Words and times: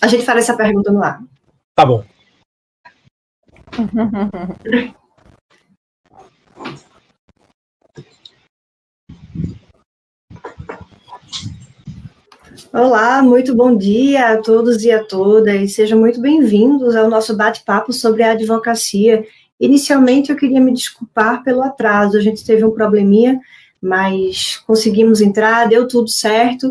A 0.00 0.08
gente 0.08 0.24
faz 0.24 0.38
essa 0.40 0.56
pergunta 0.56 0.92
no 0.92 1.02
ar. 1.02 1.22
Tá 1.74 1.86
bom. 1.86 2.04
Olá, 12.72 13.22
muito 13.22 13.54
bom 13.54 13.74
dia 13.74 14.32
a 14.32 14.42
todos 14.42 14.84
e 14.84 14.90
a 14.90 15.02
todas. 15.02 15.72
Sejam 15.74 15.98
muito 15.98 16.20
bem-vindos 16.20 16.94
ao 16.94 17.08
nosso 17.08 17.34
bate-papo 17.34 17.90
sobre 17.90 18.22
a 18.22 18.32
advocacia. 18.32 19.24
Inicialmente, 19.58 20.30
eu 20.30 20.36
queria 20.36 20.60
me 20.60 20.74
desculpar 20.74 21.42
pelo 21.42 21.62
atraso. 21.62 22.18
A 22.18 22.20
gente 22.20 22.44
teve 22.44 22.62
um 22.66 22.70
probleminha, 22.70 23.40
mas 23.80 24.58
conseguimos 24.66 25.22
entrar, 25.22 25.66
deu 25.68 25.88
tudo 25.88 26.10
certo. 26.10 26.70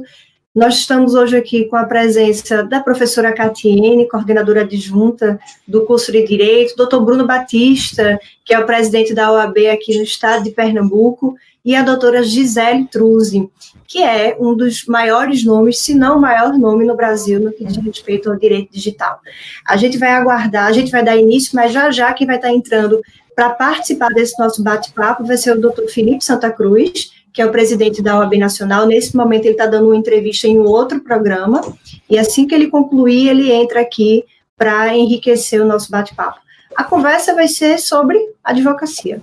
Nós 0.55 0.75
estamos 0.75 1.15
hoje 1.15 1.35
aqui 1.35 1.65
com 1.65 1.75
a 1.75 1.83
presença 1.83 2.63
da 2.63 2.79
professora 2.79 3.33
Catiene, 3.33 4.07
coordenadora 4.07 4.61
adjunta 4.61 5.37
do 5.67 5.85
curso 5.85 6.13
de 6.13 6.25
Direito, 6.25 6.77
doutor 6.77 7.03
Bruno 7.03 7.27
Batista, 7.27 8.17
que 8.45 8.53
é 8.53 8.59
o 8.59 8.65
presidente 8.65 9.13
da 9.13 9.33
OAB 9.33 9.57
aqui 9.67 9.97
no 9.97 10.03
estado 10.03 10.45
de 10.45 10.51
Pernambuco, 10.51 11.35
e 11.65 11.75
a 11.75 11.83
doutora 11.83 12.23
Gisele 12.23 12.85
Truzzi, 12.85 13.49
que 13.85 14.01
é 14.01 14.37
um 14.39 14.55
dos 14.55 14.85
maiores 14.85 15.43
nomes, 15.43 15.79
se 15.79 15.93
não 15.93 16.19
o 16.19 16.21
maior 16.21 16.57
nome 16.57 16.85
no 16.85 16.95
Brasil 16.95 17.37
no 17.37 17.51
que 17.51 17.65
diz 17.65 17.75
respeito 17.75 18.31
ao 18.31 18.39
direito 18.39 18.71
digital. 18.71 19.19
A 19.67 19.75
gente 19.75 19.97
vai 19.97 20.11
aguardar, 20.11 20.67
a 20.67 20.71
gente 20.71 20.89
vai 20.89 21.03
dar 21.03 21.17
início, 21.17 21.51
mas 21.53 21.73
já 21.73 21.91
já 21.91 22.13
quem 22.13 22.25
vai 22.25 22.37
estar 22.37 22.53
entrando 22.53 23.01
para 23.35 23.49
participar 23.49 24.07
desse 24.13 24.39
nosso 24.39 24.63
bate-papo 24.63 25.25
vai 25.25 25.35
ser 25.35 25.51
o 25.51 25.59
doutor 25.59 25.89
Felipe 25.89 26.23
Santa 26.23 26.49
Cruz, 26.49 27.11
que 27.35 27.41
é 27.41 27.45
o 27.45 27.51
presidente 27.51 28.01
da 28.01 28.17
OAB 28.17 28.37
Nacional. 28.37 28.87
Nesse 28.87 29.13
momento, 29.13 29.43
ele 29.43 29.55
está 29.55 29.65
dando 29.65 29.87
uma 29.87 29.97
entrevista 29.97 30.47
em 30.47 30.57
um 30.57 30.63
outro 30.63 31.01
programa, 31.01 31.61
e 32.09 32.17
assim 32.17 32.47
que 32.47 32.55
ele 32.55 32.67
concluir, 32.67 33.27
ele 33.27 33.51
entra 33.51 33.81
aqui 33.81 34.23
para 34.57 34.95
enriquecer 34.95 35.61
o 35.61 35.65
nosso 35.65 35.91
bate-papo. 35.91 36.39
A 36.73 36.85
conversa 36.85 37.35
vai 37.35 37.49
ser 37.49 37.77
sobre 37.77 38.17
advocacia. 38.41 39.19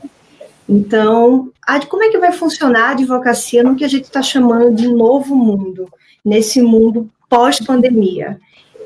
Então, 0.68 1.50
como 1.88 2.04
é 2.04 2.10
que 2.10 2.18
vai 2.18 2.32
funcionar 2.32 2.88
a 2.88 2.90
advocacia 2.90 3.62
no 3.62 3.74
que 3.76 3.84
a 3.84 3.88
gente 3.88 4.04
está 4.04 4.20
chamando 4.20 4.74
de 4.74 4.88
novo 4.88 5.34
mundo, 5.34 5.88
nesse 6.22 6.60
mundo 6.60 7.08
pós-pandemia? 7.30 8.38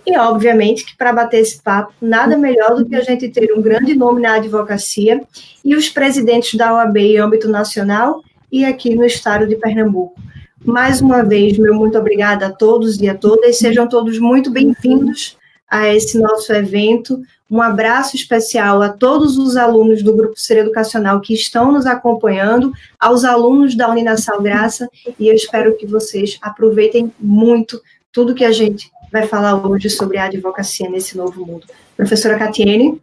E, 0.07 0.17
obviamente, 0.17 0.87
que 0.87 0.97
para 0.97 1.13
bater 1.13 1.41
esse 1.41 1.61
papo, 1.61 1.93
nada 2.01 2.37
melhor 2.37 2.77
do 2.77 2.87
que 2.87 2.95
a 2.95 3.03
gente 3.03 3.29
ter 3.29 3.53
um 3.53 3.61
grande 3.61 3.93
nome 3.93 4.23
na 4.23 4.35
advocacia 4.35 5.21
e 5.65 5.75
os 5.75 5.89
presidentes 5.89 6.55
da 6.55 6.73
OAB 6.75 6.97
em 6.97 7.19
âmbito 7.19 7.49
nacional 7.49 8.23
e 8.51 8.65
aqui 8.65 8.95
no 8.95 9.05
estado 9.05 9.47
de 9.47 9.57
Pernambuco. 9.57 10.21
Mais 10.65 11.01
uma 11.01 11.23
vez, 11.23 11.59
meu 11.59 11.75
muito 11.75 11.97
obrigada 11.99 12.47
a 12.47 12.53
todos 12.53 13.01
e 13.01 13.09
a 13.09 13.15
todas, 13.15 13.59
sejam 13.59 13.89
todos 13.89 14.19
muito 14.19 14.51
bem-vindos 14.51 15.37
a 15.69 15.89
esse 15.89 16.19
nosso 16.19 16.53
evento. 16.53 17.21
Um 17.49 17.63
abraço 17.63 18.17
especial 18.17 18.83
a 18.83 18.89
todos 18.89 19.39
os 19.39 19.57
alunos 19.57 20.03
do 20.03 20.15
Grupo 20.17 20.39
Ser 20.39 20.59
Educacional 20.59 21.21
que 21.21 21.35
estão 21.35 21.71
nos 21.71 21.87
acompanhando, 21.87 22.73
aos 22.99 23.25
alunos 23.25 23.77
da 23.77 23.89
Uninassal 23.89 24.43
Graça, 24.43 24.89
e 25.19 25.29
eu 25.29 25.35
espero 25.35 25.77
que 25.77 25.87
vocês 25.87 26.39
aproveitem 26.43 27.13
muito 27.21 27.81
tudo 28.11 28.35
que 28.35 28.45
a 28.45 28.53
gente 28.53 28.91
vai 29.13 29.27
falar 29.27 29.55
hoje 29.65 29.89
sobre 29.89 30.19
a 30.19 30.25
advocacia 30.25 30.91
nesse 30.91 31.17
novo 31.17 31.47
mundo. 31.47 31.67
Professora 31.97 32.39
Catiene. 32.39 33.01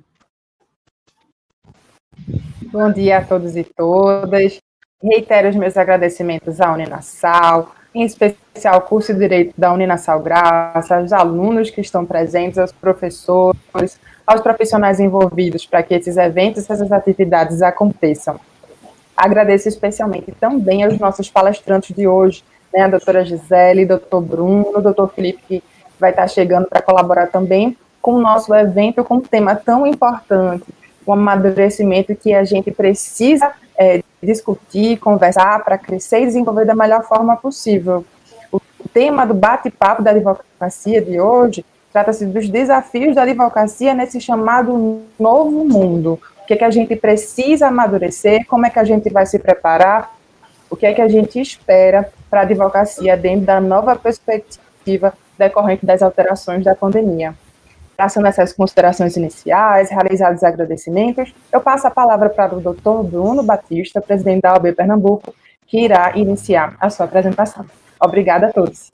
Bom 2.64 2.92
dia 2.92 3.20
a 3.20 3.24
todos 3.24 3.56
e 3.56 3.64
todas. 3.64 4.59
Reitero 5.03 5.50
os 5.50 5.56
meus 5.58 5.75
agradecimentos 5.75 6.62
à 6.62 6.72
Uninassal, 6.72 7.75
em 7.94 8.03
especial 8.03 8.75
ao 8.75 8.81
curso 8.81 9.14
de 9.14 9.19
Direito 9.19 9.53
da 9.58 9.74
Uninassal 9.74 10.22
Graça, 10.22 10.96
aos 10.96 11.12
alunos 11.12 11.69
que 11.69 11.81
estão 11.81 12.06
presentes, 12.06 12.58
aos 12.58 12.72
professores, 12.72 14.00
aos 14.25 14.40
profissionais 14.40 15.02
envolvidos 15.02 15.66
para 15.66 15.84
que 15.84 15.94
esses 15.94 16.16
eventos, 16.16 16.69
essas 16.69 16.90
atividades 16.90 17.62
aconteçam. 17.62 18.40
Agradeço 19.16 19.68
especialmente 19.68 20.31
também 20.40 20.86
aos 20.86 20.97
nossos 20.97 21.30
palestrantes 21.30 21.94
de 21.94 22.08
hoje, 22.08 22.41
né, 22.74 22.84
a 22.84 22.88
doutora 22.88 23.25
Gisele, 23.25 23.85
doutor 23.85 24.22
Bruno, 24.22 24.81
doutor 24.81 25.12
Felipe, 25.14 25.44
que 25.46 25.64
vai 26.00 26.12
estar 26.12 26.30
chegando 26.30 26.68
para 26.68 26.81
colaborar 26.81 27.28
também 27.28 27.78
com 28.02 28.14
o 28.14 28.22
nosso 28.22 28.56
evento, 28.56 29.03
com 29.03 29.16
um 29.16 29.22
tema 29.22 29.53
tão 29.53 29.85
importante, 29.85 30.64
o 31.06 31.12
amadurecimento 31.12 32.16
que 32.16 32.34
a 32.34 32.46
gente 32.46 32.72
precisa 32.72 33.52
é, 33.78 34.02
discutir, 34.25 34.97
conversar 34.97 35.63
para 35.63 35.78
crescer 35.78 36.22
e 36.22 36.25
desenvolver 36.25 36.66
da 36.66 36.75
melhor 36.75 37.03
forma 37.03 37.35
possível. 37.35 38.06
O 38.51 38.59
tema 38.94 39.25
do 39.25 39.34
bate-papo 39.34 40.01
da 40.01 40.11
advocacia 40.11 41.01
de 41.01 41.19
hoje 41.19 41.66
trata-se 41.91 42.25
dos 42.25 42.50
desafios 42.50 43.16
da 43.16 43.22
advocacia 43.22 43.94
nesse 43.94 44.19
chamado 44.19 45.01
novo 45.19 45.63
mundo. 45.63 46.19
O 46.41 46.45
que 46.45 46.53
é 46.53 46.57
que 46.57 46.63
a 46.63 46.72
gente 46.72 46.95
precisa 46.95 47.67
amadurecer, 47.67 48.45
como 48.47 48.66
é 48.66 48.69
que 48.69 48.79
a 48.79 48.84
gente 48.84 49.09
vai 49.09 49.25
se 49.25 49.39
preparar, 49.39 50.16
o 50.69 50.75
que 50.75 50.85
é 50.85 50.94
que 50.94 51.01
a 51.01 51.07
gente 51.07 51.40
espera 51.40 52.11
para 52.29 52.41
a 52.41 52.44
advocacia 52.44 53.16
dentro 53.16 53.45
da 53.45 53.61
nova 53.61 53.95
perspectiva 53.95 55.13
decorrente 55.38 55.85
das 55.85 56.01
alterações 56.01 56.63
da 56.63 56.75
pandemia. 56.75 57.35
Passando 57.96 58.28
essas 58.28 58.54
considerações 58.54 59.16
iniciais, 59.16 59.90
realizados 59.90 60.38
os 60.38 60.44
agradecimentos, 60.44 61.34
eu 61.52 61.62
passo 61.62 61.88
a 61.88 61.92
palavra 61.92 62.30
para 62.30 62.56
o 62.56 62.62
Dr. 62.62 63.04
Bruno 63.09 63.44
Batista, 63.44 64.02
presidente 64.02 64.42
da 64.42 64.54
OAB 64.54 64.74
Pernambuco, 64.74 65.34
que 65.68 65.80
irá 65.80 66.12
iniciar 66.16 66.76
a 66.80 66.90
sua 66.90 67.06
apresentação. 67.06 67.66
Obrigada 68.00 68.48
a 68.48 68.52
todos. 68.52 68.92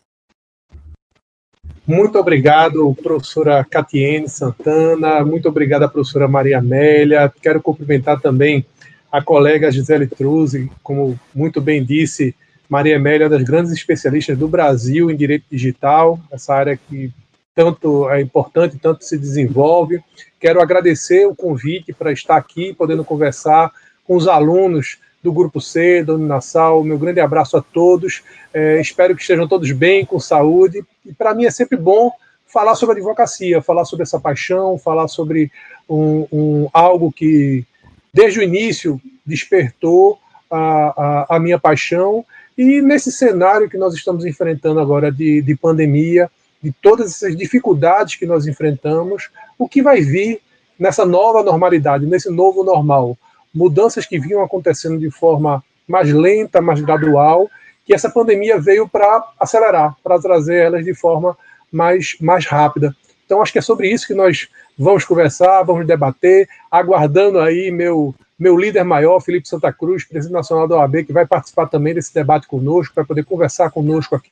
Muito 1.88 2.20
obrigado, 2.20 2.96
professora 3.02 3.66
Catiene 3.66 4.30
Santana, 4.30 5.26
muito 5.26 5.50
obrigada, 5.50 5.90
professora 5.90 6.28
Maria 6.28 6.59
Amélia. 6.59 7.34
Quero 7.42 7.62
cumprimentar 7.62 8.22
também 8.22 8.64
a 9.12 9.24
colega 9.24 9.72
Gisele 9.72 10.06
Truzzi, 10.06 10.70
como 10.84 11.20
muito 11.34 11.59
bem 11.59 11.84
disse, 11.84 12.36
Maria 12.70 12.98
Amélia 12.98 13.24
é 13.24 13.28
uma 13.28 13.36
das 13.36 13.44
grandes 13.44 13.72
especialistas 13.72 14.38
do 14.38 14.48
Brasil 14.48 15.09
em 15.09 15.16
direito 15.16 15.46
digital, 15.50 16.20
essa 16.32 16.54
área 16.54 16.78
que 16.78 17.12
tanto 17.56 18.10
é 18.10 18.22
importante, 18.22 18.78
tanto 18.78 19.04
se 19.04 19.18
desenvolve. 19.18 20.02
Quero 20.40 20.62
agradecer 20.62 21.28
o 21.28 21.36
convite 21.36 21.94
para 21.94 22.12
estar 22.12 22.38
aqui, 22.38 22.74
podendo 22.74 23.04
conversar 23.04 23.72
com 24.06 24.16
os 24.16 24.28
alunos 24.28 24.98
do 25.22 25.34
Grupo 25.34 25.59
C, 25.59 26.04
da 26.04 26.14
Uninasal. 26.14 26.84
Meu 26.84 26.98
grande 26.98 27.20
abraço 27.20 27.58
a 27.58 27.62
todos. 27.62 28.24
É, 28.54 28.80
espero 28.80 29.16
que 29.16 29.22
estejam 29.22 29.48
todos 29.48 29.72
bem, 29.72 30.06
com 30.06 30.20
saúde. 30.20 30.84
E 31.06 31.14
para 31.14 31.34
mim 31.34 31.46
é 31.46 31.52
sempre 31.52 31.78
bom 31.78 32.12
falar 32.48 32.76
sobre 32.76 32.96
advocacia, 32.96 33.62
falar 33.62 33.86
sobre 33.86 34.04
essa 34.04 34.20
paixão, 34.20 34.78
falar 34.78 35.08
sobre 35.08 35.52
um, 35.88 36.28
um 36.32 36.70
algo 36.74 37.12
que, 37.12 37.66
desde 38.14 38.40
o 38.40 38.44
início, 38.44 39.00
despertou 39.26 40.18
a, 40.50 41.28
a, 41.30 41.36
a, 41.36 41.40
minha 41.40 41.59
paixão. 41.59 42.26
E 42.58 42.82
nesse 42.82 43.12
cenário 43.12 43.70
que 43.70 43.78
nós 43.78 43.94
estamos 43.94 44.26
enfrentando 44.26 44.80
agora 44.80 45.12
de, 45.12 45.42
de 45.42 45.56
pandemia, 45.56 46.30
de 46.62 46.72
todas 46.72 47.12
essas 47.12 47.36
dificuldades 47.36 48.16
que 48.16 48.25
nós 48.25 48.46
enfrentamos, 48.46 49.30
o 49.58 49.68
que 49.68 49.81
vai 49.81 50.02
vir 50.02 50.42
nessa 50.78 51.06
nova 51.06 51.44
normalidade, 51.44 52.06
nesse 52.06 52.29
novo 52.29 52.64
normal. 52.64 53.17
Mudanças 53.53 54.06
que 54.06 54.20
vinham 54.20 54.44
acontecendo 54.44 54.97
de 54.97 55.09
forma 55.09 55.64
mais 55.88 56.11
lenta, 56.11 56.61
mais 56.61 56.79
gradual, 56.82 57.50
que 57.85 57.94
essa 57.94 58.09
pandemia 58.09 58.59
veio 58.59 58.88
para 58.88 59.28
acelerar, 59.40 59.96
para 60.03 60.20
trazer 60.20 60.58
elas 60.58 60.85
de 60.85 60.94
forma 60.94 61.35
mais, 61.72 62.16
mais 62.22 62.46
rápida. 62.46 62.96
Então, 63.26 63.41
acho 63.41 63.52
que 63.52 63.59
é 63.59 63.61
sobre 63.61 63.90
isso 63.91 64.08
que 64.08 64.14
nós 64.14 64.47
vamos 64.78 65.03
conversar, 65.06 65.64
vamos 65.64 65.85
debater, 65.85 66.47
aguardando 66.70 67.40
aí 67.40 67.72
meu, 67.72 68.14
meu 68.38 68.58
líder 68.58 68.84
maior, 68.84 69.20
Felipe 69.20 69.47
Santa 69.47 69.73
Cruz, 69.73 70.03
presidente 70.03 70.34
nacional 70.34 70.67
da 70.67 70.78
OAB, 70.78 71.03
que 71.06 71.14
vai 71.14 71.26
participar 71.26 71.67
também 71.67 71.94
desse 71.94 72.14
debate 72.14 72.47
conosco, 72.47 72.96
vai 72.96 73.06
poder 73.06 73.26
conversar 73.26 73.70
conosco 73.72 74.16
aqui 74.16 74.29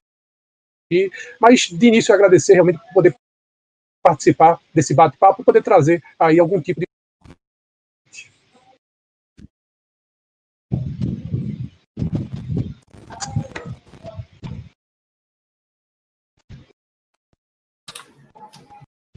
Mas, 1.39 1.67
de 1.69 1.87
início, 1.87 2.13
agradecer 2.13 2.53
realmente 2.53 2.79
por 2.79 2.93
poder 2.93 3.15
participar 4.01 4.59
desse 4.73 4.93
bate-papo, 4.93 5.43
poder 5.43 5.61
trazer 5.61 6.01
aí 6.17 6.39
algum 6.39 6.61
tipo 6.61 6.79
de. 6.79 6.87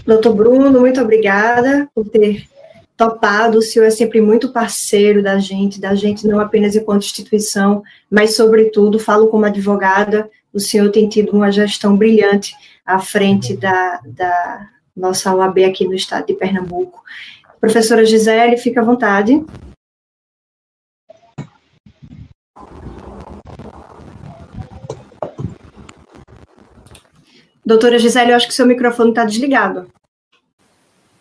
Doutor 0.04 0.34
Bruno, 0.34 0.80
muito 0.80 1.00
obrigada 1.00 1.88
por 1.94 2.08
ter 2.08 2.48
topado. 2.96 3.58
O 3.58 3.62
senhor 3.62 3.84
é 3.84 3.90
sempre 3.90 4.20
muito 4.20 4.52
parceiro 4.52 5.22
da 5.22 5.38
gente, 5.38 5.80
da 5.80 5.94
gente 5.94 6.26
não 6.26 6.40
apenas 6.40 6.74
enquanto 6.74 7.04
instituição, 7.04 7.84
mas, 8.10 8.34
sobretudo, 8.34 8.98
falo 8.98 9.28
como 9.28 9.44
advogada, 9.44 10.28
o 10.52 10.58
senhor 10.58 10.90
tem 10.90 11.08
tido 11.08 11.32
uma 11.32 11.50
gestão 11.50 11.96
brilhante 11.96 12.54
à 12.84 12.98
frente 12.98 13.56
da, 13.56 14.00
da 14.04 14.68
nossa 14.96 15.34
OAB 15.34 15.58
aqui 15.64 15.86
no 15.86 15.94
estado 15.94 16.26
de 16.26 16.34
Pernambuco. 16.34 17.02
Professora 17.60 18.04
Gisele, 18.04 18.56
fica 18.56 18.80
à 18.80 18.84
vontade. 18.84 19.44
Doutora 27.64 27.98
Gisele, 27.98 28.32
eu 28.32 28.36
acho 28.36 28.48
que 28.48 28.54
seu 28.54 28.66
microfone 28.66 29.10
está 29.10 29.24
desligado. 29.24 29.86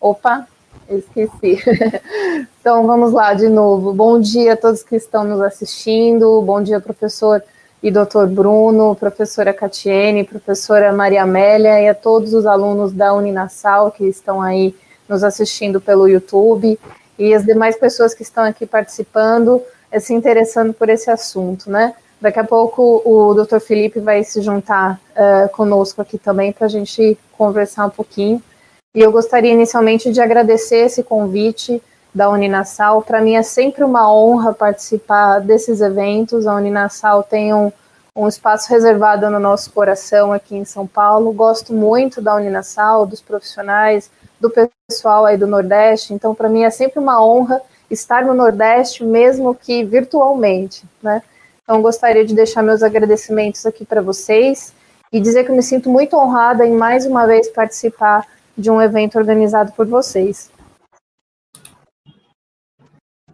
Opa, 0.00 0.48
esqueci. 0.88 1.62
então 2.60 2.86
vamos 2.86 3.12
lá 3.12 3.34
de 3.34 3.48
novo. 3.48 3.92
Bom 3.92 4.18
dia 4.18 4.54
a 4.54 4.56
todos 4.56 4.82
que 4.82 4.96
estão 4.96 5.22
nos 5.22 5.40
assistindo. 5.40 6.42
Bom 6.42 6.60
dia, 6.60 6.80
professor 6.80 7.40
e 7.82 7.90
doutor 7.90 8.26
Bruno, 8.26 8.94
professora 8.94 9.54
Catiene, 9.54 10.24
professora 10.24 10.92
Maria 10.92 11.22
Amélia 11.22 11.80
e 11.80 11.88
a 11.88 11.94
todos 11.94 12.34
os 12.34 12.44
alunos 12.44 12.92
da 12.92 13.14
Uninasal 13.14 13.90
que 13.90 14.04
estão 14.04 14.42
aí 14.42 14.74
nos 15.08 15.24
assistindo 15.24 15.80
pelo 15.80 16.06
YouTube 16.06 16.78
e 17.18 17.34
as 17.34 17.44
demais 17.44 17.76
pessoas 17.76 18.14
que 18.14 18.22
estão 18.22 18.44
aqui 18.44 18.66
participando, 18.66 19.62
eh, 19.90 19.98
se 19.98 20.12
interessando 20.12 20.72
por 20.72 20.88
esse 20.88 21.10
assunto, 21.10 21.70
né? 21.70 21.94
Daqui 22.20 22.38
a 22.38 22.44
pouco 22.44 23.02
o 23.04 23.32
doutor 23.32 23.60
Felipe 23.60 23.98
vai 23.98 24.22
se 24.24 24.42
juntar 24.42 25.00
uh, 25.16 25.48
conosco 25.50 26.02
aqui 26.02 26.18
também 26.18 26.52
para 26.52 26.66
a 26.66 26.68
gente 26.68 27.16
conversar 27.32 27.86
um 27.86 27.90
pouquinho. 27.90 28.42
E 28.94 29.00
eu 29.00 29.10
gostaria 29.10 29.52
inicialmente 29.52 30.12
de 30.12 30.20
agradecer 30.20 30.84
esse 30.84 31.02
convite 31.02 31.82
da 32.14 32.28
Uninasal. 32.28 33.02
Para 33.02 33.20
mim 33.20 33.34
é 33.34 33.42
sempre 33.42 33.84
uma 33.84 34.12
honra 34.12 34.52
participar 34.52 35.40
desses 35.40 35.80
eventos. 35.80 36.46
A 36.46 36.54
Uninasal 36.54 37.22
tem 37.22 37.54
um, 37.54 37.72
um 38.14 38.28
espaço 38.28 38.70
reservado 38.70 39.30
no 39.30 39.38
nosso 39.38 39.72
coração 39.72 40.32
aqui 40.32 40.56
em 40.56 40.64
São 40.64 40.86
Paulo. 40.86 41.32
Gosto 41.32 41.72
muito 41.72 42.20
da 42.20 42.34
Uninasal, 42.34 43.06
dos 43.06 43.20
profissionais, 43.20 44.10
do 44.40 44.52
pessoal 44.88 45.26
aí 45.26 45.36
do 45.36 45.46
Nordeste. 45.46 46.12
Então, 46.12 46.34
para 46.34 46.48
mim 46.48 46.64
é 46.64 46.70
sempre 46.70 46.98
uma 46.98 47.24
honra 47.24 47.60
estar 47.90 48.24
no 48.24 48.34
Nordeste, 48.34 49.04
mesmo 49.04 49.54
que 49.54 49.84
virtualmente, 49.84 50.84
né? 51.02 51.22
Então, 51.62 51.82
gostaria 51.82 52.24
de 52.24 52.34
deixar 52.34 52.62
meus 52.62 52.82
agradecimentos 52.82 53.64
aqui 53.64 53.84
para 53.84 54.02
vocês 54.02 54.72
e 55.12 55.20
dizer 55.20 55.44
que 55.44 55.52
me 55.52 55.62
sinto 55.62 55.88
muito 55.88 56.16
honrada 56.16 56.66
em 56.66 56.72
mais 56.72 57.06
uma 57.06 57.26
vez 57.26 57.48
participar 57.48 58.26
de 58.56 58.70
um 58.70 58.80
evento 58.80 59.18
organizado 59.18 59.72
por 59.72 59.86
vocês. 59.86 60.50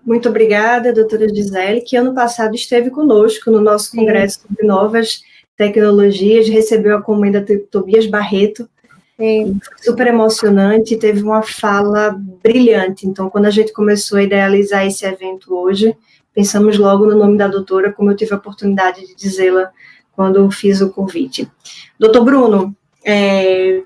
Muito 0.07 0.29
obrigada, 0.29 0.93
doutora 0.93 1.29
Gisele, 1.29 1.81
que 1.81 1.97
ano 1.97 2.15
passado 2.15 2.55
esteve 2.55 2.91
conosco 2.91 3.51
no 3.51 3.61
nosso 3.61 3.91
congresso 3.91 4.39
Sim. 4.39 4.47
sobre 4.49 4.65
novas 4.65 5.21
tecnologias, 5.57 6.49
recebeu 6.49 6.97
a 6.97 7.03
comenda 7.03 7.45
Tobias 7.69 8.07
Barreto, 8.07 8.69
Sim. 9.19 9.59
super 9.79 10.07
emocionante, 10.07 10.97
teve 10.97 11.25
uma 11.25 11.43
fala 11.43 12.17
brilhante. 12.41 13.05
Então, 13.05 13.29
quando 13.29 13.47
a 13.47 13.51
gente 13.51 13.73
começou 13.73 14.19
a 14.19 14.23
idealizar 14.23 14.87
esse 14.87 15.05
evento 15.05 15.53
hoje, 15.53 15.97
pensamos 16.33 16.79
logo 16.79 17.05
no 17.05 17.19
nome 17.19 17.37
da 17.37 17.49
doutora, 17.49 17.93
como 17.93 18.13
eu 18.13 18.17
tive 18.17 18.33
a 18.33 18.37
oportunidade 18.37 19.05
de 19.05 19.17
dizê-la 19.17 19.73
quando 20.13 20.49
fiz 20.53 20.81
o 20.81 20.91
convite. 20.91 21.51
Doutor 21.99 22.25
Bruno, 22.25 22.77
é, 23.05 23.83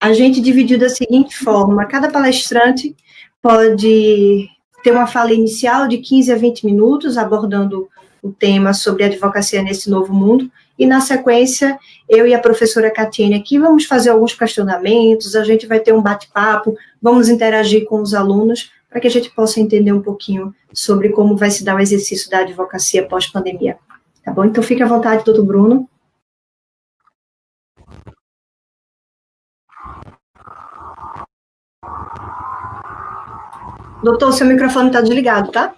a 0.00 0.14
gente 0.14 0.40
dividiu 0.40 0.78
da 0.78 0.88
seguinte 0.88 1.36
forma: 1.36 1.84
cada 1.84 2.08
palestrante 2.08 2.96
pode 3.42 4.48
ter 4.88 4.92
uma 4.92 5.06
fala 5.06 5.34
inicial 5.34 5.86
de 5.86 5.98
15 5.98 6.32
a 6.32 6.36
20 6.36 6.64
minutos, 6.64 7.18
abordando 7.18 7.90
o 8.22 8.32
tema 8.32 8.72
sobre 8.72 9.04
advocacia 9.04 9.62
nesse 9.62 9.90
novo 9.90 10.14
mundo, 10.14 10.50
e 10.78 10.86
na 10.86 10.98
sequência, 11.02 11.78
eu 12.08 12.26
e 12.26 12.32
a 12.32 12.38
professora 12.38 12.90
Catiene 12.90 13.34
aqui 13.34 13.58
vamos 13.58 13.84
fazer 13.84 14.08
alguns 14.08 14.34
questionamentos, 14.34 15.36
a 15.36 15.44
gente 15.44 15.66
vai 15.66 15.78
ter 15.78 15.92
um 15.92 16.00
bate-papo, 16.00 16.74
vamos 17.02 17.28
interagir 17.28 17.84
com 17.84 18.00
os 18.00 18.14
alunos, 18.14 18.72
para 18.88 18.98
que 18.98 19.06
a 19.06 19.10
gente 19.10 19.28
possa 19.28 19.60
entender 19.60 19.92
um 19.92 20.00
pouquinho 20.00 20.54
sobre 20.72 21.10
como 21.10 21.36
vai 21.36 21.50
se 21.50 21.62
dar 21.62 21.76
o 21.76 21.80
exercício 21.80 22.30
da 22.30 22.38
advocacia 22.38 23.06
pós-pandemia. 23.06 23.76
Tá 24.24 24.32
bom? 24.32 24.46
Então, 24.46 24.64
fique 24.64 24.82
à 24.82 24.86
vontade, 24.86 25.22
doutor 25.22 25.44
Bruno. 25.44 25.86
Doutor, 34.02 34.32
seu 34.32 34.46
microfone 34.46 34.88
está 34.88 35.00
desligado, 35.00 35.50
tá? 35.50 35.74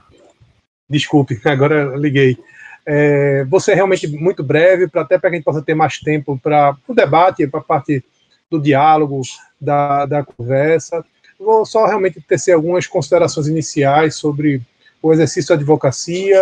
Desculpe, 0.88 1.40
agora 1.46 1.96
liguei. 1.96 2.36
É, 2.84 3.44
você 3.44 3.72
é 3.72 3.74
realmente 3.74 4.06
muito 4.08 4.42
breve, 4.42 4.88
para 4.88 5.02
até 5.02 5.18
para 5.18 5.30
que 5.30 5.36
a 5.36 5.38
gente 5.38 5.44
possa 5.44 5.62
ter 5.62 5.74
mais 5.74 5.98
tempo 5.98 6.38
para 6.42 6.76
o 6.86 6.94
debate, 6.94 7.46
para 7.46 7.60
a 7.60 7.64
parte 7.64 8.04
do 8.50 8.60
diálogo, 8.60 9.22
da, 9.60 10.06
da 10.06 10.24
conversa. 10.24 11.04
Vou 11.38 11.64
só 11.64 11.86
realmente 11.86 12.20
tecer 12.20 12.54
algumas 12.54 12.86
considerações 12.86 13.46
iniciais 13.46 14.16
sobre 14.16 14.60
o 15.02 15.12
exercício 15.12 15.48
da 15.48 15.54
advocacia, 15.54 16.40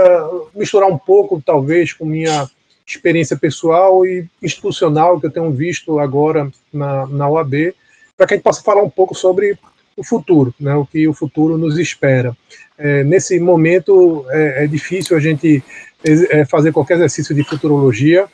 misturar 0.54 0.88
um 0.88 0.98
pouco, 0.98 1.40
talvez, 1.44 1.92
com 1.92 2.04
minha 2.04 2.48
experiência 2.84 3.36
pessoal 3.36 4.04
e 4.04 4.26
institucional 4.42 5.20
que 5.20 5.26
eu 5.26 5.30
tenho 5.30 5.52
visto 5.52 6.00
agora 6.00 6.50
na, 6.72 7.06
na 7.06 7.28
OAB, 7.28 7.74
para 8.16 8.26
que 8.26 8.34
a 8.34 8.36
gente 8.36 8.44
possa 8.44 8.62
falar 8.62 8.82
um 8.82 8.90
pouco 8.90 9.14
sobre 9.14 9.56
o 9.98 10.04
futuro, 10.04 10.54
né, 10.60 10.74
o 10.76 10.86
que 10.86 11.08
o 11.08 11.12
futuro 11.12 11.58
nos 11.58 11.76
espera. 11.76 12.34
É, 12.78 13.02
nesse 13.02 13.40
momento 13.40 14.24
é, 14.30 14.64
é, 14.64 14.66
difícil 14.68 15.16
a 15.16 15.20
gente 15.20 15.62
é, 16.04 16.44
fazer 16.44 16.72
qualquer 16.72 16.94
exercício 16.94 17.34
de 17.34 17.42
futurologia. 17.42 18.26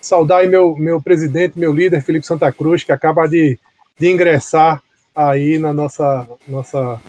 Saudar 0.00 0.38
aí 0.38 0.48
meu, 0.48 0.76
meu 0.76 1.00
presidente, 1.00 1.56
meu 1.56 1.72
líder, 1.72 2.02
Felipe 2.02 2.26
Santa 2.26 2.50
Cruz, 2.52 2.82
que 2.82 2.90
acaba 2.90 3.28
de, 3.28 3.56
de 3.96 4.10
ingressar 4.10 4.82
aí 5.14 5.58
na 5.58 5.72
nossa, 5.72 6.28
nossa 6.46 7.00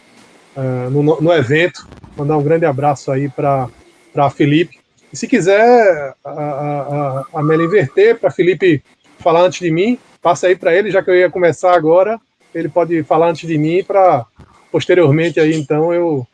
uh, 0.56 0.90
no, 0.92 1.20
no, 1.20 1.34
evento. 1.34 1.88
Mandar 2.16 2.38
um 2.38 2.44
grande 2.44 2.66
abraço 2.66 3.12
aí 3.12 3.30
para 3.30 3.70
Felipe. 4.36 4.80
E 5.12 5.18
se 5.18 5.28
quiser 5.28 6.16
a, 6.24 6.30
a, 6.30 7.26
a 7.34 7.40
Amélia 7.40 7.66
inverter 7.66 8.18
para 8.18 8.32
Felipe 8.32 8.84
falar 9.20 9.42
antes 9.42 9.60
de 9.60 9.72
mim, 9.72 10.00
passa 10.22 10.48
aí 10.48 10.56
para 10.56 10.74
ele, 10.76 10.92
já 10.92 11.04
que 11.04 11.10
eu 11.10 11.16
ia 11.16 11.30
começar 11.30 11.76
agora 11.76 12.20
ele 12.54 12.70
pode 12.70 13.04
falar 13.04 13.30
antes 13.30 13.48
de 13.48 13.58
mim 13.58 13.84
para 13.84 14.26
posteriormente 14.72 15.40
aí 15.40 15.56
então 15.56 15.94
eu 15.94 16.28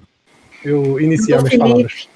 eu 0.63 1.00
iniciar 1.00 1.38
doutor 1.38 1.50
minhas 1.50 1.50
Felipe, 1.50 1.70
palavras. 1.70 2.13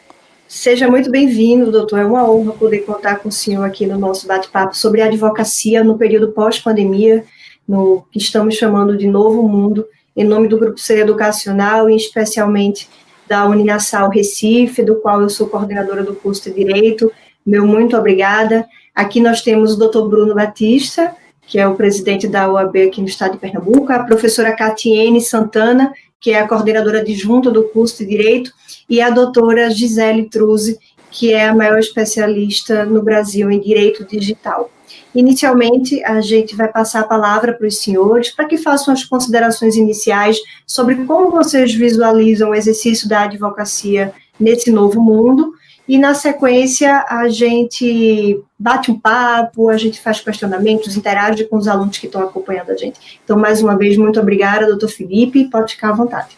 Seja 0.48 0.88
muito 0.90 1.12
bem-vindo, 1.12 1.70
doutor. 1.70 2.00
É 2.00 2.06
uma 2.06 2.30
honra 2.30 2.54
poder 2.54 2.80
contar 2.80 3.18
com 3.18 3.28
o 3.28 3.32
senhor 3.32 3.66
aqui 3.66 3.86
no 3.86 4.00
nosso 4.00 4.26
bate-papo 4.26 4.78
sobre 4.78 5.02
advocacia 5.02 5.84
no 5.84 5.98
período 5.98 6.32
pós-pandemia, 6.32 7.26
no 7.68 8.06
que 8.10 8.18
estamos 8.18 8.56
chamando 8.56 8.96
de 8.98 9.08
novo 9.08 9.46
mundo, 9.46 9.86
em 10.16 10.24
nome 10.24 10.48
do 10.48 10.58
Grupo 10.58 10.80
C 10.80 11.02
Educacional 11.02 11.90
e 11.90 11.98
especialmente 11.98 12.88
da 13.28 13.46
Uninasal 13.46 14.10
Recife, 14.10 14.84
do 14.84 14.96
qual 14.96 15.22
eu 15.22 15.30
sou 15.30 15.48
coordenadora 15.48 16.02
do 16.02 16.16
curso 16.16 16.44
de 16.44 16.56
Direito. 16.56 17.12
Meu 17.46 17.68
muito 17.68 17.98
obrigada. 17.98 18.66
Aqui 18.96 19.20
nós 19.20 19.42
temos 19.42 19.74
o 19.74 19.78
doutor 19.78 20.08
Bruno 20.08 20.34
Batista, 20.34 21.14
que 21.48 21.58
é 21.58 21.68
o 21.68 21.76
presidente 21.76 22.28
da 22.28 22.52
OAB 22.52 22.76
aqui 22.88 23.02
no 23.02 23.08
estado 23.08 23.32
de 23.32 23.38
Pernambuco, 23.40 23.92
a 23.92 24.04
professora 24.04 24.56
Catiene 24.56 25.22
Santana, 25.22 25.94
que 26.20 26.32
é 26.32 26.40
a 26.40 26.48
coordenadora 26.48 27.00
adjunta 27.00 27.50
do 27.50 27.64
curso 27.70 28.00
de 28.00 28.06
Direito, 28.06 28.52
e 28.90 29.02
a 29.02 29.10
doutora 29.10 29.70
Gisele 29.70 30.30
Truzzi, 30.30 30.78
que 31.10 31.34
é 31.34 31.48
a 31.48 31.56
maior 31.56 31.80
especialista 31.80 32.86
no 32.86 33.02
Brasil 33.02 33.50
em 33.50 33.60
Direito 33.62 34.06
Digital. 34.06 34.70
Inicialmente, 35.16 36.04
a 36.04 36.20
gente 36.22 36.56
vai 36.56 36.68
passar 36.68 37.00
a 37.00 37.08
palavra 37.08 37.54
para 37.54 37.68
os 37.68 37.78
senhores 37.78 38.30
para 38.30 38.46
que 38.46 38.58
façam 38.58 38.94
as 38.94 39.04
considerações 39.04 39.76
iniciais 39.76 40.38
sobre 40.66 40.96
como 41.06 41.32
vocês 41.32 41.74
visualizam 41.74 42.50
o 42.50 42.56
exercício 42.56 43.08
da 43.08 43.22
advocacia 43.22 44.14
nesse 44.40 44.70
novo 44.70 45.02
mundo 45.02 45.54
e 45.88 45.98
na 45.98 46.14
sequência 46.14 47.06
a 47.08 47.30
gente 47.30 48.44
bate 48.60 48.92
um 48.92 49.00
papo, 49.00 49.70
a 49.70 49.78
gente 49.78 50.02
faz 50.02 50.20
questionamentos, 50.20 50.98
interage 50.98 51.46
com 51.46 51.56
os 51.56 51.68
alunos 51.68 51.98
que 51.98 52.08
estão 52.08 52.22
acompanhando 52.22 52.72
a 52.72 52.76
gente. 52.76 53.20
Então, 53.24 53.38
mais 53.38 53.62
uma 53.62 53.78
vez, 53.78 53.96
muito 53.98 54.20
obrigada, 54.20 54.68
doutor 54.68 54.90
Felipe, 54.90 55.50
pode 55.50 55.76
ficar 55.76 55.90
à 55.90 55.94
vontade. 55.94 56.38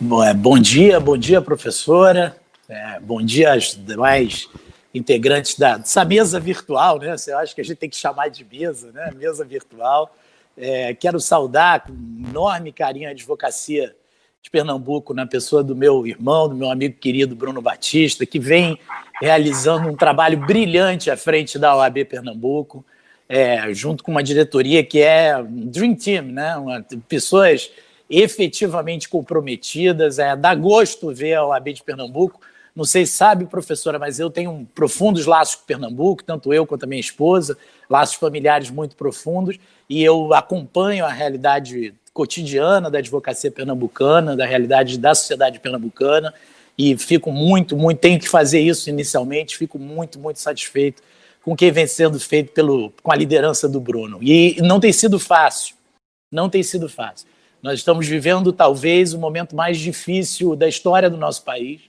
Bom, 0.00 0.22
é, 0.22 0.32
dia, 0.60 1.00
bom 1.00 1.16
dia, 1.16 1.42
professora, 1.42 2.36
é, 2.68 3.00
bom 3.00 3.20
dia 3.20 3.54
às 3.54 3.74
demais 3.74 4.48
integrantes 4.94 5.58
da, 5.58 5.76
dessa 5.76 6.04
mesa 6.04 6.38
virtual, 6.38 6.98
né? 6.98 7.16
Eu 7.26 7.38
acho 7.38 7.54
que 7.54 7.60
a 7.60 7.64
gente 7.64 7.78
tem 7.78 7.90
que 7.90 7.96
chamar 7.96 8.28
de 8.28 8.44
mesa, 8.44 8.92
né? 8.92 9.10
Mesa 9.16 9.44
virtual. 9.44 10.14
É, 10.56 10.94
quero 10.94 11.18
saudar 11.20 11.84
com 11.86 11.92
enorme 11.92 12.72
carinho 12.72 13.08
a 13.08 13.12
advocacia 13.12 13.94
de 14.48 14.50
Pernambuco, 14.50 15.12
na 15.12 15.26
pessoa 15.26 15.62
do 15.62 15.76
meu 15.76 16.06
irmão, 16.06 16.48
do 16.48 16.56
meu 16.56 16.70
amigo 16.70 16.96
querido 16.98 17.36
Bruno 17.36 17.60
Batista, 17.60 18.24
que 18.24 18.38
vem 18.38 18.78
realizando 19.20 19.88
um 19.88 19.94
trabalho 19.94 20.38
brilhante 20.38 21.10
à 21.10 21.16
frente 21.16 21.58
da 21.58 21.76
OAB 21.76 22.04
Pernambuco, 22.06 22.84
é, 23.28 23.72
junto 23.74 24.02
com 24.02 24.10
uma 24.10 24.22
diretoria 24.22 24.82
que 24.82 25.00
é 25.00 25.36
um 25.36 25.66
Dream 25.66 25.94
Team, 25.94 26.24
né? 26.26 26.56
Uma, 26.56 26.84
pessoas 27.06 27.70
efetivamente 28.08 29.06
comprometidas. 29.08 30.18
É, 30.18 30.34
dá 30.34 30.54
gosto 30.54 31.12
ver 31.14 31.34
a 31.34 31.44
OAB 31.44 31.74
de 31.74 31.82
Pernambuco. 31.82 32.40
Não 32.74 32.84
sei 32.84 33.04
se 33.04 33.12
sabe, 33.12 33.44
professora, 33.44 33.98
mas 33.98 34.18
eu 34.18 34.30
tenho 34.30 34.66
profundos 34.74 35.26
laços 35.26 35.56
com 35.56 35.66
Pernambuco, 35.66 36.24
tanto 36.24 36.54
eu 36.54 36.64
quanto 36.64 36.84
a 36.84 36.86
minha 36.86 37.00
esposa, 37.00 37.58
laços 37.90 38.14
familiares 38.14 38.70
muito 38.70 38.94
profundos, 38.94 39.58
e 39.90 40.02
eu 40.02 40.32
acompanho 40.32 41.04
a 41.04 41.10
realidade 41.10 41.92
cotidiana 42.18 42.90
da 42.90 42.98
advocacia 42.98 43.48
pernambucana, 43.48 44.36
da 44.36 44.44
realidade 44.44 44.98
da 44.98 45.14
sociedade 45.14 45.60
pernambucana, 45.60 46.34
e 46.76 46.98
fico 46.98 47.30
muito, 47.30 47.76
muito, 47.76 48.00
tenho 48.00 48.18
que 48.18 48.28
fazer 48.28 48.58
isso 48.58 48.90
inicialmente, 48.90 49.56
fico 49.56 49.78
muito, 49.78 50.18
muito 50.18 50.40
satisfeito 50.40 51.00
com 51.44 51.52
o 51.52 51.56
que 51.56 51.70
vem 51.70 51.86
sendo 51.86 52.18
feito 52.18 52.50
pelo, 52.50 52.92
com 53.04 53.12
a 53.12 53.14
liderança 53.14 53.68
do 53.68 53.78
Bruno. 53.78 54.18
E 54.20 54.56
não 54.62 54.80
tem 54.80 54.92
sido 54.92 55.16
fácil. 55.16 55.76
Não 56.28 56.50
tem 56.50 56.60
sido 56.60 56.88
fácil. 56.88 57.28
Nós 57.62 57.78
estamos 57.78 58.04
vivendo 58.08 58.52
talvez 58.52 59.14
o 59.14 59.18
momento 59.18 59.54
mais 59.54 59.78
difícil 59.78 60.56
da 60.56 60.68
história 60.68 61.08
do 61.08 61.16
nosso 61.16 61.44
país. 61.44 61.82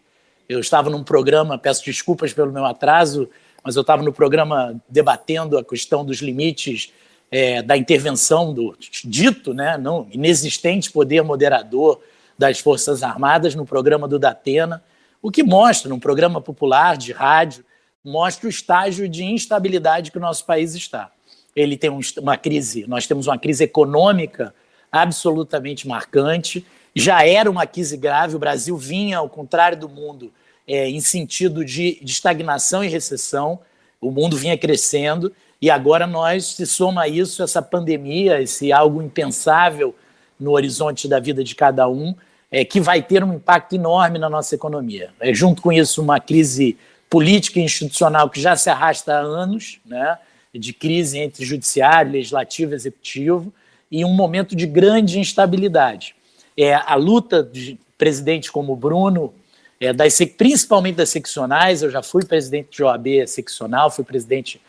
Eu 0.48 0.60
estava 0.60 0.92
num 0.92 1.04
programa, 1.04 1.58
peço 1.58 1.84
desculpas 1.84 2.34
pelo 2.34 2.52
meu 2.52 2.66
atraso, 2.66 3.28
mas 3.64 3.76
eu 3.76 3.82
estava 3.82 4.04
no 4.04 4.14
programa 4.14 4.80
debatendo 4.88 5.58
a 5.58 5.64
questão 5.64 6.06
dos 6.06 6.20
limites 6.20 6.94
é, 7.32 7.62
da 7.62 7.78
intervenção 7.78 8.54
do 8.54 8.76
dito, 9.04 9.54
né, 9.54 9.78
não 9.78 10.08
inexistente 10.12 10.92
poder 10.92 11.24
moderador 11.24 12.02
das 12.38 12.60
Forças 12.60 13.04
Armadas 13.04 13.54
no 13.56 13.66
programa 13.66 14.08
do 14.08 14.18
Datena, 14.18 14.84
o 15.22 15.30
que 15.30 15.44
mostra, 15.44 15.90
num 15.90 16.00
programa 16.00 16.40
popular 16.40 16.98
de 16.98 17.12
rádio, 17.12 17.66
mostra 18.04 18.48
o 18.48 18.50
estágio 18.50 19.10
de 19.10 19.24
instabilidade 19.24 20.12
que 20.12 20.18
o 20.18 20.22
nosso 20.22 20.46
país 20.46 20.74
está. 20.74 21.12
Ele 21.56 21.76
tem 21.76 21.90
um, 21.90 22.00
uma 22.20 22.38
crise, 22.38 22.86
nós 22.88 23.06
temos 23.06 23.28
uma 23.28 23.38
crise 23.38 23.64
econômica 23.66 24.54
absolutamente 24.92 25.88
marcante, 25.88 26.66
já 26.96 27.26
era 27.26 27.52
uma 27.52 27.68
crise 27.68 27.98
grave, 27.98 28.36
o 28.36 28.40
Brasil 28.40 28.76
vinha, 28.78 29.18
ao 29.18 29.30
contrário 29.30 29.78
do 29.78 29.90
mundo, 29.90 30.32
é, 30.66 30.90
em 30.90 31.02
sentido 31.02 31.66
de, 31.66 32.00
de 32.02 32.12
estagnação 32.12 32.84
e 32.84 32.88
recessão, 32.88 33.60
o 34.00 34.12
mundo 34.12 34.38
vinha 34.38 34.58
crescendo, 34.58 35.34
e 35.62 35.70
agora 35.70 36.08
nós 36.08 36.46
se 36.46 36.66
soma 36.66 37.08
isso 37.08 37.44
essa 37.44 37.62
pandemia, 37.62 38.42
esse 38.42 38.72
algo 38.72 39.02
impensável 39.02 39.94
no 40.40 40.52
horizonte 40.52 41.08
da 41.08 41.20
vida 41.20 41.44
de 41.44 41.54
cada 41.54 41.88
um, 41.90 42.16
é, 42.52 42.64
que 42.64 42.80
vai 42.80 43.02
ter 43.02 43.24
um 43.24 43.34
impacto 43.34 43.76
enorme 43.76 44.18
na 44.18 44.30
nossa 44.30 44.56
economia. 44.56 45.12
É, 45.20 45.34
junto 45.34 45.62
com 45.62 45.72
isso, 45.72 46.02
uma 46.02 46.20
crise 46.20 46.78
política 47.10 47.60
e 47.60 47.64
institucional 47.64 48.30
que 48.30 48.40
já 48.40 48.56
se 48.56 48.70
arrasta 48.70 49.14
há 49.14 49.20
anos, 49.20 49.80
né, 49.86 50.18
de 50.54 50.74
crise 50.74 51.20
entre 51.20 51.46
judiciário, 51.46 52.12
legislativo 52.12 52.74
executivo, 52.74 53.54
e 53.92 54.06
um 54.06 54.14
momento 54.14 54.56
de 54.56 54.66
grande 54.66 55.20
instabilidade. 55.20 56.16
É, 56.56 56.74
a 56.74 56.96
luta 56.96 57.44
de 57.44 57.80
presidentes 57.98 58.50
como 58.50 58.76
Bruno, 58.76 59.34
é, 59.80 59.92
das, 59.92 60.18
principalmente 60.38 60.96
das 60.96 61.10
seccionais, 61.10 61.82
eu 61.82 61.90
já 61.90 62.02
fui 62.02 62.24
presidente 62.26 62.70
de 62.72 62.84
OAB 62.84 63.28
seccional, 63.28 63.90
fui 63.92 64.04
presidente 64.04 64.62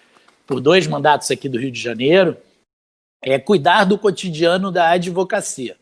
por 0.51 0.61
dois 0.61 0.85
mandatos 0.89 1.31
aqui 1.31 1.49
do 1.49 1.61
Rio 1.61 1.71
de 1.71 1.81
Janeiro, 1.81 2.37
é 3.23 3.39
cuidar 3.39 3.85
do 3.85 3.97
cotidiano 3.97 4.73
da 4.73 4.91
advocacia. 4.91 5.77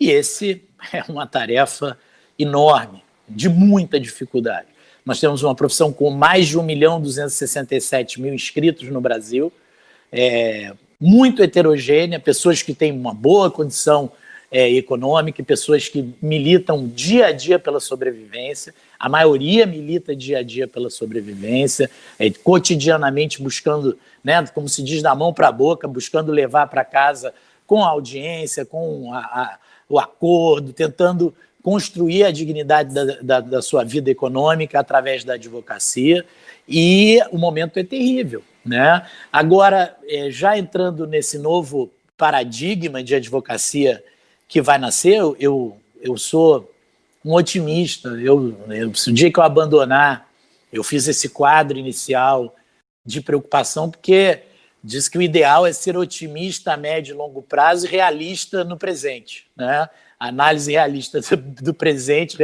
E 0.00 0.10
esse 0.10 0.64
é 0.92 1.04
uma 1.08 1.24
tarefa 1.24 1.96
enorme, 2.36 3.04
de 3.28 3.48
muita 3.48 4.00
dificuldade. 4.00 4.66
Nós 5.06 5.20
temos 5.20 5.44
uma 5.44 5.54
profissão 5.54 5.92
com 5.92 6.10
mais 6.10 6.48
de 6.48 6.58
1 6.58 6.62
milhão 6.64 7.00
267 7.00 8.20
mil 8.20 8.34
inscritos 8.34 8.88
no 8.88 9.00
Brasil, 9.00 9.52
é, 10.10 10.74
muito 11.00 11.40
heterogênea, 11.40 12.18
pessoas 12.18 12.60
que 12.60 12.74
têm 12.74 12.90
uma 12.90 13.14
boa 13.14 13.52
condição 13.52 14.10
é, 14.50 14.70
econômica, 14.70 15.42
pessoas 15.42 15.88
que 15.88 16.14
militam 16.22 16.88
dia 16.88 17.26
a 17.26 17.32
dia 17.32 17.58
pela 17.58 17.80
sobrevivência. 17.80 18.74
A 18.98 19.08
maioria 19.08 19.66
milita 19.66 20.16
dia 20.16 20.38
a 20.38 20.42
dia 20.42 20.66
pela 20.66 20.90
sobrevivência, 20.90 21.90
é, 22.18 22.30
cotidianamente 22.30 23.42
buscando, 23.42 23.98
né, 24.24 24.44
como 24.54 24.68
se 24.68 24.82
diz, 24.82 25.02
da 25.02 25.14
mão 25.14 25.32
para 25.32 25.48
a 25.48 25.52
boca, 25.52 25.86
buscando 25.86 26.32
levar 26.32 26.66
para 26.68 26.84
casa 26.84 27.32
com 27.66 27.84
a 27.84 27.88
audiência, 27.88 28.64
com 28.64 29.12
a, 29.12 29.18
a, 29.18 29.58
o 29.88 29.98
acordo, 29.98 30.72
tentando 30.72 31.34
construir 31.62 32.24
a 32.24 32.30
dignidade 32.30 32.94
da, 32.94 33.04
da, 33.20 33.40
da, 33.40 33.62
sua 33.62 33.84
vida 33.84 34.10
econômica 34.10 34.80
através 34.80 35.22
da 35.22 35.34
advocacia. 35.34 36.24
E 36.66 37.20
o 37.30 37.36
momento 37.36 37.78
é 37.78 37.84
terrível. 37.84 38.42
Né? 38.64 39.06
Agora, 39.30 39.94
é, 40.08 40.30
já 40.30 40.56
entrando 40.56 41.06
nesse 41.06 41.38
novo 41.38 41.90
paradigma 42.16 43.02
de 43.02 43.14
advocacia 43.14 44.02
que 44.48 44.62
vai 44.62 44.78
nascer, 44.78 45.20
eu, 45.38 45.78
eu 46.00 46.16
sou 46.16 46.72
um 47.24 47.34
otimista. 47.34 48.08
Eu, 48.08 48.56
eu, 48.70 48.88
o 48.88 49.12
dia 49.12 49.30
que 49.30 49.38
eu 49.38 49.44
abandonar, 49.44 50.26
eu 50.72 50.82
fiz 50.82 51.06
esse 51.06 51.28
quadro 51.28 51.78
inicial 51.78 52.56
de 53.04 53.20
preocupação, 53.20 53.90
porque 53.90 54.40
diz 54.82 55.08
que 55.08 55.18
o 55.18 55.22
ideal 55.22 55.66
é 55.66 55.72
ser 55.72 55.96
otimista 55.96 56.72
a 56.72 56.76
médio 56.76 57.12
e 57.14 57.16
longo 57.16 57.42
prazo 57.42 57.86
e 57.86 57.90
realista 57.90 58.64
no 58.64 58.78
presente. 58.78 59.46
Né? 59.54 59.88
A 60.18 60.28
análise 60.28 60.72
realista 60.72 61.20
do, 61.20 61.36
do 61.36 61.74
presente, 61.74 62.38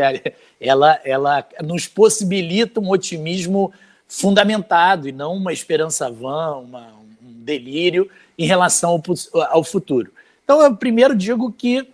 ela, 0.60 1.00
ela 1.04 1.48
nos 1.62 1.86
possibilita 1.86 2.80
um 2.80 2.90
otimismo 2.90 3.72
fundamentado 4.06 5.08
e 5.08 5.12
não 5.12 5.34
uma 5.34 5.52
esperança 5.52 6.10
vã, 6.10 6.56
uma, 6.56 6.92
um 7.22 7.32
delírio 7.42 8.10
em 8.38 8.46
relação 8.46 8.90
ao, 8.90 9.42
ao 9.44 9.64
futuro. 9.64 10.12
Então, 10.44 10.60
eu 10.62 10.76
primeiro 10.76 11.16
digo 11.16 11.50
que 11.50 11.93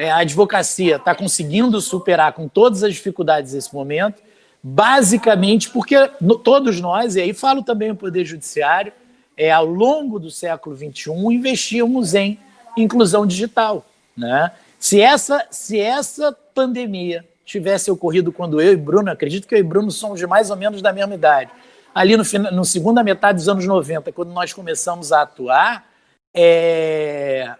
é, 0.00 0.10
a 0.10 0.20
advocacia 0.20 0.96
está 0.96 1.14
conseguindo 1.14 1.78
superar 1.78 2.32
com 2.32 2.48
todas 2.48 2.82
as 2.82 2.94
dificuldades 2.94 3.52
esse 3.52 3.74
momento, 3.74 4.22
basicamente 4.62 5.68
porque 5.68 5.94
no, 6.18 6.38
todos 6.38 6.80
nós, 6.80 7.16
e 7.16 7.20
aí 7.20 7.34
falo 7.34 7.62
também 7.62 7.90
o 7.90 7.94
Poder 7.96 8.24
Judiciário, 8.24 8.94
é, 9.36 9.50
ao 9.50 9.66
longo 9.66 10.18
do 10.18 10.30
século 10.30 10.74
XXI, 10.74 11.10
investimos 11.30 12.14
em 12.14 12.38
inclusão 12.78 13.26
digital. 13.26 13.84
Né? 14.16 14.50
Se, 14.78 15.02
essa, 15.02 15.46
se 15.50 15.78
essa 15.78 16.32
pandemia 16.54 17.22
tivesse 17.44 17.90
ocorrido 17.90 18.32
quando 18.32 18.58
eu 18.58 18.72
e 18.72 18.76
Bruno, 18.76 19.10
acredito 19.10 19.46
que 19.46 19.54
eu 19.54 19.58
e 19.58 19.62
Bruno 19.62 19.90
somos 19.90 20.18
de 20.18 20.26
mais 20.26 20.50
ou 20.50 20.56
menos 20.56 20.80
da 20.80 20.94
mesma 20.94 21.14
idade, 21.14 21.50
ali 21.94 22.16
no, 22.16 22.22
no 22.52 22.64
segunda 22.64 23.04
metade 23.04 23.36
dos 23.36 23.50
anos 23.50 23.66
90, 23.66 24.12
quando 24.12 24.32
nós 24.32 24.50
começamos 24.50 25.12
a 25.12 25.20
atuar, 25.20 25.84
é, 26.32 27.54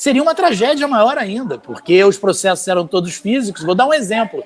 seria 0.00 0.22
uma 0.22 0.34
tragédia 0.34 0.88
maior 0.88 1.18
ainda, 1.18 1.58
porque 1.58 2.02
os 2.02 2.16
processos 2.16 2.66
eram 2.66 2.86
todos 2.86 3.16
físicos. 3.16 3.62
Vou 3.62 3.74
dar 3.74 3.86
um 3.86 3.92
exemplo. 3.92 4.42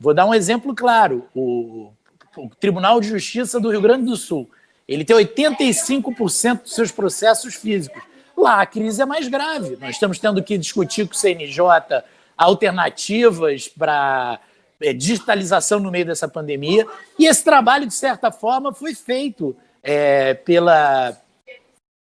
Vou 0.00 0.14
dar 0.14 0.24
um 0.24 0.32
exemplo 0.32 0.74
claro. 0.74 1.28
O, 1.34 1.92
o 2.34 2.48
Tribunal 2.58 2.98
de 2.98 3.08
Justiça 3.08 3.60
do 3.60 3.70
Rio 3.70 3.82
Grande 3.82 4.06
do 4.06 4.16
Sul, 4.16 4.48
ele 4.88 5.04
tem 5.04 5.14
85% 5.14 6.62
dos 6.62 6.74
seus 6.74 6.90
processos 6.90 7.54
físicos. 7.54 8.02
Lá 8.34 8.62
a 8.62 8.66
crise 8.66 9.02
é 9.02 9.04
mais 9.04 9.28
grave. 9.28 9.76
Nós 9.78 9.90
estamos 9.90 10.18
tendo 10.18 10.42
que 10.42 10.56
discutir 10.56 11.06
com 11.06 11.12
o 11.12 11.16
CNJ 11.16 11.62
alternativas 12.34 13.68
para 13.68 14.40
é, 14.80 14.94
digitalização 14.94 15.78
no 15.78 15.90
meio 15.90 16.06
dessa 16.06 16.26
pandemia. 16.26 16.86
E 17.18 17.26
esse 17.26 17.44
trabalho, 17.44 17.86
de 17.86 17.94
certa 17.94 18.32
forma, 18.32 18.72
foi 18.72 18.94
feito 18.94 19.54
é, 19.82 20.32
pela, 20.32 21.14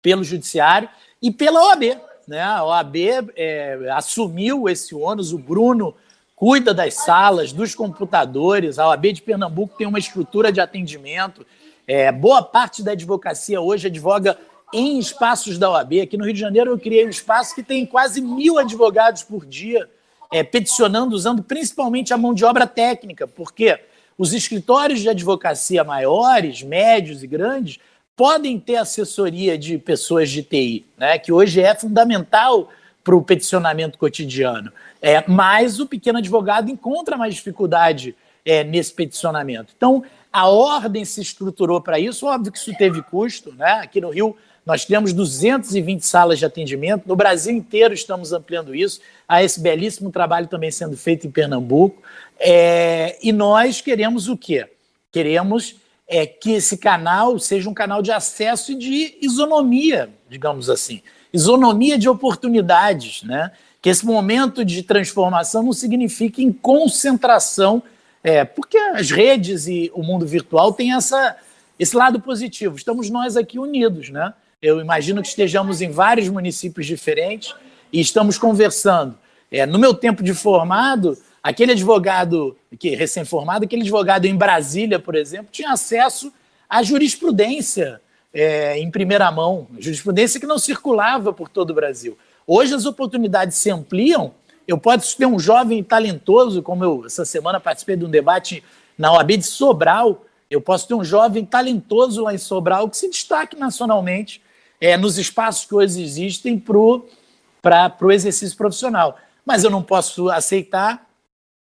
pelo 0.00 0.22
Judiciário 0.22 0.88
e 1.20 1.32
pela 1.32 1.60
OAB. 1.70 2.07
Né? 2.28 2.42
A 2.42 2.62
OAB 2.62 2.96
é, 3.34 3.88
assumiu 3.90 4.68
esse 4.68 4.94
ônus, 4.94 5.32
o 5.32 5.38
Bruno 5.38 5.94
cuida 6.36 6.74
das 6.74 6.92
salas, 6.92 7.52
dos 7.52 7.74
computadores. 7.74 8.78
A 8.78 8.86
OAB 8.88 9.06
de 9.14 9.22
Pernambuco 9.22 9.76
tem 9.78 9.86
uma 9.86 9.98
estrutura 9.98 10.52
de 10.52 10.60
atendimento. 10.60 11.44
É, 11.86 12.12
boa 12.12 12.42
parte 12.42 12.82
da 12.82 12.92
advocacia 12.92 13.58
hoje 13.58 13.86
advoga 13.86 14.36
em 14.74 14.98
espaços 14.98 15.56
da 15.56 15.70
OAB. 15.70 16.02
Aqui 16.02 16.18
no 16.18 16.24
Rio 16.24 16.34
de 16.34 16.40
Janeiro 16.40 16.70
eu 16.70 16.78
criei 16.78 17.06
um 17.06 17.10
espaço 17.10 17.54
que 17.54 17.62
tem 17.62 17.86
quase 17.86 18.20
mil 18.20 18.58
advogados 18.58 19.22
por 19.22 19.46
dia 19.46 19.88
é, 20.30 20.42
peticionando, 20.42 21.16
usando 21.16 21.42
principalmente 21.42 22.12
a 22.12 22.18
mão 22.18 22.34
de 22.34 22.44
obra 22.44 22.66
técnica, 22.66 23.26
porque 23.26 23.80
os 24.18 24.34
escritórios 24.34 25.00
de 25.00 25.08
advocacia 25.08 25.82
maiores, 25.82 26.62
médios 26.62 27.22
e 27.22 27.26
grandes 27.26 27.78
podem 28.18 28.58
ter 28.58 28.74
assessoria 28.74 29.56
de 29.56 29.78
pessoas 29.78 30.28
de 30.28 30.42
TI, 30.42 30.84
né, 30.98 31.16
que 31.20 31.30
hoje 31.30 31.60
é 31.60 31.72
fundamental 31.72 32.68
para 33.04 33.14
o 33.14 33.22
peticionamento 33.22 33.96
cotidiano. 33.96 34.72
É, 35.00 35.22
mas 35.28 35.78
o 35.78 35.86
pequeno 35.86 36.18
advogado 36.18 36.68
encontra 36.68 37.16
mais 37.16 37.36
dificuldade 37.36 38.16
é, 38.44 38.64
nesse 38.64 38.92
peticionamento. 38.92 39.72
Então, 39.76 40.02
a 40.32 40.48
ordem 40.48 41.04
se 41.04 41.20
estruturou 41.20 41.80
para 41.80 42.00
isso, 42.00 42.26
óbvio 42.26 42.50
que 42.50 42.58
isso 42.58 42.76
teve 42.76 43.00
custo. 43.02 43.54
Né? 43.54 43.70
Aqui 43.84 44.00
no 44.00 44.10
Rio, 44.10 44.36
nós 44.66 44.84
temos 44.84 45.12
220 45.12 46.04
salas 46.04 46.40
de 46.40 46.44
atendimento, 46.44 47.06
no 47.06 47.14
Brasil 47.14 47.54
inteiro 47.54 47.94
estamos 47.94 48.32
ampliando 48.32 48.74
isso. 48.74 49.00
Há 49.28 49.44
esse 49.44 49.60
belíssimo 49.60 50.10
trabalho 50.10 50.48
também 50.48 50.72
sendo 50.72 50.96
feito 50.96 51.24
em 51.24 51.30
Pernambuco. 51.30 52.02
É, 52.36 53.16
e 53.22 53.30
nós 53.30 53.80
queremos 53.80 54.28
o 54.28 54.36
quê? 54.36 54.66
Queremos 55.12 55.76
é, 56.08 56.26
que 56.26 56.52
esse 56.52 56.78
canal 56.78 57.38
seja 57.38 57.68
um 57.68 57.74
canal 57.74 58.00
de 58.00 58.10
acesso 58.10 58.72
e 58.72 58.74
de 58.74 59.18
isonomia, 59.20 60.08
digamos 60.28 60.70
assim. 60.70 61.02
Isonomia 61.32 61.98
de 61.98 62.08
oportunidades, 62.08 63.22
né? 63.22 63.52
Que 63.82 63.90
esse 63.90 64.06
momento 64.06 64.64
de 64.64 64.82
transformação 64.82 65.62
não 65.62 65.72
signifique 65.72 66.42
em 66.42 66.50
concentração, 66.50 67.82
é, 68.24 68.44
porque 68.44 68.78
as 68.78 69.10
redes 69.10 69.68
e 69.68 69.92
o 69.94 70.02
mundo 70.02 70.26
virtual 70.26 70.72
têm 70.72 70.94
essa, 70.94 71.36
esse 71.78 71.94
lado 71.94 72.18
positivo. 72.18 72.76
Estamos 72.76 73.10
nós 73.10 73.36
aqui 73.36 73.58
unidos, 73.58 74.08
né? 74.08 74.32
Eu 74.60 74.80
imagino 74.80 75.22
que 75.22 75.28
estejamos 75.28 75.82
em 75.82 75.90
vários 75.90 76.28
municípios 76.28 76.86
diferentes 76.86 77.54
e 77.92 78.00
estamos 78.00 78.38
conversando. 78.38 79.16
É, 79.50 79.64
no 79.64 79.78
meu 79.78 79.94
tempo 79.94 80.22
de 80.22 80.34
formado, 80.34 81.16
aquele 81.42 81.72
advogado 81.72 82.56
que 82.78 82.94
recém-formado, 82.94 83.64
aquele 83.64 83.82
advogado 83.82 84.26
em 84.26 84.36
Brasília, 84.36 84.98
por 84.98 85.14
exemplo, 85.14 85.48
tinha 85.50 85.72
acesso 85.72 86.32
à 86.68 86.82
jurisprudência 86.82 88.00
é, 88.32 88.78
em 88.78 88.90
primeira 88.90 89.30
mão, 89.30 89.66
jurisprudência 89.78 90.38
que 90.38 90.46
não 90.46 90.58
circulava 90.58 91.32
por 91.32 91.48
todo 91.48 91.70
o 91.70 91.74
Brasil. 91.74 92.16
Hoje 92.46 92.74
as 92.74 92.86
oportunidades 92.86 93.56
se 93.58 93.70
ampliam. 93.70 94.34
Eu 94.66 94.78
posso 94.78 95.16
ter 95.16 95.26
um 95.26 95.38
jovem 95.38 95.82
talentoso, 95.82 96.62
como 96.62 96.84
eu 96.84 97.06
essa 97.06 97.24
semana 97.24 97.58
participei 97.58 97.96
de 97.96 98.04
um 98.04 98.10
debate 98.10 98.62
na 98.96 99.12
OAB 99.12 99.38
de 99.38 99.46
Sobral. 99.46 100.24
Eu 100.50 100.60
posso 100.60 100.86
ter 100.86 100.94
um 100.94 101.04
jovem 101.04 101.44
talentoso 101.44 102.22
lá 102.22 102.34
em 102.34 102.38
Sobral 102.38 102.88
que 102.88 102.96
se 102.96 103.08
destaque 103.08 103.56
nacionalmente 103.56 104.42
é, 104.80 104.96
nos 104.96 105.18
espaços 105.18 105.64
que 105.64 105.74
hoje 105.74 106.02
existem 106.02 106.58
para 106.58 107.96
o 108.00 108.12
exercício 108.12 108.56
profissional. 108.56 109.18
Mas 109.44 109.64
eu 109.64 109.70
não 109.70 109.82
posso 109.82 110.28
aceitar 110.28 111.07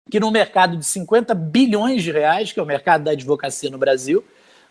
que 0.10 0.20
no 0.20 0.32
mercado 0.32 0.78
de 0.78 0.86
50 0.86 1.34
bilhões 1.34 2.04
de 2.04 2.12
reais, 2.12 2.52
que 2.52 2.60
é 2.60 2.64
o 2.64 2.66
mercado 2.66 3.04
da 3.04 3.12
advocacia 3.12 3.70
no 3.70 3.78
Brasil, 3.78 4.24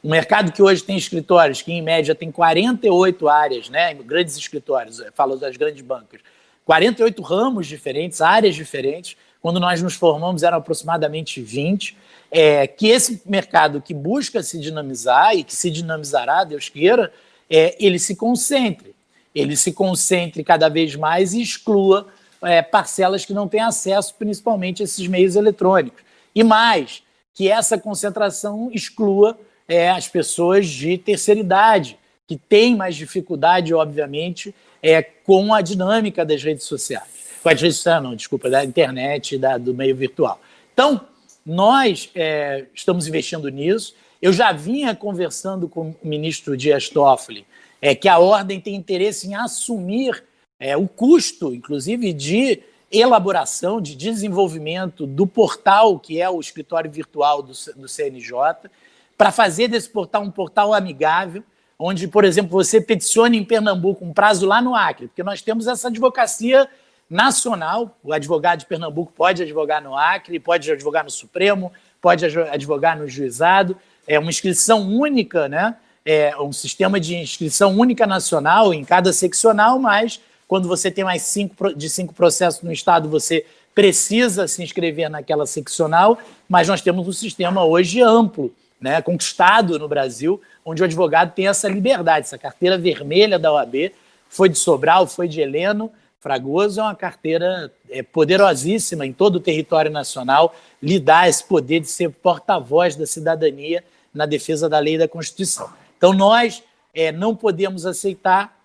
um 0.03 0.11
mercado 0.11 0.53
que 0.53 0.63
hoje 0.63 0.83
tem 0.83 0.97
escritórios 0.97 1.63
que, 1.63 1.73
em 1.73 1.83
média, 1.83 2.15
tem 2.15 2.31
48 2.31 3.29
áreas, 3.29 3.69
né? 3.69 3.93
grandes 3.95 4.37
escritórios, 4.37 5.03
falo 5.15 5.37
das 5.37 5.57
grandes 5.57 5.83
bancas, 5.83 6.21
48 6.65 7.23
ramos 7.23 7.67
diferentes, 7.67 8.21
áreas 8.21 8.55
diferentes. 8.55 9.17
Quando 9.41 9.61
nós 9.61 9.81
nos 9.81 9.95
formamos, 9.95 10.43
eram 10.43 10.59
aproximadamente 10.59 11.41
20. 11.41 11.97
É, 12.29 12.67
que 12.67 12.89
esse 12.89 13.23
mercado 13.25 13.81
que 13.81 13.95
busca 13.95 14.43
se 14.43 14.59
dinamizar 14.59 15.37
e 15.37 15.45
que 15.45 15.55
se 15.55 15.71
dinamizará, 15.71 16.43
Deus 16.43 16.69
queira, 16.69 17.13
é, 17.49 17.77
ele 17.79 18.01
se 18.01 18.17
concentre. 18.17 18.95
Ele 19.33 19.57
se 19.57 19.73
concentre 19.73 20.43
cada 20.43 20.69
vez 20.69 20.97
mais 20.97 21.35
e 21.35 21.43
exclua 21.43 22.09
é, 22.43 22.63
parcelas 22.63 23.25
que 23.25 23.33
não 23.33 23.49
têm 23.49 23.61
acesso, 23.61 24.15
principalmente 24.19 24.83
a 24.83 24.85
esses 24.85 25.07
meios 25.07 25.37
eletrônicos. 25.37 26.03
E 26.35 26.43
mais, 26.45 27.03
que 27.35 27.51
essa 27.51 27.79
concentração 27.79 28.71
exclua 28.73 29.39
é, 29.69 29.91
as 29.91 30.09
pessoas 30.09 30.67
de 30.69 30.97
terceira 30.99 31.41
idade, 31.41 31.99
que 32.27 32.37
têm 32.37 32.75
mais 32.77 32.97
dificuldade, 32.97 33.73
obviamente, 33.73 34.55
é, 34.83 35.03
com 35.03 35.55
a 35.55 35.61
dinâmica 35.61 36.25
das 36.25 36.43
redes 36.43 36.65
sociais. 36.65 37.09
Com 37.43 37.49
as 37.49 37.61
redes 37.61 37.77
sociais, 37.77 38.03
não, 38.03 38.17
desculpa, 38.17 38.51
da 38.51 38.65
internet, 38.65 39.39
da, 39.39 39.57
do 39.59 39.73
meio 39.73 39.95
virtual. 39.95 40.41
Então, 40.73 41.01
nós 41.45 42.11
é, 42.15 42.65
estamos 42.75 43.07
investindo 43.07 43.49
nisso. 43.49 43.95
Eu 44.21 44.33
já 44.33 44.51
vinha 44.51 44.95
conversando 44.95 45.69
com 45.69 45.91
o 45.91 45.97
ministro 46.03 46.57
Dias 46.57 46.89
Toffoli 46.89 47.47
é, 47.81 47.95
que 47.95 48.09
a 48.09 48.19
ordem 48.19 48.61
tem 48.61 48.75
interesse 48.75 49.29
em 49.29 49.35
assumir 49.35 50.25
é, 50.59 50.77
o 50.77 50.89
custo, 50.89 51.55
inclusive, 51.55 52.13
de 52.13 52.63
elaboração, 52.91 53.81
de 53.81 53.95
desenvolvimento 53.95 55.07
do 55.07 55.27
portal, 55.27 55.99
que 55.99 56.21
é 56.21 56.29
o 56.31 56.41
escritório 56.41 56.91
virtual 56.91 57.43
do, 57.43 57.53
do 57.77 57.89
CNJ, 57.89 58.71
para 59.17 59.33
fazer 59.33 59.69
desse 59.69 59.89
portal 59.89 60.23
um 60.23 60.31
portal 60.31 60.73
amigável, 60.73 61.43
onde, 61.79 62.09
por 62.09 62.25
exemplo, 62.25 62.51
você 62.51 62.81
peticione 62.81 63.37
em 63.37 63.45
Pernambuco 63.45 64.05
um 64.05 64.13
prazo 64.13 64.47
lá 64.47 64.63
no 64.63 64.75
Acre, 64.75 65.09
porque 65.09 65.23
nós 65.23 65.43
temos 65.43 65.67
essa 65.67 65.89
advocacia 65.89 66.69
nacional. 67.09 67.97
O 68.03 68.13
advogado 68.13 68.61
de 68.61 68.67
Pernambuco 68.67 69.13
pode 69.13 69.43
advogar 69.43 69.83
no 69.83 69.97
Acre, 69.97 70.41
pode 70.41 70.71
advogar 70.71 71.05
no 71.05 71.11
Supremo, 71.11 71.73
pode 72.01 72.25
advogar 72.25 72.99
no 72.99 73.09
juizado. 73.09 73.77
É 74.07 74.19
uma 74.19 74.31
inscrição 74.31 74.89
única, 74.89 75.49
né? 75.49 75.77
É 76.05 76.37
um 76.41 76.53
sistema 76.53 77.01
de 77.01 77.17
inscrição 77.17 77.77
única 77.77 78.07
nacional 78.07 78.73
em 78.73 78.85
cada 78.85 79.13
seccional, 79.13 79.79
mas 79.79 80.21
quando 80.49 80.69
você 80.69 80.91
tem 80.91 81.05
mais 81.05 81.23
cinco, 81.23 81.75
de 81.75 81.89
cinco 81.89 82.15
processos 82.15 82.63
no 82.63 82.73
Estado, 82.73 83.09
você 83.09 83.45
precisa 83.75 84.49
se 84.49 84.63
inscrever 84.63 85.11
naquela 85.11 85.47
seccional, 85.47 86.19
mas 86.49 86.69
nós 86.69 86.81
temos 86.81 87.07
um 87.07 87.13
sistema 87.13 87.65
hoje 87.65 88.01
amplo, 88.01 88.55
né, 88.81 89.03
conquistado 89.03 89.79
no 89.79 89.89
Brasil, 89.89 90.41
onde 90.65 90.83
o 90.83 90.85
advogado 90.85 91.35
tem 91.35 91.49
essa 91.49 91.69
liberdade, 91.69 92.27
essa 92.27 92.39
carteira 92.39 92.79
vermelha 92.79 93.39
da 93.39 93.53
OAB, 93.53 93.93
foi 94.29 94.49
de 94.49 94.59
Sobral, 94.59 95.07
foi 95.07 95.29
de 95.29 95.41
Heleno, 95.41 95.91
Fragoso 96.27 96.81
é 96.81 96.83
uma 96.83 96.95
carteira 96.97 97.71
é, 97.89 98.03
poderosíssima 98.03 99.07
em 99.07 99.13
todo 99.13 99.37
o 99.37 99.41
território 99.41 99.93
nacional, 99.93 100.57
lhe 100.83 100.99
dá 100.99 101.29
esse 101.29 101.45
poder 101.45 101.79
de 101.79 101.87
ser 101.87 102.11
porta-voz 102.11 102.97
da 102.97 103.07
cidadania 103.07 103.85
na 104.13 104.27
defesa 104.27 104.69
da 104.69 104.81
lei 104.81 104.97
e 104.97 104.99
da 104.99 105.07
Constituição. 105.07 105.71
Então, 105.97 106.13
nós 106.13 106.65
é, 106.93 107.13
não 107.13 107.37
podemos 107.37 107.87
aceitar 107.87 108.56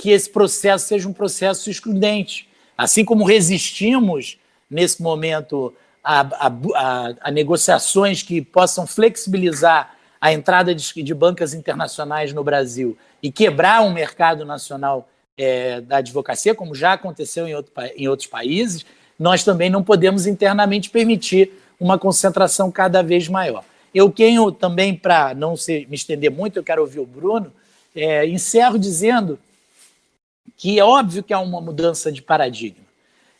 que 0.00 0.10
esse 0.10 0.30
processo 0.30 0.86
seja 0.86 1.06
um 1.06 1.12
processo 1.12 1.68
excludente. 1.68 2.48
Assim 2.76 3.04
como 3.04 3.22
resistimos, 3.22 4.38
nesse 4.70 5.02
momento, 5.02 5.74
a, 6.02 6.20
a, 6.20 6.46
a, 6.46 7.14
a 7.20 7.30
negociações 7.30 8.22
que 8.22 8.40
possam 8.40 8.86
flexibilizar 8.86 9.94
a 10.18 10.32
entrada 10.32 10.74
de, 10.74 11.02
de, 11.02 11.14
bancas 11.14 11.52
internacionais 11.52 12.32
no 12.32 12.42
Brasil 12.42 12.96
e 13.22 13.30
quebrar 13.30 13.82
um 13.82 13.92
mercado 13.92 14.42
nacional 14.42 15.06
é, 15.36 15.82
da 15.82 15.98
advocacia, 15.98 16.54
como 16.54 16.74
já 16.74 16.94
aconteceu 16.94 17.46
em, 17.46 17.54
outro, 17.54 17.70
em 17.94 18.08
outros 18.08 18.26
países, 18.26 18.86
nós 19.18 19.44
também 19.44 19.68
não 19.68 19.82
podemos 19.82 20.26
internamente 20.26 20.88
permitir 20.88 21.52
uma 21.78 21.98
concentração 21.98 22.72
cada 22.72 23.02
vez 23.02 23.28
maior. 23.28 23.64
Eu 23.94 24.10
tenho 24.10 24.50
também, 24.50 24.94
para 24.94 25.34
não 25.34 25.58
se, 25.58 25.86
me 25.90 25.96
estender 25.96 26.30
muito, 26.30 26.58
eu 26.58 26.64
quero 26.64 26.80
ouvir 26.80 27.00
o 27.00 27.06
Bruno, 27.06 27.52
é, 27.94 28.26
encerro 28.26 28.78
dizendo 28.78 29.38
que 30.56 30.78
é 30.78 30.84
óbvio 30.84 31.22
que 31.22 31.32
há 31.32 31.40
uma 31.40 31.60
mudança 31.60 32.10
de 32.10 32.22
paradigma. 32.22 32.84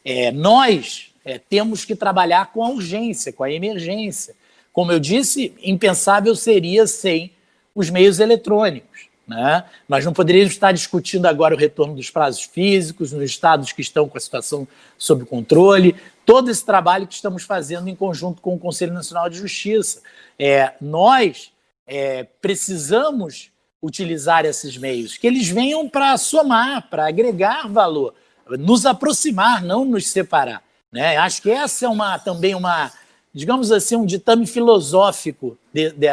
É, 0.04 0.30
nós 0.30 1.12
é, 1.24 1.38
temos 1.38 1.84
que 1.84 1.94
trabalhar 1.94 2.52
com 2.52 2.64
a 2.64 2.68
urgência, 2.68 3.32
com 3.32 3.44
a 3.44 3.50
emergência. 3.50 4.34
Como 4.72 4.92
eu 4.92 5.00
disse, 5.00 5.54
impensável 5.62 6.34
seria 6.34 6.86
sem 6.86 7.32
os 7.74 7.90
meios 7.90 8.18
eletrônicos. 8.20 9.08
Né? 9.26 9.64
Nós 9.88 10.04
não 10.04 10.12
poderíamos 10.12 10.52
estar 10.52 10.72
discutindo 10.72 11.26
agora 11.26 11.54
o 11.54 11.58
retorno 11.58 11.94
dos 11.94 12.10
prazos 12.10 12.42
físicos 12.42 13.12
nos 13.12 13.22
estados 13.22 13.70
que 13.70 13.80
estão 13.80 14.08
com 14.08 14.18
a 14.18 14.20
situação 14.20 14.66
sob 14.98 15.24
controle, 15.24 15.94
todo 16.26 16.50
esse 16.50 16.64
trabalho 16.64 17.06
que 17.06 17.14
estamos 17.14 17.44
fazendo 17.44 17.88
em 17.88 17.94
conjunto 17.94 18.42
com 18.42 18.54
o 18.54 18.58
Conselho 18.58 18.92
Nacional 18.92 19.28
de 19.28 19.38
Justiça. 19.38 20.02
É, 20.38 20.72
nós 20.80 21.52
é, 21.86 22.24
precisamos 22.40 23.49
utilizar 23.82 24.44
esses 24.44 24.76
meios, 24.76 25.16
que 25.16 25.26
eles 25.26 25.48
venham 25.48 25.88
para 25.88 26.16
somar, 26.18 26.88
para 26.90 27.08
agregar 27.08 27.66
valor, 27.68 28.14
nos 28.58 28.84
aproximar, 28.84 29.62
não 29.62 29.84
nos 29.84 30.08
separar. 30.08 30.62
Né? 30.92 31.16
Acho 31.16 31.40
que 31.42 31.50
essa 31.50 31.86
é 31.86 31.88
uma 31.88 32.18
também 32.18 32.54
uma, 32.54 32.92
digamos 33.32 33.70
assim, 33.70 33.96
um 33.96 34.04
ditame 34.04 34.46
filosófico. 34.46 35.56
De, 35.72 35.90
de, 35.92 36.08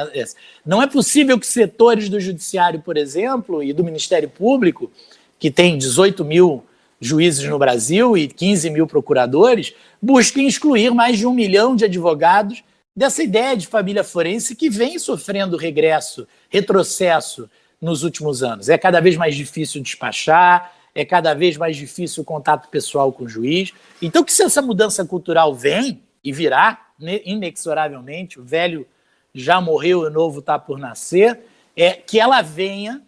não 0.65 0.81
é 0.81 0.87
possível 0.87 1.39
que 1.39 1.47
setores 1.47 2.09
do 2.09 2.19
judiciário, 2.19 2.81
por 2.81 2.95
exemplo, 2.95 3.61
e 3.63 3.73
do 3.73 3.83
Ministério 3.83 4.29
Público, 4.29 4.91
que 5.39 5.51
tem 5.51 5.77
18 5.77 6.23
mil 6.23 6.63
juízes 6.99 7.47
no 7.47 7.59
Brasil 7.59 8.17
e 8.17 8.27
15 8.27 8.69
mil 8.69 8.87
procuradores, 8.87 9.73
busquem 10.01 10.47
excluir 10.47 10.91
mais 10.91 11.17
de 11.17 11.27
um 11.27 11.33
milhão 11.33 11.75
de 11.75 11.85
advogados 11.85 12.63
dessa 12.95 13.21
ideia 13.21 13.55
de 13.55 13.67
família 13.67 14.03
forense 14.03 14.55
que 14.55 14.69
vem 14.69 14.97
sofrendo 14.97 15.55
regresso, 15.55 16.27
retrocesso 16.49 17.49
nos 17.81 18.03
últimos 18.03 18.43
anos. 18.43 18.69
É 18.69 18.77
cada 18.77 18.99
vez 18.99 19.15
mais 19.15 19.35
difícil 19.35 19.81
despachar, 19.81 20.73
é 20.93 21.05
cada 21.05 21.33
vez 21.33 21.57
mais 21.57 21.77
difícil 21.77 22.23
o 22.23 22.25
contato 22.25 22.69
pessoal 22.69 23.11
com 23.11 23.25
o 23.25 23.29
juiz. 23.29 23.71
Então, 24.01 24.23
que 24.23 24.33
se 24.33 24.41
essa 24.41 24.61
mudança 24.61 25.05
cultural 25.05 25.53
vem 25.53 26.01
e 26.23 26.31
virá, 26.31 26.87
inexoravelmente, 27.23 28.39
o 28.39 28.43
velho 28.43 28.87
já 29.33 29.61
morreu 29.61 30.01
o 30.01 30.09
novo 30.09 30.39
está 30.39 30.57
por 30.57 30.79
nascer, 30.79 31.39
é 31.75 31.93
que 31.93 32.19
ela 32.19 32.41
venha 32.41 33.03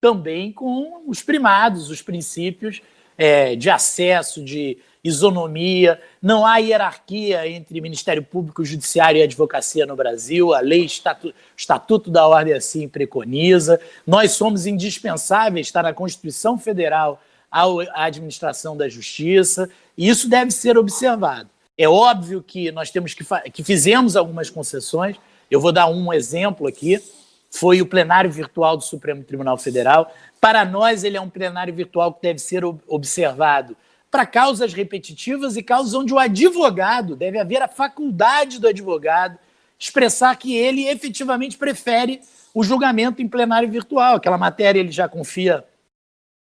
também 0.00 0.52
com 0.52 1.04
os 1.06 1.22
primados, 1.22 1.90
os 1.90 2.02
princípios 2.02 2.82
é, 3.16 3.54
de 3.54 3.70
acesso, 3.70 4.44
de 4.44 4.78
isonomia, 5.08 6.00
não 6.22 6.46
há 6.46 6.58
hierarquia 6.58 7.48
entre 7.48 7.80
Ministério 7.80 8.22
Público, 8.22 8.64
Judiciário 8.64 9.18
e 9.18 9.22
Advocacia 9.22 9.86
no 9.86 9.96
Brasil, 9.96 10.54
a 10.54 10.60
lei, 10.60 10.84
estatu, 10.84 11.34
Estatuto 11.56 12.10
da 12.10 12.26
Ordem 12.26 12.54
assim 12.54 12.88
preconiza. 12.88 13.80
Nós 14.06 14.32
somos 14.32 14.66
indispensáveis, 14.66 15.66
está 15.66 15.82
na 15.82 15.92
Constituição 15.92 16.58
Federal 16.58 17.20
a 17.50 18.04
administração 18.04 18.76
da 18.76 18.88
justiça, 18.88 19.70
e 19.96 20.08
isso 20.08 20.28
deve 20.28 20.50
ser 20.50 20.76
observado. 20.76 21.48
É 21.76 21.88
óbvio 21.88 22.42
que 22.42 22.70
nós 22.70 22.90
temos 22.90 23.14
que, 23.14 23.24
que 23.52 23.64
fizemos 23.64 24.16
algumas 24.16 24.50
concessões, 24.50 25.16
eu 25.50 25.60
vou 25.60 25.72
dar 25.72 25.88
um 25.88 26.12
exemplo 26.12 26.66
aqui, 26.66 27.02
foi 27.50 27.80
o 27.80 27.86
plenário 27.86 28.30
virtual 28.30 28.76
do 28.76 28.84
Supremo 28.84 29.24
Tribunal 29.24 29.56
Federal. 29.56 30.12
Para 30.40 30.64
nós, 30.64 31.02
ele 31.02 31.16
é 31.16 31.20
um 31.20 31.30
plenário 31.30 31.72
virtual 31.72 32.12
que 32.12 32.20
deve 32.20 32.38
ser 32.38 32.62
observado 32.86 33.74
para 34.10 34.26
causas 34.26 34.72
repetitivas 34.72 35.56
e 35.56 35.62
causas 35.62 35.94
onde 35.94 36.12
o 36.14 36.18
advogado, 36.18 37.14
deve 37.14 37.38
haver 37.38 37.62
a 37.62 37.68
faculdade 37.68 38.58
do 38.58 38.68
advogado 38.68 39.38
expressar 39.78 40.36
que 40.36 40.56
ele 40.56 40.88
efetivamente 40.88 41.56
prefere 41.56 42.20
o 42.52 42.64
julgamento 42.64 43.22
em 43.22 43.28
plenário 43.28 43.70
virtual. 43.70 44.16
Aquela 44.16 44.38
matéria 44.38 44.80
ele 44.80 44.90
já 44.90 45.08
confia 45.08 45.64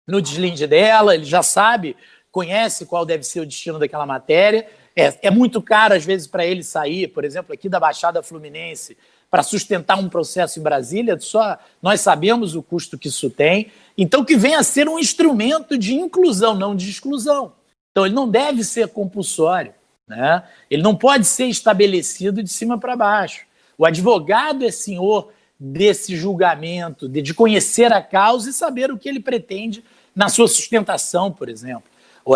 no 0.08 0.22
deslinde 0.22 0.66
dela, 0.68 1.16
ele 1.16 1.26
já 1.26 1.44
sabe, 1.44 1.98
conhece 2.32 2.86
qual 2.86 3.06
deve 3.06 3.24
ser 3.24 3.42
o 3.42 3.46
destino 3.46 3.80
daquela 3.80 4.06
matéria. 4.06 4.68
É, 4.96 5.28
é 5.28 5.32
muito 5.32 5.62
caro, 5.62 5.94
às 5.94 6.06
vezes, 6.06 6.28
para 6.28 6.46
ele 6.46 6.64
sair, 6.64 7.08
por 7.08 7.26
exemplo, 7.26 7.54
aqui 7.54 7.68
da 7.68 7.80
Baixada 7.80 8.24
Fluminense, 8.24 8.98
para 9.30 9.44
sustentar 9.44 9.98
um 9.98 10.08
processo 10.08 10.60
em 10.60 10.64
Brasília, 10.64 11.20
só 11.20 11.58
nós 11.82 12.00
sabemos 12.00 12.56
o 12.56 12.64
custo 12.64 12.98
que 12.98 13.10
isso 13.10 13.30
tem. 13.30 13.72
Então, 13.98 14.26
que 14.26 14.36
venha 14.36 14.60
a 14.60 14.64
ser 14.64 14.90
um 14.90 15.00
instrumento 15.00 15.78
de 15.78 15.94
inclusão, 15.94 16.54
não 16.54 16.76
de 16.76 16.90
exclusão. 16.90 17.54
Então, 17.92 18.06
ele 18.06 18.16
não 18.16 18.30
deve 18.30 18.64
ser 18.64 18.90
compulsório, 18.90 19.74
né? 20.08 20.44
ele 20.70 20.84
não 20.84 20.96
pode 20.96 21.26
ser 21.26 21.46
estabelecido 21.46 22.44
de 22.44 22.50
cima 22.50 22.78
para 22.78 22.96
baixo. 22.96 23.46
O 23.78 23.86
advogado 23.86 24.66
é 24.66 24.72
senhor 24.72 25.32
desse 25.58 26.16
julgamento, 26.16 27.08
de, 27.08 27.34
conhecer 27.34 27.94
a 27.94 28.02
causa 28.02 28.50
e 28.50 28.54
saber 28.54 28.92
o 28.92 28.98
que 28.98 29.08
ele 29.08 29.22
pretende 29.22 29.84
na 30.14 30.28
sua 30.28 30.48
sustentação, 30.48 31.32
por 31.32 31.48
exemplo. 31.48 31.84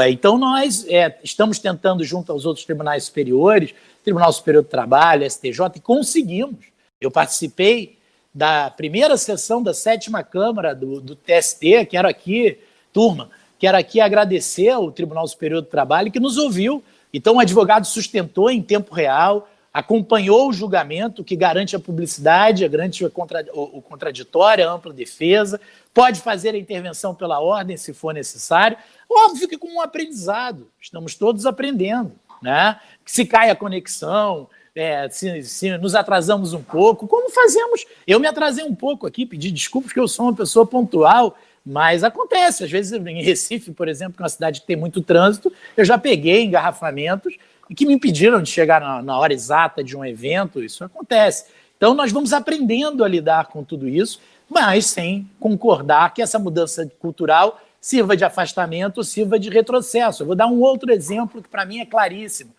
Então, 0.08 0.38
nós 0.38 0.86
é, 0.88 1.19
estamos 1.24 1.60
tentando, 1.60 2.04
junto 2.04 2.32
aos 2.32 2.45
outros 2.45 2.65
tribunais 2.65 3.06
superiores, 3.06 3.74
Tribunal 4.04 4.32
Superior 4.32 4.63
do 4.63 4.69
Trabalho, 4.69 5.30
STJ, 5.30 5.60
e 5.76 5.80
conseguimos. 5.80 6.65
Eu 7.02 7.12
participei 7.12 7.98
da 8.33 8.69
primeira 8.69 9.17
sessão 9.17 9.61
da 9.61 9.73
sétima 9.73 10.23
Câmara 10.23 10.75
do, 10.75 11.01
do 11.01 11.15
TST, 11.15 11.85
quero 11.89 12.07
aqui, 12.07 12.59
turma, 12.93 13.29
quero 13.57 13.77
aqui 13.77 13.99
agradecer 13.99 14.69
ao 14.69 14.91
Tribunal 14.91 15.27
Superior 15.27 15.61
do 15.61 15.67
Trabalho 15.67 16.11
que 16.11 16.19
nos 16.19 16.37
ouviu. 16.37 16.83
Então, 17.13 17.35
o 17.35 17.39
advogado 17.39 17.85
sustentou 17.85 18.49
em 18.51 18.61
tempo 18.61 18.93
real, 18.93 19.49
acompanhou 19.73 20.49
o 20.49 20.53
julgamento, 20.53 21.23
que 21.23 21.35
garante 21.35 21.75
a 21.75 21.79
publicidade, 21.79 22.67
garante 22.67 23.03
o, 23.03 23.09
contra, 23.09 23.45
o, 23.53 23.77
o 23.77 23.81
contraditório, 23.81 24.67
a 24.67 24.71
ampla 24.71 24.93
defesa, 24.93 25.59
pode 25.93 26.21
fazer 26.21 26.53
a 26.53 26.57
intervenção 26.57 27.15
pela 27.15 27.39
ordem 27.39 27.77
se 27.77 27.93
for 27.93 28.13
necessário. 28.13 28.77
Óbvio 29.09 29.47
que 29.47 29.57
com 29.57 29.75
um 29.75 29.81
aprendizado, 29.81 30.69
estamos 30.79 31.15
todos 31.15 31.45
aprendendo. 31.45 32.11
Né? 32.41 32.79
Se 33.05 33.25
cai 33.25 33.49
a 33.49 33.55
conexão, 33.55 34.47
é, 34.79 35.09
se, 35.09 35.43
se, 35.43 35.77
nos 35.77 35.93
atrasamos 35.95 36.53
um 36.53 36.61
pouco, 36.61 37.07
como 37.07 37.29
fazemos? 37.29 37.85
Eu 38.07 38.19
me 38.19 38.27
atrasei 38.27 38.63
um 38.63 38.73
pouco 38.73 39.05
aqui, 39.05 39.25
pedi 39.25 39.51
desculpas, 39.51 39.89
porque 39.89 39.99
eu 39.99 40.07
sou 40.07 40.27
uma 40.27 40.35
pessoa 40.35 40.65
pontual, 40.65 41.37
mas 41.65 42.03
acontece. 42.03 42.63
Às 42.63 42.71
vezes, 42.71 42.93
em 42.93 43.21
Recife, 43.21 43.71
por 43.71 43.87
exemplo, 43.87 44.13
que 44.13 44.21
é 44.21 44.23
uma 44.23 44.29
cidade 44.29 44.61
que 44.61 44.67
tem 44.67 44.75
muito 44.75 45.01
trânsito, 45.01 45.51
eu 45.75 45.83
já 45.83 45.97
peguei 45.97 46.43
engarrafamentos 46.43 47.35
que 47.75 47.85
me 47.85 47.93
impediram 47.93 48.41
de 48.41 48.49
chegar 48.49 48.81
na, 48.81 49.01
na 49.01 49.19
hora 49.19 49.33
exata 49.33 49.83
de 49.83 49.95
um 49.95 50.03
evento. 50.03 50.63
Isso 50.63 50.83
acontece. 50.83 51.45
Então, 51.77 51.93
nós 51.93 52.11
vamos 52.11 52.33
aprendendo 52.33 53.03
a 53.03 53.07
lidar 53.07 53.47
com 53.47 53.63
tudo 53.63 53.87
isso, 53.87 54.19
mas 54.49 54.85
sem 54.85 55.29
concordar 55.39 56.13
que 56.13 56.21
essa 56.21 56.39
mudança 56.39 56.89
cultural 56.99 57.61
sirva 57.79 58.17
de 58.17 58.25
afastamento, 58.25 59.03
sirva 59.03 59.39
de 59.39 59.49
retrocesso. 59.49 60.23
Eu 60.23 60.27
vou 60.27 60.35
dar 60.35 60.47
um 60.47 60.59
outro 60.59 60.91
exemplo 60.91 61.41
que, 61.41 61.49
para 61.49 61.65
mim, 61.65 61.79
é 61.79 61.85
claríssimo. 61.85 62.51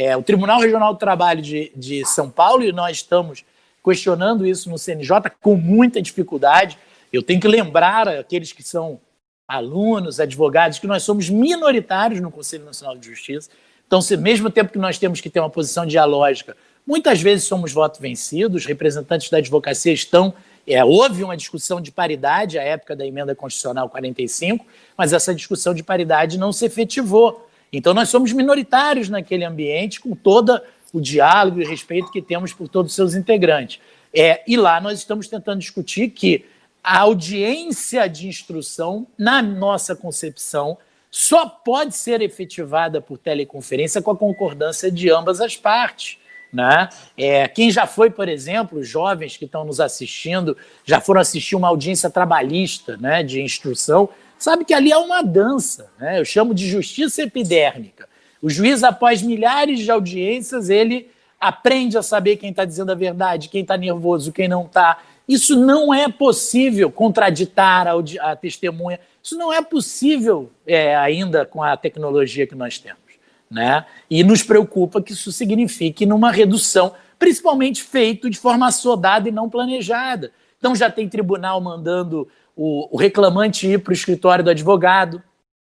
É, 0.00 0.16
o 0.16 0.22
Tribunal 0.22 0.60
Regional 0.60 0.94
do 0.94 0.98
Trabalho 1.00 1.42
de, 1.42 1.72
de 1.74 2.04
São 2.04 2.30
Paulo, 2.30 2.62
e 2.62 2.70
nós 2.70 2.98
estamos 2.98 3.44
questionando 3.84 4.46
isso 4.46 4.70
no 4.70 4.78
CNJ 4.78 5.28
com 5.42 5.56
muita 5.56 6.00
dificuldade. 6.00 6.78
Eu 7.12 7.20
tenho 7.20 7.40
que 7.40 7.48
lembrar 7.48 8.06
aqueles 8.06 8.52
que 8.52 8.62
são 8.62 9.00
alunos, 9.48 10.20
advogados, 10.20 10.78
que 10.78 10.86
nós 10.86 11.02
somos 11.02 11.28
minoritários 11.28 12.20
no 12.20 12.30
Conselho 12.30 12.64
Nacional 12.64 12.96
de 12.96 13.08
Justiça. 13.08 13.50
Então, 13.88 14.00
se 14.00 14.16
mesmo 14.16 14.48
tempo 14.50 14.70
que 14.70 14.78
nós 14.78 15.00
temos 15.00 15.20
que 15.20 15.28
ter 15.28 15.40
uma 15.40 15.50
posição 15.50 15.84
dialógica, 15.84 16.56
muitas 16.86 17.20
vezes 17.20 17.48
somos 17.48 17.72
voto 17.72 18.00
vencidos, 18.00 18.66
representantes 18.66 19.28
da 19.28 19.38
advocacia 19.38 19.92
estão. 19.92 20.32
É, 20.64 20.84
houve 20.84 21.24
uma 21.24 21.36
discussão 21.36 21.80
de 21.80 21.90
paridade 21.90 22.56
à 22.56 22.62
época 22.62 22.94
da 22.94 23.04
emenda 23.04 23.34
constitucional 23.34 23.88
45, 23.88 24.64
mas 24.96 25.12
essa 25.12 25.34
discussão 25.34 25.74
de 25.74 25.82
paridade 25.82 26.38
não 26.38 26.52
se 26.52 26.64
efetivou. 26.64 27.47
Então, 27.72 27.92
nós 27.92 28.08
somos 28.08 28.32
minoritários 28.32 29.08
naquele 29.08 29.44
ambiente, 29.44 30.00
com 30.00 30.14
todo 30.14 30.60
o 30.92 31.00
diálogo 31.00 31.60
e 31.60 31.64
respeito 31.64 32.10
que 32.10 32.22
temos 32.22 32.52
por 32.52 32.68
todos 32.68 32.92
os 32.92 32.96
seus 32.96 33.14
integrantes. 33.14 33.80
É, 34.14 34.42
e 34.46 34.56
lá 34.56 34.80
nós 34.80 34.98
estamos 34.98 35.28
tentando 35.28 35.60
discutir 35.60 36.08
que 36.10 36.46
a 36.82 37.00
audiência 37.00 38.08
de 38.08 38.26
instrução, 38.26 39.06
na 39.18 39.42
nossa 39.42 39.94
concepção, 39.94 40.78
só 41.10 41.46
pode 41.46 41.94
ser 41.94 42.22
efetivada 42.22 43.00
por 43.00 43.18
teleconferência 43.18 44.00
com 44.00 44.10
a 44.10 44.16
concordância 44.16 44.90
de 44.90 45.10
ambas 45.10 45.40
as 45.40 45.56
partes. 45.56 46.18
Né? 46.52 46.88
É, 47.16 47.46
quem 47.46 47.70
já 47.70 47.86
foi, 47.86 48.10
por 48.10 48.28
exemplo, 48.28 48.78
os 48.78 48.88
jovens 48.88 49.36
que 49.36 49.44
estão 49.44 49.64
nos 49.64 49.80
assistindo, 49.80 50.56
já 50.84 51.00
foram 51.00 51.20
assistir 51.20 51.56
uma 51.56 51.68
audiência 51.68 52.08
trabalhista 52.08 52.96
né, 52.96 53.22
de 53.22 53.42
instrução, 53.42 54.08
sabe 54.38 54.64
que 54.64 54.74
ali 54.74 54.92
é 54.92 54.96
uma 54.96 55.22
dança, 55.22 55.90
né? 55.98 56.20
eu 56.20 56.24
chamo 56.24 56.54
de 56.54 56.68
justiça 56.68 57.22
epidérmica. 57.22 58.08
O 58.40 58.48
juiz, 58.48 58.84
após 58.84 59.20
milhares 59.22 59.80
de 59.80 59.90
audiências, 59.90 60.70
ele 60.70 61.10
aprende 61.40 61.96
a 61.98 62.02
saber 62.02 62.36
quem 62.36 62.50
está 62.50 62.64
dizendo 62.64 62.92
a 62.92 62.94
verdade, 62.94 63.48
quem 63.48 63.62
está 63.62 63.76
nervoso, 63.76 64.32
quem 64.32 64.48
não 64.48 64.64
está. 64.64 64.98
Isso 65.28 65.56
não 65.56 65.92
é 65.92 66.08
possível 66.08 66.90
contraditar 66.90 67.86
a, 67.86 67.92
a 68.30 68.36
testemunha. 68.36 68.98
Isso 69.22 69.36
não 69.36 69.52
é 69.52 69.60
possível 69.60 70.50
é, 70.66 70.96
ainda 70.96 71.44
com 71.44 71.62
a 71.62 71.76
tecnologia 71.76 72.46
que 72.46 72.54
nós 72.54 72.78
temos. 72.78 72.98
Né? 73.50 73.84
E 74.10 74.22
nos 74.22 74.42
preocupa 74.42 75.02
que 75.02 75.12
isso 75.12 75.32
signifique 75.32 76.06
numa 76.06 76.30
redução, 76.30 76.94
principalmente 77.18 77.82
feito 77.82 78.30
de 78.30 78.38
forma 78.38 78.68
assodada 78.68 79.28
e 79.28 79.32
não 79.32 79.50
planejada. 79.50 80.32
Então 80.58 80.74
já 80.74 80.90
tem 80.90 81.08
tribunal 81.08 81.60
mandando 81.60 82.28
o, 82.58 82.88
o 82.90 82.98
reclamante 82.98 83.68
ir 83.68 83.78
para 83.78 83.92
o 83.92 83.94
escritório 83.94 84.42
do 84.42 84.50
advogado 84.50 85.22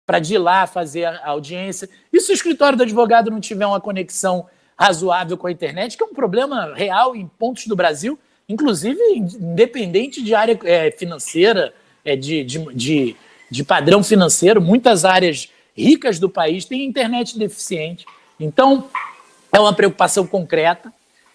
para 0.05 0.19
de 0.19 0.37
lá 0.37 0.67
fazer 0.67 1.05
a 1.05 1.29
audiência. 1.29 1.89
E 2.11 2.19
se 2.19 2.33
o 2.33 2.33
escritório 2.33 2.77
do 2.77 2.83
advogado 2.83 3.31
não 3.31 3.39
tiver 3.39 3.65
uma 3.65 3.79
conexão 3.79 4.45
razoável 4.77 5.37
com 5.37 5.47
a 5.47 5.51
internet, 5.51 5.95
que 5.95 6.03
é 6.03 6.05
um 6.05 6.13
problema 6.13 6.73
real 6.75 7.15
em 7.15 7.25
pontos 7.25 7.65
do 7.65 7.77
Brasil, 7.77 8.19
inclusive 8.49 8.99
independente 9.15 10.21
de 10.21 10.35
área 10.35 10.59
é, 10.65 10.91
financeira, 10.91 11.73
é, 12.03 12.17
de, 12.17 12.43
de, 12.43 12.59
de, 12.75 13.15
de 13.49 13.63
padrão 13.63 14.03
financeiro, 14.03 14.61
muitas 14.61 15.05
áreas 15.05 15.49
ricas 15.73 16.19
do 16.19 16.27
país 16.29 16.65
têm 16.65 16.83
internet 16.83 17.39
deficiente. 17.39 18.05
Então, 18.37 18.89
é 19.53 19.59
uma 19.59 19.73
preocupação 19.73 20.27
concreta. 20.27 20.91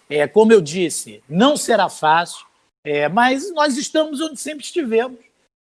É, 0.07 0.27
como 0.27 0.53
eu 0.53 0.61
disse, 0.61 1.23
não 1.27 1.57
será 1.57 1.89
fácil, 1.89 2.45
é, 2.83 3.09
mas 3.09 3.51
nós 3.53 3.75
estamos 3.75 4.21
onde 4.21 4.39
sempre 4.39 4.63
estivemos 4.63 5.26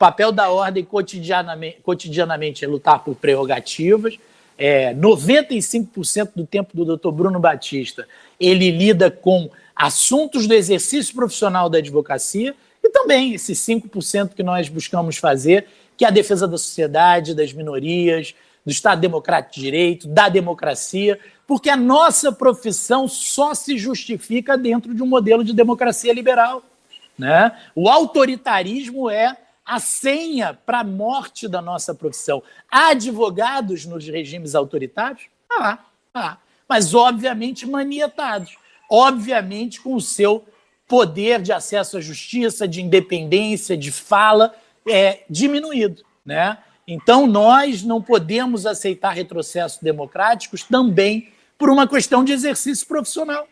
papel 0.02 0.32
da 0.32 0.50
ordem 0.50 0.84
cotidianamente, 0.84 1.78
cotidianamente 1.84 2.66
é 2.66 2.68
lutar 2.68 3.04
por 3.04 3.14
prerrogativas. 3.14 4.18
É, 4.58 4.96
95% 4.96 6.32
do 6.36 6.44
tempo 6.44 6.76
do 6.76 6.98
Dr. 6.98 7.12
Bruno 7.12 7.40
Batista 7.40 8.08
ele 8.40 8.72
lida 8.72 9.12
com 9.12 9.52
assuntos 9.76 10.48
do 10.48 10.56
exercício 10.56 11.14
profissional 11.14 11.70
da 11.70 11.78
advocacia 11.78 12.56
e 12.84 12.90
também 12.90 13.36
esses 13.36 13.60
5% 13.60 14.34
que 14.34 14.42
nós 14.42 14.70
buscamos 14.70 15.18
fazer, 15.18 15.68
que 15.96 16.04
é 16.04 16.08
a 16.08 16.12
defesa 16.12 16.48
da 16.48 16.58
sociedade, 16.58 17.36
das 17.36 17.54
minorias, 17.54 18.34
do 18.66 18.72
Estado 18.72 19.00
Democrático 19.00 19.54
de 19.54 19.62
Direito, 19.62 20.08
da 20.08 20.30
democracia, 20.30 21.20
porque 21.46 21.70
a 21.70 21.78
nossa 21.78 22.32
profissão 22.32 23.08
só 23.08 23.54
se 23.54 23.78
justifica 23.78 24.58
dentro 24.58 24.96
de 24.96 25.04
um 25.04 25.08
modelo 25.08 25.44
de 25.44 25.54
democracia 25.54 26.12
liberal. 26.12 26.64
Né? 27.18 27.52
O 27.76 27.88
autoritarismo 27.88 29.08
é 29.08 29.38
a 29.72 29.80
senha 29.80 30.54
para 30.54 30.82
a 30.82 30.84
morte 30.84 31.48
da 31.48 31.62
nossa 31.62 31.96
profissão. 31.96 32.44
Há 32.70 32.90
advogados 32.90 33.86
nos 33.86 34.06
regimes 34.06 34.54
autoritários? 34.54 35.28
Ah, 35.50 35.80
ah, 36.14 36.38
mas 36.68 36.94
obviamente 36.94 37.66
manietados, 37.66 38.58
obviamente 38.90 39.80
com 39.80 39.96
o 39.96 40.02
seu 40.02 40.46
poder 40.86 41.42
de 41.42 41.54
acesso 41.54 41.96
à 41.96 42.02
justiça, 42.02 42.68
de 42.68 42.82
independência, 42.82 43.78
de 43.78 43.94
fala 43.94 44.54
é, 44.86 45.24
diminuído, 45.30 46.04
né? 46.26 46.58
Então 46.86 47.26
nós 47.26 47.82
não 47.82 48.02
podemos 48.02 48.66
aceitar 48.66 49.12
retrocessos 49.12 49.82
democráticos 49.82 50.64
também 50.64 51.32
por 51.58 51.70
uma 51.70 51.88
questão 51.88 52.26
de 52.26 52.34
exercício 52.34 52.86
profissional, 52.86 53.48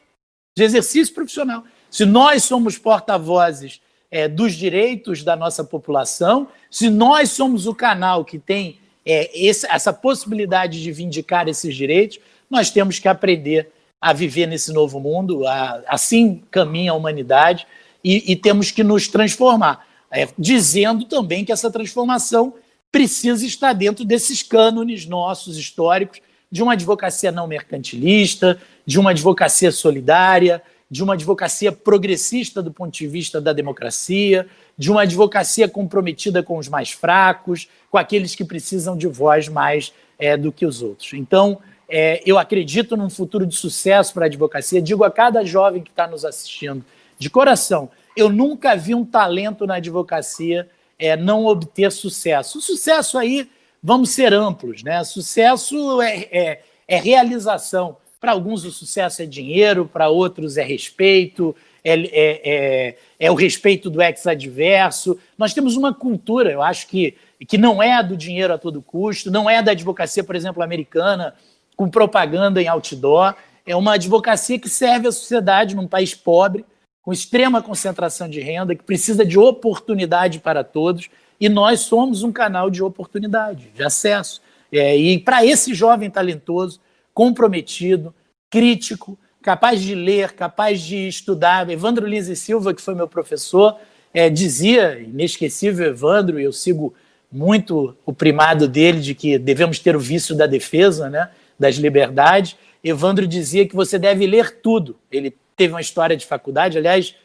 de 0.53 0.63
exercício 0.65 1.15
profissional. 1.15 1.63
Se 1.89 2.05
nós 2.05 2.43
somos 2.43 2.77
porta-vozes 2.77 3.79
é, 4.11 4.27
dos 4.27 4.53
direitos 4.53 5.23
da 5.23 5.35
nossa 5.35 5.63
população, 5.63 6.47
se 6.69 6.89
nós 6.89 7.31
somos 7.31 7.67
o 7.67 7.75
canal 7.75 8.25
que 8.25 8.39
tem 8.39 8.79
é, 9.05 9.29
esse, 9.33 9.67
essa 9.67 9.93
possibilidade 9.93 10.81
de 10.81 10.91
vindicar 10.91 11.47
esses 11.47 11.75
direitos, 11.75 12.19
nós 12.49 12.69
temos 12.69 12.99
que 12.99 13.07
aprender 13.07 13.71
a 14.01 14.13
viver 14.13 14.47
nesse 14.47 14.71
novo 14.71 14.99
mundo, 14.99 15.45
a, 15.45 15.83
assim 15.87 16.41
caminha 16.49 16.91
a 16.91 16.95
humanidade, 16.95 17.67
e, 18.03 18.31
e 18.31 18.35
temos 18.35 18.71
que 18.71 18.83
nos 18.83 19.07
transformar, 19.07 19.85
é, 20.09 20.27
dizendo 20.37 21.05
também 21.05 21.43
que 21.43 21.51
essa 21.51 21.69
transformação 21.69 22.53
precisa 22.91 23.45
estar 23.45 23.73
dentro 23.73 24.03
desses 24.03 24.41
cânones 24.41 25.05
nossos 25.05 25.57
históricos 25.57 26.21
de 26.51 26.63
uma 26.63 26.73
advocacia 26.73 27.31
não 27.31 27.45
mercantilista, 27.45 28.59
de 28.85 28.99
uma 28.99 29.11
advocacia 29.11 29.71
solidária, 29.71 30.63
de 30.89 31.03
uma 31.03 31.13
advocacia 31.13 31.71
progressista 31.71 32.63
do 32.63 32.71
ponto 32.71 32.91
de 32.91 33.07
vista 33.07 33.39
da 33.39 33.53
democracia, 33.53 34.47
de 34.77 34.89
uma 34.91 35.03
advocacia 35.03 35.67
comprometida 35.67 36.41
com 36.41 36.57
os 36.57 36.67
mais 36.67 36.91
fracos, 36.91 37.69
com 37.91 37.97
aqueles 37.97 38.33
que 38.33 38.43
precisam 38.43 38.97
de 38.97 39.07
voz 39.07 39.47
mais 39.47 39.93
é, 40.17 40.35
do 40.35 40.51
que 40.51 40.65
os 40.65 40.81
outros. 40.81 41.13
Então, 41.13 41.59
é, 41.87 42.21
eu 42.25 42.37
acredito 42.37 42.95
num 42.97 43.09
futuro 43.09 43.45
de 43.45 43.55
sucesso 43.55 44.13
para 44.13 44.25
a 44.25 44.27
advocacia. 44.27 44.81
Digo 44.81 45.03
a 45.03 45.11
cada 45.11 45.43
jovem 45.43 45.81
que 45.81 45.89
está 45.89 46.07
nos 46.07 46.25
assistindo: 46.25 46.83
de 47.17 47.29
coração, 47.29 47.89
eu 48.15 48.29
nunca 48.29 48.75
vi 48.75 48.93
um 48.93 49.05
talento 49.05 49.65
na 49.65 49.75
advocacia 49.75 50.67
é, 50.99 51.15
não 51.15 51.45
obter 51.45 51.91
sucesso. 51.91 52.57
O 52.57 52.61
sucesso 52.61 53.17
aí, 53.17 53.49
vamos 53.81 54.09
ser 54.09 54.33
amplos, 54.33 54.83
né? 54.83 55.03
Sucesso 55.03 56.01
é, 56.01 56.27
é, 56.31 56.61
é 56.87 56.97
realização. 56.97 57.97
Para 58.19 58.33
alguns 58.33 58.65
o 58.65 58.71
sucesso 58.71 59.21
é 59.21 59.25
dinheiro, 59.25 59.85
para 59.85 60.09
outros 60.09 60.57
é 60.57 60.63
respeito, 60.63 61.55
é, 61.83 61.93
é, 61.93 62.41
é, 62.43 62.97
é 63.19 63.31
o 63.31 63.35
respeito 63.35 63.89
do 63.89 64.01
ex-adverso. 64.01 65.17
Nós 65.37 65.53
temos 65.53 65.77
uma 65.77 65.93
cultura, 65.93 66.51
eu 66.51 66.61
acho 66.61 66.87
que, 66.87 67.15
que 67.47 67.57
não 67.57 67.81
é 67.81 68.03
do 68.03 68.17
dinheiro 68.17 68.53
a 68.53 68.57
todo 68.57 68.81
custo, 68.81 69.31
não 69.31 69.49
é 69.49 69.63
da 69.63 69.71
advocacia, 69.71 70.23
por 70.23 70.35
exemplo, 70.35 70.61
americana, 70.61 71.33
com 71.77 71.89
propaganda 71.89 72.61
em 72.61 72.67
outdoor. 72.67 73.35
É 73.65 73.75
uma 73.75 73.93
advocacia 73.93 74.59
que 74.59 74.69
serve 74.69 75.07
à 75.07 75.11
sociedade 75.11 75.75
num 75.75 75.87
país 75.87 76.13
pobre, 76.13 76.65
com 77.01 77.13
extrema 77.13 77.61
concentração 77.61 78.29
de 78.29 78.41
renda, 78.41 78.75
que 78.75 78.83
precisa 78.83 79.25
de 79.25 79.39
oportunidade 79.39 80.39
para 80.39 80.63
todos, 80.63 81.09
e 81.39 81.47
nós 81.47 81.79
somos 81.81 82.21
um 82.21 82.33
canal 82.33 82.69
de 82.69 82.83
oportunidade, 82.83 83.69
de 83.73 83.81
acesso. 83.81 84.41
É, 84.71 84.97
e 84.97 85.17
para 85.17 85.45
esse 85.45 85.73
jovem 85.73 86.09
talentoso, 86.09 86.81
comprometido, 87.19 88.15
crítico, 88.49 89.19
capaz 89.41 89.81
de 89.81 89.93
ler, 89.93 90.31
capaz 90.31 90.79
de 90.79 91.05
estudar. 91.05 91.69
Evandro 91.69 92.07
Lins 92.07 92.29
e 92.29 92.35
Silva, 92.35 92.73
que 92.73 92.81
foi 92.81 92.95
meu 92.95 93.09
professor, 93.09 93.75
é, 94.13 94.29
dizia, 94.29 94.97
inesquecível 95.01 95.85
Evandro, 95.87 96.39
e 96.39 96.45
eu 96.45 96.53
sigo 96.53 96.93
muito 97.29 97.93
o 98.05 98.13
primado 98.13 98.69
dele 98.69 99.01
de 99.01 99.13
que 99.13 99.37
devemos 99.37 99.79
ter 99.79 99.97
o 99.97 99.99
vício 99.99 100.33
da 100.33 100.47
defesa, 100.47 101.09
né, 101.09 101.29
das 101.59 101.75
liberdades. 101.75 102.55
Evandro 102.81 103.27
dizia 103.27 103.67
que 103.67 103.75
você 103.75 103.99
deve 103.99 104.25
ler 104.25 104.61
tudo. 104.61 104.97
Ele 105.11 105.35
teve 105.57 105.73
uma 105.73 105.81
história 105.81 106.15
de 106.15 106.25
faculdade, 106.25 106.77
aliás, 106.77 107.15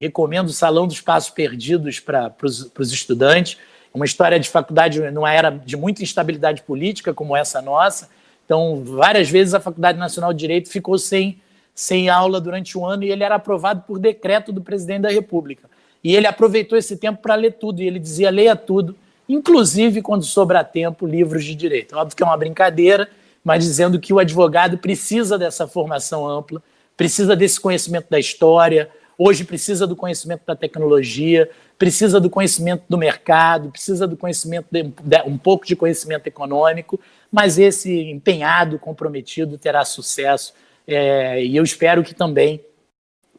recomendo 0.00 0.48
o 0.48 0.52
Salão 0.52 0.88
dos 0.88 1.00
Passos 1.00 1.30
Perdidos 1.30 2.00
para 2.00 2.34
os 2.42 2.92
estudantes. 2.92 3.56
Uma 3.94 4.04
história 4.04 4.40
de 4.40 4.48
faculdade 4.48 4.98
numa 5.12 5.32
era 5.32 5.50
de 5.50 5.76
muita 5.76 6.02
instabilidade 6.02 6.62
política, 6.62 7.14
como 7.14 7.36
essa 7.36 7.62
nossa. 7.62 8.10
Então, 8.44 8.82
várias 8.84 9.30
vezes 9.30 9.54
a 9.54 9.60
Faculdade 9.60 9.98
Nacional 9.98 10.32
de 10.32 10.38
Direito 10.38 10.68
ficou 10.68 10.98
sem, 10.98 11.40
sem 11.74 12.08
aula 12.08 12.40
durante 12.40 12.76
um 12.76 12.84
ano 12.84 13.04
e 13.04 13.10
ele 13.10 13.24
era 13.24 13.36
aprovado 13.36 13.82
por 13.86 13.98
decreto 13.98 14.52
do 14.52 14.60
presidente 14.60 15.02
da 15.02 15.10
República. 15.10 15.68
E 16.02 16.14
ele 16.14 16.26
aproveitou 16.26 16.76
esse 16.76 16.96
tempo 16.98 17.22
para 17.22 17.34
ler 17.34 17.54
tudo, 17.54 17.80
e 17.80 17.86
ele 17.86 17.98
dizia: 17.98 18.28
leia 18.28 18.54
tudo, 18.54 18.94
inclusive 19.26 20.02
quando 20.02 20.22
sobrar 20.22 20.70
tempo, 20.70 21.06
livros 21.06 21.44
de 21.44 21.54
direito. 21.54 21.96
Óbvio 21.96 22.14
que 22.14 22.22
é 22.22 22.26
uma 22.26 22.36
brincadeira, 22.36 23.08
mas 23.42 23.64
dizendo 23.64 23.98
que 23.98 24.12
o 24.12 24.18
advogado 24.18 24.76
precisa 24.76 25.38
dessa 25.38 25.66
formação 25.66 26.28
ampla, 26.28 26.62
precisa 26.94 27.34
desse 27.34 27.58
conhecimento 27.58 28.06
da 28.10 28.18
história, 28.18 28.90
hoje 29.18 29.44
precisa 29.44 29.86
do 29.86 29.96
conhecimento 29.96 30.42
da 30.46 30.54
tecnologia, 30.54 31.48
precisa 31.78 32.20
do 32.20 32.28
conhecimento 32.28 32.84
do 32.88 32.98
mercado, 32.98 33.70
precisa 33.70 34.06
do 34.06 34.16
conhecimento 34.16 34.66
de, 34.70 34.82
de, 34.82 35.22
um 35.26 35.38
pouco 35.38 35.66
de 35.66 35.74
conhecimento 35.74 36.26
econômico, 36.26 37.00
mas 37.34 37.58
esse 37.58 37.92
empenhado, 37.92 38.78
comprometido 38.78 39.58
terá 39.58 39.84
sucesso 39.84 40.54
é, 40.86 41.44
e 41.44 41.56
eu 41.56 41.64
espero 41.64 42.04
que 42.04 42.14
também 42.14 42.64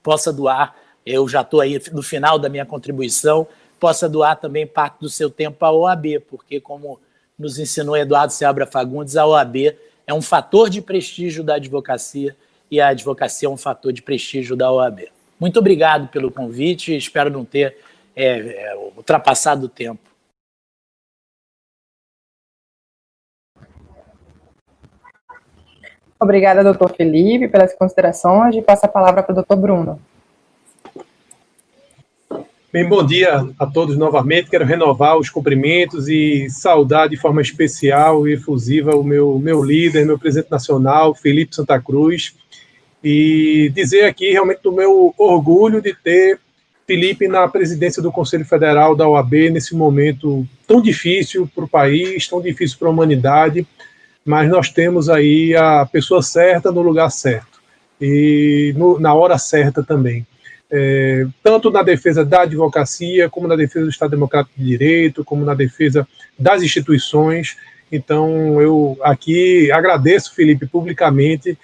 possa 0.03 0.33
doar. 0.33 0.75
Eu 1.05 1.25
já 1.29 1.39
estou 1.39 1.61
aí 1.61 1.81
no 1.93 2.03
final 2.03 2.37
da 2.37 2.49
minha 2.49 2.65
contribuição, 2.65 3.47
possa 3.79 4.09
doar 4.09 4.35
também 4.35 4.67
parte 4.67 4.99
do 4.99 5.07
seu 5.07 5.29
tempo 5.29 5.63
à 5.63 5.71
OAB, 5.71 6.19
porque 6.27 6.59
como 6.59 6.99
nos 7.39 7.57
ensinou 7.57 7.95
Eduardo 7.95 8.33
Seabra 8.33 8.67
Fagundes, 8.67 9.15
a 9.15 9.25
OAB 9.25 9.77
é 10.05 10.13
um 10.13 10.21
fator 10.21 10.69
de 10.69 10.81
prestígio 10.81 11.41
da 11.41 11.55
advocacia 11.55 12.35
e 12.69 12.81
a 12.81 12.89
advocacia 12.89 13.47
é 13.47 13.49
um 13.49 13.55
fator 13.55 13.93
de 13.93 14.01
prestígio 14.01 14.57
da 14.57 14.69
OAB. 14.69 15.07
Muito 15.39 15.57
obrigado 15.57 16.09
pelo 16.09 16.29
convite, 16.29 16.93
espero 16.97 17.29
não 17.29 17.45
ter 17.45 17.77
é, 18.13 18.27
é, 18.27 18.75
ultrapassado 18.97 19.67
o 19.67 19.69
tempo. 19.69 20.14
Obrigada, 26.19 26.63
doutor 26.63 26.93
Felipe, 26.95 27.47
pelas 27.47 27.73
considerações 27.73 28.55
e 28.55 28.61
passo 28.61 28.85
a 28.85 28.89
palavra 28.89 29.21
para 29.21 29.33
o 29.33 29.35
doutor 29.35 29.57
Bruno. 29.57 29.99
Bem, 32.71 32.87
bom 32.87 33.05
dia 33.05 33.47
a 33.57 33.65
todos 33.65 33.97
novamente. 33.97 34.49
Quero 34.49 34.65
renovar 34.65 35.17
os 35.17 35.29
cumprimentos 35.29 36.09
e 36.09 36.49
saudar 36.49 37.07
de 37.07 37.15
forma 37.15 37.41
especial 37.41 38.27
e 38.27 38.33
efusiva 38.33 38.95
o 38.95 39.03
meu, 39.03 39.39
meu 39.39 39.63
líder, 39.63 40.05
meu 40.05 40.19
presidente 40.19 40.51
nacional, 40.51 41.15
Felipe 41.15 41.55
Santa 41.55 41.79
Cruz, 41.79 42.35
e 43.03 43.71
dizer 43.73 44.03
aqui 44.03 44.31
realmente 44.31 44.59
do 44.61 44.73
meu 44.73 45.13
orgulho 45.17 45.81
de 45.81 45.93
ter 45.93 46.39
Felipe 46.85 47.27
na 47.27 47.47
presidência 47.47 48.01
do 48.01 48.11
Conselho 48.11 48.45
Federal 48.45 48.95
da 48.95 49.07
OAB 49.07 49.49
nesse 49.51 49.75
momento 49.75 50.45
tão 50.67 50.81
difícil 50.81 51.49
para 51.55 51.63
o 51.63 51.69
país, 51.69 52.27
tão 52.27 52.41
difícil 52.41 52.77
para 52.77 52.89
a 52.89 52.91
humanidade, 52.91 53.65
mas 54.25 54.49
nós 54.49 54.69
temos 54.69 55.07
aí 55.07 55.55
a 55.55 55.85
pessoa 55.85 56.23
certa 56.23 56.71
no 56.71 56.81
lugar 56.81 57.11
certo 57.11 57.61
e 58.01 58.73
no, 58.75 58.99
na 58.99 59.13
hora 59.13 59.37
certa 59.37 59.83
também. 59.83 60.25
É, 60.69 61.27
tanto 61.43 61.69
na 61.69 61.83
defesa 61.83 62.25
da 62.25 62.41
advocacia, 62.41 63.29
como 63.29 63.47
na 63.47 63.55
defesa 63.55 63.85
do 63.85 63.91
Estado 63.91 64.11
Democrático 64.11 64.57
de 64.57 64.65
Direito, 64.65 65.23
como 65.23 65.45
na 65.45 65.53
defesa 65.53 66.07
das 66.37 66.63
instituições. 66.63 67.55
Então, 67.91 68.59
eu 68.59 68.97
aqui 69.03 69.71
agradeço, 69.71 70.33
Felipe, 70.33 70.65
publicamente 70.65 71.55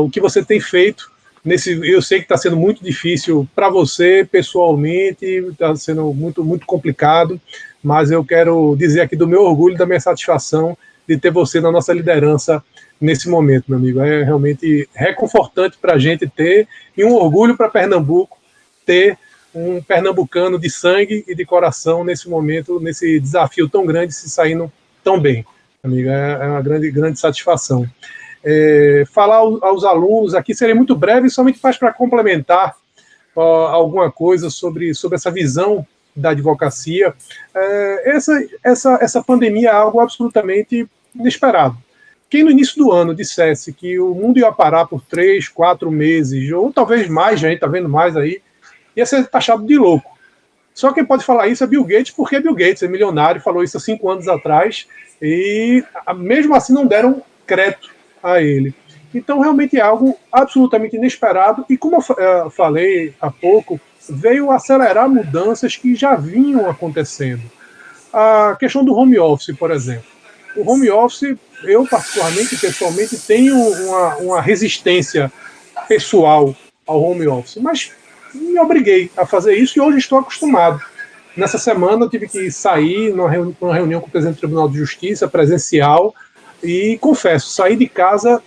o 0.00 0.10
que 0.10 0.20
você 0.20 0.44
tem 0.44 0.60
feito 0.60 1.10
nesse. 1.44 1.72
Eu 1.88 2.02
sei 2.02 2.18
que 2.18 2.24
está 2.24 2.36
sendo 2.36 2.56
muito 2.56 2.82
difícil 2.82 3.48
para 3.54 3.70
você 3.70 4.28
pessoalmente, 4.30 5.24
está 5.24 5.74
sendo 5.76 6.12
muito 6.12 6.44
muito 6.44 6.66
complicado, 6.66 7.40
mas 7.82 8.10
eu 8.10 8.24
quero 8.24 8.74
dizer 8.76 9.00
aqui 9.00 9.14
do 9.14 9.28
meu 9.28 9.42
orgulho, 9.42 9.78
da 9.78 9.86
minha 9.86 10.00
satisfação 10.00 10.76
de 11.08 11.16
ter 11.18 11.30
você 11.30 11.60
na 11.60 11.70
nossa 11.70 11.92
liderança 11.92 12.62
nesse 13.00 13.28
momento, 13.28 13.64
meu 13.68 13.78
amigo. 13.78 14.00
É 14.00 14.22
realmente 14.22 14.88
reconfortante 14.94 15.76
para 15.78 15.94
a 15.94 15.98
gente 15.98 16.28
ter 16.28 16.68
e 16.96 17.04
um 17.04 17.14
orgulho 17.14 17.56
para 17.56 17.68
Pernambuco 17.68 18.38
ter 18.86 19.18
um 19.54 19.80
pernambucano 19.80 20.58
de 20.58 20.68
sangue 20.68 21.24
e 21.28 21.34
de 21.34 21.44
coração 21.44 22.02
nesse 22.02 22.28
momento, 22.28 22.80
nesse 22.80 23.20
desafio 23.20 23.68
tão 23.68 23.86
grande, 23.86 24.12
se 24.12 24.28
saindo 24.28 24.70
tão 25.02 25.20
bem, 25.20 25.46
amigo. 25.82 26.08
É, 26.08 26.32
é 26.32 26.46
uma 26.46 26.60
grande, 26.60 26.90
grande 26.90 27.20
satisfação 27.20 27.88
é, 28.44 29.04
falar 29.10 29.36
aos, 29.36 29.84
alunos 29.84 30.34
aqui, 30.34 30.54
seria 30.54 30.74
muito 30.74 30.94
breve, 30.94 31.30
somente 31.30 31.58
mais 31.62 31.78
para 31.78 31.92
complementar 31.92 32.76
ó, 33.34 33.68
alguma 33.68 34.12
coisa 34.12 34.50
sobre, 34.50 34.94
sobre 34.94 35.16
essa 35.16 35.30
visão 35.30 35.86
da 36.14 36.30
advocacia. 36.30 37.14
É, 37.54 38.16
essa, 38.16 38.46
essa, 38.62 38.98
essa 39.00 39.22
pandemia 39.22 39.68
é 39.68 39.72
algo 39.72 40.00
absolutamente 40.00 40.88
inesperado. 41.14 41.76
Quem 42.28 42.42
no 42.42 42.50
início 42.50 42.76
do 42.76 42.90
ano 42.90 43.14
dissesse 43.14 43.72
que 43.72 43.98
o 43.98 44.14
mundo 44.14 44.38
ia 44.38 44.50
parar 44.50 44.86
por 44.86 45.00
três, 45.02 45.48
quatro 45.48 45.90
meses, 45.90 46.50
ou 46.52 46.72
talvez 46.72 47.08
mais, 47.08 47.38
gente 47.38 47.54
está 47.54 47.66
vendo 47.66 47.88
mais 47.88 48.16
aí, 48.16 48.40
ia 48.96 49.06
ser 49.06 49.26
taxado 49.26 49.66
de 49.66 49.78
louco. 49.78 50.14
Só 50.72 50.92
quem 50.92 51.04
pode 51.04 51.24
falar 51.24 51.46
isso 51.46 51.62
é 51.62 51.66
Bill 51.66 51.84
Gates, 51.84 52.10
porque 52.10 52.40
Bill 52.40 52.54
Gates 52.54 52.82
é 52.82 52.88
milionário, 52.88 53.40
falou 53.40 53.62
isso 53.62 53.76
há 53.76 53.80
cinco 53.80 54.10
anos 54.10 54.26
atrás, 54.26 54.88
e 55.22 55.84
mesmo 56.16 56.54
assim 56.54 56.72
não 56.72 56.86
deram 56.86 57.22
crédito 57.46 57.90
a 58.20 58.42
ele. 58.42 58.74
Então, 59.14 59.38
realmente 59.38 59.76
é 59.76 59.80
algo 59.80 60.18
absolutamente 60.32 60.96
inesperado 60.96 61.64
e, 61.70 61.76
como 61.76 62.02
eu 62.18 62.50
falei 62.50 63.14
há 63.20 63.30
pouco, 63.30 63.80
veio 64.08 64.50
acelerar 64.50 65.08
mudanças 65.08 65.76
que 65.76 65.94
já 65.94 66.14
vinham 66.14 66.68
acontecendo. 66.68 67.42
A 68.12 68.56
questão 68.58 68.84
do 68.84 68.94
home 68.94 69.18
office, 69.18 69.56
por 69.56 69.70
exemplo. 69.70 70.04
O 70.56 70.70
home 70.70 70.88
office, 70.90 71.36
eu 71.64 71.86
particularmente, 71.86 72.56
pessoalmente, 72.56 73.18
tenho 73.18 73.56
uma, 73.56 74.16
uma 74.16 74.40
resistência 74.40 75.32
pessoal 75.88 76.54
ao 76.86 77.02
home 77.02 77.26
office, 77.26 77.56
mas 77.56 77.90
me 78.32 78.58
obriguei 78.58 79.10
a 79.16 79.26
fazer 79.26 79.54
isso 79.54 79.78
e 79.78 79.80
hoje 79.80 79.98
estou 79.98 80.18
acostumado. 80.18 80.80
Nessa 81.36 81.58
semana 81.58 82.04
eu 82.04 82.10
tive 82.10 82.28
que 82.28 82.50
sair 82.50 83.12
numa 83.12 83.28
reunião, 83.28 83.56
numa 83.60 83.74
reunião 83.74 84.00
com 84.00 84.06
o 84.06 84.10
presidente 84.10 84.36
do 84.36 84.40
Tribunal 84.40 84.68
de 84.68 84.78
Justiça, 84.78 85.26
presencial, 85.26 86.14
e 86.62 86.96
confesso, 87.00 87.50
saí 87.50 87.76
de 87.76 87.88
casa 87.88 88.42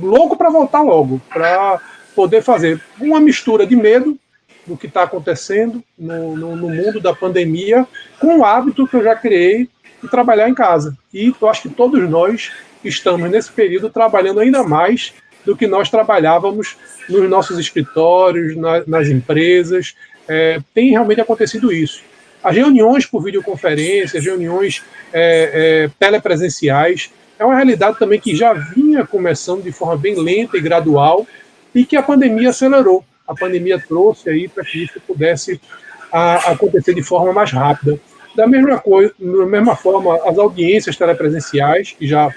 louco 0.00 0.36
para 0.36 0.50
voltar 0.50 0.82
logo, 0.82 1.20
para 1.28 1.80
poder 2.14 2.42
fazer 2.42 2.82
uma 3.00 3.20
mistura 3.20 3.66
de 3.66 3.76
medo 3.76 4.18
do 4.66 4.76
que 4.76 4.86
está 4.86 5.02
acontecendo 5.02 5.82
no, 5.98 6.36
no, 6.36 6.56
no, 6.56 6.68
mundo 6.68 7.00
da 7.00 7.14
pandemia 7.14 7.86
com 8.18 8.38
o 8.38 8.44
hábito 8.44 8.86
que 8.86 8.96
eu 8.96 9.02
já 9.02 9.14
criei 9.14 9.68
de 10.02 10.08
trabalhar 10.08 10.48
em 10.48 10.54
casa. 10.54 10.96
E 11.12 11.34
eu 11.40 11.48
acho 11.48 11.62
que 11.62 11.70
todos 11.70 12.08
nós 12.08 12.52
estamos 12.84 13.30
nesse 13.30 13.50
período 13.50 13.90
trabalhando 13.90 14.40
ainda 14.40 14.62
mais 14.62 15.12
do 15.44 15.56
que 15.56 15.66
nós 15.66 15.90
trabalhávamos 15.90 16.76
nos 17.08 17.28
nossos 17.28 17.58
escritórios, 17.58 18.56
na, 18.56 18.84
nas 18.86 19.08
empresas. 19.08 19.94
É, 20.28 20.60
tem 20.72 20.90
realmente 20.90 21.20
acontecido 21.20 21.72
isso. 21.72 22.02
As 22.42 22.56
reuniões 22.56 23.06
por 23.06 23.22
videoconferência, 23.22 24.18
as 24.18 24.24
reuniões 24.24 24.82
é, 25.12 25.84
é, 25.84 25.90
telepresenciais, 25.98 27.10
é 27.38 27.44
uma 27.44 27.56
realidade 27.56 27.98
também 27.98 28.20
que 28.20 28.36
já 28.36 28.52
vinha 28.52 29.06
começando 29.06 29.62
de 29.62 29.72
forma 29.72 29.96
bem 29.96 30.14
lenta 30.14 30.56
e 30.56 30.60
gradual 30.60 31.26
e 31.74 31.84
que 31.84 31.96
a 31.96 32.02
pandemia 32.02 32.50
acelerou. 32.50 33.04
A 33.32 33.34
pandemia 33.34 33.78
trouxe 33.78 34.28
aí 34.30 34.48
para 34.48 34.64
que 34.64 34.84
isso 34.84 35.00
pudesse 35.06 35.60
a, 36.12 36.52
acontecer 36.52 36.94
de 36.94 37.02
forma 37.02 37.32
mais 37.32 37.50
rápida. 37.50 37.98
Da 38.34 38.46
mesma, 38.46 38.78
coisa, 38.78 39.12
da 39.18 39.46
mesma 39.46 39.76
forma, 39.76 40.16
as 40.26 40.38
audiências 40.38 40.96
telepresenciais, 40.96 41.92
que 41.92 42.06
já 42.06 42.30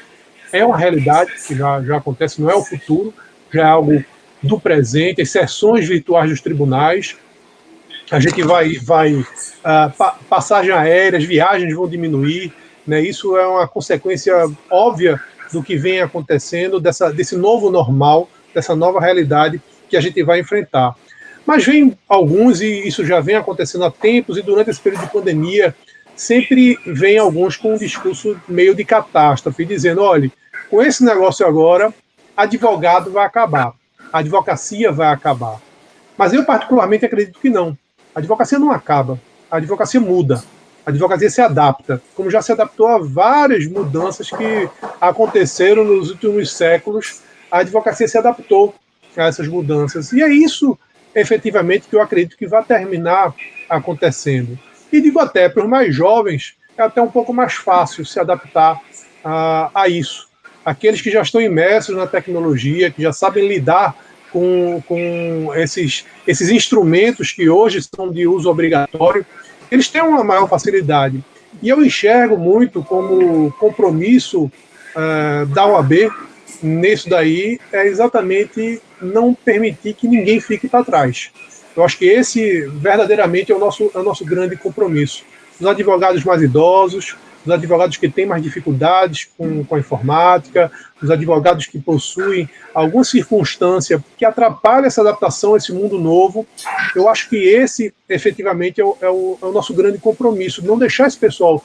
é 0.51 0.65
uma 0.65 0.77
realidade, 0.77 1.31
que 1.47 1.55
já, 1.55 1.81
já 1.81 1.97
acontece, 1.97 2.41
não 2.41 2.49
é 2.49 2.55
o 2.55 2.63
futuro, 2.63 3.13
já 3.53 3.61
é 3.61 3.65
algo 3.65 4.03
do 4.41 4.59
presente, 4.59 5.21
as 5.21 5.31
sessões 5.31 5.87
virtuais 5.87 6.29
dos 6.29 6.41
tribunais, 6.41 7.15
a 8.11 8.19
gente 8.19 8.43
vai, 8.43 8.73
vai 8.73 9.13
uh, 9.13 9.25
pa 9.97 10.17
passagem 10.29 10.71
aéreas, 10.71 11.23
viagens 11.23 11.73
vão 11.73 11.87
diminuir, 11.87 12.53
né? 12.85 13.01
Isso 13.01 13.35
é 13.35 13.47
uma 13.47 13.67
consequência 13.67 14.33
óbvia 14.69 15.19
do 15.51 15.63
que 15.63 15.75
vem 15.75 16.01
acontecendo 16.01 16.79
dessa, 16.79 17.11
desse 17.11 17.35
novo 17.35 17.71
normal, 17.71 18.29
dessa 18.53 18.75
nova 18.75 18.99
realidade 18.99 19.61
que 19.95 19.97
a 19.97 20.01
gente 20.01 20.21
vai 20.23 20.39
enfrentar. 20.41 20.93
Mas 21.45 21.63
vem 21.63 21.97
alguns 22.07 22.59
e 22.59 22.87
isso 22.87 23.05
já 23.05 23.21
vem 23.21 23.35
acontecendo 23.35 23.85
há 23.85 23.91
tempos 23.91 24.37
e 24.37 24.41
durante 24.41 24.69
esse 24.69 24.81
período 24.81 25.05
de 25.05 25.11
pandemia 25.11 25.73
sempre 26.15 26.77
vem 26.85 27.17
alguns 27.17 27.55
com 27.55 27.75
um 27.75 27.77
discurso 27.77 28.39
meio 28.47 28.75
de 28.75 28.83
catástrofe, 28.83 29.65
dizendo, 29.65 30.01
olha, 30.01 30.29
com 30.69 30.81
esse 30.81 31.03
negócio 31.03 31.45
agora, 31.45 31.93
advogado 32.35 33.11
vai 33.11 33.25
acabar, 33.25 33.73
a 34.11 34.19
advocacia 34.19 34.91
vai 34.91 35.07
acabar. 35.07 35.61
Mas 36.17 36.33
eu 36.33 36.43
particularmente 36.43 37.05
acredito 37.05 37.39
que 37.39 37.49
não. 37.49 37.77
A 38.13 38.19
advocacia 38.19 38.59
não 38.59 38.71
acaba, 38.71 39.19
a 39.51 39.57
advocacia 39.57 39.99
muda, 39.99 40.43
a 40.85 40.89
advocacia 40.89 41.29
se 41.29 41.41
adapta, 41.41 42.01
como 42.15 42.29
já 42.29 42.41
se 42.41 42.51
adaptou 42.51 42.87
a 42.87 42.97
várias 42.97 43.65
mudanças 43.67 44.29
que 44.29 44.69
aconteceram 44.99 45.83
nos 45.83 46.09
últimos 46.11 46.51
séculos, 46.53 47.21
a 47.51 47.59
advocacia 47.59 48.07
se 48.07 48.17
adaptou 48.17 48.73
a 49.19 49.25
essas 49.25 49.47
mudanças. 49.47 50.11
E 50.11 50.21
é 50.21 50.29
isso, 50.29 50.77
efetivamente, 51.13 51.87
que 51.87 51.95
eu 51.95 52.01
acredito 52.01 52.37
que 52.37 52.47
vai 52.47 52.63
terminar 52.63 53.33
acontecendo. 53.69 54.57
E 54.91 55.01
digo 55.01 55.19
até, 55.19 55.49
para 55.49 55.63
os 55.63 55.69
mais 55.69 55.93
jovens, 55.93 56.55
é 56.77 56.83
até 56.83 57.01
um 57.01 57.09
pouco 57.09 57.33
mais 57.33 57.53
fácil 57.53 58.05
se 58.05 58.19
adaptar 58.19 58.79
a, 59.23 59.69
a 59.73 59.87
isso. 59.87 60.27
Aqueles 60.63 61.01
que 61.01 61.11
já 61.11 61.21
estão 61.21 61.41
imersos 61.41 61.95
na 61.95 62.07
tecnologia, 62.07 62.91
que 62.91 63.01
já 63.01 63.13
sabem 63.13 63.47
lidar 63.47 63.95
com, 64.31 64.81
com 64.87 65.51
esses, 65.55 66.05
esses 66.27 66.49
instrumentos 66.49 67.31
que 67.31 67.49
hoje 67.49 67.79
são 67.81 68.11
de 68.11 68.27
uso 68.27 68.49
obrigatório, 68.49 69.25
eles 69.71 69.87
têm 69.87 70.01
uma 70.01 70.23
maior 70.23 70.47
facilidade. 70.47 71.23
E 71.61 71.69
eu 71.69 71.83
enxergo 71.83 72.37
muito 72.37 72.83
como 72.83 73.51
compromisso 73.53 74.45
uh, 74.45 75.45
da 75.47 75.65
OAB 75.65 76.11
nisso 76.65 77.09
daí 77.09 77.59
é 77.71 77.85
exatamente 77.87 78.81
não 79.01 79.33
permitir 79.33 79.93
que 79.93 80.07
ninguém 80.07 80.39
fique 80.39 80.67
para 80.67 80.83
trás. 80.83 81.31
Eu 81.75 81.83
acho 81.83 81.97
que 81.97 82.05
esse 82.05 82.61
verdadeiramente 82.67 83.51
é 83.51 83.55
o 83.55 83.59
nosso, 83.59 83.91
é 83.93 83.99
o 83.99 84.03
nosso 84.03 84.25
grande 84.25 84.55
compromisso. 84.55 85.23
Os 85.59 85.67
advogados 85.67 86.23
mais 86.23 86.41
idosos, 86.41 87.15
os 87.45 87.51
advogados 87.51 87.97
que 87.97 88.09
têm 88.09 88.25
mais 88.25 88.41
dificuldades 88.41 89.29
com, 89.37 89.63
com 89.63 89.75
a 89.75 89.79
informática, 89.79 90.71
os 91.01 91.11
advogados 91.11 91.67
que 91.67 91.79
possuem 91.79 92.49
alguma 92.73 93.03
circunstância 93.03 94.03
que 94.17 94.25
atrapalha 94.25 94.87
essa 94.87 95.01
adaptação 95.01 95.53
a 95.53 95.57
esse 95.57 95.71
mundo 95.71 95.99
novo. 95.99 96.47
Eu 96.95 97.07
acho 97.07 97.29
que 97.29 97.35
esse, 97.35 97.93
efetivamente, 98.09 98.81
é 98.81 98.85
o, 98.85 98.97
é 99.01 99.09
o, 99.09 99.37
é 99.41 99.45
o 99.45 99.51
nosso 99.51 99.73
grande 99.73 99.99
compromisso, 99.99 100.65
não 100.65 100.77
deixar 100.77 101.07
esse 101.07 101.17
pessoal 101.17 101.63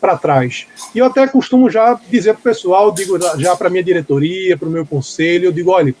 para 0.00 0.16
trás. 0.16 0.66
E 0.94 0.98
eu 0.98 1.06
até 1.06 1.26
costumo 1.26 1.68
já 1.68 1.98
dizer 2.08 2.32
para 2.34 2.40
o 2.40 2.44
pessoal, 2.44 2.92
digo 2.92 3.18
já 3.38 3.54
para 3.54 3.68
minha 3.68 3.84
diretoria, 3.84 4.56
para 4.56 4.68
o 4.68 4.70
meu 4.70 4.86
conselho, 4.86 5.46
eu 5.46 5.52
digo, 5.52 5.70
olha, 5.70 5.94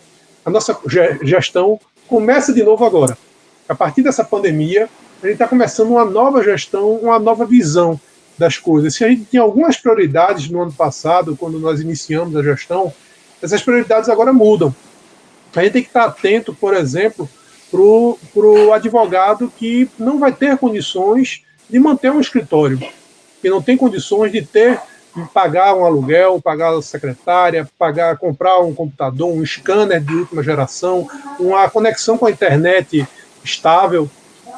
a 0.44 0.50
nossa 0.50 0.76
gestão 1.22 1.78
começa 2.08 2.52
de 2.52 2.62
novo 2.62 2.84
agora. 2.84 3.16
A 3.68 3.74
partir 3.74 4.02
dessa 4.02 4.24
pandemia, 4.24 4.88
a 5.22 5.26
gente 5.26 5.34
está 5.34 5.46
começando 5.46 5.90
uma 5.90 6.04
nova 6.04 6.42
gestão, 6.42 6.94
uma 6.96 7.18
nova 7.18 7.44
visão 7.44 8.00
das 8.38 8.56
coisas. 8.56 8.94
Se 8.94 9.04
a 9.04 9.08
gente 9.08 9.26
tinha 9.26 9.42
algumas 9.42 9.76
prioridades 9.76 10.48
no 10.48 10.62
ano 10.62 10.72
passado, 10.72 11.36
quando 11.36 11.58
nós 11.58 11.80
iniciamos 11.80 12.34
a 12.34 12.42
gestão, 12.42 12.92
essas 13.42 13.62
prioridades 13.62 14.08
agora 14.08 14.32
mudam. 14.32 14.74
A 15.54 15.62
gente 15.62 15.72
tem 15.72 15.82
que 15.82 15.88
estar 15.88 16.04
atento, 16.04 16.54
por 16.54 16.74
exemplo, 16.74 17.28
para 17.70 17.80
o 17.80 18.72
advogado 18.72 19.52
que 19.56 19.88
não 19.98 20.18
vai 20.18 20.32
ter 20.32 20.56
condições 20.56 21.42
de 21.68 21.78
manter 21.78 22.10
um 22.10 22.20
escritório, 22.20 22.80
que 23.40 23.50
não 23.50 23.62
tem 23.62 23.76
condições 23.76 24.32
de 24.32 24.42
ter 24.42 24.80
de 25.14 25.28
pagar 25.30 25.74
um 25.74 25.84
aluguel, 25.84 26.40
pagar 26.40 26.72
a 26.72 26.82
secretária, 26.82 27.68
pagar, 27.78 28.16
comprar 28.16 28.60
um 28.60 28.74
computador, 28.74 29.28
um 29.28 29.44
scanner 29.44 30.00
de 30.00 30.14
última 30.14 30.42
geração, 30.42 31.08
uma 31.38 31.68
conexão 31.68 32.16
com 32.16 32.26
a 32.26 32.30
internet 32.30 33.06
estável. 33.44 34.08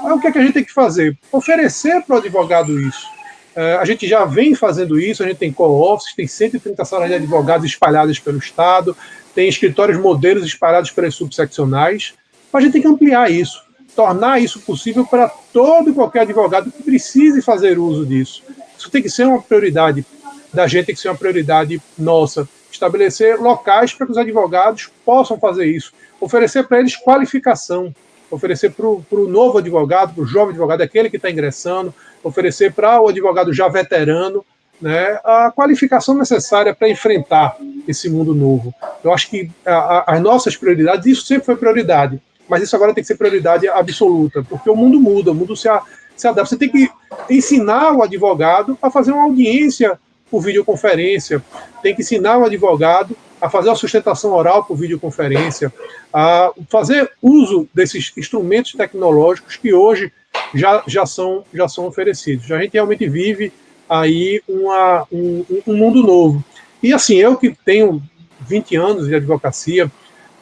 Aí 0.04 0.12
o 0.12 0.20
que, 0.20 0.26
é 0.26 0.32
que 0.32 0.38
a 0.38 0.42
gente 0.42 0.54
tem 0.54 0.64
que 0.64 0.72
fazer? 0.72 1.16
Oferecer 1.30 2.02
para 2.02 2.16
o 2.16 2.18
advogado 2.18 2.78
isso. 2.78 3.06
É, 3.54 3.76
a 3.76 3.84
gente 3.84 4.08
já 4.08 4.24
vem 4.24 4.54
fazendo 4.54 4.98
isso, 4.98 5.22
a 5.22 5.26
gente 5.26 5.38
tem 5.38 5.52
co-offices, 5.52 6.14
tem 6.14 6.26
130 6.26 6.84
salas 6.84 7.08
de 7.08 7.14
advogados 7.14 7.66
espalhadas 7.66 8.18
pelo 8.18 8.38
Estado, 8.38 8.96
tem 9.34 9.48
escritórios 9.48 9.98
modelos 9.98 10.44
espalhados 10.44 10.90
pelas 10.90 11.14
subseccionais, 11.14 12.14
mas 12.52 12.62
a 12.62 12.64
gente 12.64 12.72
tem 12.72 12.82
que 12.82 12.88
ampliar 12.88 13.30
isso, 13.30 13.62
tornar 13.94 14.40
isso 14.40 14.60
possível 14.60 15.06
para 15.06 15.28
todo 15.52 15.90
e 15.90 15.94
qualquer 15.94 16.20
advogado 16.20 16.70
que 16.70 16.82
precise 16.82 17.42
fazer 17.42 17.78
uso 17.78 18.06
disso. 18.06 18.42
Isso 18.82 18.90
tem 18.90 19.00
que 19.00 19.08
ser 19.08 19.24
uma 19.28 19.40
prioridade 19.40 20.04
da 20.52 20.66
gente, 20.66 20.86
tem 20.86 20.94
que 20.94 21.00
ser 21.00 21.08
uma 21.08 21.16
prioridade 21.16 21.80
nossa. 21.96 22.48
Estabelecer 22.68 23.40
locais 23.40 23.94
para 23.94 24.06
que 24.06 24.12
os 24.12 24.18
advogados 24.18 24.90
possam 25.04 25.38
fazer 25.38 25.66
isso, 25.66 25.92
oferecer 26.20 26.66
para 26.66 26.80
eles 26.80 26.96
qualificação, 26.96 27.94
oferecer 28.28 28.72
para 28.72 28.86
o 28.86 29.28
novo 29.28 29.58
advogado, 29.58 30.14
para 30.14 30.24
o 30.24 30.26
jovem 30.26 30.50
advogado, 30.50 30.80
aquele 30.80 31.08
que 31.08 31.16
está 31.16 31.30
ingressando, 31.30 31.94
oferecer 32.24 32.72
para 32.72 33.00
o 33.00 33.08
advogado 33.08 33.52
já 33.52 33.68
veterano 33.68 34.44
né, 34.80 35.20
a 35.22 35.52
qualificação 35.54 36.16
necessária 36.16 36.74
para 36.74 36.88
enfrentar 36.88 37.56
esse 37.86 38.10
mundo 38.10 38.34
novo. 38.34 38.74
Eu 39.04 39.12
acho 39.12 39.30
que 39.30 39.48
a, 39.64 39.74
a, 39.74 40.04
as 40.14 40.20
nossas 40.20 40.56
prioridades, 40.56 41.06
isso 41.06 41.24
sempre 41.24 41.44
foi 41.44 41.54
prioridade, 41.54 42.20
mas 42.48 42.64
isso 42.64 42.74
agora 42.74 42.92
tem 42.92 43.04
que 43.04 43.06
ser 43.06 43.16
prioridade 43.16 43.68
absoluta, 43.68 44.42
porque 44.42 44.68
o 44.68 44.74
mundo 44.74 44.98
muda, 44.98 45.30
o 45.30 45.34
mundo 45.34 45.54
se, 45.54 45.68
a, 45.68 45.80
se 46.16 46.26
adapta. 46.26 46.50
Você 46.50 46.56
tem 46.56 46.68
que 46.68 46.88
ensinar 47.28 47.92
o 47.92 48.02
advogado 48.02 48.78
a 48.80 48.90
fazer 48.90 49.12
uma 49.12 49.24
audiência 49.24 49.98
por 50.30 50.40
videoconferência, 50.40 51.44
tem 51.82 51.94
que 51.94 52.02
ensinar 52.02 52.38
o 52.38 52.44
advogado 52.44 53.16
a 53.40 53.50
fazer 53.50 53.70
a 53.70 53.74
sustentação 53.74 54.32
oral 54.32 54.64
por 54.64 54.76
videoconferência, 54.76 55.72
a 56.12 56.52
fazer 56.68 57.10
uso 57.20 57.68
desses 57.74 58.12
instrumentos 58.16 58.72
tecnológicos 58.72 59.56
que 59.56 59.74
hoje 59.74 60.12
já, 60.54 60.82
já, 60.86 61.04
são, 61.04 61.44
já 61.52 61.66
são 61.68 61.86
oferecidos. 61.86 62.50
A 62.52 62.60
gente 62.62 62.74
realmente 62.74 63.08
vive 63.08 63.52
aí 63.88 64.40
uma, 64.48 65.06
um, 65.10 65.44
um 65.66 65.76
mundo 65.76 66.02
novo. 66.02 66.42
E 66.82 66.94
assim, 66.94 67.16
eu 67.16 67.36
que 67.36 67.54
tenho 67.64 68.00
20 68.40 68.76
anos 68.76 69.06
de 69.08 69.14
advocacia, 69.14 69.90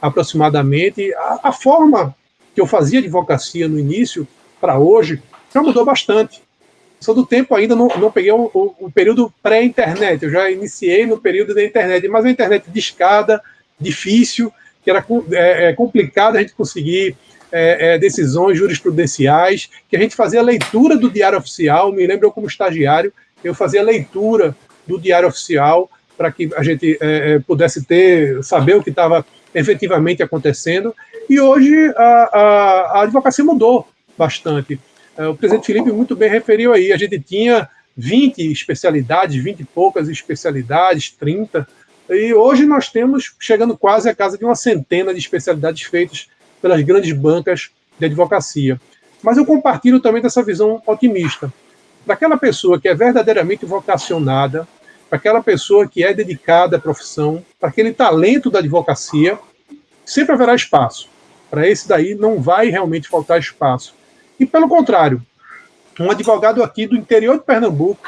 aproximadamente, 0.00 1.12
a, 1.14 1.40
a 1.44 1.52
forma 1.52 2.14
que 2.54 2.60
eu 2.60 2.66
fazia 2.66 3.00
advocacia 3.00 3.66
no 3.66 3.78
início 3.78 4.28
para 4.60 4.78
hoje 4.78 5.22
já 5.52 5.62
mudou 5.62 5.84
bastante. 5.84 6.42
Sou 7.00 7.14
do 7.14 7.24
tempo 7.24 7.54
ainda, 7.54 7.74
não, 7.74 7.88
não 7.98 8.12
peguei 8.12 8.30
o, 8.30 8.50
o, 8.52 8.74
o 8.86 8.90
período 8.90 9.32
pré-internet, 9.42 10.22
eu 10.22 10.30
já 10.30 10.50
iniciei 10.50 11.06
no 11.06 11.18
período 11.18 11.54
da 11.54 11.64
internet, 11.64 12.06
mas 12.08 12.26
a 12.26 12.30
internet 12.30 12.70
de 12.70 12.78
escada, 12.78 13.40
difícil, 13.80 14.52
que 14.84 14.90
era 14.90 15.04
é, 15.32 15.70
é 15.70 15.72
complicado 15.72 16.36
a 16.36 16.40
gente 16.40 16.52
conseguir 16.52 17.16
é, 17.50 17.94
é, 17.94 17.98
decisões 17.98 18.58
jurisprudenciais, 18.58 19.70
que 19.88 19.96
a 19.96 19.98
gente 19.98 20.14
fazia 20.14 20.42
leitura 20.42 20.96
do 20.96 21.10
diário 21.10 21.38
oficial, 21.38 21.90
me 21.90 22.06
lembro 22.06 22.26
eu 22.26 22.32
como 22.32 22.46
estagiário, 22.46 23.12
eu 23.42 23.54
fazia 23.54 23.82
leitura 23.82 24.54
do 24.86 25.00
diário 25.00 25.28
oficial 25.28 25.90
para 26.18 26.30
que 26.30 26.50
a 26.54 26.62
gente 26.62 26.98
é, 27.00 27.32
é, 27.32 27.38
pudesse 27.38 27.84
ter, 27.84 28.44
saber 28.44 28.76
o 28.76 28.82
que 28.82 28.90
estava 28.90 29.24
efetivamente 29.54 30.22
acontecendo, 30.22 30.94
e 31.28 31.40
hoje 31.40 31.74
a, 31.96 32.02
a, 32.02 32.40
a 32.98 33.02
advocacia 33.02 33.44
mudou 33.44 33.88
bastante. 34.18 34.78
É, 35.20 35.28
o 35.28 35.36
presidente 35.36 35.66
Felipe 35.66 35.92
muito 35.92 36.16
bem 36.16 36.30
referiu 36.30 36.72
aí, 36.72 36.94
a 36.94 36.96
gente 36.96 37.20
tinha 37.20 37.68
20 37.94 38.50
especialidades, 38.50 39.36
20 39.44 39.60
e 39.60 39.64
poucas 39.64 40.08
especialidades, 40.08 41.10
30, 41.10 41.68
e 42.08 42.32
hoje 42.32 42.64
nós 42.64 42.88
temos 42.88 43.34
chegando 43.38 43.76
quase 43.76 44.08
a 44.08 44.14
casa 44.14 44.38
de 44.38 44.46
uma 44.46 44.54
centena 44.54 45.12
de 45.12 45.20
especialidades 45.20 45.82
feitas 45.82 46.30
pelas 46.62 46.80
grandes 46.80 47.12
bancas 47.12 47.68
de 47.98 48.06
advocacia. 48.06 48.80
Mas 49.22 49.36
eu 49.36 49.44
compartilho 49.44 50.00
também 50.00 50.22
dessa 50.22 50.42
visão 50.42 50.82
otimista. 50.86 51.52
Para 52.06 52.14
aquela 52.14 52.38
pessoa 52.38 52.80
que 52.80 52.88
é 52.88 52.94
verdadeiramente 52.94 53.66
vocacionada, 53.66 54.66
para 55.10 55.18
aquela 55.18 55.42
pessoa 55.42 55.86
que 55.86 56.02
é 56.02 56.14
dedicada 56.14 56.78
à 56.78 56.80
profissão, 56.80 57.44
para 57.60 57.68
aquele 57.68 57.92
talento 57.92 58.50
da 58.50 58.60
advocacia, 58.60 59.38
sempre 60.02 60.32
haverá 60.32 60.54
espaço. 60.54 61.10
Para 61.50 61.68
esse 61.68 61.86
daí 61.86 62.14
não 62.14 62.40
vai 62.40 62.70
realmente 62.70 63.06
faltar 63.06 63.38
espaço. 63.38 63.99
E 64.40 64.46
pelo 64.46 64.66
contrário, 64.68 65.22
um 66.00 66.10
advogado 66.10 66.62
aqui 66.62 66.86
do 66.86 66.96
interior 66.96 67.36
de 67.36 67.44
Pernambuco, 67.44 68.00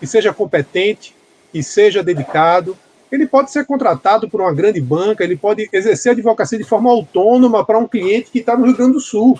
que 0.00 0.06
seja 0.08 0.34
competente, 0.34 1.14
que 1.52 1.62
seja 1.62 2.02
dedicado, 2.02 2.76
ele 3.12 3.28
pode 3.28 3.52
ser 3.52 3.64
contratado 3.64 4.28
por 4.28 4.40
uma 4.40 4.52
grande 4.52 4.80
banca, 4.80 5.22
ele 5.22 5.36
pode 5.36 5.68
exercer 5.72 6.10
a 6.10 6.12
advocacia 6.12 6.58
de 6.58 6.64
forma 6.64 6.90
autônoma 6.90 7.64
para 7.64 7.78
um 7.78 7.86
cliente 7.86 8.30
que 8.30 8.40
está 8.40 8.56
no 8.56 8.66
Rio 8.66 8.76
Grande 8.76 8.94
do 8.94 9.00
Sul. 9.00 9.38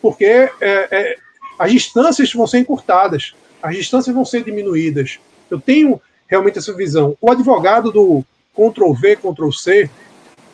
Porque 0.00 0.24
é, 0.24 0.50
é, 0.60 1.16
as 1.58 1.70
distâncias 1.70 2.32
vão 2.32 2.46
ser 2.46 2.58
encurtadas, 2.58 3.34
as 3.62 3.76
distâncias 3.76 4.14
vão 4.14 4.24
ser 4.24 4.42
diminuídas. 4.42 5.20
Eu 5.50 5.60
tenho 5.60 6.00
realmente 6.26 6.58
essa 6.58 6.74
visão. 6.74 7.16
O 7.20 7.30
advogado 7.30 7.92
do 7.92 8.24
Ctrl 8.54 8.92
V, 8.94 9.16
Ctrl 9.16 9.50
C, 9.52 9.90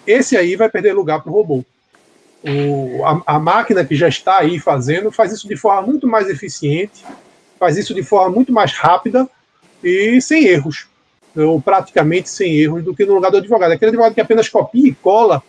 esse 0.06 0.36
aí 0.36 0.56
vai 0.56 0.68
perder 0.68 0.92
lugar 0.92 1.22
para 1.22 1.30
o 1.30 1.34
robô. 1.34 1.64
O, 2.44 3.04
a, 3.04 3.36
a, 3.36 3.38
máquina 3.38 3.84
que 3.84 3.94
já 3.94 4.08
está 4.08 4.38
aí 4.38 4.58
fazendo 4.58 5.12
faz 5.12 5.32
isso 5.32 5.46
de 5.46 5.56
forma 5.56 5.82
muito 5.82 6.08
mais 6.08 6.28
eficiente, 6.28 7.04
faz 7.58 7.76
isso 7.76 7.94
de 7.94 8.02
forma 8.02 8.34
muito 8.34 8.52
mais 8.52 8.72
rápida 8.72 9.28
e 9.82 10.20
sem 10.20 10.46
erros, 10.46 10.88
ou 11.36 11.60
praticamente 11.60 12.28
sem 12.28 12.56
erros, 12.56 12.82
do 12.82 12.94
que 12.94 13.04
no 13.04 13.14
lugar 13.14 13.30
do 13.30 13.36
advogado. 13.36 13.72
Aquele 13.72 13.90
advogado 13.90 14.14
que 14.14 14.20
apenas 14.20 14.48
copia 14.48 14.88
e 14.88 14.94
cola, 14.94 15.40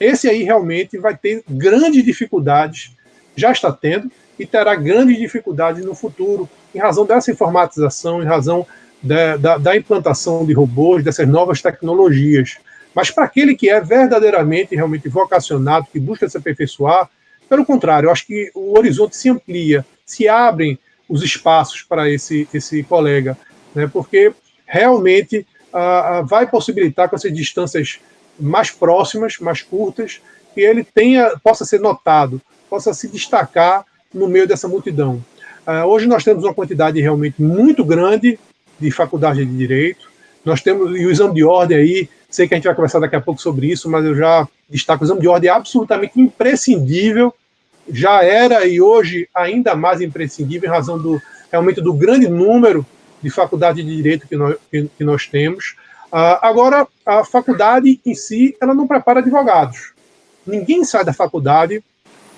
esse 0.00 0.28
aí 0.28 0.42
realmente 0.42 0.98
vai 0.98 1.16
ter 1.16 1.44
grandes 1.48 2.04
dificuldades, 2.04 2.90
já 3.36 3.52
está 3.52 3.70
tendo, 3.70 4.10
e 4.38 4.44
terá 4.44 4.74
grandes 4.74 5.16
dificuldades 5.16 5.84
no 5.84 5.94
futuro, 5.94 6.48
em 6.74 6.78
razão 6.78 7.06
dessa 7.06 7.30
informatização, 7.30 8.22
em 8.22 8.26
razão 8.26 8.66
da, 9.00 9.36
da, 9.36 9.58
da 9.58 9.76
implantação 9.76 10.44
de 10.44 10.52
robôs, 10.52 11.04
dessas 11.04 11.28
novas 11.28 11.62
tecnologias. 11.62 12.56
Mas 12.94 13.10
para 13.10 13.24
aquele 13.24 13.54
que 13.54 13.68
é 13.68 13.80
verdadeiramente, 13.80 14.74
realmente 14.74 15.08
vocacionado, 15.08 15.88
que 15.92 15.98
busca 15.98 16.28
se 16.28 16.36
aperfeiçoar, 16.36 17.10
pelo 17.48 17.64
contrário, 17.64 18.06
eu 18.06 18.12
acho 18.12 18.26
que 18.26 18.50
o 18.54 18.78
horizonte 18.78 19.16
se 19.16 19.28
amplia, 19.28 19.84
se 20.06 20.28
abrem 20.28 20.78
os 21.08 21.22
espaços 21.22 21.82
para 21.82 22.08
esse, 22.08 22.48
esse 22.54 22.82
colega, 22.82 23.36
né, 23.74 23.88
porque 23.92 24.32
realmente 24.64 25.46
ah, 25.72 26.22
vai 26.24 26.48
possibilitar 26.48 27.08
com 27.08 27.16
essas 27.16 27.34
distâncias 27.34 27.98
mais 28.38 28.70
próximas, 28.70 29.38
mais 29.38 29.60
curtas, 29.60 30.20
que 30.54 30.60
ele 30.60 30.84
tenha, 30.84 31.38
possa 31.42 31.64
ser 31.64 31.80
notado, 31.80 32.40
possa 32.70 32.94
se 32.94 33.08
destacar 33.08 33.84
no 34.12 34.28
meio 34.28 34.46
dessa 34.46 34.68
multidão. 34.68 35.22
Ah, 35.66 35.84
hoje 35.84 36.06
nós 36.06 36.24
temos 36.24 36.44
uma 36.44 36.54
quantidade 36.54 37.00
realmente 37.00 37.42
muito 37.42 37.84
grande 37.84 38.38
de 38.78 38.90
faculdade 38.90 39.44
de 39.44 39.56
direito, 39.56 40.10
nós 40.44 40.60
temos 40.60 40.98
e 40.98 41.06
o 41.06 41.10
exame 41.10 41.34
de 41.34 41.44
ordem 41.44 41.78
aí 41.78 42.08
Sei 42.34 42.48
que 42.48 42.54
a 42.54 42.56
gente 42.56 42.64
vai 42.64 42.74
conversar 42.74 42.98
daqui 42.98 43.14
a 43.14 43.20
pouco 43.20 43.40
sobre 43.40 43.70
isso, 43.70 43.88
mas 43.88 44.04
eu 44.04 44.12
já 44.12 44.48
destaco 44.68 45.04
o 45.04 45.06
exame 45.06 45.20
de 45.20 45.28
ordem 45.28 45.48
é 45.48 45.52
absolutamente 45.52 46.20
imprescindível, 46.20 47.32
já 47.88 48.24
era 48.24 48.66
e 48.66 48.80
hoje 48.80 49.28
ainda 49.32 49.76
mais 49.76 50.00
imprescindível 50.00 50.68
em 50.68 50.72
razão 50.72 50.98
do 50.98 51.22
realmente 51.48 51.80
do 51.80 51.94
grande 51.94 52.26
número 52.26 52.84
de 53.22 53.30
faculdade 53.30 53.84
de 53.84 53.96
direito 53.96 54.26
que 54.26 54.34
nós, 54.34 54.56
que, 54.68 54.90
que 54.98 55.04
nós 55.04 55.28
temos. 55.28 55.76
Uh, 56.06 56.42
agora, 56.42 56.88
a 57.06 57.24
faculdade 57.24 58.00
em 58.04 58.16
si, 58.16 58.56
ela 58.60 58.74
não 58.74 58.88
prepara 58.88 59.20
advogados. 59.20 59.92
Ninguém 60.44 60.82
sai 60.82 61.04
da 61.04 61.12
faculdade 61.12 61.84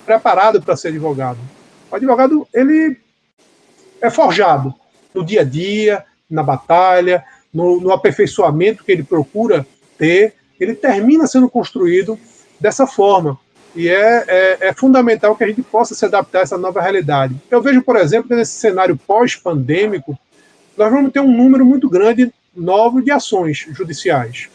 preparado 0.04 0.60
para 0.60 0.76
ser 0.76 0.88
advogado. 0.88 1.38
O 1.90 1.96
advogado, 1.96 2.46
ele 2.52 2.98
é 4.02 4.10
forjado 4.10 4.74
no 5.14 5.24
dia 5.24 5.40
a 5.40 5.44
dia, 5.44 6.04
na 6.28 6.42
batalha, 6.42 7.24
no, 7.50 7.80
no 7.80 7.92
aperfeiçoamento 7.92 8.84
que 8.84 8.92
ele 8.92 9.02
procura 9.02 9.66
ter, 9.98 10.34
ele 10.58 10.74
termina 10.74 11.26
sendo 11.26 11.48
construído 11.48 12.18
dessa 12.60 12.86
forma. 12.86 13.38
E 13.74 13.88
é, 13.88 14.24
é, 14.26 14.68
é, 14.68 14.72
fundamental 14.72 15.36
que 15.36 15.44
a 15.44 15.46
gente 15.46 15.62
possa 15.62 15.94
se 15.94 16.04
adaptar 16.04 16.40
a 16.40 16.42
essa 16.42 16.56
nova 16.56 16.80
realidade. 16.80 17.36
Eu 17.50 17.60
vejo, 17.60 17.82
por 17.82 17.96
exemplo, 17.96 18.28
que 18.28 18.34
nesse 18.34 18.58
cenário 18.58 18.98
pós-pandêmico, 19.06 20.18
nós 20.76 20.90
vamos 20.90 21.12
ter 21.12 21.20
um 21.20 21.30
número 21.30 21.64
muito 21.64 21.88
grande 21.88 22.32
novo 22.56 23.02
de 23.02 23.10
ações 23.10 23.66
judiciais. 23.70 24.48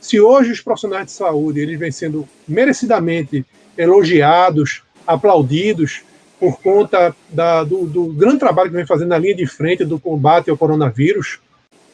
Se 0.00 0.20
hoje 0.20 0.50
os 0.50 0.60
profissionais 0.60 1.06
de 1.06 1.12
saúde 1.12 1.60
eles 1.60 1.78
vêm 1.78 1.92
sendo 1.92 2.28
merecidamente 2.48 3.46
elogiados, 3.78 4.82
aplaudidos 5.06 6.02
por 6.38 6.60
conta 6.60 7.14
da, 7.30 7.62
do, 7.62 7.86
do, 7.86 8.06
grande 8.06 8.38
trabalho 8.38 8.70
que 8.70 8.76
vem 8.76 8.86
fazendo 8.86 9.08
na 9.08 9.18
linha 9.18 9.34
de 9.34 9.46
frente 9.46 9.84
do 9.84 10.00
combate 10.00 10.50
ao 10.50 10.58
coronavírus, 10.58 11.38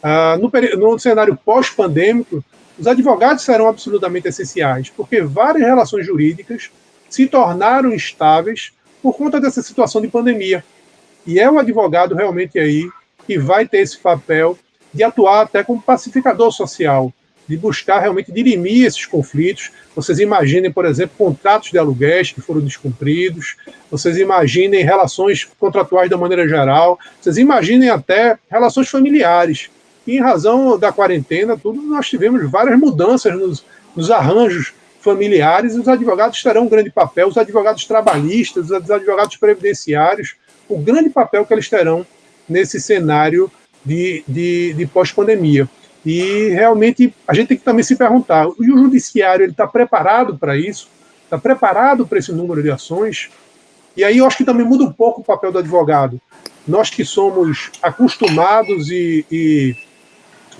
ah, 0.03 0.39
no, 0.41 0.51
no 0.79 0.99
cenário 0.99 1.39
pós-pandêmico, 1.45 2.43
os 2.81 2.87
advogados 2.87 3.45
serão 3.45 3.69
absolutamente 3.69 4.27
essenciais, 4.27 4.89
porque 4.89 5.21
várias 5.21 5.67
relações 5.67 6.07
jurídicas 6.07 6.71
se 7.11 7.27
tornaram 7.27 7.93
instáveis 7.93 8.73
por 9.03 9.15
conta 9.15 9.39
dessa 9.39 9.63
situação 9.63 10.01
de 10.01 10.09
pandemia. 10.09 10.65
E 11.27 11.39
é 11.39 11.51
o 11.51 11.59
advogado 11.59 12.15
realmente 12.15 12.59
aí 12.59 12.89
que 13.27 13.39
vai 13.39 13.69
ter 13.69 13.81
esse 13.81 13.99
papel 13.99 14.59
de 14.95 15.03
atuar 15.03 15.43
até 15.43 15.63
como 15.63 15.83
pacificador 15.83 16.51
social, 16.53 17.13
de 17.47 17.55
buscar 17.55 18.01
realmente 18.01 18.33
dirimir 18.33 18.87
esses 18.87 19.05
conflitos. 19.05 19.71
Vocês 19.95 20.19
imaginem, 20.19 20.73
por 20.73 20.87
exemplo, 20.87 21.15
contratos 21.19 21.71
de 21.71 21.77
aluguéis 21.77 22.33
que 22.33 22.41
foram 22.41 22.63
descumpridos, 22.63 23.57
vocês 23.91 24.17
imaginem 24.17 24.83
relações 24.83 25.45
contratuais 25.45 26.09
da 26.09 26.17
maneira 26.17 26.49
geral, 26.49 26.99
vocês 27.21 27.37
imaginem 27.37 27.91
até 27.91 28.39
relações 28.51 28.89
familiares 28.89 29.69
e 30.07 30.17
em 30.17 30.21
razão 30.21 30.79
da 30.79 30.93
quarentena, 30.93 31.57
tudo, 31.57 31.81
nós 31.83 32.09
tivemos 32.09 32.51
várias 32.51 32.79
mudanças 32.79 33.35
nos, 33.39 33.65
nos 33.95 34.11
arranjos 34.11 34.73
familiares, 35.01 35.75
os 35.75 35.89
advogados 35.89 36.43
terão 36.43 36.65
um 36.65 36.69
grande 36.69 36.91
papel, 36.91 37.29
os 37.29 37.39
advogados 37.39 37.85
trabalhistas, 37.87 38.71
os 38.71 38.91
advogados 38.91 39.37
previdenciários, 39.37 40.37
o 40.69 40.79
grande 40.79 41.11
papel 41.11 41.45
que 41.45 41.55
eles 41.55 41.69
terão 41.69 42.07
nesse 42.49 42.81
cenário 42.81 43.51
de, 43.85 44.23
de, 44.29 44.75
de 44.75 44.87
pós-pandemia. 44.87 45.69
E 46.05 46.49
realmente 46.49 47.15
a 47.27 47.35
gente 47.35 47.49
tem 47.49 47.57
que 47.57 47.65
também 47.65 47.83
se 47.83 47.97
perguntar: 47.97 48.47
e 48.59 48.71
o 48.71 48.79
judiciário 48.79 49.47
está 49.47 49.67
preparado 49.67 50.37
para 50.37 50.57
isso? 50.57 50.89
Está 51.25 51.39
preparado 51.39 52.07
para 52.07 52.19
esse 52.19 52.33
número 52.33 52.63
de 52.63 52.71
ações? 52.71 53.31
E 53.97 54.05
aí 54.05 54.19
eu 54.19 54.27
acho 54.27 54.39
que 54.39 54.45
também 54.45 54.67
muda 54.67 54.85
um 54.85 54.93
pouco 54.93 55.21
o 55.21 55.25
papel 55.25 55.53
do 55.53 55.59
advogado. 55.59 56.21
Nós 56.67 56.91
que 56.91 57.05
somos 57.05 57.71
acostumados 57.83 58.91
e, 58.91 59.25
e 59.31 59.77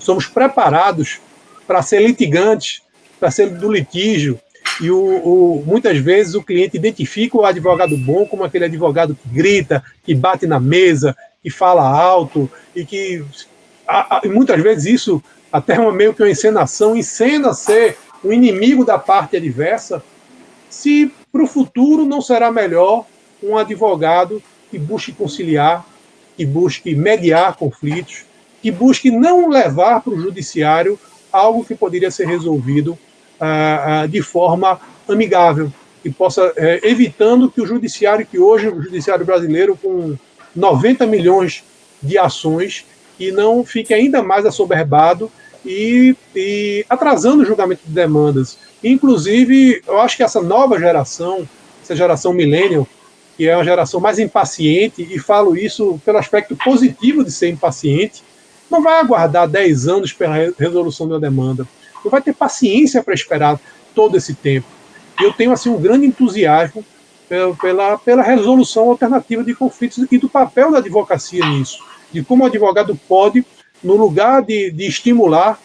somos 0.01 0.25
preparados 0.25 1.19
para 1.67 1.81
ser 1.81 2.01
litigantes, 2.01 2.81
para 3.19 3.31
ser 3.31 3.49
do 3.49 3.71
litígio. 3.71 4.39
E 4.81 4.89
o, 4.89 4.97
o, 4.97 5.63
muitas 5.65 5.97
vezes 5.97 6.33
o 6.33 6.41
cliente 6.41 6.77
identifica 6.77 7.37
o 7.37 7.45
advogado 7.45 7.95
bom 7.97 8.25
como 8.25 8.43
aquele 8.43 8.65
advogado 8.65 9.15
que 9.15 9.29
grita, 9.29 9.83
que 10.03 10.15
bate 10.15 10.47
na 10.47 10.59
mesa, 10.59 11.15
que 11.41 11.49
fala 11.49 11.87
alto 11.87 12.49
e 12.75 12.83
que 12.83 13.23
a, 13.87 14.17
a, 14.17 14.21
muitas 14.27 14.61
vezes 14.61 14.85
isso 14.85 15.23
até 15.51 15.79
uma, 15.79 15.91
meio 15.91 16.13
que 16.13 16.23
uma 16.23 16.29
encenação, 16.29 16.95
encena 16.95 17.53
ser 17.53 17.97
o 18.23 18.31
inimigo 18.31 18.85
da 18.85 18.97
parte 18.97 19.37
adversa. 19.37 20.03
Se 20.69 21.11
para 21.31 21.43
o 21.43 21.47
futuro 21.47 22.05
não 22.05 22.21
será 22.21 22.51
melhor 22.51 23.05
um 23.43 23.57
advogado 23.57 24.41
que 24.69 24.79
busque 24.79 25.11
conciliar, 25.11 25.85
que 26.37 26.45
busque 26.45 26.95
mediar 26.95 27.55
conflitos, 27.55 28.23
que 28.61 28.71
busque 28.71 29.09
não 29.09 29.49
levar 29.49 30.01
para 30.01 30.13
o 30.13 30.21
judiciário 30.21 30.99
algo 31.31 31.63
que 31.63 31.75
poderia 31.75 32.11
ser 32.11 32.27
resolvido 32.27 32.97
ah, 33.39 34.01
ah, 34.01 34.07
de 34.07 34.21
forma 34.21 34.79
amigável, 35.07 35.71
e 36.03 36.09
possa, 36.09 36.53
eh, 36.55 36.79
evitando 36.83 37.49
que 37.49 37.61
o 37.61 37.65
judiciário, 37.65 38.25
que 38.25 38.39
hoje 38.39 38.67
o 38.67 38.81
judiciário 38.81 39.25
brasileiro, 39.25 39.77
com 39.77 40.15
90 40.55 41.05
milhões 41.05 41.63
de 42.01 42.17
ações, 42.17 42.85
e 43.19 43.31
não 43.31 43.63
fique 43.63 43.93
ainda 43.93 44.23
mais 44.23 44.45
assoberbado 44.45 45.31
e, 45.65 46.15
e 46.35 46.85
atrasando 46.89 47.43
o 47.43 47.45
julgamento 47.45 47.81
de 47.85 47.93
demandas. 47.93 48.57
Inclusive, 48.83 49.81
eu 49.87 49.99
acho 49.99 50.17
que 50.17 50.23
essa 50.23 50.41
nova 50.41 50.79
geração, 50.79 51.47
essa 51.83 51.95
geração 51.95 52.33
millennial, 52.33 52.87
que 53.37 53.47
é 53.47 53.55
uma 53.55 53.63
geração 53.63 53.99
mais 53.99 54.17
impaciente, 54.17 55.07
e 55.09 55.19
falo 55.19 55.55
isso 55.55 55.99
pelo 56.03 56.17
aspecto 56.17 56.55
positivo 56.55 57.23
de 57.23 57.31
ser 57.31 57.49
impaciente, 57.49 58.23
não 58.71 58.81
vai 58.81 58.99
aguardar 58.99 59.47
10 59.47 59.87
anos 59.87 60.13
pela 60.13 60.33
resolução 60.57 61.07
da 61.07 61.19
demanda, 61.19 61.67
não 62.03 62.09
vai 62.09 62.21
ter 62.21 62.33
paciência 62.33 63.03
para 63.03 63.13
esperar 63.13 63.59
todo 63.93 64.15
esse 64.17 64.33
tempo. 64.33 64.65
Eu 65.21 65.33
tenho 65.33 65.51
assim 65.51 65.69
um 65.69 65.79
grande 65.79 66.05
entusiasmo 66.05 66.83
pela, 67.61 67.97
pela 67.97 68.23
resolução 68.23 68.89
alternativa 68.89 69.43
de 69.43 69.53
conflitos 69.53 70.05
e 70.09 70.17
do 70.17 70.29
papel 70.29 70.71
da 70.71 70.79
advocacia 70.79 71.45
nisso, 71.45 71.79
de 72.11 72.23
como 72.23 72.43
o 72.43 72.47
advogado 72.47 72.97
pode, 73.07 73.45
no 73.83 73.95
lugar 73.95 74.41
de, 74.41 74.71
de 74.71 74.87
estimular 74.87 75.59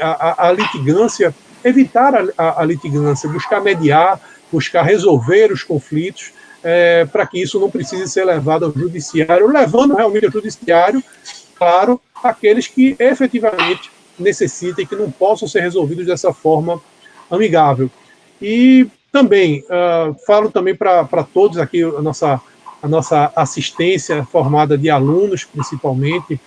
a, 0.00 0.06
a, 0.06 0.48
a 0.48 0.52
litigância, 0.52 1.34
evitar 1.64 2.14
a, 2.14 2.26
a, 2.36 2.62
a, 2.62 2.64
litigância, 2.64 3.28
buscar 3.28 3.60
mediar, 3.60 4.20
buscar 4.50 4.82
resolver 4.82 5.52
os 5.52 5.62
conflitos, 5.62 6.32
é, 6.62 7.04
para 7.04 7.26
que 7.26 7.40
isso 7.40 7.60
não 7.60 7.70
precise 7.70 8.08
ser 8.10 8.24
levado 8.24 8.64
ao 8.64 8.72
judiciário, 8.72 9.46
levando 9.46 9.94
realmente 9.94 10.26
ao 10.26 10.32
judiciário, 10.32 11.02
claro, 11.54 12.00
aqueles 12.24 12.66
que 12.66 12.96
efetivamente 12.98 13.90
necessitem, 14.18 14.86
que 14.86 14.96
não 14.96 15.10
possam 15.10 15.46
ser 15.46 15.60
resolvidos 15.60 16.06
dessa 16.06 16.32
forma 16.32 16.80
amigável. 17.30 17.90
E 18.40 18.86
também, 19.12 19.64
uh, 19.64 20.14
falo 20.26 20.50
também 20.50 20.74
para 20.74 21.22
todos 21.32 21.58
aqui, 21.58 21.82
a 21.82 22.00
nossa, 22.02 22.40
a 22.82 22.88
nossa 22.88 23.32
assistência 23.36 24.24
formada 24.24 24.76
de 24.76 24.88
alunos, 24.88 25.44
principalmente, 25.44 26.40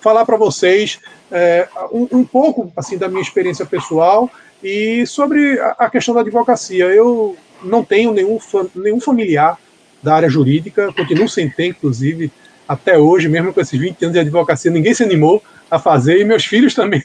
falar 0.00 0.24
para 0.24 0.36
vocês 0.36 0.98
é, 1.30 1.68
um, 1.92 2.08
um, 2.10 2.24
pouco 2.24 2.72
assim 2.74 2.96
da 2.96 3.08
minha 3.08 3.20
experiência 3.20 3.64
pessoal 3.64 4.30
e 4.62 5.06
sobre 5.06 5.60
a, 5.60 5.76
a, 5.78 5.90
questão 5.90 6.14
da 6.14 6.22
advocacia. 6.22 6.86
Eu 6.86 7.36
não 7.62 7.84
tenho 7.84 8.12
nenhum, 8.12 8.38
nenhum 8.74 9.00
familiar 9.00 9.58
da 10.02 10.14
área 10.14 10.28
jurídica, 10.28 10.92
continuo 10.92 11.28
sem 11.28 11.48
ter, 11.50 11.66
inclusive, 11.66 12.32
até 12.70 12.96
hoje, 12.96 13.28
mesmo 13.28 13.52
com 13.52 13.60
esses 13.60 13.76
20 13.76 14.00
anos 14.04 14.12
de 14.12 14.20
advocacia, 14.20 14.70
ninguém 14.70 14.94
se 14.94 15.02
animou 15.02 15.42
a 15.68 15.76
fazer, 15.76 16.20
e 16.20 16.24
meus 16.24 16.44
filhos 16.44 16.72
também 16.72 17.02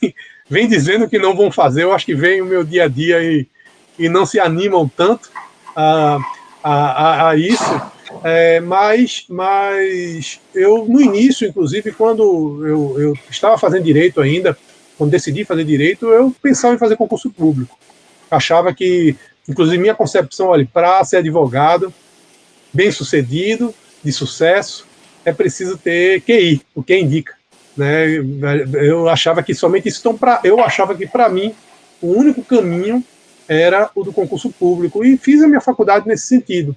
vêm 0.47 0.67
dizendo 0.67 1.09
que 1.09 1.17
não 1.17 1.35
vão 1.35 1.49
fazer, 1.49 1.81
eu 1.81 1.91
acho 1.91 2.05
que 2.05 2.13
vem 2.13 2.39
o 2.39 2.45
meu 2.45 2.63
dia 2.63 2.83
a 2.83 2.87
dia 2.87 3.19
e, 3.23 3.47
e 3.97 4.07
não 4.07 4.27
se 4.27 4.39
animam 4.39 4.87
tanto 4.87 5.31
a, 5.75 6.19
a, 6.63 7.29
a 7.29 7.35
isso, 7.35 7.81
é, 8.23 8.59
mas, 8.59 9.25
mas 9.27 10.39
eu, 10.53 10.85
no 10.85 11.01
início, 11.01 11.47
inclusive, 11.47 11.91
quando 11.91 12.63
eu, 12.63 12.95
eu 12.99 13.13
estava 13.31 13.57
fazendo 13.57 13.85
direito 13.85 14.21
ainda, 14.21 14.55
quando 14.99 15.09
decidi 15.09 15.43
fazer 15.45 15.63
direito, 15.63 16.05
eu 16.09 16.31
pensava 16.43 16.75
em 16.75 16.77
fazer 16.77 16.95
concurso 16.95 17.31
público. 17.31 17.75
Achava 18.29 18.71
que, 18.71 19.15
inclusive, 19.49 19.79
minha 19.79 19.95
concepção, 19.95 20.49
olha, 20.49 20.69
para 20.71 21.03
ser 21.03 21.17
advogado, 21.17 21.91
bem 22.71 22.91
sucedido, 22.91 23.73
de 24.03 24.11
sucesso, 24.11 24.85
é 25.25 25.33
preciso 25.33 25.77
ter 25.77 26.21
QI, 26.21 26.61
o 26.73 26.83
que 26.83 26.97
indica. 26.97 27.33
Né? 27.75 28.05
Eu 28.73 29.09
achava 29.09 29.43
que 29.43 29.53
somente 29.53 29.89
isso. 29.89 29.99
Então, 29.99 30.17
pra, 30.17 30.39
eu 30.43 30.63
achava 30.63 30.95
que, 30.95 31.07
para 31.07 31.27
mim, 31.27 31.53
o 32.01 32.07
único 32.13 32.43
caminho 32.43 33.03
era 33.47 33.89
o 33.95 34.03
do 34.03 34.13
concurso 34.13 34.49
público. 34.51 35.03
E 35.03 35.17
fiz 35.17 35.41
a 35.41 35.47
minha 35.47 35.61
faculdade 35.61 36.07
nesse 36.07 36.27
sentido, 36.27 36.75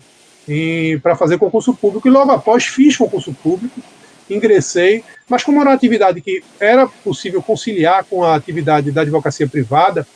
para 1.02 1.14
fazer 1.14 1.38
concurso 1.38 1.74
público. 1.74 2.08
E 2.08 2.10
logo 2.10 2.32
após 2.32 2.64
fiz 2.64 2.96
concurso 2.96 3.32
público, 3.34 3.80
ingressei, 4.28 5.04
mas 5.28 5.42
como 5.42 5.60
era 5.60 5.70
uma 5.70 5.76
atividade 5.76 6.20
que 6.20 6.42
era 6.58 6.86
possível 6.86 7.42
conciliar 7.42 8.04
com 8.04 8.24
a 8.24 8.34
atividade 8.34 8.90
da 8.90 9.02
advocacia 9.02 9.46
privada, 9.46 10.06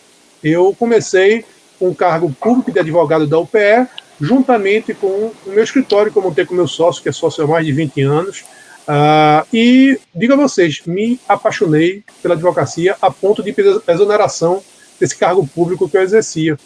eu 0.43 0.75
comecei 0.79 1.45
com 1.79 1.89
o 1.89 1.95
cargo 1.95 2.31
público 2.33 2.71
de 2.71 2.79
advogado 2.79 3.27
da 3.27 3.39
UPE, 3.39 3.89
juntamente 4.23 4.95
com 4.95 5.07
o 5.07 5.35
meu 5.47 5.65
escritório 5.65 6.11
que 6.11 6.17
eu 6.17 6.23
montei 6.23 6.47
com 6.47 6.55
meu 6.55 6.69
sócio, 6.69 7.03
que 7.03 7.09
é 7.09 7.13
sócio 7.13 7.45
há 7.45 7.47
mais 7.47 7.67
de 7.67 7.73
20 7.73 8.01
anos, 8.03 8.45
Uh, 8.83 9.47
e 9.53 9.99
digo 10.15 10.33
a 10.33 10.37
vocês, 10.37 10.83
me 10.87 11.21
apaixonei 11.29 12.03
pela 12.21 12.35
advocacia 12.35 12.97
a 13.01 13.11
ponto 13.11 13.43
de 13.43 13.55
exoneração 13.87 14.63
desse 14.99 15.17
cargo 15.17 15.47
público 15.47 15.89
que 15.89 15.97
eu 15.97 16.03
exercia. 16.03 16.59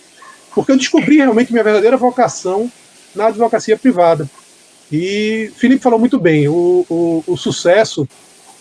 Porque 0.54 0.72
eu 0.72 0.78
descobri 0.78 1.16
realmente 1.16 1.52
minha 1.52 1.64
verdadeira 1.64 1.96
vocação 1.96 2.72
na 3.14 3.26
advocacia 3.26 3.76
privada. 3.76 4.28
E 4.90 5.52
Felipe 5.56 5.82
falou 5.82 5.98
muito 5.98 6.18
bem: 6.18 6.48
o, 6.48 6.86
o, 6.88 7.24
o 7.26 7.36
sucesso 7.36 8.08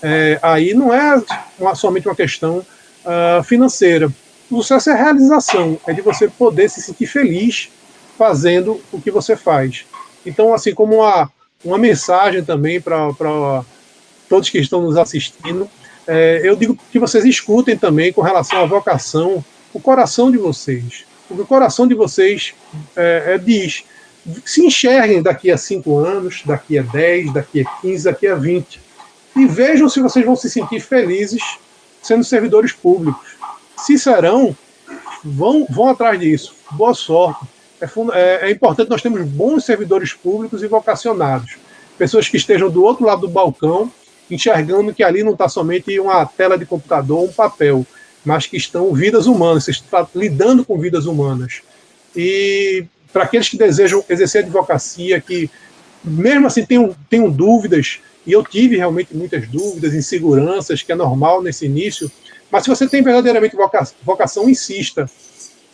é, 0.01 0.37
aí 0.41 0.73
não 0.73 0.93
é 0.93 1.21
uma, 1.57 1.75
somente 1.75 2.07
uma 2.07 2.15
questão 2.15 2.57
uh, 2.57 3.43
financeira. 3.43 4.11
O 4.51 4.61
sucesso 4.61 4.89
é 4.89 4.95
realização, 4.95 5.79
é 5.87 5.93
de 5.93 6.01
você 6.01 6.27
poder 6.27 6.69
se 6.69 6.81
sentir 6.81 7.07
feliz 7.07 7.69
fazendo 8.17 8.81
o 8.91 9.01
que 9.01 9.11
você 9.11 9.35
faz. 9.35 9.85
Então, 10.25 10.53
assim 10.53 10.73
como 10.73 10.95
uma, 10.95 11.29
uma 11.63 11.77
mensagem 11.77 12.43
também 12.43 12.81
para 12.81 13.63
todos 14.27 14.49
que 14.49 14.57
estão 14.57 14.81
nos 14.81 14.97
assistindo. 14.97 15.69
É, 16.07 16.41
eu 16.43 16.55
digo 16.55 16.77
que 16.91 16.99
vocês 16.99 17.25
escutem 17.25 17.77
também 17.77 18.13
com 18.13 18.21
relação 18.21 18.61
à 18.61 18.65
vocação, 18.65 19.43
o 19.73 19.79
coração 19.79 20.31
de 20.31 20.37
vocês. 20.37 21.05
O 21.29 21.45
coração 21.45 21.87
de 21.87 21.95
vocês 21.95 22.53
é, 22.95 23.33
é, 23.33 23.37
diz. 23.37 23.83
Se 24.43 24.65
enxerguem 24.65 25.21
daqui 25.21 25.51
a 25.51 25.57
cinco 25.57 25.99
anos, 25.99 26.41
daqui 26.45 26.79
a 26.79 26.81
10, 26.81 27.33
daqui 27.33 27.61
a 27.61 27.81
15, 27.81 28.03
daqui 28.05 28.27
a 28.27 28.35
20. 28.35 28.81
E 29.35 29.45
vejam 29.45 29.89
se 29.89 29.99
vocês 29.99 30.25
vão 30.25 30.35
se 30.35 30.49
sentir 30.49 30.79
felizes 30.79 31.43
sendo 32.01 32.23
servidores 32.23 32.71
públicos. 32.71 33.35
Se 33.77 33.99
serão, 33.99 34.55
vão, 35.23 35.67
vão 35.69 35.89
atrás 35.89 36.19
disso. 36.19 36.55
Boa 36.71 36.93
sorte. 36.93 37.45
É, 38.13 38.19
é, 38.19 38.49
é 38.49 38.51
importante 38.51 38.89
nós 38.89 39.01
temos 39.01 39.21
bons 39.21 39.65
servidores 39.65 40.13
públicos 40.13 40.63
e 40.63 40.67
vocacionados. 40.67 41.57
Pessoas 41.97 42.27
que 42.27 42.37
estejam 42.37 42.69
do 42.69 42.83
outro 42.83 43.05
lado 43.05 43.21
do 43.21 43.29
balcão, 43.29 43.91
enxergando 44.29 44.93
que 44.93 45.03
ali 45.03 45.23
não 45.23 45.33
está 45.33 45.47
somente 45.47 45.99
uma 45.99 46.25
tela 46.25 46.57
de 46.57 46.65
computador, 46.65 47.23
um 47.23 47.31
papel, 47.31 47.85
mas 48.25 48.47
que 48.47 48.57
estão 48.57 48.93
vidas 48.93 49.27
humanas, 49.27 49.67
lidando 50.13 50.65
com 50.65 50.77
vidas 50.77 51.05
humanas. 51.05 51.61
E 52.15 52.85
para 53.13 53.23
aqueles 53.23 53.47
que 53.47 53.57
desejam 53.57 54.03
exercer 54.09 54.43
advocacia, 54.43 55.21
que 55.21 55.49
mesmo 56.03 56.47
assim 56.47 56.65
tenham, 56.65 56.95
tenham 57.09 57.29
dúvidas, 57.29 57.99
e 58.25 58.31
eu 58.31 58.43
tive 58.43 58.77
realmente 58.77 59.15
muitas 59.15 59.47
dúvidas, 59.47 59.93
inseguranças, 59.93 60.81
que 60.81 60.91
é 60.91 60.95
normal 60.95 61.41
nesse 61.41 61.65
início, 61.65 62.11
mas 62.51 62.63
se 62.63 62.69
você 62.69 62.87
tem 62.87 63.01
verdadeiramente 63.01 63.55
vocação, 64.03 64.49
insista. 64.49 65.09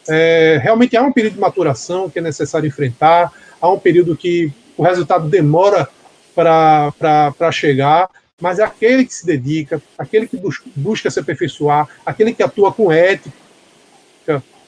É, 0.08 0.60
realmente 0.62 0.98
há 0.98 1.02
um 1.04 1.12
período 1.12 1.34
de 1.34 1.40
maturação 1.40 2.10
que 2.10 2.20
é 2.20 2.22
necessário 2.22 2.68
enfrentar, 2.68 3.32
há 3.60 3.70
um 3.70 3.80
período 3.80 4.18
que 4.18 4.52
o 4.78 4.84
resultado 4.84 5.28
demora 5.30 5.88
para 6.34 7.52
chegar, 7.52 8.10
mas 8.42 8.60
é 8.60 8.64
aquele 8.64 9.06
que 9.06 9.14
se 9.14 9.26
dedica, 9.26 9.82
aquele 9.98 10.28
que 10.28 10.38
bus 10.38 10.62
busca 10.76 11.12
se 11.12 11.20
aperfeiçoar, 11.20 11.88
aquele 12.06 12.34
que 12.34 12.42
atua 12.42 12.74
com 12.74 12.92
ética, 12.92 13.32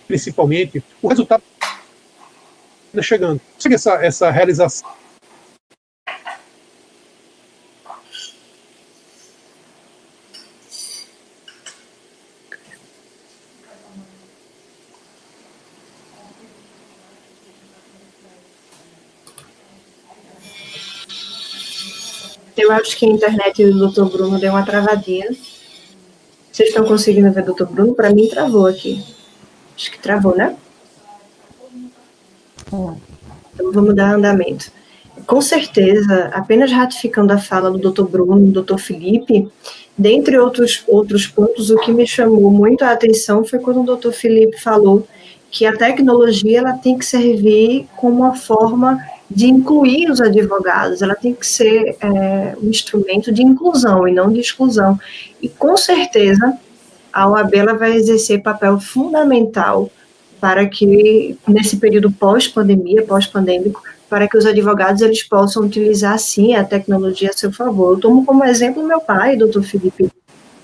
principalmente, 0.08 0.84
o 1.02 1.08
resultado 1.08 1.42
está 2.90 3.02
chegando. 3.02 3.42
Essa, 3.66 3.94
essa 4.06 4.30
realização 4.30 5.03
Acho 22.76 22.98
que 22.98 23.06
a 23.06 23.10
internet 23.10 23.66
do 23.66 23.90
Dr. 23.90 24.06
Bruno 24.06 24.40
deu 24.40 24.52
uma 24.52 24.66
travadinha. 24.66 25.30
Vocês 26.52 26.70
estão 26.70 26.86
conseguindo 26.86 27.32
ver 27.32 27.50
o 27.50 27.54
Dr. 27.54 27.66
Bruno? 27.66 27.96
Para 27.96 28.12
mim, 28.12 28.28
travou 28.28 28.68
aqui. 28.68 29.04
Acho 29.76 29.92
que 29.92 30.00
travou, 30.00 30.36
né? 30.36 30.56
Então, 32.68 32.98
vamos 33.72 33.96
dar 33.96 34.16
andamento. 34.16 34.72
Com 35.26 35.42
certeza, 35.42 36.32
apenas 36.34 36.72
ratificando 36.72 37.32
a 37.34 37.38
fala 37.38 37.72
do 37.72 37.92
Dr. 37.92 38.04
Bruno, 38.04 38.52
do 38.52 38.62
Dr. 38.62 38.78
Felipe, 38.78 39.48
dentre 39.98 40.38
outros, 40.38 40.84
outros 40.88 41.28
pontos, 41.28 41.70
o 41.70 41.78
que 41.78 41.92
me 41.92 42.06
chamou 42.06 42.52
muito 42.52 42.84
a 42.84 42.92
atenção 42.92 43.46
foi 43.46 43.60
quando 43.60 43.82
o 43.82 43.96
Dr. 43.96 44.12
Felipe 44.12 44.60
falou 44.60 45.08
que 45.52 45.66
a 45.66 45.78
tecnologia 45.78 46.60
ela 46.60 46.74
tem 46.74 46.98
que 46.98 47.06
servir 47.06 47.88
como 47.96 48.22
uma 48.22 48.36
forma 48.36 49.00
de 49.34 49.48
incluir 49.48 50.10
os 50.12 50.22
advogados, 50.22 51.02
ela 51.02 51.16
tem 51.16 51.34
que 51.34 51.46
ser 51.46 51.96
é, 52.00 52.56
um 52.62 52.70
instrumento 52.70 53.32
de 53.32 53.42
inclusão 53.42 54.08
e 54.08 54.12
não 54.12 54.32
de 54.32 54.40
exclusão. 54.40 55.00
E 55.42 55.50
com 55.50 55.76
certeza 55.76 56.58
a 57.12 57.28
OAB 57.28 57.54
ela 57.54 57.74
vai 57.74 57.96
exercer 57.96 58.42
papel 58.42 58.80
fundamental 58.80 59.90
para 60.40 60.68
que 60.68 61.38
nesse 61.48 61.78
período 61.78 62.12
pós-pandemia, 62.12 63.04
pós-pandêmico, 63.04 63.82
para 64.10 64.28
que 64.28 64.38
os 64.38 64.46
advogados 64.46 65.02
eles 65.02 65.24
possam 65.24 65.64
utilizar 65.64 66.20
sim 66.20 66.54
a 66.54 66.64
tecnologia 66.64 67.30
a 67.30 67.34
seu 67.34 67.52
favor. 67.52 67.94
Eu 67.94 68.00
tomo 68.00 68.26
como 68.26 68.44
exemplo 68.44 68.86
meu 68.86 69.00
pai, 69.02 69.36
doutor 69.36 69.64
Felipe 69.64 70.10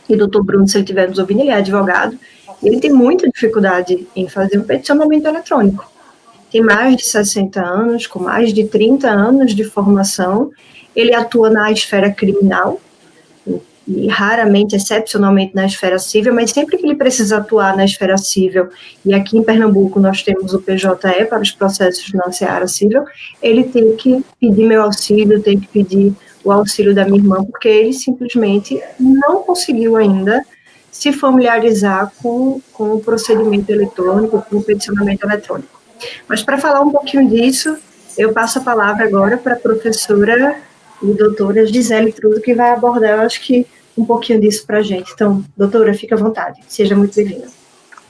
e 0.08 0.16
doutor 0.16 0.44
Bruno, 0.44 0.68
se 0.68 0.78
ele 0.78 0.84
estiver 0.84 1.08
nos 1.08 1.18
ouvindo, 1.18 1.42
ele 1.42 1.50
é 1.50 1.56
advogado, 1.56 2.18
ele 2.62 2.80
tem 2.80 2.92
muita 2.92 3.30
dificuldade 3.30 4.08
em 4.16 4.28
fazer 4.28 4.58
um 4.58 4.64
peticionamento 4.64 5.28
eletrônico 5.28 5.89
tem 6.52 6.62
mais 6.62 6.96
de 6.96 7.06
60 7.06 7.62
anos, 7.62 8.08
com 8.08 8.20
mais 8.20 8.54
de 8.54 8.66
30 8.66 9.10
anos 9.10 9.56
de 9.56 9.64
formação. 9.64 10.52
Ele 10.96 11.14
atua 11.14 11.50
na 11.50 11.72
esfera 11.72 12.12
criminal, 12.12 12.80
e 13.90 14.08
raramente, 14.08 14.76
excepcionalmente, 14.76 15.56
na 15.56 15.66
esfera 15.66 15.98
civil, 15.98 16.32
mas 16.34 16.52
sempre 16.52 16.78
que 16.78 16.86
ele 16.86 16.96
precisa 16.96 17.38
atuar 17.38 17.76
na 17.76 17.84
esfera 17.84 18.18
civil, 18.18 18.68
e 19.04 19.14
aqui 19.16 19.36
em 19.36 19.44
Pernambuco 19.44 20.00
nós 20.00 20.22
temos 20.22 20.54
o 20.54 20.60
PJE 20.60 21.26
para 21.28 21.42
os 21.42 21.52
processos 21.52 22.14
na 22.14 22.32
seara 22.32 22.68
civil, 22.68 23.04
ele 23.42 23.64
tem 23.64 23.96
que 23.96 24.24
pedir 24.40 24.66
meu 24.68 24.84
auxílio, 24.84 25.42
tem 25.42 25.60
que 25.60 25.68
pedir 25.68 26.14
o 26.44 26.52
auxílio 26.52 26.94
da 26.94 27.04
minha 27.04 27.18
irmã, 27.18 27.44
porque 27.44 27.68
ele 27.68 27.94
simplesmente 27.94 28.80
não 29.00 29.42
conseguiu 29.42 29.96
ainda 29.96 30.46
se 30.92 31.12
familiarizar 31.12 32.12
com, 32.22 32.62
com 32.72 32.94
o 32.94 33.00
procedimento 33.00 33.72
eletrônico, 33.72 34.46
com 34.48 34.58
o 34.58 34.64
peticionamento 34.64 35.26
eletrônico. 35.26 35.79
Mas 36.28 36.42
para 36.42 36.58
falar 36.58 36.82
um 36.82 36.92
pouquinho 36.92 37.28
disso, 37.30 37.78
eu 38.18 38.34
passo 38.34 38.60
a 38.60 38.62
palavra 38.62 39.06
agora 39.06 39.38
para 39.38 39.54
a 39.54 39.60
professora 39.60 40.58
e 41.02 41.14
doutora 41.14 41.66
Gisele 41.66 42.12
Trudo, 42.12 42.42
que 42.42 42.54
vai 42.54 42.72
abordar, 42.72 43.12
eu 43.12 43.22
acho 43.22 43.42
que, 43.42 43.66
um 43.98 44.06
pouquinho 44.06 44.42
disso 44.42 44.66
para 44.66 44.80
a 44.80 44.82
gente. 44.82 45.12
Então, 45.14 45.44
doutora, 45.56 45.94
fique 45.94 46.14
à 46.14 46.18
vontade. 46.18 46.60
Seja 46.68 46.96
muito 46.96 47.16
bem-vinda. 47.16 47.48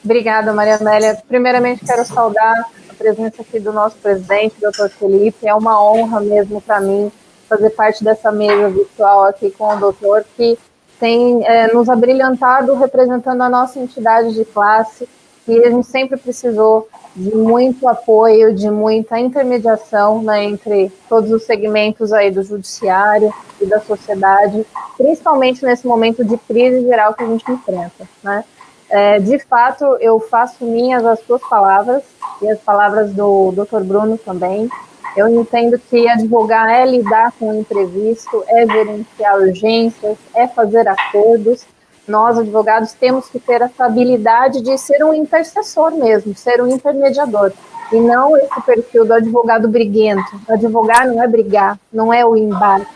Obrigada, 0.04 0.54
Maria 0.54 0.78
Amélia. 0.78 1.18
Primeiramente, 1.28 1.86
quero 1.86 2.06
saudar 2.06 2.56
a 2.90 2.94
presença 2.94 3.42
aqui 3.42 3.60
do 3.60 3.74
nosso 3.74 3.98
presidente, 3.98 4.56
doutor 4.62 4.90
Felipe. 4.90 5.48
É 5.48 5.54
uma 5.54 5.84
honra 5.84 6.22
mesmo 6.22 6.62
para 6.62 6.80
mim 6.80 7.12
fazer 7.48 7.72
parte 7.72 8.04
dessa 8.04 8.32
mesa 8.32 8.70
virtual 8.70 9.26
aqui 9.26 9.52
com 9.52 9.68
o 9.68 9.80
doutor, 9.80 10.24
que 10.38 10.58
tem 11.00 11.46
é, 11.46 11.74
nos 11.74 11.90
abrilhantado 11.90 12.76
representando 12.76 13.42
a 13.42 13.50
nossa 13.50 13.80
entidade 13.80 14.34
de 14.34 14.46
classe, 14.46 15.08
e 15.48 15.66
a 15.66 15.70
gente 15.72 15.88
sempre 15.88 16.18
precisou 16.18 16.88
de 17.16 17.36
muito 17.36 17.88
apoio, 17.88 18.54
de 18.54 18.70
muita 18.70 19.20
intermediação 19.20 20.22
né, 20.22 20.44
entre 20.44 20.92
todos 21.08 21.32
os 21.32 21.44
segmentos 21.44 22.14
aí 22.14 22.32
do 22.32 22.44
judiciário 22.44 23.34
e 23.60 23.66
da 23.66 23.80
sociedade, 23.80 24.66
principalmente 24.98 25.66
nesse 25.66 25.86
momento 25.86 26.24
de 26.24 26.38
crise 26.38 26.82
geral 26.82 27.14
que 27.14 27.24
a 27.24 27.28
gente 27.28 27.52
enfrenta. 27.52 28.08
Né? 28.24 28.44
É, 28.90 29.20
de 29.20 29.38
fato, 29.40 29.86
eu 30.00 30.20
faço 30.20 30.66
minhas 30.66 31.06
as 31.06 31.20
suas 31.22 31.42
palavras 31.48 32.04
e 32.42 32.50
as 32.50 32.60
palavras 32.60 33.12
do 33.14 33.52
Dr. 33.52 33.82
Bruno 33.84 34.18
também. 34.18 34.70
Eu 35.16 35.28
entendo 35.28 35.80
que 35.80 36.08
advogar 36.08 36.70
é 36.70 36.86
lidar 36.86 37.34
com 37.38 37.50
o 37.50 37.60
imprevisto, 37.60 38.44
é 38.48 38.66
gerenciar 38.66 39.38
urgências, 39.38 40.18
é 40.34 40.48
fazer 40.48 40.88
acordos. 40.88 41.66
Nós, 42.10 42.40
advogados, 42.40 42.92
temos 42.94 43.30
que 43.30 43.40
ter 43.40 43.62
essa 43.62 43.86
habilidade 43.86 44.62
de 44.62 44.76
ser 44.80 45.04
um 45.04 45.14
intercessor 45.14 45.92
mesmo, 45.92 46.36
ser 46.36 46.60
um 46.60 46.68
intermediador. 46.68 47.54
E 47.92 48.00
não 48.00 48.36
esse 48.36 48.62
perfil 48.62 49.06
do 49.06 49.14
advogado 49.14 49.68
briguento. 49.68 50.42
Advogar 50.50 51.08
não 51.08 51.22
é 51.22 51.28
brigar, 51.28 51.80
não 51.94 52.12
é 52.12 52.26
o 52.26 52.36
embate. 52.36 52.88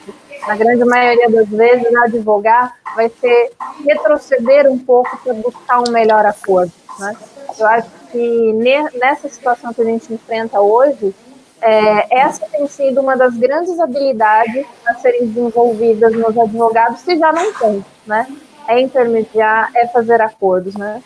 Na 0.47 0.55
grande 0.55 0.83
maioria 0.83 1.29
das 1.29 1.47
vezes, 1.47 1.95
advogar 1.95 2.75
vai 2.95 3.07
ser 3.21 3.51
retroceder 3.85 4.69
um 4.69 4.79
pouco 4.79 5.15
para 5.23 5.33
buscar 5.35 5.79
um 5.87 5.91
melhor 5.91 6.25
acordo. 6.25 6.71
Né? 6.99 7.15
Eu 7.59 7.67
acho 7.67 7.89
que 8.11 8.53
nessa 8.95 9.29
situação 9.29 9.71
que 9.75 9.81
a 9.83 9.85
gente 9.85 10.11
enfrenta 10.11 10.59
hoje, 10.59 11.13
é, 11.61 12.19
essa 12.19 12.47
tem 12.47 12.67
sido 12.67 12.99
uma 12.99 13.15
das 13.15 13.37
grandes 13.37 13.79
habilidades 13.79 14.65
a 14.87 14.95
serem 14.95 15.27
desenvolvidas 15.27 16.13
nos 16.13 16.35
advogados, 16.35 17.01
se 17.01 17.15
já 17.15 17.31
não 17.31 17.53
tem, 17.53 17.85
né? 18.07 18.27
É 18.67 18.79
intermediar, 18.79 19.71
é 19.75 19.87
fazer 19.87 20.21
acordos, 20.21 20.75
né? 20.75 21.01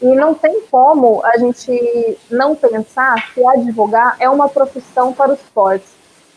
E 0.00 0.06
não 0.14 0.34
tem 0.34 0.62
como 0.70 1.24
a 1.24 1.38
gente 1.38 2.18
não 2.30 2.56
pensar 2.56 3.32
que 3.32 3.46
advogar 3.46 4.16
é 4.18 4.28
uma 4.28 4.48
profissão 4.48 5.12
para 5.12 5.32
os 5.32 5.40
fortes. 5.54 5.92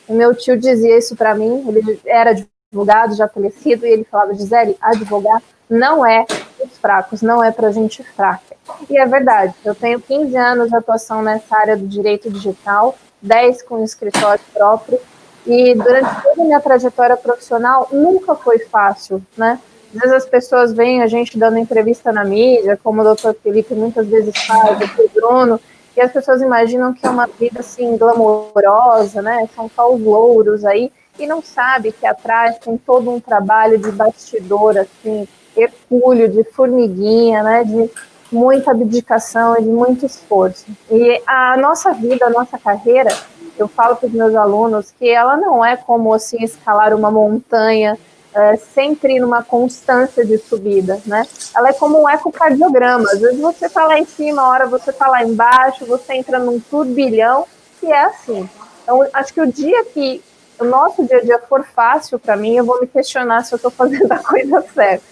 O 0.07 0.13
meu 0.13 0.35
tio 0.35 0.55
dizia 0.55 0.97
isso 0.97 1.15
para 1.15 1.33
mim, 1.33 1.65
ele 1.67 1.99
era 2.05 2.35
advogado, 2.71 3.15
já 3.15 3.27
falecido, 3.27 3.85
e 3.85 3.89
ele 3.89 4.03
falava, 4.03 4.35
Gisele, 4.35 4.77
advogar 4.79 5.41
não 5.67 6.05
é 6.05 6.25
os 6.63 6.77
fracos, 6.77 7.21
não 7.21 7.43
é 7.43 7.51
para 7.51 7.71
gente 7.71 8.03
fraca. 8.03 8.55
E 8.89 8.97
é 8.99 9.05
verdade, 9.05 9.55
eu 9.63 9.73
tenho 9.73 9.99
15 9.99 10.35
anos 10.37 10.69
de 10.69 10.75
atuação 10.75 11.23
nessa 11.23 11.57
área 11.57 11.75
do 11.75 11.87
direito 11.87 12.29
digital, 12.29 12.95
10 13.21 13.63
com 13.63 13.83
escritório 13.83 14.43
próprio, 14.53 14.99
e 15.45 15.73
durante 15.75 16.21
toda 16.21 16.41
a 16.41 16.45
minha 16.45 16.59
trajetória 16.59 17.17
profissional 17.17 17.87
nunca 17.91 18.35
foi 18.35 18.59
fácil, 18.59 19.23
né? 19.37 19.59
Às 19.95 20.01
vezes 20.01 20.13
as 20.17 20.25
pessoas 20.25 20.73
veem 20.73 21.01
a 21.01 21.07
gente 21.07 21.39
dando 21.39 21.57
entrevista 21.57 22.11
na 22.11 22.25
mídia, 22.25 22.77
como 22.83 22.99
o 22.99 23.03
doutor 23.03 23.33
Felipe 23.41 23.73
muitas 23.73 24.05
vezes 24.07 24.35
faz, 24.45 24.77
o 24.99 25.09
Bruno, 25.13 25.59
e 25.95 26.01
as 26.01 26.11
pessoas 26.11 26.41
imaginam 26.41 26.93
que 26.93 27.07
é 27.07 27.09
uma 27.09 27.27
vida 27.27 27.61
assim 27.61 27.95
glamourosa, 27.95 29.21
né? 29.21 29.47
São 29.55 29.71
só 29.73 29.93
os 29.93 30.01
louros 30.01 30.65
aí, 30.65 30.91
e 31.17 31.25
não 31.25 31.41
sabe 31.41 31.93
que 31.93 32.05
atrás 32.05 32.59
tem 32.59 32.77
todo 32.77 33.09
um 33.09 33.21
trabalho 33.21 33.77
de 33.77 33.89
bastidor, 33.89 34.77
assim, 34.77 35.25
hercúleo, 35.55 36.27
de 36.27 36.43
formiguinha, 36.43 37.41
né? 37.41 37.63
De 37.63 37.89
muita 38.29 38.71
abdicação 38.71 39.55
e 39.57 39.61
de 39.61 39.69
muito 39.69 40.05
esforço. 40.05 40.65
E 40.91 41.21
a 41.25 41.55
nossa 41.55 41.93
vida, 41.93 42.25
a 42.25 42.29
nossa 42.29 42.57
carreira, 42.57 43.15
eu 43.57 43.69
falo 43.69 43.95
para 43.95 44.07
os 44.07 44.13
meus 44.13 44.35
alunos 44.35 44.91
que 44.91 45.09
ela 45.09 45.37
não 45.37 45.63
é 45.63 45.77
como 45.77 46.13
assim 46.13 46.43
escalar 46.43 46.93
uma 46.93 47.09
montanha 47.09 47.97
é, 48.35 48.57
sempre 48.57 49.19
numa 49.19 49.43
constância 49.43 50.25
de 50.25 50.37
subida, 50.37 51.01
né? 51.05 51.25
Ela 51.55 51.69
é 51.69 51.73
como 51.73 52.01
um 52.01 52.09
ecocardiograma. 52.09 53.05
Às 53.11 53.19
vezes 53.19 53.39
você 53.39 53.65
está 53.65 53.85
lá 53.85 53.97
em 53.97 54.05
cima, 54.05 54.41
a 54.41 54.49
hora 54.49 54.65
você 54.65 54.89
está 54.89 55.07
lá 55.07 55.23
embaixo, 55.23 55.85
você 55.85 56.13
entra 56.13 56.37
num 56.37 56.59
turbilhão, 56.59 57.45
e 57.81 57.91
é 57.91 58.03
assim. 58.05 58.49
Então, 58.83 59.07
acho 59.13 59.33
que 59.33 59.41
o 59.41 59.51
dia 59.51 59.85
que 59.85 60.21
o 60.59 60.65
nosso 60.65 61.05
dia 61.05 61.17
a 61.17 61.21
dia 61.21 61.39
for 61.39 61.65
fácil 61.65 62.19
para 62.19 62.35
mim, 62.35 62.55
eu 62.55 62.65
vou 62.65 62.79
me 62.79 62.87
questionar 62.87 63.43
se 63.43 63.53
eu 63.53 63.57
estou 63.57 63.71
fazendo 63.71 64.11
a 64.11 64.19
coisa 64.23 64.63
certa, 64.73 65.05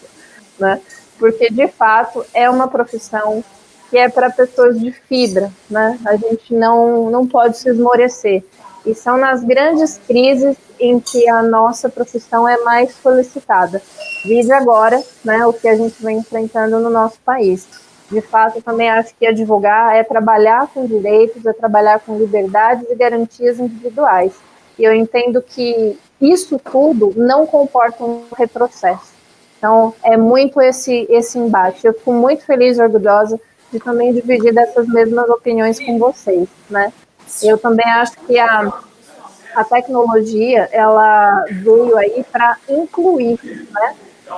né? 0.59 0.81
porque 1.17 1.49
de 1.49 1.67
fato 1.67 2.25
é 2.33 2.49
uma 2.49 2.67
profissão 2.67 3.43
que 3.89 3.97
é 3.97 4.09
para 4.09 4.29
pessoas 4.29 4.79
de 4.79 4.91
fibra, 4.91 5.51
né? 5.69 5.99
A 6.05 6.15
gente 6.15 6.53
não, 6.53 7.09
não 7.09 7.27
pode 7.27 7.57
se 7.57 7.69
esmorecer. 7.69 8.43
E 8.85 8.93
são 8.93 9.17
nas 9.17 9.43
grandes 9.43 9.97
crises 10.05 10.57
em 10.79 10.99
que 10.99 11.29
a 11.29 11.41
nossa 11.41 11.89
profissão 11.89 12.47
é 12.47 12.57
mais 12.63 12.93
solicitada. 12.95 13.81
Vide 14.25 14.51
agora 14.51 15.01
né, 15.23 15.45
o 15.45 15.53
que 15.53 15.67
a 15.67 15.75
gente 15.75 16.03
vem 16.03 16.17
enfrentando 16.17 16.79
no 16.79 16.89
nosso 16.89 17.19
país. 17.21 17.67
De 18.11 18.21
fato, 18.21 18.57
eu 18.57 18.61
também 18.61 18.89
acho 18.89 19.15
que 19.15 19.25
advogar 19.25 19.95
é 19.95 20.03
trabalhar 20.03 20.67
com 20.67 20.85
direitos, 20.85 21.45
é 21.45 21.53
trabalhar 21.53 21.99
com 21.99 22.17
liberdades 22.17 22.89
e 22.89 22.95
garantias 22.95 23.59
individuais. 23.59 24.33
E 24.77 24.83
eu 24.83 24.93
entendo 24.93 25.41
que 25.41 25.97
isso 26.19 26.59
tudo 26.59 27.13
não 27.15 27.45
comporta 27.45 28.03
um 28.03 28.23
retrocesso. 28.37 29.13
Então, 29.57 29.93
é 30.03 30.17
muito 30.17 30.61
esse, 30.61 31.07
esse 31.09 31.37
embate. 31.37 31.87
Eu 31.87 31.93
fico 31.93 32.11
muito 32.11 32.45
feliz 32.45 32.77
e 32.77 32.81
orgulhosa 32.81 33.39
de 33.71 33.79
também 33.79 34.13
dividir 34.13 34.53
dessas 34.53 34.87
mesmas 34.87 35.29
opiniões 35.29 35.79
com 35.79 35.97
vocês, 35.97 36.47
né? 36.69 36.91
Eu 37.41 37.57
também 37.57 37.85
acho 37.85 38.13
que 38.25 38.37
a, 38.37 38.71
a 39.55 39.63
tecnologia, 39.63 40.69
ela 40.71 41.45
veio 41.51 41.97
aí 41.97 42.25
para 42.31 42.57
incluir, 42.69 43.39
né, 43.43 43.95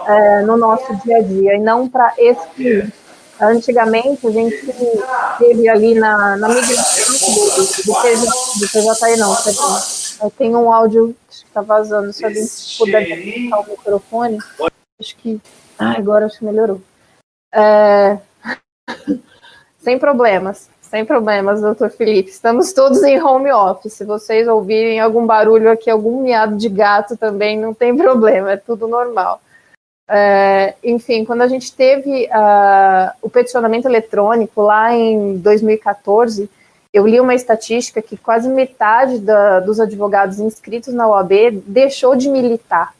é, 0.07 0.41
no 0.41 0.57
nosso 0.57 0.95
dia 1.03 1.17
a 1.17 1.21
dia, 1.21 1.55
e 1.55 1.59
não 1.59 1.87
para 1.87 2.13
excluir. 2.17 2.91
Antigamente, 3.39 4.25
a 4.25 4.31
gente 4.31 4.65
teve 5.37 5.67
ali 5.67 5.93
na, 5.95 6.37
na 6.37 6.47
migração 6.47 7.33
do, 7.33 7.83
do, 7.83 8.01
PJ, 8.01 8.31
PJI, 8.71 9.17
não, 9.17 9.35
perdão. 9.35 10.31
Tem 10.37 10.55
um 10.55 10.71
áudio 10.71 11.13
que 11.27 11.35
está 11.35 11.61
vazando, 11.61 12.13
se 12.13 12.23
alguém 12.23 12.45
puder 12.77 13.03
desligar 13.03 13.59
o 13.59 13.69
microfone. 13.69 14.37
Acho 14.99 15.17
que. 15.17 15.41
Ah, 15.77 15.97
agora 15.97 16.27
acho 16.27 16.39
que 16.39 16.45
melhorou. 16.45 16.81
É... 17.53 18.17
sem 19.79 19.99
problemas, 19.99 20.69
sem 20.95 21.03
problemas, 21.03 21.59
doutor 21.59 21.89
Felipe. 21.89 22.29
Estamos 22.29 22.71
todos 22.71 23.03
em 23.03 23.21
home 23.21 23.51
office. 23.51 23.91
Se 23.91 24.05
vocês 24.05 24.47
ouvirem 24.47 24.97
algum 25.01 25.25
barulho 25.25 25.69
aqui, 25.69 25.89
algum 25.89 26.21
miado 26.21 26.55
de 26.55 26.69
gato 26.69 27.17
também, 27.17 27.59
não 27.59 27.73
tem 27.73 27.93
problema, 27.97 28.53
é 28.53 28.57
tudo 28.57 28.87
normal. 28.87 29.41
É, 30.09 30.73
enfim, 30.81 31.25
quando 31.25 31.41
a 31.41 31.47
gente 31.47 31.75
teve 31.75 32.27
uh, 32.27 33.11
o 33.21 33.29
peticionamento 33.29 33.89
eletrônico 33.89 34.61
lá 34.61 34.95
em 34.95 35.35
2014, 35.37 36.49
eu 36.93 37.05
li 37.05 37.19
uma 37.19 37.35
estatística 37.35 38.01
que 38.01 38.15
quase 38.15 38.47
metade 38.47 39.19
da, 39.19 39.59
dos 39.59 39.81
advogados 39.81 40.39
inscritos 40.39 40.93
na 40.93 41.09
OAB 41.09 41.61
deixou 41.67 42.15
de 42.15 42.29
militar 42.29 42.93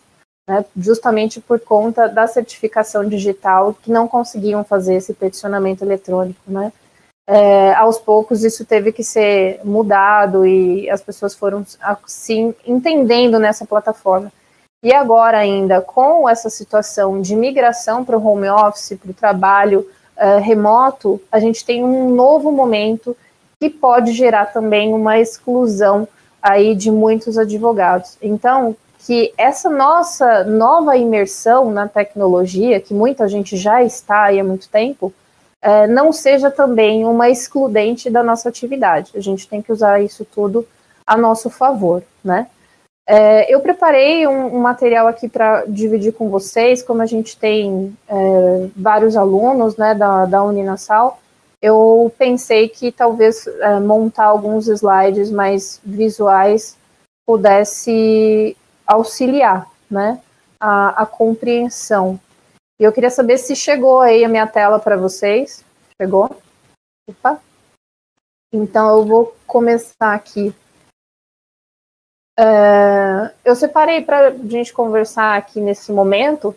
né, 0.50 0.66
justamente 0.76 1.40
por 1.40 1.62
conta 1.62 2.10
da 2.10 2.28
certificação 2.28 3.08
digital, 3.08 3.74
que 3.82 3.90
não 3.90 4.06
conseguiam 4.06 4.66
fazer 4.66 4.96
esse 4.96 5.14
peticionamento 5.14 5.86
eletrônico, 5.86 6.42
né. 6.46 6.74
É, 7.28 7.74
aos 7.74 7.98
poucos 7.98 8.44
isso 8.44 8.64
teve 8.66 8.92
que 8.92 9.04
ser 9.04 9.60
mudado 9.64 10.46
e 10.46 10.88
as 10.90 11.02
pessoas 11.02 11.34
foram 11.34 11.66
assim 11.82 12.54
entendendo 12.66 13.40
nessa 13.40 13.66
plataforma. 13.66 14.32
E 14.84 14.94
agora 14.94 15.40
ainda 15.40 15.82
com 15.82 16.30
essa 16.30 16.50
situação 16.50 17.20
de 17.20 17.36
migração 17.36 18.06
para 18.06 18.18
o 18.18 18.24
home 18.24 18.48
office, 18.48 18.96
para 19.02 19.10
o 19.10 19.16
trabalho 19.16 19.90
uh, 20.16 20.40
remoto, 20.40 21.20
a 21.32 21.40
gente 21.40 21.66
tem 21.66 21.84
um 21.84 22.12
novo 22.12 22.52
momento 22.52 23.18
que 23.60 23.70
pode 23.70 24.12
gerar 24.12 24.48
também 24.48 24.94
uma 24.94 25.18
exclusão 25.18 26.08
aí 26.40 26.76
de 26.76 26.92
muitos 26.92 27.40
advogados. 27.40 28.16
Então, 28.22 28.76
que 29.00 29.34
essa 29.36 29.70
nossa 29.70 30.44
nova 30.44 30.96
imersão 30.96 31.72
na 31.72 31.88
tecnologia, 31.88 32.80
que 32.80 32.94
muita 32.94 33.28
gente 33.28 33.58
já 33.58 33.84
está 33.84 34.26
aí 34.26 34.40
há 34.40 34.44
muito 34.44 34.70
tempo, 34.70 35.12
é, 35.66 35.88
não 35.88 36.14
seja 36.14 36.52
também 36.52 37.04
uma 37.06 37.28
excludente 37.28 38.08
da 38.08 38.22
nossa 38.22 38.48
atividade. 38.50 39.12
A 39.16 39.20
gente 39.20 39.48
tem 39.48 39.64
que 39.64 39.72
usar 39.72 40.00
isso 40.00 40.24
tudo 40.24 40.68
a 41.08 41.18
nosso 41.18 41.50
favor, 41.50 42.04
né? 42.24 42.48
É, 43.08 43.52
eu 43.52 43.60
preparei 43.60 44.28
um, 44.28 44.58
um 44.58 44.60
material 44.60 45.08
aqui 45.08 45.28
para 45.28 45.66
dividir 45.66 46.14
com 46.14 46.30
vocês, 46.30 46.84
como 46.84 47.02
a 47.02 47.08
gente 47.08 47.36
tem 47.36 47.98
é, 48.08 48.68
vários 48.76 49.18
alunos 49.18 49.76
né, 49.76 49.96
da, 49.96 50.26
da 50.26 50.44
Uninasal, 50.44 51.20
eu 51.60 52.14
pensei 52.16 52.70
que 52.70 52.92
talvez 52.92 53.48
é, 53.48 53.80
montar 53.80 54.26
alguns 54.26 54.68
slides 54.68 55.32
mais 55.32 55.82
visuais 55.84 56.78
pudesse 57.26 58.56
auxiliar, 58.86 59.68
né, 59.90 60.20
a, 60.60 61.02
a 61.04 61.06
compreensão. 61.08 62.20
E 62.80 62.84
eu 62.84 62.92
queria 62.92 63.10
saber 63.10 63.38
se 63.38 63.56
chegou 63.56 64.00
aí 64.00 64.24
a 64.24 64.30
minha 64.30 64.48
tela 64.48 64.80
para 64.80 64.98
vocês. 64.98 65.64
Chegou? 66.00 66.30
Opa. 67.10 67.42
Então 68.52 68.98
eu 68.98 69.06
vou 69.06 69.36
começar 69.48 70.14
aqui. 70.14 70.54
É, 72.38 73.34
eu 73.46 73.56
separei 73.56 74.02
para 74.02 74.28
a 74.28 74.32
gente 74.32 74.74
conversar 74.74 75.38
aqui 75.38 75.62
nesse 75.62 75.92
momento 75.92 76.54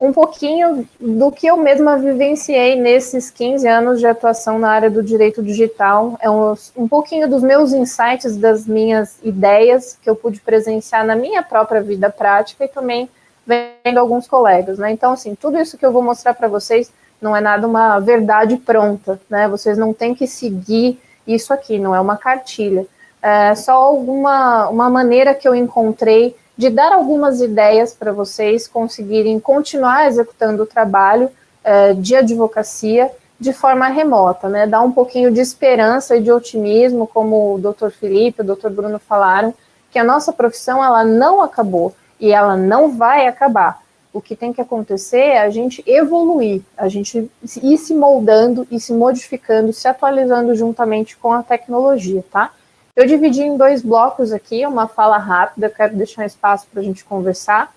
um 0.00 0.14
pouquinho 0.14 0.88
do 0.98 1.30
que 1.30 1.46
eu 1.46 1.58
mesma 1.58 1.98
vivenciei 1.98 2.74
nesses 2.74 3.30
15 3.30 3.68
anos 3.68 4.00
de 4.00 4.06
atuação 4.06 4.58
na 4.58 4.70
área 4.70 4.90
do 4.90 5.02
direito 5.02 5.42
digital. 5.42 6.16
É 6.22 6.30
um, 6.30 6.54
um 6.74 6.88
pouquinho 6.88 7.28
dos 7.28 7.42
meus 7.42 7.74
insights, 7.74 8.36
das 8.38 8.66
minhas 8.66 9.18
ideias 9.22 9.98
que 10.00 10.08
eu 10.08 10.16
pude 10.16 10.40
presenciar 10.40 11.04
na 11.04 11.14
minha 11.14 11.42
própria 11.42 11.82
vida 11.82 12.08
prática 12.08 12.64
e 12.64 12.68
também 12.68 13.10
vendo 13.50 13.98
alguns 13.98 14.28
colegas, 14.28 14.78
né? 14.78 14.92
Então, 14.92 15.12
assim, 15.12 15.34
tudo 15.34 15.58
isso 15.58 15.76
que 15.76 15.84
eu 15.84 15.90
vou 15.90 16.02
mostrar 16.02 16.34
para 16.34 16.46
vocês 16.46 16.92
não 17.20 17.36
é 17.36 17.40
nada 17.40 17.66
uma 17.66 17.98
verdade 17.98 18.56
pronta, 18.56 19.20
né? 19.28 19.48
Vocês 19.48 19.76
não 19.76 19.92
têm 19.92 20.14
que 20.14 20.26
seguir 20.26 21.00
isso 21.26 21.52
aqui, 21.52 21.78
não 21.78 21.94
é 21.94 22.00
uma 22.00 22.16
cartilha. 22.16 22.86
É 23.20 23.54
só 23.54 23.72
alguma 23.72 24.68
uma 24.68 24.88
maneira 24.88 25.34
que 25.34 25.46
eu 25.46 25.54
encontrei 25.54 26.36
de 26.56 26.70
dar 26.70 26.92
algumas 26.92 27.40
ideias 27.40 27.92
para 27.92 28.12
vocês 28.12 28.68
conseguirem 28.68 29.40
continuar 29.40 30.06
executando 30.06 30.62
o 30.62 30.66
trabalho 30.66 31.30
é, 31.64 31.92
de 31.94 32.14
advocacia 32.14 33.10
de 33.38 33.52
forma 33.52 33.88
remota, 33.88 34.48
né? 34.48 34.66
Dar 34.66 34.82
um 34.82 34.92
pouquinho 34.92 35.30
de 35.30 35.40
esperança 35.40 36.16
e 36.16 36.22
de 36.22 36.30
otimismo, 36.30 37.06
como 37.06 37.54
o 37.54 37.58
Dr. 37.58 37.90
Felipe, 37.90 38.42
o 38.42 38.44
Dr. 38.44 38.68
Bruno 38.68 38.98
falaram, 38.98 39.54
que 39.90 39.98
a 39.98 40.04
nossa 40.04 40.32
profissão 40.32 40.84
ela 40.84 41.02
não 41.02 41.42
acabou 41.42 41.94
e 42.20 42.32
ela 42.32 42.56
não 42.56 42.96
vai 42.96 43.26
acabar. 43.26 43.82
O 44.12 44.20
que 44.20 44.34
tem 44.34 44.52
que 44.52 44.60
acontecer 44.60 45.20
é 45.20 45.40
a 45.40 45.50
gente 45.50 45.82
evoluir, 45.86 46.62
a 46.76 46.88
gente 46.88 47.30
ir 47.62 47.78
se 47.78 47.94
moldando 47.94 48.66
e 48.70 48.80
se 48.80 48.92
modificando, 48.92 49.72
se 49.72 49.86
atualizando 49.86 50.54
juntamente 50.54 51.16
com 51.16 51.32
a 51.32 51.42
tecnologia, 51.42 52.24
tá? 52.30 52.52
Eu 52.96 53.06
dividi 53.06 53.42
em 53.42 53.56
dois 53.56 53.82
blocos 53.82 54.32
aqui, 54.32 54.66
uma 54.66 54.88
fala 54.88 55.16
rápida, 55.16 55.70
quero 55.70 55.96
deixar 55.96 56.26
espaço 56.26 56.66
para 56.70 56.80
a 56.80 56.84
gente 56.84 57.04
conversar. 57.04 57.72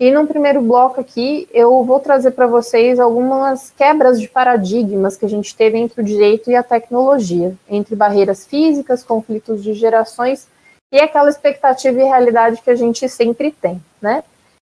E 0.00 0.10
no 0.10 0.26
primeiro 0.26 0.60
bloco 0.60 1.00
aqui, 1.00 1.46
eu 1.52 1.84
vou 1.84 2.00
trazer 2.00 2.32
para 2.32 2.46
vocês 2.46 2.98
algumas 2.98 3.70
quebras 3.70 4.20
de 4.20 4.26
paradigmas 4.26 5.16
que 5.16 5.24
a 5.24 5.28
gente 5.28 5.54
teve 5.54 5.78
entre 5.78 6.00
o 6.00 6.04
direito 6.04 6.50
e 6.50 6.56
a 6.56 6.62
tecnologia, 6.62 7.54
entre 7.68 7.94
barreiras 7.94 8.46
físicas, 8.46 9.04
conflitos 9.04 9.62
de 9.62 9.74
gerações 9.74 10.48
e 10.94 11.00
aquela 11.00 11.28
expectativa 11.28 12.00
e 12.00 12.04
realidade 12.04 12.62
que 12.62 12.70
a 12.70 12.76
gente 12.76 13.08
sempre 13.08 13.50
tem, 13.50 13.82
né? 14.00 14.22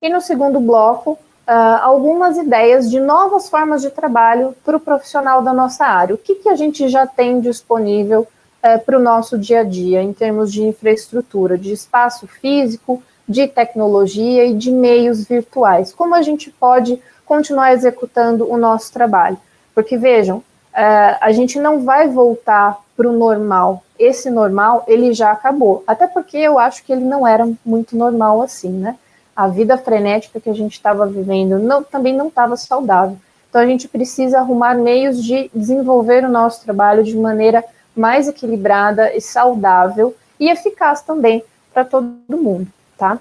E 0.01 0.07
no 0.09 0.21
segundo 0.21 0.57
bloco, 0.57 1.11
uh, 1.11 1.81
algumas 1.81 2.37
ideias 2.37 2.89
de 2.89 2.97
novas 2.97 3.49
formas 3.49 3.81
de 3.81 3.89
trabalho 3.89 4.55
para 4.63 4.77
o 4.77 4.79
profissional 4.79 5.41
da 5.41 5.51
nossa 5.51 5.85
área. 5.85 6.15
O 6.15 6.17
que, 6.17 6.35
que 6.35 6.47
a 6.47 6.55
gente 6.55 6.87
já 6.87 7.05
tem 7.05 7.41
disponível 7.41 8.25
é, 8.61 8.77
para 8.77 8.97
o 8.97 9.01
nosso 9.01 9.37
dia 9.37 9.59
a 9.59 9.63
dia, 9.65 10.01
em 10.01 10.13
termos 10.13 10.49
de 10.49 10.63
infraestrutura, 10.63 11.57
de 11.57 11.73
espaço 11.73 12.25
físico, 12.25 13.03
de 13.27 13.45
tecnologia 13.45 14.45
e 14.45 14.53
de 14.53 14.71
meios 14.71 15.25
virtuais. 15.25 15.93
Como 15.93 16.15
a 16.15 16.21
gente 16.21 16.49
pode 16.49 17.01
continuar 17.25 17.73
executando 17.73 18.49
o 18.49 18.57
nosso 18.57 18.93
trabalho? 18.93 19.37
Porque 19.75 19.97
vejam, 19.97 20.41
é, 20.73 21.17
a 21.19 21.33
gente 21.33 21.59
não 21.59 21.83
vai 21.83 22.07
voltar 22.07 22.79
para 22.95 23.09
o 23.09 23.11
normal. 23.11 23.82
Esse 23.97 24.29
normal, 24.29 24.83
ele 24.87 25.13
já 25.13 25.31
acabou. 25.31 25.83
Até 25.85 26.07
porque 26.07 26.37
eu 26.37 26.57
acho 26.57 26.83
que 26.83 26.91
ele 26.91 27.05
não 27.05 27.27
era 27.27 27.47
muito 27.65 27.95
normal 27.95 28.41
assim, 28.41 28.71
né? 28.71 28.97
A 29.35 29.47
vida 29.47 29.77
frenética 29.77 30.39
que 30.39 30.49
a 30.49 30.53
gente 30.53 30.73
estava 30.73 31.05
vivendo 31.05 31.59
não, 31.59 31.83
também 31.83 32.15
não 32.15 32.27
estava 32.27 32.55
saudável. 32.57 33.17
Então 33.49 33.61
a 33.61 33.65
gente 33.67 33.87
precisa 33.87 34.39
arrumar 34.39 34.73
meios 34.73 35.23
de 35.23 35.49
desenvolver 35.53 36.25
o 36.25 36.29
nosso 36.29 36.63
trabalho 36.63 37.03
de 37.03 37.15
maneira 37.15 37.63
mais 37.95 38.27
equilibrada 38.27 39.15
e 39.15 39.21
saudável 39.21 40.15
e 40.39 40.49
eficaz 40.49 41.01
também 41.01 41.43
para 41.71 41.85
todo 41.85 42.15
mundo, 42.29 42.67
tá? 42.97 43.19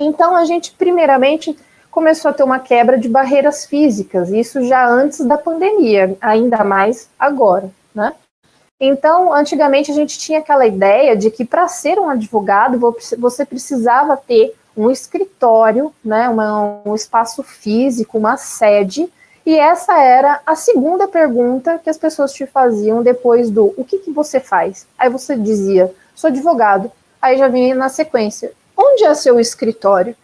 Então 0.00 0.36
a 0.36 0.44
gente 0.44 0.72
primeiramente 0.72 1.56
começou 1.90 2.30
a 2.30 2.34
ter 2.34 2.42
uma 2.42 2.58
quebra 2.58 2.98
de 2.98 3.08
barreiras 3.08 3.64
físicas, 3.64 4.30
isso 4.30 4.64
já 4.64 4.86
antes 4.86 5.24
da 5.24 5.38
pandemia, 5.38 6.16
ainda 6.20 6.62
mais 6.62 7.08
agora, 7.18 7.70
né? 7.94 8.12
Então, 8.78 9.32
antigamente 9.32 9.90
a 9.90 9.94
gente 9.94 10.18
tinha 10.18 10.40
aquela 10.40 10.66
ideia 10.66 11.16
de 11.16 11.30
que 11.30 11.44
para 11.44 11.66
ser 11.66 11.98
um 11.98 12.08
advogado 12.08 12.78
você 13.18 13.44
precisava 13.46 14.16
ter 14.16 14.54
um 14.76 14.90
escritório, 14.90 15.94
né, 16.04 16.28
uma, 16.28 16.80
um 16.84 16.94
espaço 16.94 17.42
físico, 17.42 18.18
uma 18.18 18.36
sede 18.36 19.10
e 19.46 19.56
essa 19.56 19.96
era 20.02 20.40
a 20.44 20.56
segunda 20.56 21.06
pergunta 21.06 21.78
que 21.78 21.88
as 21.88 21.96
pessoas 21.96 22.32
te 22.32 22.44
faziam 22.46 23.00
depois 23.00 23.48
do 23.48 23.72
o 23.76 23.84
que, 23.84 23.98
que 23.98 24.10
você 24.10 24.40
faz? 24.40 24.88
Aí 24.98 25.08
você 25.08 25.36
dizia, 25.36 25.94
sou 26.16 26.28
advogado. 26.28 26.90
Aí 27.22 27.38
já 27.38 27.46
vinha 27.46 27.72
na 27.72 27.88
sequência, 27.88 28.52
onde 28.76 29.04
é 29.04 29.14
seu 29.14 29.38
escritório? 29.38 30.16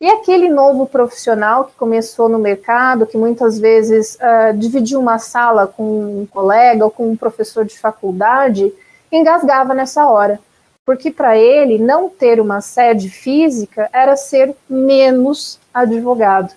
E 0.00 0.08
aquele 0.08 0.48
novo 0.48 0.86
profissional 0.86 1.64
que 1.64 1.74
começou 1.74 2.28
no 2.28 2.38
mercado, 2.38 3.06
que 3.06 3.16
muitas 3.16 3.58
vezes 3.58 4.16
uh, 4.16 4.56
dividia 4.56 4.98
uma 4.98 5.18
sala 5.18 5.66
com 5.66 6.20
um 6.22 6.26
colega 6.26 6.84
ou 6.84 6.90
com 6.90 7.10
um 7.10 7.16
professor 7.16 7.64
de 7.64 7.78
faculdade, 7.78 8.72
engasgava 9.10 9.74
nessa 9.74 10.08
hora. 10.08 10.38
Porque 10.86 11.10
para 11.10 11.36
ele, 11.36 11.78
não 11.78 12.08
ter 12.08 12.40
uma 12.40 12.60
sede 12.60 13.10
física 13.10 13.90
era 13.92 14.16
ser 14.16 14.54
menos 14.70 15.58
advogado. 15.74 16.54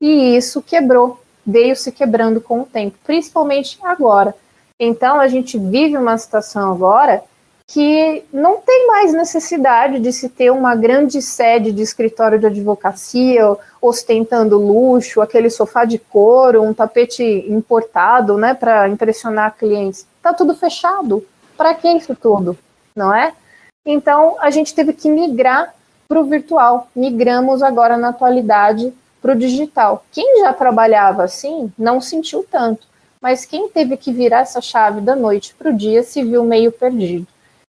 E 0.00 0.36
isso 0.36 0.60
quebrou 0.60 1.18
veio 1.46 1.76
se 1.76 1.92
quebrando 1.92 2.40
com 2.40 2.60
o 2.60 2.66
tempo, 2.66 2.96
principalmente 3.04 3.78
agora. 3.82 4.34
Então, 4.80 5.20
a 5.20 5.28
gente 5.28 5.58
vive 5.58 5.96
uma 5.96 6.16
situação 6.16 6.72
agora 6.72 7.22
que 7.66 8.24
não 8.32 8.58
tem 8.58 8.86
mais 8.86 9.12
necessidade 9.12 9.98
de 9.98 10.12
se 10.12 10.28
ter 10.28 10.50
uma 10.50 10.74
grande 10.74 11.22
sede 11.22 11.72
de 11.72 11.82
escritório 11.82 12.38
de 12.38 12.46
advocacia, 12.46 13.56
ostentando 13.80 14.58
luxo, 14.58 15.20
aquele 15.20 15.48
sofá 15.48 15.84
de 15.84 15.98
couro, 15.98 16.62
um 16.62 16.74
tapete 16.74 17.22
importado, 17.48 18.36
né, 18.36 18.54
para 18.54 18.88
impressionar 18.88 19.56
clientes. 19.56 20.06
Tá 20.22 20.34
tudo 20.34 20.54
fechado. 20.54 21.24
Para 21.56 21.72
que 21.74 21.88
isso 21.88 22.14
tudo, 22.16 22.58
não 22.96 23.14
é? 23.14 23.32
Então, 23.86 24.36
a 24.40 24.50
gente 24.50 24.74
teve 24.74 24.92
que 24.92 25.08
migrar 25.08 25.72
para 26.08 26.20
o 26.20 26.24
virtual. 26.24 26.88
Migramos 26.94 27.62
agora 27.62 27.96
na 27.96 28.08
atualidade 28.08 28.92
para 29.22 29.32
o 29.32 29.38
digital. 29.38 30.04
Quem 30.10 30.40
já 30.40 30.52
trabalhava 30.52 31.22
assim 31.22 31.72
não 31.78 32.00
sentiu 32.00 32.44
tanto, 32.50 32.86
mas 33.20 33.44
quem 33.44 33.68
teve 33.68 33.96
que 33.96 34.12
virar 34.12 34.40
essa 34.40 34.60
chave 34.60 35.00
da 35.00 35.14
noite 35.16 35.54
para 35.54 35.70
o 35.70 35.76
dia 35.76 36.02
se 36.02 36.22
viu 36.22 36.44
meio 36.44 36.72
perdido. 36.72 37.26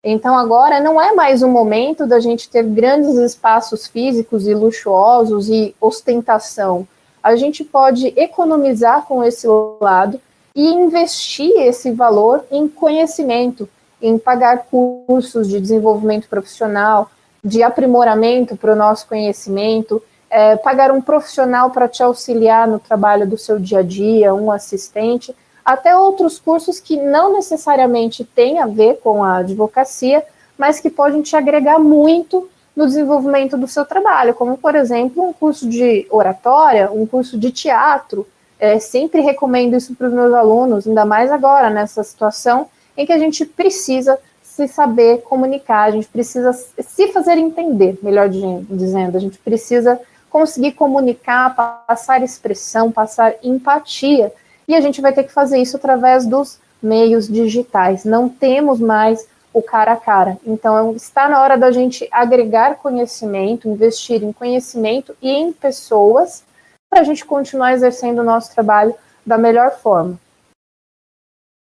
Então 0.09 0.39
agora 0.39 0.79
não 0.79 1.03
é 1.03 1.13
mais 1.13 1.43
o 1.43 1.49
momento 1.49 2.07
da 2.07 2.21
gente 2.21 2.49
ter 2.49 2.63
grandes 2.63 3.17
espaços 3.17 3.89
físicos 3.89 4.47
e 4.47 4.55
luxuosos 4.55 5.49
e 5.49 5.75
ostentação. 5.81 6.87
A 7.21 7.35
gente 7.35 7.65
pode 7.65 8.15
economizar 8.17 9.05
com 9.05 9.25
esse 9.25 9.49
lado 9.81 10.21
e 10.55 10.65
investir 10.65 11.51
esse 11.57 11.91
valor 11.91 12.45
em 12.53 12.69
conhecimento, 12.69 13.69
em 14.01 14.17
pagar 14.17 14.67
cursos 14.71 15.49
de 15.49 15.61
desenvolvimento 15.61 16.29
profissional, 16.29 17.11
de 17.43 17.65
aprimoramento 17.65 18.57
para 18.57 18.75
o 18.75 18.77
nosso 18.77 19.09
conhecimento, 19.09 20.01
é, 20.31 20.55
pagar 20.55 20.93
um 20.93 21.03
profissional 21.03 21.71
para 21.71 21.89
te 21.89 22.01
auxiliar 22.01 22.69
no 22.69 22.79
trabalho 22.79 23.27
do 23.27 23.37
seu 23.37 23.59
dia 23.59 23.81
a 23.81 23.83
dia, 23.83 24.33
um 24.33 24.53
assistente, 24.53 25.35
até 25.67 25.97
outros 25.97 26.39
cursos 26.39 26.79
que 26.79 26.97
não 26.97 27.33
necessariamente 27.33 28.25
têm 28.25 28.61
a 28.61 28.67
ver 28.67 29.01
com 29.03 29.25
a 29.25 29.39
advocacia, 29.39 30.25
mas 30.57 30.79
que 30.79 30.89
podem 30.89 31.23
te 31.23 31.35
agregar 31.35 31.81
muito 31.81 32.49
no 32.77 32.87
desenvolvimento 32.87 33.57
do 33.57 33.67
seu 33.67 33.85
trabalho, 33.85 34.33
como, 34.33 34.57
por 34.57 34.77
exemplo, 34.77 35.29
um 35.29 35.33
curso 35.33 35.69
de 35.69 36.07
oratória, 36.09 36.91
um 36.93 37.05
curso 37.05 37.37
de 37.37 37.51
teatro. 37.51 38.25
É, 38.61 38.79
sempre 38.79 39.21
recomendo 39.21 39.75
isso 39.77 39.95
para 39.95 40.07
os 40.07 40.13
meus 40.13 40.33
alunos, 40.33 40.87
ainda 40.87 41.05
mais 41.05 41.33
agora, 41.33 41.69
nessa 41.69 42.05
situação 42.05 42.69
em 42.97 43.05
que 43.05 43.13
a 43.13 43.19
gente 43.19 43.45
precisa 43.45 44.19
se 44.41 44.69
saber 44.69 45.23
comunicar, 45.23 45.83
a 45.83 45.91
gente 45.91 46.07
precisa 46.07 46.53
se 46.53 47.09
fazer 47.09 47.37
entender, 47.37 47.99
melhor 48.03 48.29
dizendo, 48.29 49.17
a 49.17 49.21
gente 49.21 49.37
precisa 49.39 50.01
conseguir 50.31 50.73
comunicar, 50.73 51.55
passar 51.87 52.23
expressão, 52.23 52.93
passar 52.93 53.35
empatia. 53.43 54.33
E 54.69 54.75
a 54.75 54.81
gente 54.81 55.01
vai 55.01 55.13
ter 55.13 55.25
que 55.25 55.33
fazer 55.33 55.59
isso 55.59 55.77
através 55.77 56.27
dos 56.27 56.59
meios 56.83 57.29
digitais. 57.29 58.05
Não 58.05 58.29
temos 58.29 58.81
mais 58.81 59.27
o 59.53 59.63
cara 59.63 59.93
a 59.93 59.97
cara. 59.97 60.39
Então, 60.45 60.95
está 60.95 61.29
na 61.29 61.41
hora 61.43 61.57
da 61.57 61.71
gente 61.71 62.07
agregar 62.13 62.77
conhecimento, 62.77 63.69
investir 63.69 64.23
em 64.23 64.33
conhecimento 64.33 65.17
e 65.23 65.31
em 65.31 65.53
pessoas 65.53 66.45
para 66.91 67.01
a 67.01 67.05
gente 67.05 67.25
continuar 67.25 67.73
exercendo 67.73 68.19
o 68.19 68.25
nosso 68.25 68.53
trabalho 68.55 68.95
da 69.25 69.39
melhor 69.39 69.73
forma. 69.79 70.19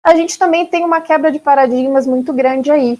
A 0.05 0.17
gente 0.17 0.39
também 0.39 0.67
tem 0.67 0.85
uma 0.85 1.01
quebra 1.01 1.31
de 1.31 1.39
paradigmas 1.39 2.07
muito 2.07 2.33
grande 2.33 2.71
aí 2.71 2.99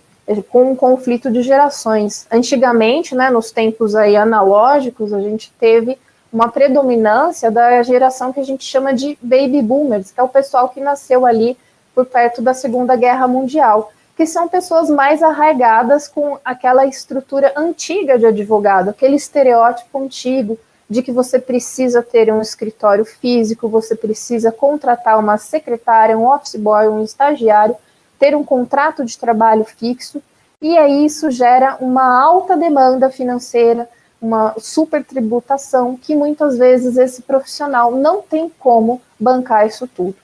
com 0.51 0.71
um 0.71 0.77
conflito 0.77 1.31
de 1.31 1.43
gerações. 1.43 2.27
Antigamente, 2.31 3.15
né, 3.15 3.29
nos 3.29 3.51
tempos 3.51 3.95
aí 3.95 4.17
analógicos, 4.17 5.13
a 5.13 5.21
gente 5.21 5.51
teve 5.59 5.99
uma 6.33 6.49
predominância 6.49 7.51
da 7.51 7.83
geração 7.83 8.33
que 8.33 8.41
a 8.41 8.45
gente 8.45 8.65
chama 8.65 8.95
de 8.95 9.19
baby 9.21 9.61
boomers, 9.61 10.11
que 10.11 10.19
é 10.19 10.23
o 10.23 10.29
pessoal 10.29 10.69
que 10.71 10.81
nasceu 10.81 11.27
ali 11.27 11.59
por 11.95 12.07
perto 12.07 12.41
da 12.41 12.55
Segunda 12.55 12.97
Guerra 12.97 13.29
Mundial, 13.29 13.93
que 14.17 14.27
são 14.27 14.49
pessoas 14.49 14.89
mais 14.89 15.23
arraigadas 15.23 16.09
com 16.09 16.39
aquela 16.45 16.87
estrutura 16.87 17.53
antiga 17.55 18.19
de 18.19 18.25
advogado, 18.25 18.89
aquele 18.89 19.17
estereótipo 19.17 19.99
antigo 19.99 20.59
de 20.89 21.03
que 21.03 21.13
você 21.13 21.39
precisa 21.39 22.03
ter 22.03 22.33
um 22.33 22.41
escritório 22.41 23.05
físico, 23.05 23.69
você 23.69 23.95
precisa 23.95 24.53
contratar 24.53 25.19
uma 25.19 25.39
secretária, 25.39 26.19
um 26.19 26.27
office 26.27 26.57
boy, 26.57 26.89
um 26.89 27.03
estagiário, 27.03 27.77
ter 28.19 28.37
um 28.37 28.45
contrato 28.45 29.05
de 29.05 29.19
trabalho 29.19 29.65
fixo, 29.65 30.23
e 30.61 30.79
aí 30.79 31.05
isso 31.05 31.31
gera 31.31 31.77
uma 31.81 32.23
alta 32.23 32.57
demanda 32.57 33.11
financeira, 33.11 33.89
uma 34.23 34.55
super 34.59 35.05
tributação 35.05 35.97
que 35.97 36.15
muitas 36.15 36.57
vezes 36.57 36.97
esse 36.97 37.23
profissional 37.23 37.91
não 37.91 38.23
tem 38.23 38.49
como 38.61 39.03
bancar 39.19 39.67
isso 39.67 39.89
tudo. 39.89 40.15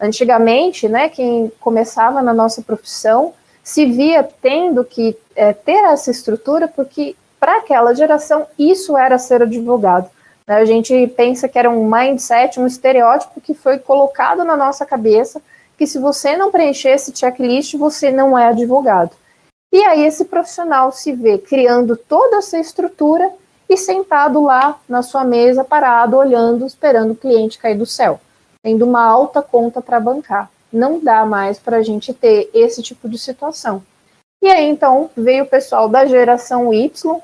Antigamente, 0.00 0.88
né, 0.88 1.08
quem 1.08 1.50
começava 1.58 2.22
na 2.22 2.32
nossa 2.32 2.62
profissão 2.62 3.34
se 3.64 3.84
via 3.84 4.22
tendo 4.22 4.84
que 4.84 5.18
é, 5.34 5.52
ter 5.52 5.84
essa 5.84 6.10
estrutura 6.10 6.68
porque 6.68 7.16
para 7.40 7.56
aquela 7.56 7.92
geração 7.94 8.46
isso 8.56 8.96
era 8.96 9.18
ser 9.18 9.42
advogado. 9.42 10.08
Né? 10.46 10.54
A 10.54 10.64
gente 10.64 11.08
pensa 11.08 11.48
que 11.48 11.58
era 11.58 11.68
um 11.68 11.90
mindset, 11.90 12.60
um 12.60 12.66
estereótipo 12.66 13.40
que 13.40 13.54
foi 13.54 13.78
colocado 13.78 14.44
na 14.44 14.56
nossa 14.56 14.86
cabeça 14.86 15.42
que 15.76 15.86
se 15.86 15.98
você 15.98 16.36
não 16.36 16.50
preencher 16.50 16.90
esse 16.90 17.14
checklist, 17.14 17.74
você 17.74 18.10
não 18.10 18.36
é 18.36 18.48
advogado. 18.48 19.10
E 19.72 19.84
aí 19.84 20.04
esse 20.04 20.24
profissional 20.24 20.90
se 20.90 21.12
vê 21.12 21.38
criando 21.38 21.96
toda 21.96 22.38
essa 22.38 22.58
estrutura 22.58 23.30
e 23.68 23.76
sentado 23.76 24.42
lá 24.42 24.78
na 24.88 25.02
sua 25.02 25.24
mesa, 25.24 25.64
parado, 25.64 26.16
olhando, 26.16 26.66
esperando 26.66 27.12
o 27.12 27.16
cliente 27.16 27.58
cair 27.58 27.76
do 27.76 27.86
céu, 27.86 28.20
tendo 28.62 28.84
uma 28.84 29.04
alta 29.04 29.42
conta 29.42 29.82
para 29.82 30.00
bancar. 30.00 30.50
Não 30.72 30.98
dá 30.98 31.24
mais 31.26 31.58
para 31.58 31.78
a 31.78 31.82
gente 31.82 32.12
ter 32.12 32.50
esse 32.54 32.82
tipo 32.82 33.08
de 33.08 33.18
situação. 33.18 33.82
E 34.42 34.48
aí 34.48 34.68
então 34.68 35.10
veio 35.16 35.44
o 35.44 35.48
pessoal 35.48 35.88
da 35.88 36.06
geração 36.06 36.72
Y, 36.72 37.20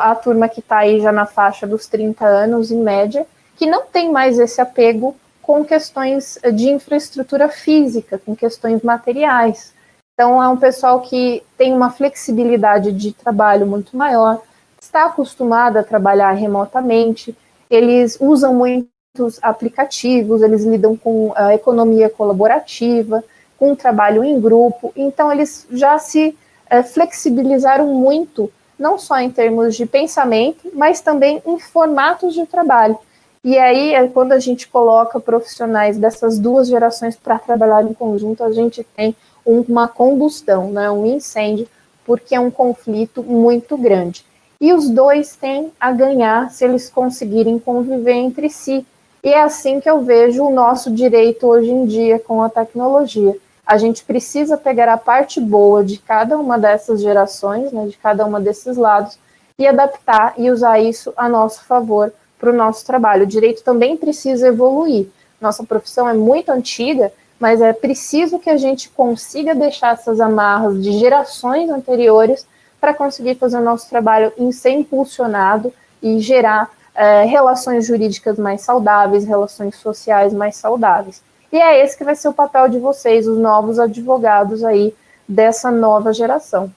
a 0.00 0.14
turma 0.14 0.48
que 0.48 0.60
está 0.60 0.78
aí 0.78 1.00
já 1.00 1.12
na 1.12 1.26
faixa 1.26 1.66
dos 1.66 1.86
30 1.86 2.24
anos, 2.26 2.70
em 2.70 2.82
média, 2.82 3.26
que 3.56 3.66
não 3.66 3.86
tem 3.86 4.10
mais 4.10 4.38
esse 4.38 4.60
apego 4.60 5.16
com 5.40 5.64
questões 5.64 6.38
de 6.54 6.68
infraestrutura 6.68 7.48
física, 7.48 8.18
com 8.18 8.34
questões 8.34 8.82
materiais. 8.82 9.72
Então, 10.12 10.42
é 10.42 10.48
um 10.48 10.56
pessoal 10.56 11.00
que 11.02 11.42
tem 11.56 11.72
uma 11.72 11.90
flexibilidade 11.90 12.90
de 12.90 13.12
trabalho 13.12 13.66
muito 13.66 13.96
maior, 13.96 14.42
está 14.86 15.06
acostumado 15.06 15.76
a 15.76 15.82
trabalhar 15.82 16.32
remotamente, 16.32 17.36
eles 17.68 18.16
usam 18.20 18.54
muitos 18.54 19.38
aplicativos, 19.42 20.42
eles 20.42 20.64
lidam 20.64 20.96
com 20.96 21.32
a 21.34 21.54
economia 21.54 22.08
colaborativa, 22.08 23.22
com 23.58 23.72
o 23.72 23.76
trabalho 23.76 24.22
em 24.24 24.40
grupo, 24.40 24.92
então 24.96 25.32
eles 25.32 25.66
já 25.70 25.98
se 25.98 26.36
é, 26.68 26.82
flexibilizaram 26.82 27.86
muito 27.86 28.50
não 28.78 28.98
só 28.98 29.18
em 29.18 29.30
termos 29.30 29.74
de 29.74 29.86
pensamento, 29.86 30.70
mas 30.74 31.00
também 31.00 31.42
em 31.46 31.58
formatos 31.58 32.34
de 32.34 32.44
trabalho. 32.46 32.98
E 33.42 33.56
aí, 33.56 33.94
é 33.94 34.06
quando 34.08 34.32
a 34.32 34.38
gente 34.38 34.68
coloca 34.68 35.20
profissionais 35.20 35.96
dessas 35.96 36.38
duas 36.38 36.68
gerações 36.68 37.16
para 37.16 37.38
trabalhar 37.38 37.84
em 37.84 37.94
conjunto, 37.94 38.42
a 38.44 38.52
gente 38.52 38.84
tem 38.96 39.16
uma 39.46 39.88
combustão, 39.88 40.70
né, 40.70 40.90
um 40.90 41.06
incêndio, 41.06 41.68
porque 42.04 42.34
é 42.34 42.40
um 42.40 42.50
conflito 42.50 43.22
muito 43.22 43.76
grande. 43.78 44.24
E 44.60 44.72
os 44.72 44.88
dois 44.88 45.36
têm 45.36 45.72
a 45.78 45.92
ganhar 45.92 46.50
se 46.50 46.64
eles 46.64 46.88
conseguirem 46.88 47.58
conviver 47.58 48.14
entre 48.14 48.48
si. 48.48 48.86
E 49.22 49.28
é 49.28 49.42
assim 49.42 49.80
que 49.80 49.90
eu 49.90 50.02
vejo 50.02 50.44
o 50.44 50.52
nosso 50.52 50.90
direito 50.90 51.46
hoje 51.46 51.70
em 51.70 51.84
dia 51.84 52.18
com 52.18 52.42
a 52.42 52.48
tecnologia 52.48 53.36
a 53.66 53.76
gente 53.78 54.04
precisa 54.04 54.56
pegar 54.56 54.88
a 54.88 54.96
parte 54.96 55.40
boa 55.40 55.82
de 55.82 55.98
cada 55.98 56.38
uma 56.38 56.56
dessas 56.56 57.00
gerações, 57.00 57.72
né, 57.72 57.86
de 57.86 57.96
cada 57.96 58.24
uma 58.24 58.40
desses 58.40 58.76
lados, 58.76 59.18
e 59.58 59.66
adaptar 59.66 60.34
e 60.38 60.50
usar 60.50 60.78
isso 60.78 61.12
a 61.16 61.28
nosso 61.28 61.64
favor 61.64 62.12
para 62.38 62.50
o 62.50 62.56
nosso 62.56 62.86
trabalho. 62.86 63.24
O 63.24 63.26
direito 63.26 63.64
também 63.64 63.96
precisa 63.96 64.48
evoluir. 64.48 65.08
Nossa 65.40 65.64
profissão 65.64 66.08
é 66.08 66.14
muito 66.14 66.50
antiga, 66.50 67.12
mas 67.40 67.60
é 67.60 67.72
preciso 67.72 68.38
que 68.38 68.48
a 68.48 68.56
gente 68.56 68.88
consiga 68.90 69.54
deixar 69.54 69.94
essas 69.94 70.20
amarras 70.20 70.80
de 70.80 70.92
gerações 70.92 71.68
anteriores 71.68 72.46
para 72.80 72.94
conseguir 72.94 73.36
fazer 73.36 73.58
o 73.58 73.64
nosso 73.64 73.88
trabalho 73.88 74.32
em 74.38 74.52
ser 74.52 74.70
impulsionado 74.70 75.72
e 76.02 76.20
gerar 76.20 76.70
é, 76.94 77.24
relações 77.24 77.86
jurídicas 77.86 78.38
mais 78.38 78.62
saudáveis, 78.62 79.24
relações 79.24 79.76
sociais 79.76 80.32
mais 80.32 80.56
saudáveis. 80.56 81.22
E 81.52 81.58
é 81.58 81.84
esse 81.84 81.96
que 81.96 82.04
vai 82.04 82.16
ser 82.16 82.28
o 82.28 82.34
papel 82.34 82.68
de 82.68 82.78
vocês, 82.78 83.26
os 83.26 83.38
novos 83.38 83.78
advogados 83.78 84.64
aí 84.64 84.94
dessa 85.28 85.70
nova 85.70 86.12
geração. 86.12 86.72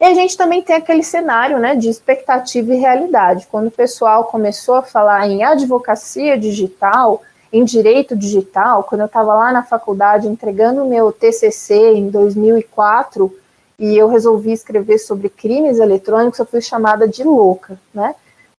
E 0.00 0.04
a 0.04 0.14
gente 0.14 0.36
também 0.36 0.62
tem 0.62 0.76
aquele 0.76 1.02
cenário 1.02 1.58
né, 1.58 1.74
de 1.74 1.88
expectativa 1.88 2.74
e 2.74 2.78
realidade. 2.78 3.46
Quando 3.50 3.68
o 3.68 3.70
pessoal 3.70 4.24
começou 4.24 4.74
a 4.74 4.82
falar 4.82 5.26
em 5.28 5.44
advocacia 5.44 6.36
digital, 6.36 7.22
em 7.52 7.64
direito 7.64 8.16
digital, 8.16 8.82
quando 8.84 9.02
eu 9.02 9.06
estava 9.06 9.34
lá 9.34 9.52
na 9.52 9.62
faculdade 9.62 10.26
entregando 10.26 10.82
o 10.82 10.88
meu 10.88 11.12
TCC 11.12 11.94
em 11.94 12.10
2004 12.10 13.32
e 13.78 13.96
eu 13.96 14.08
resolvi 14.08 14.52
escrever 14.52 14.98
sobre 14.98 15.28
crimes 15.28 15.78
eletrônicos, 15.78 16.38
eu 16.38 16.46
fui 16.46 16.60
chamada 16.60 17.08
de 17.08 17.24
louca, 17.24 17.78
né? 17.92 18.14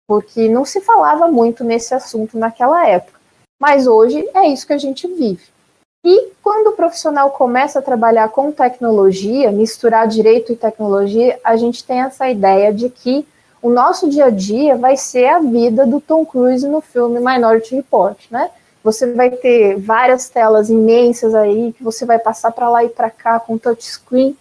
Porque 0.08 0.48
não 0.50 0.66
se 0.66 0.82
falava 0.82 1.28
muito 1.28 1.64
nesse 1.64 1.94
assunto 1.94 2.38
naquela 2.38 2.88
época. 2.88 3.20
Mas 3.60 3.88
hoje 3.88 4.28
é 4.34 4.48
isso 4.48 4.68
que 4.68 4.74
a 4.74 4.78
gente 4.78 5.08
vive. 5.08 5.44
E 6.04 6.34
quando 6.44 6.68
o 6.68 6.74
profissional 6.74 7.32
começa 7.32 7.80
a 7.80 7.82
trabalhar 7.82 8.30
com 8.30 8.52
tecnologia, 8.52 9.52
misturar 9.52 10.08
direito 10.08 10.52
e 10.52 10.56
tecnologia, 10.56 11.40
a 11.44 11.56
gente 11.56 11.84
tem 11.84 12.02
essa 12.02 12.30
ideia 12.30 12.72
de 12.72 12.90
que 12.90 13.26
o 13.60 13.72
nosso 13.72 14.08
dia 14.08 14.26
a 14.26 14.30
dia 14.30 14.78
vai 14.78 14.96
ser 14.96 15.26
a 15.26 15.40
vida 15.40 15.88
do 15.88 16.00
Tom 16.00 16.24
Cruise 16.24 16.68
no 16.68 16.82
filme 16.82 17.20
Minority 17.20 17.74
Report, 17.74 18.20
né? 18.30 18.52
Você 18.84 19.12
vai 19.14 19.32
ter 19.32 19.80
várias 19.80 20.30
telas 20.30 20.70
imensas 20.70 21.34
aí 21.34 21.74
que 21.74 21.84
você 21.84 22.06
vai 22.06 22.20
passar 22.20 22.52
para 22.52 22.70
lá 22.70 22.84
e 22.84 22.90
para 22.90 23.10
cá 23.10 23.40
com 23.40 23.58
touchscreen. 23.58 24.38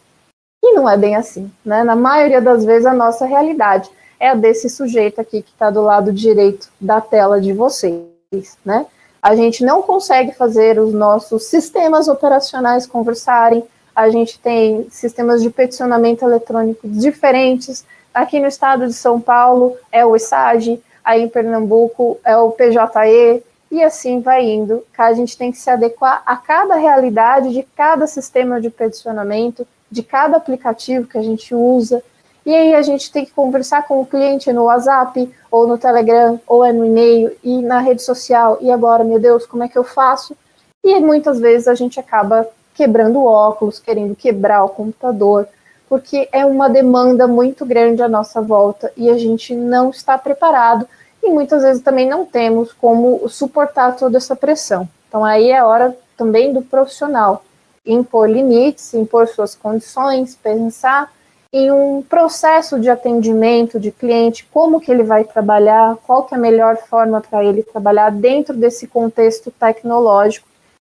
E 0.64 0.72
não 0.72 0.88
é 0.88 0.96
bem 0.96 1.14
assim, 1.14 1.52
né? 1.64 1.84
Na 1.84 1.94
maioria 1.94 2.40
das 2.40 2.64
vezes 2.64 2.86
a 2.86 2.94
nossa 2.94 3.26
realidade 3.26 3.90
é 4.18 4.30
a 4.30 4.34
desse 4.34 4.70
sujeito 4.70 5.20
aqui 5.20 5.42
que 5.42 5.50
está 5.50 5.70
do 5.70 5.82
lado 5.82 6.12
direito 6.12 6.68
da 6.80 7.00
tela 7.00 7.40
de 7.40 7.52
vocês, 7.52 8.56
né? 8.64 8.86
a 9.24 9.34
gente 9.34 9.64
não 9.64 9.80
consegue 9.80 10.32
fazer 10.32 10.78
os 10.78 10.92
nossos 10.92 11.44
sistemas 11.44 12.08
operacionais 12.08 12.86
conversarem, 12.86 13.64
a 13.96 14.10
gente 14.10 14.38
tem 14.38 14.86
sistemas 14.90 15.40
de 15.42 15.48
peticionamento 15.48 16.26
eletrônico 16.26 16.86
diferentes. 16.86 17.86
Aqui 18.12 18.38
no 18.38 18.46
estado 18.46 18.86
de 18.86 18.92
São 18.92 19.18
Paulo 19.18 19.78
é 19.90 20.04
o 20.04 20.14
ESAG, 20.14 20.78
aí 21.02 21.22
em 21.22 21.28
Pernambuco 21.28 22.20
é 22.22 22.36
o 22.36 22.50
PJE, 22.50 23.42
e 23.70 23.82
assim 23.82 24.20
vai 24.20 24.44
indo. 24.44 24.84
A 24.98 25.14
gente 25.14 25.38
tem 25.38 25.50
que 25.50 25.56
se 25.56 25.70
adequar 25.70 26.22
a 26.26 26.36
cada 26.36 26.74
realidade 26.74 27.50
de 27.50 27.62
cada 27.74 28.06
sistema 28.06 28.60
de 28.60 28.68
peticionamento, 28.68 29.66
de 29.94 30.02
cada 30.02 30.36
aplicativo 30.36 31.06
que 31.06 31.16
a 31.16 31.22
gente 31.22 31.54
usa, 31.54 32.02
e 32.44 32.52
aí 32.52 32.74
a 32.74 32.82
gente 32.82 33.12
tem 33.12 33.24
que 33.24 33.30
conversar 33.30 33.86
com 33.86 34.00
o 34.00 34.06
cliente 34.06 34.52
no 34.52 34.64
WhatsApp, 34.64 35.32
ou 35.50 35.68
no 35.68 35.78
Telegram, 35.78 36.40
ou 36.48 36.64
é 36.64 36.72
no 36.72 36.84
e-mail, 36.84 37.30
e 37.44 37.62
na 37.62 37.78
rede 37.78 38.02
social. 38.02 38.58
E 38.60 38.72
agora, 38.72 39.04
meu 39.04 39.20
Deus, 39.20 39.46
como 39.46 39.62
é 39.62 39.68
que 39.68 39.78
eu 39.78 39.84
faço? 39.84 40.36
E 40.82 40.98
muitas 40.98 41.38
vezes 41.38 41.68
a 41.68 41.76
gente 41.76 42.00
acaba 42.00 42.46
quebrando 42.74 43.20
o 43.20 43.24
óculos, 43.24 43.78
querendo 43.78 44.16
quebrar 44.16 44.64
o 44.64 44.68
computador, 44.68 45.46
porque 45.88 46.28
é 46.32 46.44
uma 46.44 46.68
demanda 46.68 47.28
muito 47.28 47.64
grande 47.64 48.02
à 48.02 48.08
nossa 48.08 48.42
volta 48.42 48.92
e 48.96 49.08
a 49.08 49.16
gente 49.16 49.54
não 49.54 49.90
está 49.90 50.18
preparado 50.18 50.88
e 51.22 51.30
muitas 51.30 51.62
vezes 51.62 51.82
também 51.82 52.08
não 52.08 52.26
temos 52.26 52.72
como 52.72 53.28
suportar 53.28 53.96
toda 53.96 54.16
essa 54.16 54.34
pressão. 54.34 54.88
Então 55.08 55.24
aí 55.24 55.52
é 55.52 55.62
hora 55.62 55.96
também 56.16 56.52
do 56.52 56.62
profissional 56.62 57.44
impor 57.86 58.28
limites, 58.28 58.94
impor 58.94 59.28
suas 59.28 59.54
condições, 59.54 60.34
pensar 60.34 61.12
em 61.52 61.70
um 61.70 62.02
processo 62.02 62.80
de 62.80 62.90
atendimento 62.90 63.78
de 63.78 63.92
cliente, 63.92 64.44
como 64.52 64.80
que 64.80 64.90
ele 64.90 65.04
vai 65.04 65.22
trabalhar, 65.22 65.96
qual 66.04 66.24
que 66.24 66.34
é 66.34 66.36
a 66.36 66.40
melhor 66.40 66.76
forma 66.76 67.20
para 67.20 67.44
ele 67.44 67.62
trabalhar 67.62 68.10
dentro 68.10 68.56
desse 68.56 68.88
contexto 68.88 69.52
tecnológico 69.52 70.48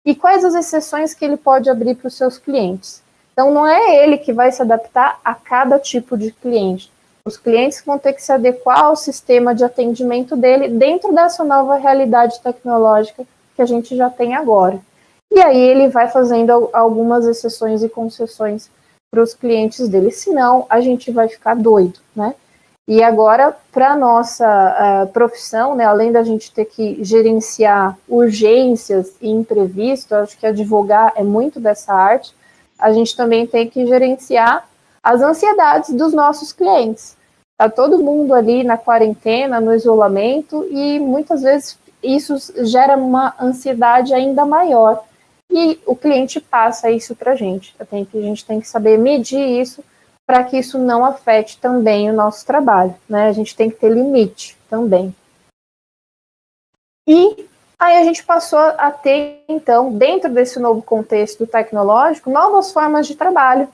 e 0.06 0.16
quais 0.16 0.46
as 0.46 0.54
exceções 0.54 1.14
que 1.14 1.26
ele 1.26 1.36
pode 1.36 1.70
abrir 1.70 1.96
para 1.96 2.08
os 2.08 2.16
seus 2.16 2.38
clientes. 2.38 3.04
Então, 3.34 3.52
não 3.52 3.68
é 3.68 4.02
ele 4.02 4.18
que 4.18 4.32
vai 4.32 4.50
se 4.50 4.62
adaptar 4.62 5.20
a 5.26 5.36
cada 5.36 5.78
tipo 5.78 6.18
de 6.18 6.32
cliente. 6.32 6.90
Os 7.26 7.36
clientes 7.36 7.84
vão 7.86 7.98
ter 8.00 8.14
que 8.14 8.24
se 8.24 8.32
adequar 8.32 8.86
ao 8.86 8.96
sistema 8.96 9.54
de 9.54 9.66
atendimento 9.66 10.38
dele 10.38 10.70
dentro 10.70 11.14
dessa 11.14 11.44
nova 11.44 11.76
realidade 11.76 12.40
tecnológica 12.40 13.26
que 13.56 13.62
a 13.62 13.66
gente 13.66 13.94
já 13.94 14.10
tem 14.10 14.36
agora. 14.36 14.80
E 15.36 15.42
aí 15.42 15.60
ele 15.60 15.90
vai 15.90 16.08
fazendo 16.08 16.70
algumas 16.72 17.26
exceções 17.26 17.84
e 17.84 17.90
concessões 17.90 18.70
para 19.12 19.22
os 19.22 19.34
clientes 19.34 19.90
dele, 19.90 20.10
senão 20.10 20.66
a 20.70 20.80
gente 20.80 21.12
vai 21.12 21.28
ficar 21.28 21.56
doido, 21.58 22.00
né? 22.16 22.34
E 22.88 23.04
agora, 23.04 23.54
para 23.70 23.98
nossa 23.98 24.46
uh, 24.48 25.08
profissão, 25.12 25.76
né, 25.76 25.84
além 25.84 26.12
da 26.12 26.24
gente 26.24 26.54
ter 26.54 26.64
que 26.64 27.04
gerenciar 27.04 27.98
urgências 28.08 29.14
e 29.20 29.30
imprevistos, 29.30 30.14
acho 30.14 30.38
que 30.38 30.46
advogar 30.46 31.12
é 31.18 31.24
muito 31.24 31.60
dessa 31.60 31.94
arte, 31.94 32.34
a 32.80 32.94
gente 32.94 33.18
também 33.18 33.46
tem 33.46 33.70
que 33.70 33.86
gerenciar 33.86 34.66
as 35.04 35.22
ansiedades 35.22 35.94
dos 35.94 36.14
nossos 36.14 36.54
clientes. 36.54 37.18
Tá 37.58 37.70
todo 37.70 38.04
mundo 38.04 38.34
ali 38.34 38.64
na 38.64 38.78
quarentena, 38.78 39.60
no 39.60 39.76
isolamento, 39.76 40.66
e 40.70 40.98
muitas 40.98 41.42
vezes 41.42 41.78
isso 42.02 42.36
gera 42.66 42.96
uma 42.96 43.34
ansiedade 43.42 44.14
ainda 44.14 44.46
maior. 44.46 45.04
E 45.58 45.80
o 45.86 45.96
cliente 45.96 46.42
passa 46.42 46.92
isso 46.92 47.16
para 47.16 47.32
a 47.32 47.36
gente. 47.36 47.74
A 47.80 47.86
gente 48.20 48.44
tem 48.44 48.60
que 48.60 48.68
saber 48.68 48.98
medir 48.98 49.40
isso 49.40 49.82
para 50.28 50.44
que 50.44 50.58
isso 50.58 50.78
não 50.78 51.06
afete 51.06 51.58
também 51.58 52.12
o 52.12 52.14
nosso 52.14 52.46
trabalho. 52.46 52.94
Né? 53.08 53.30
A 53.30 53.32
gente 53.32 53.56
tem 53.56 53.70
que 53.70 53.78
ter 53.78 53.90
limite 53.90 54.58
também. 54.70 55.16
E 57.08 57.48
aí 57.80 57.98
a 58.00 58.04
gente 58.04 58.22
passou 58.26 58.60
a 58.60 58.92
ter, 58.92 59.46
então, 59.48 59.94
dentro 59.94 60.30
desse 60.30 60.60
novo 60.60 60.82
contexto 60.82 61.48
tecnológico, 61.48 62.30
novas 62.30 62.74
formas 62.74 63.08
de 63.08 63.16
trabalho 63.16 63.70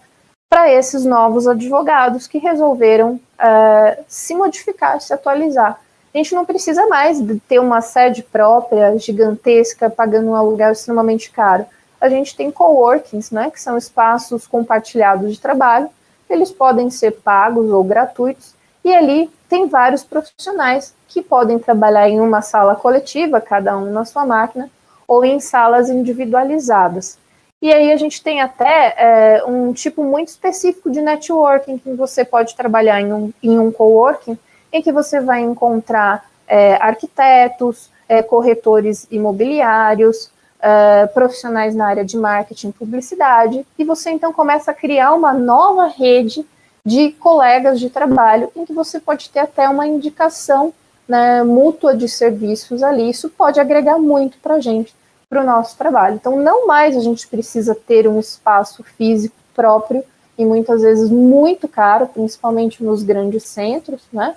para 0.48 0.72
esses 0.72 1.04
novos 1.04 1.48
advogados 1.48 2.28
que 2.28 2.38
resolveram 2.38 3.14
uh, 3.14 4.04
se 4.08 4.36
modificar, 4.36 5.02
se 5.02 5.12
atualizar. 5.12 5.82
A 6.14 6.18
gente 6.18 6.36
não 6.36 6.46
precisa 6.46 6.88
mais 6.88 7.20
ter 7.48 7.60
uma 7.60 7.82
sede 7.82 8.22
própria, 8.22 8.98
gigantesca, 8.98 9.90
pagando 9.90 10.30
um 10.30 10.36
aluguel 10.36 10.72
extremamente 10.72 11.32
caro. 11.32 11.66
A 12.00 12.10
gente 12.10 12.36
tem 12.36 12.52
coworkings, 12.52 13.32
né, 13.32 13.50
que 13.50 13.62
são 13.62 13.78
espaços 13.78 14.46
compartilhados 14.46 15.34
de 15.34 15.40
trabalho, 15.40 15.90
eles 16.30 16.52
podem 16.52 16.90
ser 16.90 17.12
pagos 17.12 17.70
ou 17.70 17.84
gratuitos, 17.84 18.54
e 18.84 18.94
ali 18.94 19.30
tem 19.48 19.68
vários 19.68 20.04
profissionais 20.04 20.94
que 21.08 21.22
podem 21.22 21.60
trabalhar 21.60 22.10
em 22.10 22.20
uma 22.20 22.42
sala 22.42 22.76
coletiva, 22.76 23.40
cada 23.40 23.78
um 23.78 23.92
na 23.92 24.06
sua 24.06 24.26
máquina, 24.26 24.70
ou 25.08 25.24
em 25.24 25.40
salas 25.40 25.90
individualizadas. 25.90 27.18
E 27.62 27.72
aí 27.72 27.92
a 27.92 27.98
gente 27.98 28.24
tem 28.24 28.42
até 28.42 28.96
é, 28.98 29.44
um 29.46 29.72
tipo 29.72 30.04
muito 30.04 30.30
específico 30.30 30.90
de 30.90 31.02
networking 31.02 31.78
que 31.78 31.94
você 31.94 32.26
pode 32.26 32.56
trabalhar 32.56 33.00
em 33.00 33.14
um, 33.14 33.34
em 33.44 33.60
um 33.60 33.72
coworking, 33.72 34.38
em 34.72 34.82
que 34.82 34.92
você 34.92 35.20
vai 35.20 35.42
encontrar 35.42 36.30
é, 36.48 36.76
arquitetos, 36.76 37.90
é, 38.08 38.22
corretores 38.22 39.08
imobiliários, 39.10 40.30
é, 40.62 41.08
profissionais 41.08 41.74
na 41.74 41.88
área 41.88 42.06
de 42.06 42.18
marketing 42.18 42.70
e 42.70 42.74
publicidade, 42.74 43.66
e 43.78 43.84
você 43.84 44.12
então 44.12 44.32
começa 44.32 44.72
a 44.72 44.74
criar 44.74 45.14
uma 45.14 45.34
nova 45.34 45.88
rede 45.88 46.46
de 46.86 47.12
colegas 47.14 47.80
de 47.80 47.90
trabalho, 47.90 48.52
em 48.56 48.66
que 48.66 48.74
você 48.74 49.00
pode 49.00 49.30
ter 49.30 49.40
até 49.40 49.68
uma 49.70 49.88
indicação 49.88 50.74
né, 51.08 51.44
mútua 51.44 51.96
de 51.96 52.08
serviços 52.08 52.82
ali. 52.84 53.10
Isso 53.10 53.30
pode 53.30 53.60
agregar 53.60 53.98
muito 53.98 54.38
para 54.38 54.56
a 54.56 54.60
gente 54.60 54.94
para 55.30 55.42
o 55.42 55.46
nosso 55.46 55.78
trabalho. 55.78 56.16
Então, 56.16 56.36
não 56.36 56.68
mais 56.68 56.96
a 56.98 57.00
gente 57.00 57.26
precisa 57.28 57.74
ter 57.74 58.08
um 58.08 58.20
espaço 58.20 58.84
físico 58.84 59.36
próprio 59.56 60.04
e 60.38 60.44
muitas 60.44 60.82
vezes 60.82 61.10
muito 61.10 61.68
caro, 61.68 62.08
principalmente 62.08 62.84
nos 62.84 63.02
grandes 63.04 63.44
centros, 63.44 64.02
né? 64.12 64.36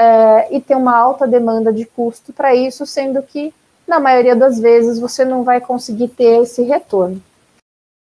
É, 0.00 0.54
e 0.54 0.60
ter 0.60 0.76
uma 0.76 0.96
alta 0.96 1.26
demanda 1.26 1.72
de 1.72 1.84
custo 1.84 2.32
para 2.32 2.54
isso, 2.54 2.86
sendo 2.86 3.20
que 3.20 3.52
na 3.84 3.98
maioria 3.98 4.36
das 4.36 4.60
vezes 4.60 5.00
você 5.00 5.24
não 5.24 5.42
vai 5.42 5.60
conseguir 5.60 6.06
ter 6.08 6.42
esse 6.42 6.62
retorno. 6.62 7.20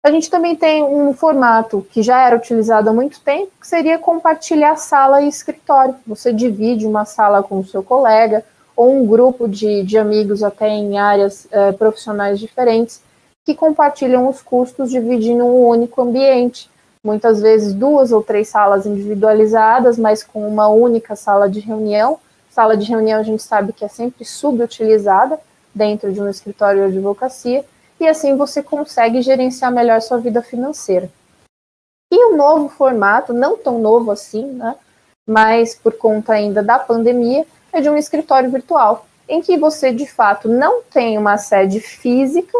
A 0.05 0.11
gente 0.11 0.29
também 0.29 0.55
tem 0.55 0.83
um 0.83 1.11
formato 1.11 1.85
que 1.91 2.03
já 2.03 2.23
era 2.25 2.35
utilizado 2.35 2.89
há 2.89 2.93
muito 2.93 3.19
tempo, 3.21 3.51
que 3.59 3.67
seria 3.67 3.97
compartilhar 3.97 4.75
sala 4.75 5.23
e 5.23 5.27
escritório. 5.27 5.95
Você 6.05 6.31
divide 6.31 6.85
uma 6.85 7.03
sala 7.03 7.41
com 7.41 7.59
o 7.59 7.65
seu 7.65 7.81
colega, 7.81 8.45
ou 8.75 8.95
um 8.95 9.07
grupo 9.07 9.47
de, 9.49 9.81
de 9.81 9.97
amigos 9.97 10.43
até 10.43 10.69
em 10.69 10.99
áreas 10.99 11.47
é, 11.51 11.71
profissionais 11.71 12.39
diferentes 12.39 13.01
que 13.43 13.55
compartilham 13.55 14.29
os 14.29 14.41
custos 14.41 14.91
dividindo 14.91 15.43
um 15.43 15.67
único 15.67 16.01
ambiente. 16.01 16.69
Muitas 17.03 17.41
vezes 17.41 17.73
duas 17.73 18.11
ou 18.11 18.23
três 18.23 18.47
salas 18.47 18.85
individualizadas, 18.85 19.97
mas 19.97 20.23
com 20.23 20.47
uma 20.47 20.67
única 20.67 21.15
sala 21.15 21.49
de 21.49 21.59
reunião. 21.59 22.19
Sala 22.49 22.75
de 22.75 22.89
reunião 22.89 23.19
a 23.19 23.23
gente 23.23 23.43
sabe 23.43 23.71
que 23.71 23.85
é 23.85 23.87
sempre 23.87 24.25
subutilizada 24.25 25.39
dentro 25.77 26.11
de 26.11 26.19
um 26.19 26.27
escritório 26.27 26.89
de 26.89 26.97
advocacia, 26.97 27.63
e 27.99 28.07
assim 28.07 28.35
você 28.35 28.63
consegue 28.63 29.21
gerenciar 29.21 29.71
melhor 29.71 30.01
sua 30.01 30.17
vida 30.17 30.41
financeira. 30.41 31.09
E 32.11 32.25
o 32.25 32.33
um 32.33 32.37
novo 32.37 32.69
formato, 32.69 33.33
não 33.33 33.57
tão 33.57 33.79
novo 33.79 34.11
assim, 34.11 34.45
né, 34.45 34.75
mas 35.27 35.75
por 35.75 35.93
conta 35.93 36.33
ainda 36.33 36.63
da 36.63 36.79
pandemia, 36.79 37.45
é 37.71 37.81
de 37.81 37.89
um 37.89 37.97
escritório 37.97 38.49
virtual, 38.49 39.05
em 39.27 39.41
que 39.41 39.57
você 39.57 39.91
de 39.91 40.07
fato 40.07 40.47
não 40.47 40.81
tem 40.83 41.17
uma 41.17 41.37
sede 41.37 41.79
física, 41.79 42.57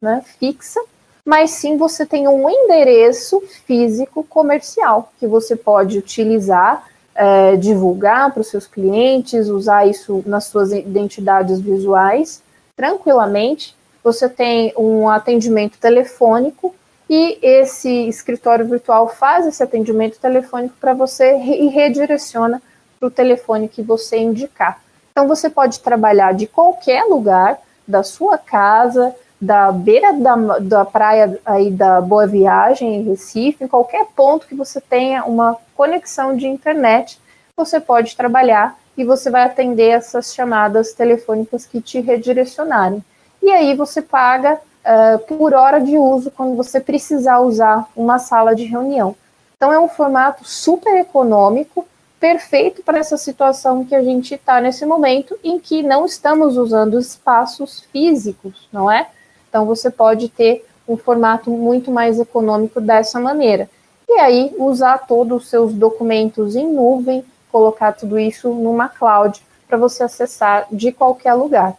né, 0.00 0.22
fixa, 0.38 0.80
mas 1.28 1.50
sim 1.50 1.76
você 1.76 2.06
tem 2.06 2.26
um 2.26 2.48
endereço 2.48 3.42
físico 3.66 4.24
comercial 4.24 5.12
que 5.20 5.26
você 5.26 5.54
pode 5.54 5.98
utilizar, 5.98 6.88
é, 7.14 7.54
divulgar 7.54 8.32
para 8.32 8.40
os 8.40 8.48
seus 8.48 8.66
clientes, 8.66 9.50
usar 9.50 9.86
isso 9.86 10.22
nas 10.24 10.44
suas 10.44 10.72
identidades 10.72 11.60
visuais 11.60 12.42
tranquilamente. 12.74 13.76
Você 14.02 14.26
tem 14.26 14.72
um 14.74 15.06
atendimento 15.06 15.76
telefônico 15.76 16.74
e 17.10 17.38
esse 17.42 18.08
escritório 18.08 18.66
virtual 18.66 19.10
faz 19.10 19.46
esse 19.46 19.62
atendimento 19.62 20.18
telefônico 20.18 20.76
para 20.80 20.94
você 20.94 21.36
e 21.36 21.68
redireciona 21.68 22.62
para 22.98 23.06
o 23.06 23.10
telefone 23.10 23.68
que 23.68 23.82
você 23.82 24.16
indicar. 24.16 24.80
Então 25.12 25.28
você 25.28 25.50
pode 25.50 25.80
trabalhar 25.80 26.32
de 26.32 26.46
qualquer 26.46 27.04
lugar, 27.04 27.58
da 27.86 28.02
sua 28.02 28.38
casa, 28.38 29.14
da 29.40 29.70
beira 29.70 30.12
da, 30.12 30.36
da 30.58 30.84
praia 30.84 31.38
aí 31.46 31.70
da 31.70 32.00
Boa 32.00 32.26
Viagem, 32.26 32.96
em 32.96 33.02
Recife, 33.02 33.64
em 33.64 33.68
qualquer 33.68 34.06
ponto 34.16 34.46
que 34.46 34.54
você 34.54 34.80
tenha 34.80 35.24
uma 35.24 35.56
conexão 35.76 36.36
de 36.36 36.46
internet, 36.46 37.20
você 37.56 37.78
pode 37.78 38.16
trabalhar 38.16 38.76
e 38.96 39.04
você 39.04 39.30
vai 39.30 39.44
atender 39.44 39.90
essas 39.90 40.34
chamadas 40.34 40.92
telefônicas 40.92 41.64
que 41.64 41.80
te 41.80 42.00
redirecionarem. 42.00 43.02
E 43.40 43.50
aí 43.50 43.74
você 43.76 44.02
paga 44.02 44.54
uh, 44.54 45.18
por 45.20 45.54
hora 45.54 45.80
de 45.80 45.96
uso 45.96 46.32
quando 46.32 46.56
você 46.56 46.80
precisar 46.80 47.38
usar 47.38 47.88
uma 47.94 48.18
sala 48.18 48.56
de 48.56 48.64
reunião. 48.64 49.14
Então 49.56 49.72
é 49.72 49.78
um 49.78 49.88
formato 49.88 50.44
super 50.44 50.96
econômico, 50.98 51.86
perfeito 52.18 52.82
para 52.82 52.98
essa 52.98 53.16
situação 53.16 53.84
que 53.84 53.94
a 53.94 54.02
gente 54.02 54.34
está 54.34 54.60
nesse 54.60 54.84
momento, 54.84 55.38
em 55.44 55.60
que 55.60 55.82
não 55.82 56.04
estamos 56.04 56.56
usando 56.56 56.98
espaços 56.98 57.80
físicos, 57.92 58.68
não 58.72 58.90
é? 58.90 59.08
Então 59.48 59.64
você 59.64 59.90
pode 59.90 60.28
ter 60.28 60.64
um 60.88 60.96
formato 60.96 61.50
muito 61.50 61.90
mais 61.90 62.18
econômico 62.18 62.80
dessa 62.80 63.20
maneira. 63.20 63.68
E 64.08 64.18
aí 64.18 64.54
usar 64.58 65.06
todos 65.06 65.42
os 65.42 65.50
seus 65.50 65.72
documentos 65.72 66.56
em 66.56 66.66
nuvem, 66.66 67.24
colocar 67.52 67.92
tudo 67.92 68.18
isso 68.18 68.48
numa 68.48 68.88
cloud 68.88 69.42
para 69.66 69.76
você 69.76 70.02
acessar 70.02 70.66
de 70.72 70.90
qualquer 70.92 71.34
lugar. 71.34 71.76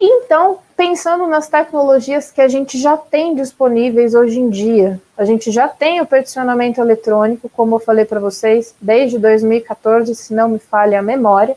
Então, 0.00 0.60
pensando 0.76 1.26
nas 1.26 1.48
tecnologias 1.48 2.30
que 2.30 2.40
a 2.40 2.46
gente 2.46 2.78
já 2.78 2.96
tem 2.96 3.34
disponíveis 3.34 4.14
hoje 4.14 4.38
em 4.38 4.48
dia, 4.48 5.00
a 5.16 5.24
gente 5.24 5.50
já 5.50 5.68
tem 5.68 6.00
o 6.00 6.06
peticionamento 6.06 6.80
eletrônico, 6.80 7.48
como 7.48 7.76
eu 7.76 7.80
falei 7.80 8.04
para 8.04 8.20
vocês, 8.20 8.74
desde 8.80 9.18
2014, 9.18 10.14
se 10.14 10.32
não 10.32 10.48
me 10.48 10.60
falha 10.60 11.00
a 11.00 11.02
memória, 11.02 11.56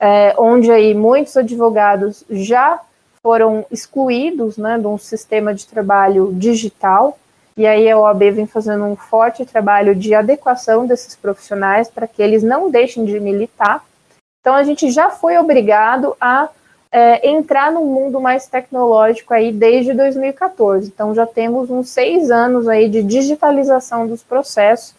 é, 0.00 0.34
onde 0.38 0.70
aí 0.72 0.92
muitos 0.92 1.36
advogados 1.36 2.24
já 2.28 2.80
foram 3.22 3.64
excluídos 3.70 4.56
né, 4.56 4.78
de 4.78 4.86
um 4.86 4.98
sistema 4.98 5.54
de 5.54 5.66
trabalho 5.66 6.32
digital, 6.34 7.18
e 7.56 7.66
aí 7.66 7.90
a 7.90 7.98
OAB 7.98 8.30
vem 8.30 8.46
fazendo 8.46 8.84
um 8.84 8.94
forte 8.94 9.44
trabalho 9.44 9.94
de 9.94 10.14
adequação 10.14 10.86
desses 10.86 11.16
profissionais 11.16 11.88
para 11.88 12.06
que 12.06 12.22
eles 12.22 12.42
não 12.42 12.70
deixem 12.70 13.04
de 13.04 13.18
militar. 13.18 13.84
Então 14.40 14.54
a 14.54 14.62
gente 14.62 14.90
já 14.90 15.10
foi 15.10 15.36
obrigado 15.36 16.16
a 16.20 16.48
é, 16.92 17.28
entrar 17.28 17.72
no 17.72 17.84
mundo 17.84 18.20
mais 18.20 18.46
tecnológico 18.46 19.34
aí 19.34 19.52
desde 19.52 19.92
2014. 19.92 20.88
Então 20.88 21.14
já 21.14 21.26
temos 21.26 21.68
uns 21.68 21.90
seis 21.90 22.30
anos 22.30 22.68
aí 22.68 22.88
de 22.88 23.02
digitalização 23.02 24.06
dos 24.06 24.22
processos 24.22 24.94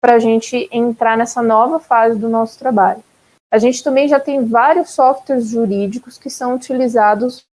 para 0.00 0.16
a 0.16 0.18
gente 0.18 0.68
entrar 0.70 1.16
nessa 1.16 1.40
nova 1.40 1.78
fase 1.78 2.18
do 2.18 2.28
nosso 2.28 2.58
trabalho. 2.58 3.02
A 3.50 3.58
gente 3.58 3.82
também 3.82 4.08
já 4.08 4.18
tem 4.18 4.44
vários 4.44 4.90
softwares 4.90 5.48
jurídicos 5.48 6.18
que 6.18 6.28
são 6.30 6.54
utilizados 6.54 7.44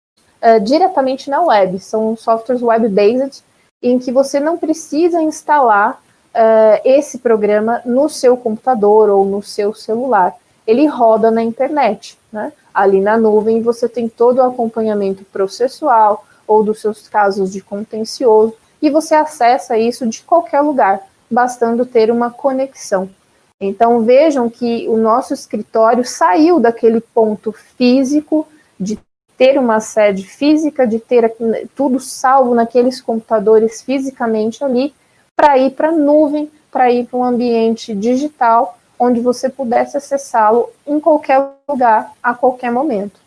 é, 0.40 0.58
diretamente 0.58 1.28
na 1.30 1.42
web. 1.42 1.78
São 1.78 2.16
softwares 2.16 2.62
web-based 2.62 3.42
em 3.82 3.98
que 3.98 4.12
você 4.12 4.40
não 4.40 4.56
precisa 4.56 5.22
instalar 5.22 6.00
é, 6.34 6.82
esse 6.84 7.18
programa 7.18 7.80
no 7.84 8.08
seu 8.08 8.36
computador 8.36 9.08
ou 9.08 9.24
no 9.24 9.42
seu 9.42 9.74
celular. 9.74 10.34
Ele 10.66 10.86
roda 10.86 11.30
na 11.30 11.42
internet, 11.42 12.18
né? 12.32 12.52
ali 12.78 13.00
na 13.00 13.18
nuvem 13.18 13.60
você 13.60 13.88
tem 13.88 14.08
todo 14.08 14.38
o 14.38 14.42
acompanhamento 14.42 15.24
processual 15.24 16.24
ou 16.46 16.62
dos 16.62 16.80
seus 16.80 17.08
casos 17.08 17.52
de 17.52 17.60
contencioso 17.60 18.54
e 18.80 18.88
você 18.88 19.14
acessa 19.14 19.76
isso 19.76 20.06
de 20.06 20.22
qualquer 20.22 20.60
lugar, 20.60 21.00
bastando 21.28 21.84
ter 21.84 22.10
uma 22.10 22.30
conexão. 22.30 23.10
Então 23.60 24.02
vejam 24.02 24.48
que 24.48 24.86
o 24.88 24.96
nosso 24.96 25.34
escritório 25.34 26.04
saiu 26.04 26.60
daquele 26.60 27.00
ponto 27.00 27.52
físico 27.52 28.46
de 28.78 28.96
ter 29.38 29.56
uma 29.56 29.78
sede 29.78 30.24
física, 30.24 30.84
de 30.86 30.98
ter 30.98 31.34
tudo 31.74 32.00
salvo 32.00 32.56
naqueles 32.56 33.00
computadores 33.00 33.80
fisicamente 33.80 34.64
ali, 34.64 34.92
para 35.36 35.56
ir 35.56 35.70
para 35.70 35.90
a 35.90 35.92
nuvem, 35.92 36.50
para 36.70 36.90
ir 36.90 37.06
para 37.06 37.18
um 37.18 37.24
ambiente 37.24 37.94
digital 37.94 38.76
onde 38.98 39.20
você 39.20 39.48
pudesse 39.48 39.96
acessá-lo 39.96 40.68
em 40.84 40.98
qualquer 40.98 41.52
lugar, 41.68 42.12
a 42.20 42.34
qualquer 42.34 42.72
momento. 42.72 43.20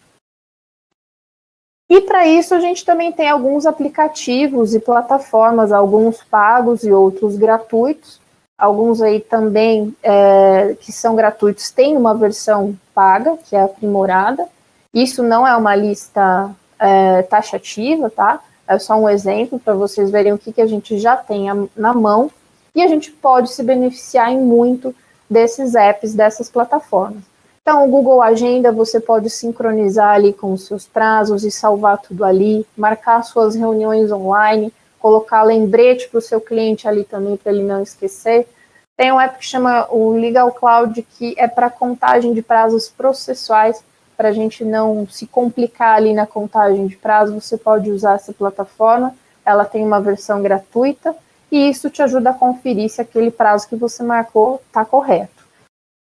E 1.89 2.01
para 2.01 2.27
isso 2.27 2.53
a 2.53 2.59
gente 2.59 2.85
também 2.85 3.11
tem 3.11 3.29
alguns 3.29 3.65
aplicativos 3.65 4.75
e 4.75 4.79
plataformas, 4.79 5.71
alguns 5.71 6.21
pagos 6.23 6.83
e 6.83 6.91
outros 6.91 7.37
gratuitos. 7.37 8.19
Alguns 8.57 9.01
aí 9.01 9.19
também 9.19 9.95
é, 10.03 10.75
que 10.79 10.91
são 10.91 11.15
gratuitos 11.15 11.71
têm 11.71 11.97
uma 11.97 12.13
versão 12.13 12.77
paga, 12.93 13.37
que 13.37 13.55
é 13.55 13.61
aprimorada. 13.61 14.47
Isso 14.93 15.23
não 15.23 15.47
é 15.47 15.55
uma 15.55 15.75
lista 15.75 16.51
é, 16.79 17.21
taxativa, 17.23 18.09
tá? 18.09 18.41
É 18.67 18.77
só 18.77 18.95
um 18.95 19.09
exemplo 19.09 19.59
para 19.59 19.73
vocês 19.73 20.09
verem 20.09 20.33
o 20.33 20.37
que, 20.37 20.51
que 20.51 20.61
a 20.61 20.67
gente 20.67 20.97
já 20.97 21.15
tem 21.15 21.47
na 21.75 21.93
mão 21.93 22.29
e 22.73 22.81
a 22.81 22.87
gente 22.87 23.11
pode 23.11 23.51
se 23.51 23.63
beneficiar 23.63 24.31
em 24.31 24.41
muito 24.41 24.95
desses 25.29 25.75
apps, 25.75 26.13
dessas 26.13 26.49
plataformas. 26.49 27.23
Então, 27.61 27.85
o 27.85 27.87
Google 27.87 28.21
Agenda 28.21 28.71
você 28.71 28.99
pode 28.99 29.29
sincronizar 29.29 30.15
ali 30.15 30.33
com 30.33 30.51
os 30.51 30.65
seus 30.65 30.87
prazos 30.87 31.43
e 31.43 31.51
salvar 31.51 31.99
tudo 31.99 32.25
ali, 32.25 32.65
marcar 32.75 33.23
suas 33.23 33.55
reuniões 33.55 34.11
online, 34.11 34.73
colocar 34.99 35.43
lembrete 35.43 36.09
para 36.09 36.17
o 36.17 36.21
seu 36.21 36.41
cliente 36.41 36.87
ali 36.87 37.03
também 37.03 37.37
para 37.37 37.51
ele 37.51 37.63
não 37.63 37.81
esquecer. 37.81 38.47
Tem 38.97 39.11
um 39.11 39.19
app 39.19 39.37
que 39.37 39.45
chama 39.45 39.87
o 39.91 40.11
Legal 40.11 40.51
Cloud, 40.51 41.01
que 41.17 41.35
é 41.37 41.47
para 41.47 41.69
contagem 41.69 42.33
de 42.33 42.41
prazos 42.41 42.89
processuais, 42.89 43.83
para 44.21 44.29
a 44.29 44.31
gente 44.31 44.63
não 44.63 45.07
se 45.07 45.25
complicar 45.25 45.95
ali 45.95 46.13
na 46.13 46.27
contagem 46.27 46.85
de 46.85 46.95
prazo, 46.95 47.41
você 47.41 47.57
pode 47.57 47.89
usar 47.89 48.13
essa 48.13 48.31
plataforma. 48.31 49.15
Ela 49.43 49.65
tem 49.65 49.83
uma 49.83 49.99
versão 49.99 50.43
gratuita 50.43 51.15
e 51.51 51.67
isso 51.67 51.89
te 51.89 52.03
ajuda 52.03 52.29
a 52.29 52.33
conferir 52.35 52.87
se 52.87 53.01
aquele 53.01 53.31
prazo 53.31 53.67
que 53.67 53.75
você 53.75 54.03
marcou 54.03 54.61
está 54.67 54.85
correto. 54.85 55.43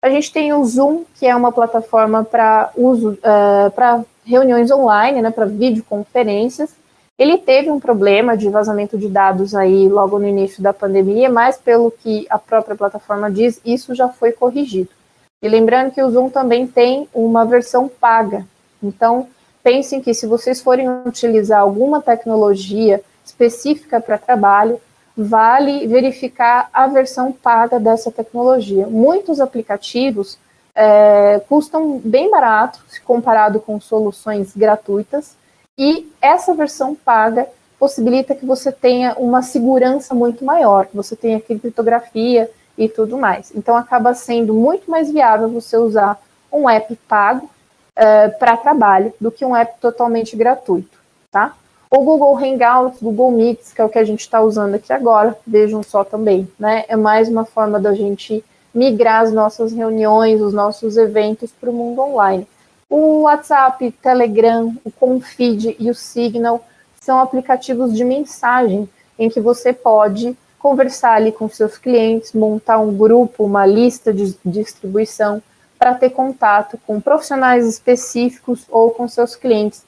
A 0.05 0.11
gente 0.11 0.31
tem 0.31 0.53
o 0.53 0.63
Zoom, 0.63 1.05
que 1.15 1.27
é 1.27 1.35
uma 1.35 1.51
plataforma 1.51 2.23
para 2.23 2.71
uso 2.77 3.13
uh, 3.13 3.71
para 3.71 4.05
reuniões 4.23 4.71
online, 4.71 5.23
né, 5.23 5.31
para 5.31 5.47
videoconferências. 5.47 6.75
Ele 7.19 7.39
teve 7.39 7.71
um 7.71 7.81
problema 7.81 8.37
de 8.37 8.51
vazamento 8.51 8.99
de 8.99 9.09
dados 9.09 9.55
aí 9.55 9.89
logo 9.89 10.19
no 10.19 10.29
início 10.29 10.63
da 10.63 10.75
pandemia, 10.75 11.31
mas 11.31 11.57
pelo 11.57 11.91
que 11.91 12.27
a 12.29 12.39
própria 12.39 12.77
plataforma 12.77 13.31
diz, 13.31 13.63
isso 13.65 13.95
já 13.95 14.11
foi 14.11 14.31
corrigido. 14.33 15.00
E 15.43 15.49
lembrando 15.49 15.93
que 15.93 16.03
o 16.03 16.11
Zoom 16.11 16.29
também 16.29 16.67
tem 16.67 17.09
uma 17.15 17.47
versão 17.47 17.89
paga. 17.89 18.47
Então, 18.83 19.29
pensem 19.63 20.01
que 20.01 20.13
se 20.13 20.27
vocês 20.27 20.61
forem 20.61 20.87
utilizar 21.07 21.61
alguma 21.61 22.03
tecnologia 22.03 23.03
específica 23.25 24.01
para 24.01 24.19
trabalho, 24.19 24.79
vale 25.17 25.87
verificar 25.87 26.69
a 26.73 26.87
versão 26.87 27.33
paga 27.33 27.81
dessa 27.81 28.11
tecnologia. 28.11 28.87
Muitos 28.87 29.41
aplicativos 29.41 30.39
é, 30.75 31.41
custam 31.49 31.99
bem 32.05 32.31
barato 32.31 32.81
se 32.89 33.01
comparado 33.01 33.61
com 33.61 33.81
soluções 33.81 34.55
gratuitas, 34.55 35.37
e 35.77 36.13
essa 36.21 36.55
versão 36.55 36.95
paga 36.95 37.49
possibilita 37.79 38.35
que 38.35 38.45
você 38.45 38.71
tenha 38.71 39.15
uma 39.15 39.41
segurança 39.41 40.15
muito 40.15 40.45
maior, 40.45 40.87
que 40.87 40.97
você 40.97 41.17
tenha 41.17 41.41
criptografia 41.41 42.51
e 42.81 42.89
tudo 42.89 43.19
mais. 43.19 43.53
Então 43.55 43.77
acaba 43.77 44.15
sendo 44.15 44.55
muito 44.55 44.91
mais 44.91 45.13
viável 45.13 45.51
você 45.51 45.77
usar 45.77 46.19
um 46.51 46.69
app 46.69 46.97
pago 47.07 47.49
é, 47.95 48.29
para 48.29 48.57
trabalho 48.57 49.13
do 49.21 49.31
que 49.31 49.45
um 49.45 49.55
app 49.55 49.79
totalmente 49.79 50.35
gratuito, 50.35 50.99
tá? 51.31 51.55
O 51.91 52.03
Google 52.03 52.39
Hangouts, 52.39 53.03
Google 53.03 53.33
Meets, 53.33 53.75
que 53.75 53.83
é 53.83 53.85
o 53.85 53.89
que 53.89 53.99
a 53.99 54.05
gente 54.05 54.21
está 54.21 54.41
usando 54.41 54.77
aqui 54.77 54.93
agora, 54.93 55.37
vejam 55.47 55.83
só 55.83 56.03
também, 56.03 56.49
né? 56.59 56.85
É 56.89 56.97
mais 56.97 57.29
uma 57.29 57.45
forma 57.45 57.79
da 57.79 57.93
gente 57.93 58.43
migrar 58.73 59.23
as 59.23 59.33
nossas 59.33 59.73
reuniões, 59.73 60.41
os 60.41 60.55
nossos 60.55 60.97
eventos 60.97 61.51
para 61.53 61.69
o 61.69 61.75
mundo 61.75 62.01
online. 62.01 62.49
O 62.89 63.23
WhatsApp, 63.23 63.91
Telegram, 64.03 64.75
o 64.83 64.91
Confid 64.91 65.77
e 65.79 65.91
o 65.91 65.95
Signal 65.95 66.65
são 66.99 67.21
aplicativos 67.21 67.95
de 67.95 68.05
mensagem 68.05 68.89
em 69.19 69.29
que 69.29 69.41
você 69.41 69.73
pode 69.73 70.35
conversar 70.61 71.15
ali 71.15 71.33
com 71.33 71.49
seus 71.49 71.79
clientes, 71.79 72.33
montar 72.33 72.79
um 72.79 72.95
grupo, 72.97 73.45
uma 73.45 73.67
lista 73.67 74.13
de 74.13 74.37
distribuição 74.45 75.43
para 75.79 75.95
ter 75.95 76.11
contato 76.11 76.79
com 76.87 77.01
profissionais 77.01 77.67
específicos 77.67 78.67
ou 78.69 78.91
com 78.91 79.09
seus 79.09 79.35
clientes 79.35 79.83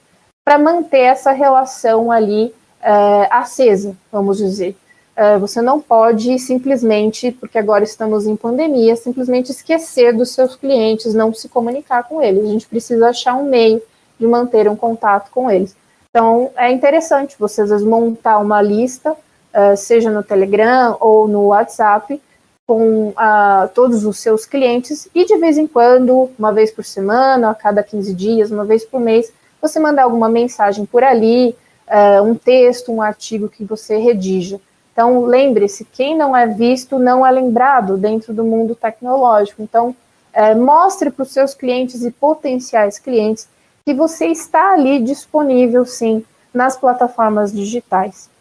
para 0.45 0.59
manter 0.59 1.01
essa 1.01 1.31
relação 1.31 2.11
ali 2.11 2.53
é, 2.81 3.29
acesa, 3.31 3.95
vamos 4.11 4.39
dizer. 4.39 4.75
É, 5.15 5.39
você 5.39 5.61
não 5.61 5.79
pode 5.79 6.39
simplesmente, 6.39 7.31
porque 7.33 7.59
agora 7.59 7.85
estamos 7.85 8.27
em 8.27 8.35
pandemia, 8.35 8.97
simplesmente 8.97 9.53
esquecer 9.53 10.17
dos 10.17 10.31
seus 10.31 10.57
clientes, 10.57 11.13
não 11.13 11.35
se 11.35 11.49
comunicar 11.49 12.05
com 12.05 12.23
eles. 12.23 12.45
A 12.45 12.49
gente 12.49 12.67
precisa 12.67 13.11
achar 13.11 13.35
um 13.35 13.45
meio 13.45 13.81
de 14.19 14.27
manter 14.27 14.69
um 14.69 14.75
contato 14.75 15.31
com 15.31 15.51
eles. 15.51 15.77
Então, 16.09 16.51
é 16.57 16.71
interessante 16.71 17.37
você, 17.39 17.63
às 17.63 17.71
vezes, 17.71 17.87
montar 17.87 18.39
uma 18.39 18.63
lista, 18.63 19.15
é, 19.53 19.77
seja 19.77 20.11
no 20.11 20.23
Telegram 20.23 20.97
ou 21.01 21.29
no 21.29 21.47
WhatsApp, 21.49 22.21
com 22.67 23.09
uh, 23.09 23.69
todos 23.75 24.05
os 24.07 24.19
seus 24.19 24.47
clientes 24.47 25.09
e, 25.15 25.27
de 25.27 25.37
vez 25.37 25.59
em 25.59 25.67
quando, 25.67 26.31
uma 26.39 26.53
vez 26.53 26.71
por 26.71 26.85
semana, 26.85 27.51
a 27.51 27.55
cada 27.55 27.83
15 27.83 28.15
dias, 28.15 28.51
uma 28.51 28.65
vez 28.65 28.85
por 28.85 29.01
mês, 29.01 29.33
você 29.61 29.79
mandar 29.79 30.05
alguma 30.05 30.29
mensagem 30.29 30.87
por 30.87 31.05
ali, 31.05 31.55
uh, 31.87 32.23
um 32.23 32.35
texto, 32.35 32.91
um 32.91 33.03
artigo 33.03 33.49
que 33.49 33.65
você 33.65 33.99
redija. 33.99 34.61
Então, 34.93 35.25
lembre-se, 35.25 35.85
quem 35.85 36.17
não 36.17 36.37
é 36.37 36.47
visto 36.47 36.99
não 36.99 37.27
é 37.27 37.31
lembrado 37.31 37.97
dentro 37.97 38.33
do 38.33 38.45
mundo 38.45 38.75
tecnológico. 38.75 39.63
Então, 39.63 39.95
uh, 40.35 40.59
mostre 40.59 41.11
para 41.11 41.25
os 41.25 41.31
seus 41.31 41.53
clientes 41.53 42.03
e 42.05 42.11
potenciais 42.11 42.99
clientes 42.99 43.49
que 43.85 43.93
você 43.93 44.29
está 44.29 44.73
ali 44.73 44.99
disponível, 44.99 45.85
sim, 45.85 46.25
nas 46.55 46.77
plataformas 46.77 47.53
digitais. 47.53 48.32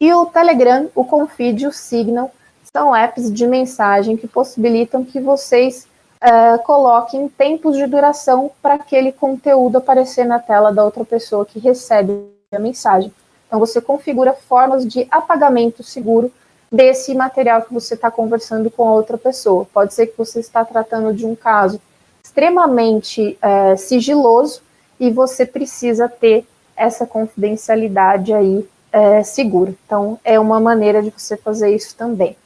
E 0.00 0.10
o 0.14 0.24
Telegram, 0.24 0.88
o 0.94 1.04
Confid 1.04 1.62
e 1.62 1.66
o 1.66 1.72
Signal 1.72 2.30
são 2.74 2.96
apps 2.96 3.30
de 3.30 3.46
mensagem 3.46 4.16
que 4.16 4.26
possibilitam 4.26 5.04
que 5.04 5.20
vocês 5.20 5.86
uh, 6.24 6.58
coloquem 6.62 7.28
tempos 7.28 7.76
de 7.76 7.86
duração 7.86 8.50
para 8.62 8.74
aquele 8.74 9.12
conteúdo 9.12 9.76
aparecer 9.76 10.24
na 10.24 10.38
tela 10.38 10.72
da 10.72 10.82
outra 10.82 11.04
pessoa 11.04 11.44
que 11.44 11.58
recebe 11.58 12.12
a 12.50 12.58
mensagem. 12.58 13.12
Então, 13.46 13.60
você 13.60 13.78
configura 13.78 14.32
formas 14.32 14.88
de 14.88 15.06
apagamento 15.10 15.82
seguro 15.82 16.32
desse 16.72 17.14
material 17.14 17.60
que 17.60 17.74
você 17.74 17.92
está 17.92 18.10
conversando 18.10 18.70
com 18.70 18.88
a 18.88 18.92
outra 18.94 19.18
pessoa. 19.18 19.66
Pode 19.70 19.92
ser 19.92 20.06
que 20.06 20.16
você 20.16 20.40
está 20.40 20.64
tratando 20.64 21.12
de 21.12 21.26
um 21.26 21.34
caso 21.34 21.78
extremamente 22.24 23.36
uh, 23.42 23.76
sigiloso 23.76 24.62
e 24.98 25.10
você 25.10 25.44
precisa 25.44 26.08
ter 26.08 26.46
essa 26.74 27.04
confidencialidade 27.04 28.32
aí 28.32 28.66
uh, 28.94 29.24
segura. 29.24 29.74
Então, 29.86 30.18
é 30.24 30.38
uma 30.38 30.60
maneira 30.60 31.02
de 31.02 31.10
você 31.10 31.36
fazer 31.36 31.74
isso 31.74 31.94
também. 31.96 32.36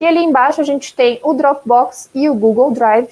E 0.00 0.06
ali 0.06 0.20
embaixo 0.20 0.60
a 0.60 0.64
gente 0.64 0.94
tem 0.94 1.20
o 1.24 1.34
Dropbox 1.34 2.08
e 2.14 2.28
o 2.28 2.34
Google 2.34 2.70
Drive, 2.70 3.10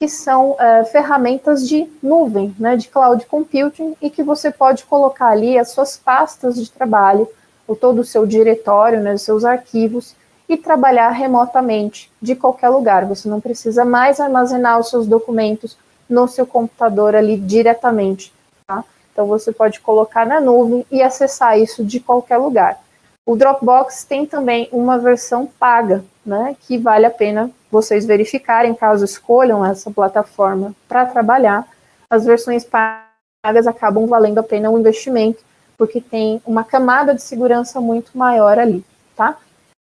que 0.00 0.08
são 0.08 0.52
uh, 0.52 0.84
ferramentas 0.92 1.68
de 1.68 1.90
nuvem, 2.00 2.54
né, 2.58 2.76
de 2.76 2.88
cloud 2.88 3.26
computing, 3.26 3.96
e 4.00 4.08
que 4.08 4.22
você 4.22 4.50
pode 4.50 4.84
colocar 4.84 5.28
ali 5.28 5.58
as 5.58 5.70
suas 5.70 5.96
pastas 5.96 6.54
de 6.54 6.70
trabalho, 6.70 7.28
ou 7.66 7.74
todo 7.74 8.00
o 8.00 8.04
seu 8.04 8.24
diretório, 8.24 9.00
né, 9.00 9.14
os 9.14 9.22
seus 9.22 9.44
arquivos, 9.44 10.14
e 10.48 10.56
trabalhar 10.56 11.10
remotamente, 11.10 12.10
de 12.22 12.36
qualquer 12.36 12.68
lugar. 12.68 13.04
Você 13.06 13.28
não 13.28 13.40
precisa 13.40 13.84
mais 13.84 14.20
armazenar 14.20 14.78
os 14.78 14.88
seus 14.88 15.06
documentos 15.06 15.76
no 16.08 16.26
seu 16.28 16.46
computador 16.46 17.14
ali 17.14 17.36
diretamente. 17.36 18.32
Tá? 18.66 18.84
Então 19.18 19.26
você 19.26 19.50
pode 19.50 19.80
colocar 19.80 20.24
na 20.24 20.40
nuvem 20.40 20.86
e 20.92 21.02
acessar 21.02 21.58
isso 21.58 21.84
de 21.84 21.98
qualquer 21.98 22.36
lugar. 22.36 22.78
O 23.26 23.34
Dropbox 23.34 24.04
tem 24.04 24.24
também 24.24 24.68
uma 24.70 24.96
versão 24.96 25.44
paga, 25.44 26.04
né, 26.24 26.54
que 26.60 26.78
vale 26.78 27.04
a 27.04 27.10
pena 27.10 27.50
vocês 27.68 28.06
verificarem 28.06 28.76
caso 28.76 29.04
escolham 29.04 29.66
essa 29.66 29.90
plataforma 29.90 30.72
para 30.88 31.04
trabalhar. 31.04 31.66
As 32.08 32.24
versões 32.24 32.64
pagas 32.64 33.66
acabam 33.66 34.06
valendo 34.06 34.38
a 34.38 34.42
pena 34.44 34.70
o 34.70 34.78
investimento, 34.78 35.42
porque 35.76 36.00
tem 36.00 36.40
uma 36.46 36.62
camada 36.62 37.12
de 37.12 37.20
segurança 37.20 37.80
muito 37.80 38.16
maior 38.16 38.56
ali, 38.56 38.84
tá? 39.16 39.36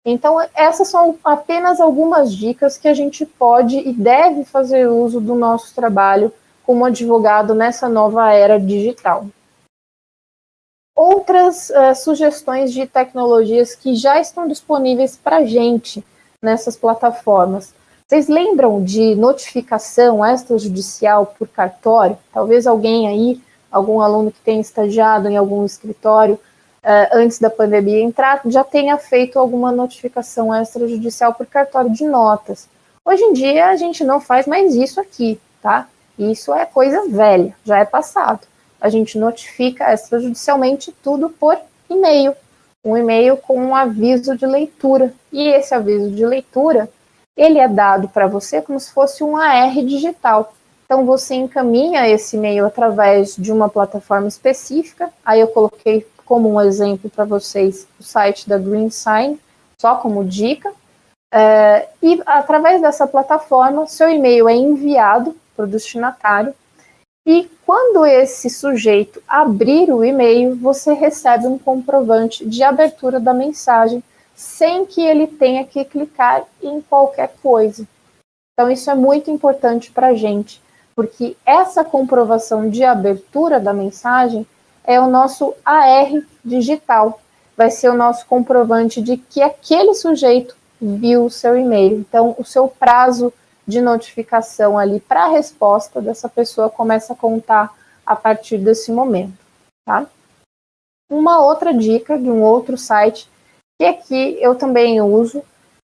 Então, 0.05 0.45
essas 0.53 0.89
são 0.89 1.17
apenas 1.23 1.81
algumas 1.81 2.35
dicas 2.35 2.77
que 2.77 2.89
a 2.89 2.95
gente 2.95 3.25
pode 3.25 3.79
e 3.79 3.93
deve 3.93 4.45
fazer 4.45 4.89
uso 4.89 5.21
do 5.21 5.37
nosso 5.37 5.73
trabalho 5.77 6.33
como 6.65 6.85
advogado 6.85 7.55
nessa 7.55 7.89
nova 7.89 8.33
era 8.33 8.59
digital 8.59 9.27
outras 10.95 11.71
uh, 11.71 11.95
sugestões 11.95 12.73
de 12.73 12.87
tecnologias 12.87 13.75
que 13.75 13.95
já 13.95 14.21
estão 14.21 14.47
disponíveis 14.47 15.17
para 15.17 15.39
a 15.39 15.45
gente 15.45 16.05
nessas 16.41 16.77
plataformas. 16.77 17.75
Vocês 18.07 18.29
lembram 18.29 18.85
de 18.85 19.15
notificação 19.15 20.25
extrajudicial 20.25 21.27
por 21.39 21.49
cartório? 21.49 22.19
Talvez 22.33 22.67
alguém 22.67 23.09
aí, 23.09 23.41
algum 23.71 24.01
aluno 24.01 24.31
que 24.31 24.41
tenha 24.41 24.61
estagiado 24.61 25.29
em 25.29 25.37
algum 25.37 25.65
escritório 25.65 26.35
uh, 26.35 27.09
antes 27.13 27.39
da 27.39 27.49
pandemia 27.49 28.01
entrar, 28.01 28.43
já 28.47 28.63
tenha 28.63 28.99
feito 28.99 29.39
alguma 29.39 29.73
notificação 29.73 30.55
extrajudicial 30.55 31.33
por 31.33 31.47
cartório 31.47 31.91
de 31.91 32.05
notas. 32.05 32.69
Hoje 33.05 33.23
em 33.23 33.33
dia 33.33 33.69
a 33.69 33.77
gente 33.77 34.05
não 34.05 34.21
faz 34.21 34.47
mais 34.47 34.75
isso 34.75 35.01
aqui, 35.01 35.41
tá? 35.61 35.89
Isso 36.19 36.53
é 36.55 36.67
coisa 36.67 37.09
velha, 37.09 37.55
já 37.65 37.79
é 37.79 37.85
passado. 37.85 38.47
A 38.81 38.89
gente 38.89 39.17
notifica 39.17 39.93
extrajudicialmente 39.93 40.93
tudo 41.03 41.31
por 41.31 41.57
e-mail. 41.89 42.35
Um 42.85 42.97
e-mail 42.97 43.37
com 43.37 43.57
um 43.57 43.77
aviso 43.77 44.37
de 44.37 44.45
leitura. 44.45 45.15
E 45.33 45.49
esse 45.49 45.75
aviso 45.75 46.11
de 46.11 46.27
leitura, 46.27 46.91
ele 47.37 47.59
é 47.59 47.69
dado 47.69 48.09
para 48.09 48.27
você 48.27 48.61
como 48.61 48.79
se 48.81 48.93
fosse 48.93 49.23
um 49.23 49.37
AR 49.37 49.73
digital. 49.85 50.53
Então 50.85 51.07
você 51.07 51.35
encaminha 51.35 52.09
esse 52.09 52.37
e-mail 52.37 52.67
através 52.67 53.37
de 53.37 53.53
uma 53.53 53.69
plataforma 53.69 54.29
específica. 54.29 55.11
Aí 55.25 55.41
eu 55.41 55.49
coloquei 55.49 56.07
como 56.25 56.53
um 56.53 56.61
exemplo 56.61 57.09
para 57.09 57.25
vocês 57.25 57.87
o 58.01 58.03
site 58.03 58.49
da 58.49 58.59
Green 58.59 58.91
Sign, 58.91 59.39
só 59.81 59.95
como 59.97 60.25
dica. 60.25 60.73
É, 61.33 61.89
e 62.03 62.21
através 62.27 62.83
dessa 62.83 63.07
plataforma, 63.07 63.87
seu 63.87 64.11
e-mail 64.11 64.49
é 64.49 64.55
enviado 64.55 65.35
para 65.55 65.65
o 65.65 65.69
destinatário. 65.69 66.55
E 67.27 67.49
quando 67.65 68.05
esse 68.05 68.51
sujeito 68.51 69.23
abrir 69.29 69.93
o 69.93 70.05
e-mail, 70.05 70.57
você 70.57 70.93
recebe 70.93 71.47
um 71.47 71.59
comprovante 71.59 72.45
de 72.45 72.63
abertura 72.63 73.21
da 73.21 73.33
mensagem, 73.33 74.03
sem 74.35 74.85
que 74.85 75.01
ele 75.01 75.27
tenha 75.27 75.65
que 75.65 75.85
clicar 75.85 76.43
em 76.61 76.81
qualquer 76.81 77.33
coisa. 77.43 77.87
Então, 78.53 78.71
isso 78.71 78.91
é 78.91 78.95
muito 78.95 79.31
importante 79.31 79.91
para 79.91 80.09
a 80.09 80.15
gente, 80.15 80.61
porque 80.97 81.37
essa 81.47 81.85
comprovação 81.85 82.69
de 82.69 82.83
abertura 82.83 83.61
da 83.61 83.73
mensagem 83.73 84.47
é 84.85 85.01
o 85.01 85.09
nosso 85.09 85.55
AR 85.65 86.11
digital. 86.45 87.21
Vai 87.57 87.71
ser 87.71 87.89
o 87.89 87.97
nosso 87.97 88.27
comprovante 88.27 89.01
de 89.01 89.17
que 89.17 89.41
aquele 89.41 89.95
sujeito 89.95 90.57
viu 90.81 91.27
o 91.27 91.31
seu 91.31 91.57
e-mail. 91.57 91.99
Então, 91.99 92.35
o 92.37 92.45
seu 92.45 92.67
prazo 92.67 93.33
de 93.67 93.81
notificação 93.81 94.79
ali 94.79 95.01
para 95.01 95.25
a 95.25 95.29
resposta 95.29 96.01
dessa 96.01 96.29
pessoa 96.29 96.69
começa 96.69 97.13
a 97.13 97.17
contar 97.17 97.73
a 98.05 98.17
partir 98.17 98.59
desse 98.59 98.91
momento, 98.91 99.39
tá? 99.85 100.07
Uma 101.11 101.45
outra 101.45 101.73
dica 101.73 102.19
de 102.19 102.31
um 102.31 102.43
outro 102.43 102.77
site 102.77 103.29
que 103.79 103.85
aqui 103.85 104.37
eu 104.41 104.55
também 104.55 105.01
uso, 105.01 105.43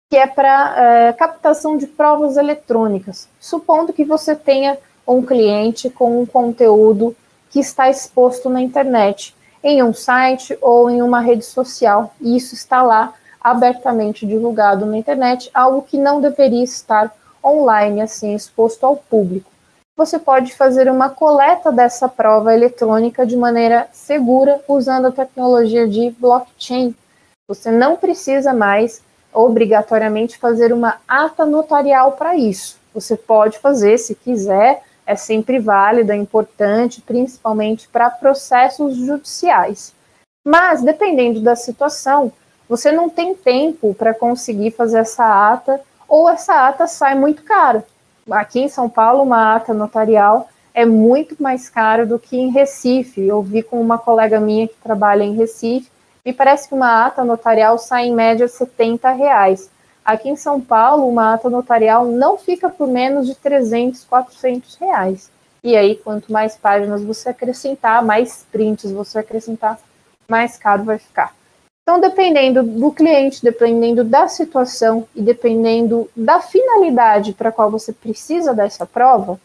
que 0.10 0.18
é 0.18 0.28
para 0.28 0.76
é, 0.78 1.14
captação 1.14 1.78
de 1.78 1.88
provas 1.88 2.38
eletrônicas. 2.38 3.28
Supondo 3.40 3.94
que 3.94 4.04
você 4.04 4.36
tenha 4.36 4.78
um 5.08 5.22
cliente 5.22 5.90
com 5.90 6.22
um 6.22 6.26
conteúdo 6.26 7.16
que 7.50 7.60
está 7.60 7.90
exposto 7.90 8.50
na 8.50 8.62
internet, 8.62 9.36
em 9.64 9.82
um 9.82 9.94
site 9.94 10.58
ou 10.62 10.90
em 10.90 11.02
uma 11.02 11.22
rede 11.22 11.46
social, 11.46 12.14
e 12.20 12.36
isso 12.36 12.54
está 12.54 12.82
lá 12.82 13.14
abertamente 13.40 14.26
divulgado 14.26 14.86
na 14.86 14.98
internet, 14.98 15.50
algo 15.54 15.82
que 15.82 15.98
não 15.98 16.22
deveria 16.22 16.64
estar 16.64 17.14
online, 17.44 18.02
assim, 18.02 18.34
exposto 18.34 18.86
ao 18.86 18.96
público. 18.96 19.52
Você 19.96 20.18
pode 20.18 20.56
fazer 20.56 20.90
uma 20.90 21.10
coleta 21.10 21.72
dessa 21.72 22.10
prova 22.10 22.54
eletrônica 22.54 23.26
de 23.26 23.38
maneira 23.38 23.88
segura 23.92 24.60
usando 24.68 25.08
a 25.08 25.12
tecnologia 25.12 25.88
de 25.88 26.10
blockchain. 26.12 26.96
Você 27.48 27.70
não 27.70 27.96
precisa 27.96 28.54
mais 28.54 29.02
obrigatoriamente 29.32 30.38
fazer 30.38 30.74
uma 30.74 30.98
ata 31.08 31.46
notarial 31.46 32.14
para 32.14 32.36
isso. 32.36 32.78
Você 32.94 33.16
pode 33.16 33.60
fazer, 33.60 33.98
se 33.98 34.16
quiser, 34.16 34.82
é 35.06 35.16
sempre 35.16 35.60
válida, 35.60 36.14
é 36.14 36.18
importante, 36.18 37.02
principalmente 37.02 37.88
para 37.88 38.10
processos 38.10 38.96
judiciais. 38.96 39.94
Mas, 40.46 40.82
dependendo 40.82 41.42
da 41.42 41.56
situação, 41.56 42.32
você 42.68 42.92
não 42.92 43.10
tem 43.10 43.36
tempo 43.36 43.94
para 43.94 44.14
conseguir 44.14 44.72
fazer 44.72 45.00
essa 45.00 45.54
ata 45.54 45.82
ou 46.08 46.30
essa 46.30 46.68
ata 46.68 46.88
sai 46.88 47.16
muito 47.16 47.44
cara. 47.44 47.86
Aqui 48.30 48.62
em 48.62 48.70
São 48.70 48.90
Paulo, 48.90 49.24
uma 49.24 49.56
ata 49.56 49.74
notarial 49.74 50.50
é 50.74 50.86
muito 50.86 51.42
mais 51.42 51.70
cara 51.70 52.06
do 52.06 52.18
que 52.18 52.38
em 52.38 52.52
Recife. 52.52 53.22
Eu 53.22 53.42
vi 53.42 53.62
com 53.62 53.80
uma 53.80 53.98
colega 53.98 54.40
minha 54.40 54.68
que 54.68 54.76
trabalha 54.82 55.24
em 55.24 55.36
Recife, 55.36 55.92
e 56.26 56.32
parece 56.32 56.70
que 56.70 56.74
uma 56.74 57.06
ata 57.06 57.24
notarial 57.24 57.78
sai 57.78 58.06
em 58.06 58.14
média 58.14 58.48
70 58.48 59.12
reais. 59.12 59.70
Aqui 60.06 60.30
em 60.30 60.36
São 60.38 60.60
Paulo, 60.60 61.08
uma 61.08 61.34
ata 61.34 61.50
notarial 61.50 62.06
não 62.06 62.38
fica 62.38 62.70
por 62.70 62.88
menos 62.88 63.28
de 63.28 63.36
300, 63.36 64.06
400 64.06 64.76
reais. 64.76 65.30
E 65.64 65.76
aí, 65.76 65.96
quanto 65.96 66.32
mais 66.32 66.56
páginas 66.56 67.04
você 67.04 67.30
acrescentar, 67.30 68.04
mais 68.04 68.46
prints 68.52 68.92
você 68.92 69.20
acrescentar, 69.20 69.80
mais 70.28 70.58
caro 70.58 70.84
vai 70.84 70.98
ficar. 70.98 71.34
Então, 71.84 72.00
dependendo 72.00 72.64
do 72.64 72.92
cliente, 72.92 73.44
dependendo 73.44 74.06
da 74.06 74.30
situação 74.30 75.06
e 75.14 75.22
dependendo 75.22 76.10
da 76.16 76.40
finalidade 76.40 77.34
para 77.34 77.52
qual 77.52 77.70
você 77.70 77.92
precisa 77.92 78.54
dessa 78.54 78.86
prova, 78.86 79.38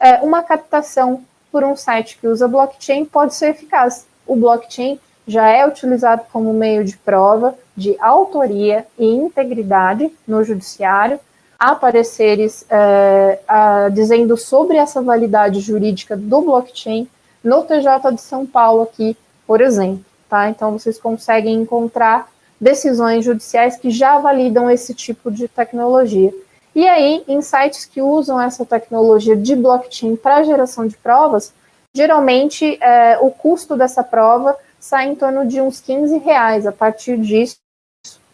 é, 0.00 0.14
uma 0.22 0.42
captação 0.42 1.22
por 1.50 1.62
um 1.62 1.76
site 1.76 2.16
que 2.18 2.26
usa 2.26 2.48
blockchain 2.48 3.04
pode 3.04 3.34
ser 3.34 3.50
eficaz. 3.50 4.06
O 4.26 4.34
blockchain 4.34 4.98
já 5.26 5.46
é 5.48 5.68
utilizado 5.68 6.22
como 6.32 6.54
meio 6.54 6.82
de 6.82 6.96
prova 6.96 7.54
de 7.76 7.94
autoria 8.00 8.86
e 8.98 9.06
integridade 9.06 10.10
no 10.26 10.42
judiciário. 10.42 11.20
Há 11.58 11.74
pareceres 11.74 12.64
é, 12.70 13.38
a, 13.46 13.90
dizendo 13.90 14.34
sobre 14.38 14.78
essa 14.78 15.02
validade 15.02 15.60
jurídica 15.60 16.16
do 16.16 16.40
blockchain 16.40 17.06
no 17.44 17.62
TJ 17.64 18.12
de 18.14 18.20
São 18.22 18.46
Paulo 18.46 18.82
aqui, 18.82 19.14
por 19.46 19.60
exemplo 19.60 20.11
tá? 20.32 20.48
Então 20.48 20.72
vocês 20.72 20.98
conseguem 20.98 21.56
encontrar 21.56 22.32
decisões 22.58 23.22
judiciais 23.22 23.76
que 23.76 23.90
já 23.90 24.18
validam 24.18 24.70
esse 24.70 24.94
tipo 24.94 25.30
de 25.30 25.46
tecnologia. 25.46 26.32
E 26.74 26.88
aí, 26.88 27.22
em 27.28 27.42
sites 27.42 27.84
que 27.84 28.00
usam 28.00 28.40
essa 28.40 28.64
tecnologia 28.64 29.36
de 29.36 29.54
blockchain 29.54 30.16
para 30.16 30.42
geração 30.42 30.86
de 30.86 30.96
provas, 30.96 31.52
geralmente 31.94 32.78
é, 32.82 33.18
o 33.20 33.30
custo 33.30 33.76
dessa 33.76 34.02
prova 34.02 34.56
sai 34.80 35.08
em 35.08 35.14
torno 35.14 35.46
de 35.46 35.60
uns 35.60 35.80
15 35.80 36.16
reais 36.16 36.66
a 36.66 36.72
partir 36.72 37.18
disso, 37.18 37.58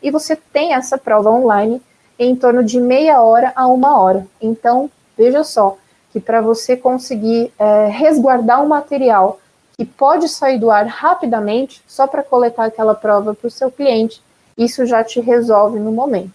e 0.01 0.13
você 0.13 0.37
tem 0.37 0.75
essa 0.75 0.97
prova 0.97 1.31
online 1.33 1.83
em 2.17 2.37
torno 2.37 2.63
de 2.63 2.81
meia 2.81 3.21
hora 3.21 3.53
a 3.57 3.67
uma 3.67 4.01
hora. 4.01 4.25
Então, 4.41 4.89
veja 5.17 5.43
só, 5.43 5.77
que 6.13 6.21
para 6.21 6.41
você 6.41 6.77
conseguir 6.77 7.53
é, 7.59 7.89
resguardar 7.89 8.63
o 8.63 8.69
material 8.69 9.41
que 9.79 9.87
pode 9.87 10.29
sair 10.29 10.59
do 10.59 10.71
ar 10.71 10.87
rapidamente 10.87 11.81
só 11.87 12.07
para 12.07 12.25
coletar 12.25 12.65
aquela 12.65 12.97
prova 12.97 13.33
para 13.33 13.47
o 13.47 13.51
seu 13.51 13.71
cliente. 13.71 14.21
Isso 14.57 14.85
já 14.85 15.05
te 15.05 15.21
resolve 15.21 15.79
no 15.79 15.93
momento. 15.93 16.33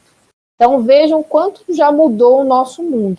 Então 0.55 0.81
vejam 0.81 1.21
quanto 1.21 1.61
já 1.69 1.91
mudou 1.91 2.39
o 2.39 2.45
nosso 2.45 2.81
mundo. 2.81 3.17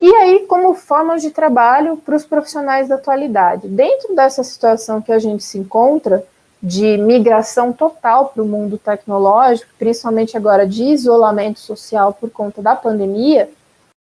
E 0.00 0.14
aí, 0.16 0.46
como 0.46 0.74
formas 0.74 1.22
de 1.22 1.30
trabalho 1.30 1.96
para 1.96 2.16
os 2.16 2.24
profissionais 2.24 2.88
da 2.88 2.96
atualidade? 2.96 3.68
Dentro 3.68 4.14
dessa 4.14 4.42
situação 4.42 5.00
que 5.00 5.12
a 5.12 5.18
gente 5.18 5.42
se 5.44 5.58
encontra, 5.58 6.24
de 6.62 6.96
migração 6.96 7.72
total 7.72 8.30
para 8.30 8.42
o 8.42 8.46
mundo 8.46 8.78
tecnológico, 8.78 9.70
principalmente 9.78 10.36
agora 10.36 10.66
de 10.66 10.82
isolamento 10.82 11.60
social 11.60 12.12
por 12.12 12.30
conta 12.30 12.60
da 12.60 12.74
pandemia, 12.74 13.48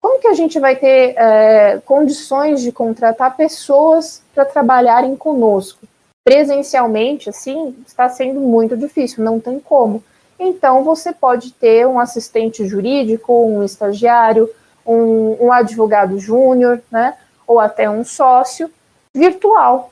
como 0.07 0.21
que 0.21 0.27
a 0.27 0.33
gente 0.33 0.57
vai 0.57 0.73
ter 0.73 1.15
é, 1.17 1.81
condições 1.85 2.61
de 2.61 2.71
contratar 2.71 3.35
pessoas 3.35 4.23
para 4.33 4.45
trabalharem 4.45 5.17
conosco? 5.17 5.85
Presencialmente, 6.23 7.29
assim, 7.29 7.75
está 7.85 8.07
sendo 8.07 8.39
muito 8.39 8.77
difícil, 8.77 9.21
não 9.21 9.37
tem 9.37 9.59
como. 9.59 10.01
Então, 10.39 10.81
você 10.81 11.11
pode 11.11 11.51
ter 11.51 11.85
um 11.85 11.99
assistente 11.99 12.65
jurídico, 12.65 13.33
um 13.33 13.65
estagiário, 13.65 14.49
um, 14.85 15.47
um 15.47 15.51
advogado 15.51 16.17
júnior, 16.17 16.81
né, 16.89 17.13
ou 17.45 17.59
até 17.59 17.89
um 17.89 18.05
sócio 18.05 18.71
virtual. 19.13 19.91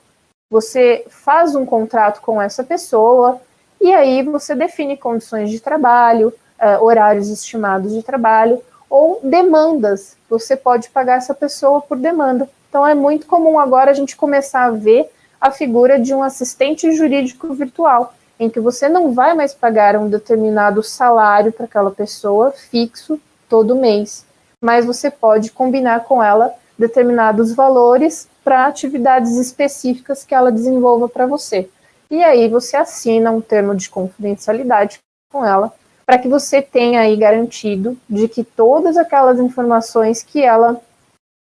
Você 0.49 1.05
faz 1.09 1.55
um 1.55 1.65
contrato 1.65 2.21
com 2.21 2.41
essa 2.41 2.63
pessoa 2.63 3.41
e 3.81 3.93
aí 3.93 4.23
você 4.23 4.55
define 4.55 4.95
condições 4.95 5.51
de 5.51 5.59
trabalho, 5.59 6.33
uh, 6.57 6.81
horários 6.81 7.27
estimados 7.27 7.91
de 7.91 8.01
trabalho, 8.01 8.63
ou 8.89 9.19
demandas. 9.23 10.15
Você 10.29 10.55
pode 10.55 10.89
pagar 10.89 11.17
essa 11.17 11.33
pessoa 11.33 11.81
por 11.81 11.97
demanda. 11.97 12.49
Então 12.69 12.85
é 12.85 12.93
muito 12.93 13.25
comum 13.25 13.59
agora 13.59 13.91
a 13.91 13.93
gente 13.93 14.15
começar 14.15 14.65
a 14.65 14.71
ver 14.71 15.09
a 15.39 15.51
figura 15.51 15.99
de 15.99 16.13
um 16.13 16.23
assistente 16.23 16.91
jurídico 16.93 17.53
virtual, 17.53 18.13
em 18.39 18.49
que 18.49 18.59
você 18.59 18.89
não 18.89 19.13
vai 19.13 19.33
mais 19.33 19.53
pagar 19.53 19.95
um 19.95 20.09
determinado 20.09 20.81
salário 20.83 21.51
para 21.51 21.65
aquela 21.65 21.91
pessoa 21.91 22.51
fixo 22.51 23.19
todo 23.47 23.75
mês, 23.75 24.25
mas 24.61 24.85
você 24.85 25.09
pode 25.09 25.51
combinar 25.51 26.05
com 26.05 26.21
ela 26.21 26.53
determinados 26.77 27.53
valores 27.53 28.27
para 28.43 28.65
atividades 28.65 29.37
específicas 29.37 30.23
que 30.23 30.35
ela 30.35 30.51
desenvolva 30.51 31.07
para 31.07 31.25
você. 31.25 31.69
E 32.09 32.23
aí 32.23 32.47
você 32.49 32.75
assina 32.75 33.31
um 33.31 33.41
termo 33.41 33.75
de 33.75 33.89
confidencialidade 33.89 34.99
com 35.31 35.45
ela 35.45 35.73
para 36.05 36.19
que 36.19 36.27
você 36.27 36.61
tenha 36.61 37.01
aí 37.01 37.15
garantido 37.15 37.97
de 38.07 38.27
que 38.27 38.43
todas 38.43 38.95
aquelas 38.95 39.39
informações 39.39 40.21
que 40.21 40.41
ela 40.43 40.79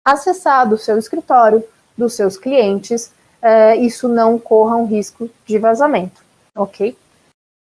acessar 0.06 0.68
do 0.68 0.78
seu 0.78 0.98
escritório, 0.98 1.64
dos 1.98 2.14
seus 2.14 2.38
clientes, 2.38 3.12
é, 3.42 3.76
isso 3.76 4.08
não 4.08 4.38
corra 4.38 4.76
um 4.76 4.86
risco 4.86 5.30
de 5.46 5.58
vazamento, 5.58 6.22
ok? 6.56 6.96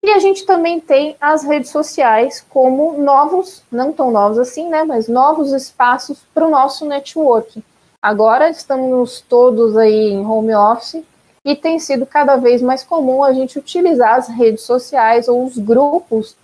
E 0.04 0.10
a 0.10 0.18
gente 0.18 0.44
também 0.44 0.80
tem 0.80 1.16
as 1.20 1.42
redes 1.42 1.70
sociais 1.70 2.44
como 2.50 2.98
novos, 2.98 3.62
não 3.70 3.92
tão 3.92 4.10
novos 4.10 4.38
assim, 4.38 4.68
né, 4.68 4.84
mas 4.84 5.08
novos 5.08 5.52
espaços 5.52 6.18
para 6.34 6.46
o 6.46 6.50
nosso 6.50 6.84
networking. 6.84 7.62
Agora 8.02 8.50
estamos 8.50 9.22
todos 9.22 9.76
aí 9.78 10.10
em 10.10 10.26
home 10.26 10.54
office 10.54 11.02
e 11.42 11.56
tem 11.56 11.78
sido 11.78 12.04
cada 12.04 12.36
vez 12.36 12.60
mais 12.60 12.84
comum 12.84 13.24
a 13.24 13.32
gente 13.32 13.58
utilizar 13.58 14.16
as 14.16 14.28
redes 14.28 14.64
sociais 14.64 15.26
ou 15.26 15.42
os 15.42 15.56
grupos 15.56 16.36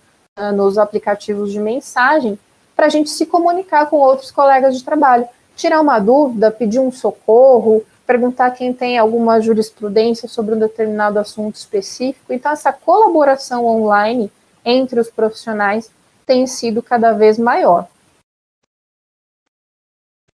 nos 0.53 0.77
aplicativos 0.77 1.51
de 1.51 1.59
mensagem 1.59 2.39
para 2.75 2.85
a 2.85 2.89
gente 2.89 3.09
se 3.09 3.25
comunicar 3.25 3.89
com 3.89 3.97
outros 3.97 4.31
colegas 4.31 4.77
de 4.77 4.83
trabalho, 4.83 5.27
tirar 5.55 5.81
uma 5.81 5.99
dúvida, 5.99 6.49
pedir 6.49 6.79
um 6.79 6.91
socorro, 6.91 7.83
perguntar 8.07 8.51
quem 8.51 8.73
tem 8.73 8.97
alguma 8.97 9.39
jurisprudência 9.39 10.27
sobre 10.27 10.55
um 10.55 10.59
determinado 10.59 11.19
assunto 11.19 11.55
específico. 11.55 12.33
Então, 12.33 12.51
essa 12.51 12.71
colaboração 12.73 13.65
online 13.65 14.31
entre 14.65 14.99
os 14.99 15.09
profissionais 15.09 15.91
tem 16.25 16.47
sido 16.47 16.81
cada 16.81 17.11
vez 17.11 17.37
maior. 17.37 17.87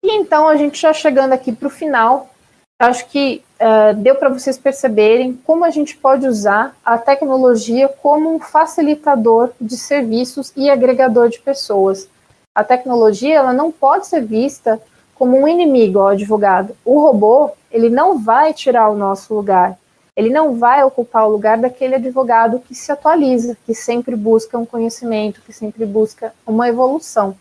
E 0.03 0.11
então, 0.13 0.47
a 0.47 0.57
gente 0.57 0.81
já 0.81 0.93
chegando 0.93 1.33
aqui 1.33 1.53
para 1.53 1.67
o 1.67 1.71
final, 1.71 2.31
acho 2.79 3.09
que 3.09 3.43
uh, 3.61 3.95
deu 3.95 4.15
para 4.17 4.29
vocês 4.29 4.59
perceberem 4.59 5.39
como 5.45 5.65
a 5.65 5.71
gente 5.71 5.97
pode 5.97 6.27
usar 6.27 6.77
a 6.85 6.99
tecnologia 6.99 7.89
como 7.89 8.35
um 8.35 8.39
facilitador 8.39 9.51
de 9.61 9.77
serviços 9.77 10.53
e 10.57 10.69
agregador 10.69 11.29
de 11.29 11.39
pessoas. 11.39 12.09
A 12.55 12.63
tecnologia 12.63 13.35
ela 13.35 13.53
não 13.53 13.71
pode 13.71 14.07
ser 14.07 14.23
vista 14.23 14.81
como 15.15 15.39
um 15.39 15.49
inimigo 15.49 15.99
ao 15.99 16.09
advogado. 16.09 16.77
O 16.85 17.01
robô 17.01 17.51
ele 17.71 17.89
não 17.89 18.19
vai 18.19 18.53
tirar 18.53 18.91
o 18.91 18.97
nosso 18.97 19.35
lugar. 19.35 19.79
Ele 20.15 20.31
não 20.31 20.59
vai 20.59 20.83
ocupar 20.83 21.27
o 21.27 21.31
lugar 21.31 21.59
daquele 21.59 21.97
advogado 21.97 22.61
que 22.61 22.75
se 22.75 22.91
atualiza, 22.91 23.57
que 23.67 23.75
sempre 23.75 24.17
busca 24.17 24.57
um 24.57 24.65
conhecimento, 24.65 25.43
que 25.43 25.53
sempre 25.53 25.85
busca 25.85 26.33
uma 26.47 26.69
evolução 26.69 27.37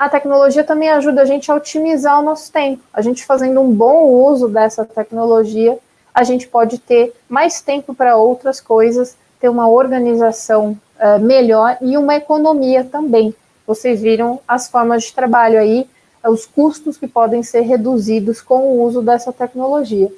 a 0.00 0.08
tecnologia 0.08 0.64
também 0.64 0.88
ajuda 0.88 1.20
a 1.20 1.24
gente 1.26 1.52
a 1.52 1.54
otimizar 1.54 2.18
o 2.18 2.22
nosso 2.22 2.50
tempo. 2.50 2.82
A 2.90 3.02
gente 3.02 3.26
fazendo 3.26 3.60
um 3.60 3.70
bom 3.70 4.06
uso 4.06 4.48
dessa 4.48 4.82
tecnologia, 4.82 5.78
a 6.14 6.24
gente 6.24 6.48
pode 6.48 6.78
ter 6.78 7.12
mais 7.28 7.60
tempo 7.60 7.94
para 7.94 8.16
outras 8.16 8.62
coisas, 8.62 9.14
ter 9.38 9.50
uma 9.50 9.68
organização 9.68 10.70
uh, 10.98 11.20
melhor 11.20 11.76
e 11.82 11.98
uma 11.98 12.16
economia 12.16 12.82
também. 12.82 13.34
Vocês 13.66 14.00
viram 14.00 14.40
as 14.48 14.70
formas 14.70 15.02
de 15.02 15.12
trabalho 15.12 15.60
aí, 15.60 15.86
os 16.26 16.46
custos 16.46 16.96
que 16.96 17.06
podem 17.06 17.42
ser 17.42 17.60
reduzidos 17.60 18.40
com 18.40 18.70
o 18.70 18.82
uso 18.82 19.02
dessa 19.02 19.34
tecnologia. 19.34 20.10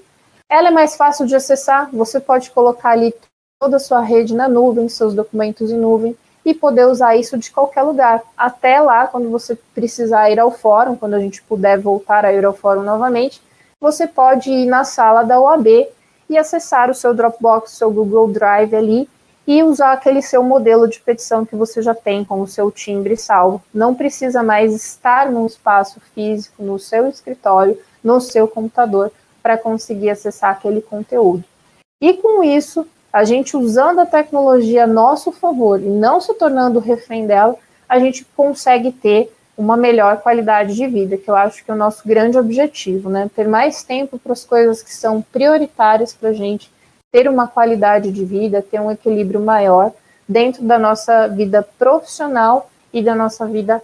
Ela 0.48 0.68
é 0.68 0.70
mais 0.70 0.94
fácil 0.94 1.26
de 1.26 1.34
acessar, 1.34 1.90
você 1.92 2.20
pode 2.20 2.52
colocar 2.52 2.90
ali 2.90 3.12
toda 3.58 3.78
a 3.78 3.80
sua 3.80 4.00
rede 4.00 4.32
na 4.32 4.48
nuvem, 4.48 4.88
seus 4.88 5.12
documentos 5.12 5.72
em 5.72 5.76
nuvem, 5.76 6.16
e 6.44 6.54
poder 6.54 6.86
usar 6.86 7.16
isso 7.16 7.38
de 7.38 7.50
qualquer 7.50 7.82
lugar. 7.82 8.22
Até 8.36 8.80
lá, 8.80 9.06
quando 9.06 9.30
você 9.30 9.56
precisar 9.74 10.30
ir 10.30 10.40
ao 10.40 10.50
fórum, 10.50 10.96
quando 10.96 11.14
a 11.14 11.20
gente 11.20 11.42
puder 11.42 11.78
voltar 11.78 12.24
a 12.24 12.32
ir 12.32 12.44
ao 12.44 12.52
fórum 12.52 12.82
novamente, 12.82 13.40
você 13.80 14.06
pode 14.06 14.50
ir 14.50 14.66
na 14.66 14.84
sala 14.84 15.22
da 15.22 15.40
OAB 15.40 15.66
e 16.28 16.38
acessar 16.38 16.90
o 16.90 16.94
seu 16.94 17.14
Dropbox, 17.14 17.72
o 17.72 17.76
seu 17.76 17.90
Google 17.90 18.28
Drive 18.28 18.74
ali 18.74 19.08
e 19.46 19.62
usar 19.62 19.92
aquele 19.92 20.22
seu 20.22 20.42
modelo 20.42 20.88
de 20.88 21.00
petição 21.00 21.44
que 21.44 21.56
você 21.56 21.82
já 21.82 21.94
tem 21.94 22.24
com 22.24 22.40
o 22.40 22.46
seu 22.46 22.70
timbre 22.70 23.16
salvo. 23.16 23.62
Não 23.74 23.94
precisa 23.94 24.42
mais 24.42 24.74
estar 24.74 25.30
num 25.30 25.46
espaço 25.46 26.00
físico, 26.14 26.62
no 26.62 26.78
seu 26.78 27.08
escritório, 27.08 27.78
no 28.02 28.20
seu 28.20 28.46
computador, 28.46 29.10
para 29.42 29.58
conseguir 29.58 30.10
acessar 30.10 30.52
aquele 30.52 30.80
conteúdo. 30.80 31.44
E 32.00 32.14
com 32.14 32.42
isso, 32.44 32.86
a 33.12 33.24
gente 33.24 33.56
usando 33.56 34.00
a 34.00 34.06
tecnologia 34.06 34.84
a 34.84 34.86
nosso 34.86 35.30
favor 35.30 35.80
e 35.80 35.88
não 35.88 36.20
se 36.20 36.32
tornando 36.34 36.78
refém 36.78 37.26
dela, 37.26 37.56
a 37.88 37.98
gente 37.98 38.24
consegue 38.36 38.90
ter 38.90 39.30
uma 39.56 39.76
melhor 39.76 40.22
qualidade 40.22 40.74
de 40.74 40.86
vida, 40.86 41.18
que 41.18 41.30
eu 41.30 41.36
acho 41.36 41.62
que 41.62 41.70
é 41.70 41.74
o 41.74 41.76
nosso 41.76 42.06
grande 42.08 42.38
objetivo, 42.38 43.10
né? 43.10 43.30
Ter 43.36 43.46
mais 43.46 43.82
tempo 43.82 44.18
para 44.18 44.32
as 44.32 44.44
coisas 44.44 44.82
que 44.82 44.94
são 44.94 45.20
prioritárias 45.20 46.14
para 46.14 46.30
a 46.30 46.32
gente, 46.32 46.70
ter 47.12 47.28
uma 47.28 47.46
qualidade 47.46 48.10
de 48.10 48.24
vida, 48.24 48.62
ter 48.62 48.80
um 48.80 48.90
equilíbrio 48.90 49.40
maior 49.40 49.92
dentro 50.26 50.64
da 50.64 50.78
nossa 50.78 51.28
vida 51.28 51.66
profissional 51.78 52.70
e 52.92 53.02
da 53.02 53.14
nossa 53.14 53.46
vida 53.46 53.82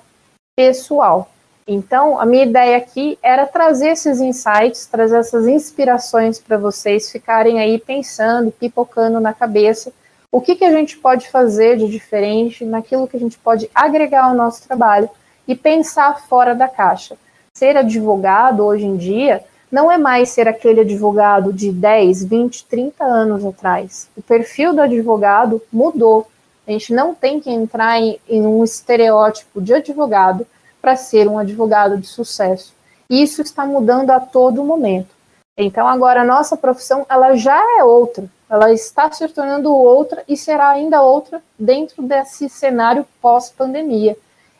pessoal. 0.57 1.31
Então, 1.71 2.19
a 2.19 2.25
minha 2.25 2.45
ideia 2.45 2.79
aqui 2.79 3.19
era 3.23 3.47
trazer 3.47 3.89
esses 3.89 4.23
insights, 4.23 4.87
trazer 4.87 5.19
essas 5.19 5.47
inspirações 5.47 6.39
para 6.39 6.57
vocês 6.57 7.13
ficarem 7.13 7.61
aí 7.61 7.79
pensando, 7.79 8.51
pipocando 8.51 9.21
na 9.21 9.35
cabeça, 9.35 9.93
o 10.33 10.41
que, 10.41 10.57
que 10.57 10.65
a 10.65 10.71
gente 10.71 10.97
pode 10.97 11.29
fazer 11.29 11.77
de 11.77 11.87
diferente, 11.87 12.65
naquilo 12.65 13.07
que 13.07 13.19
a 13.19 13.21
gente 13.21 13.37
pode 13.37 13.69
agregar 13.75 14.25
ao 14.25 14.35
nosso 14.35 14.67
trabalho 14.67 15.11
e 15.47 15.55
pensar 15.55 16.27
fora 16.27 16.55
da 16.55 16.69
caixa. 16.69 17.19
Ser 17.53 17.77
advogado 17.77 18.65
hoje 18.65 18.87
em 18.87 18.97
dia 18.97 19.45
não 19.71 19.93
é 19.93 19.99
mais 19.99 20.31
ser 20.31 20.49
aquele 20.49 20.81
advogado 20.81 21.53
de 21.53 21.71
10, 21.71 22.25
20, 22.25 22.65
30 22.65 23.05
anos 23.05 23.45
atrás. 23.45 24.09
O 24.17 24.23
perfil 24.23 24.73
do 24.73 24.81
advogado 24.81 25.61
mudou. 25.71 26.27
A 26.67 26.71
gente 26.71 26.95
não 26.95 27.15
tem 27.15 27.41
que 27.41 27.51
entrar 27.51 28.01
em, 28.01 28.19
em 28.27 28.47
um 28.47 28.65
estereótipo 28.65 29.61
de 29.61 29.75
advogado 29.75 30.47
para 30.89 30.97
ser 30.97 31.29
um 31.29 31.39
advogado 31.39 31.99
de 31.99 32.07
sucesso. 32.07 32.73
Isso 33.11 33.43
está 33.43 33.67
mudando 33.67 34.11
a 34.11 34.19
todo 34.19 34.65
momento. 34.65 35.15
Então 35.55 35.87
agora 35.87 36.23
a 36.23 36.25
nossa 36.25 36.57
profissão 36.57 37.05
ela 37.11 37.37
já 37.37 37.61
é 37.79 37.85
outra, 37.85 38.25
ela 38.49 38.73
está 38.73 39.13
se 39.13 39.29
tornando 39.29 39.71
outra 39.71 40.25
e 40.27 40.35
será 40.35 40.71
ainda 40.71 41.03
outra 41.03 41.43
dentro 41.59 42.03
desse 42.03 42.49
cenário 42.49 43.07
pós-pandemia. 43.21 44.17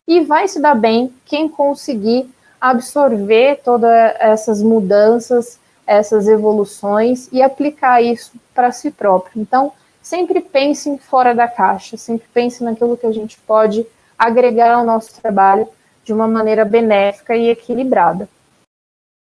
E 0.07 0.21
vai 0.21 0.47
se 0.49 0.61
dar 0.61 0.75
bem 0.75 1.15
quem 1.25 1.49
conseguir 1.49 2.29
absorver 2.61 3.63
todas 3.65 3.91
essas 4.19 4.63
mudanças, 4.63 5.59
essas 5.87 6.29
evoluções 6.29 7.31
e 7.33 7.41
aplicar 7.41 8.03
isso 8.03 8.33
para 8.55 8.71
si 8.71 8.91
próprio. 8.91 9.41
Então, 9.41 9.73
sempre 10.03 10.43
pense 10.43 10.99
fora 10.99 11.35
da 11.35 11.49
caixa, 11.49 11.97
sempre 11.97 12.27
pense 12.35 12.63
naquilo 12.63 12.99
que 12.99 13.07
a 13.07 13.13
gente 13.13 13.39
pode 13.47 13.87
agregar 14.19 14.75
ao 14.75 14.85
nosso 14.85 15.19
trabalho 15.23 15.67
de 16.09 16.13
uma 16.15 16.27
maneira 16.27 16.65
benéfica 16.65 17.37
e 17.37 17.51
equilibrada. 17.51 18.27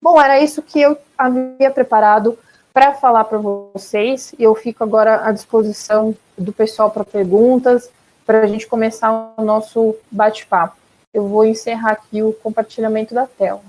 Bom, 0.03 0.21
era 0.21 0.41
isso 0.41 0.61
que 0.61 0.81
eu 0.81 0.97
havia 1.17 1.71
preparado 1.71 2.37
para 2.73 2.93
falar 2.93 3.23
para 3.23 3.37
vocês, 3.37 4.35
e 4.37 4.43
eu 4.43 4.53
fico 4.53 4.83
agora 4.83 5.25
à 5.25 5.31
disposição 5.31 6.13
do 6.37 6.51
pessoal 6.51 6.91
para 6.91 7.05
perguntas, 7.05 7.89
para 8.25 8.41
a 8.41 8.47
gente 8.47 8.67
começar 8.67 9.33
o 9.37 9.41
nosso 9.41 9.95
bate-papo. 10.11 10.75
Eu 11.13 11.29
vou 11.29 11.45
encerrar 11.45 11.93
aqui 11.93 12.21
o 12.21 12.33
compartilhamento 12.33 13.15
da 13.15 13.25
tela. 13.25 13.61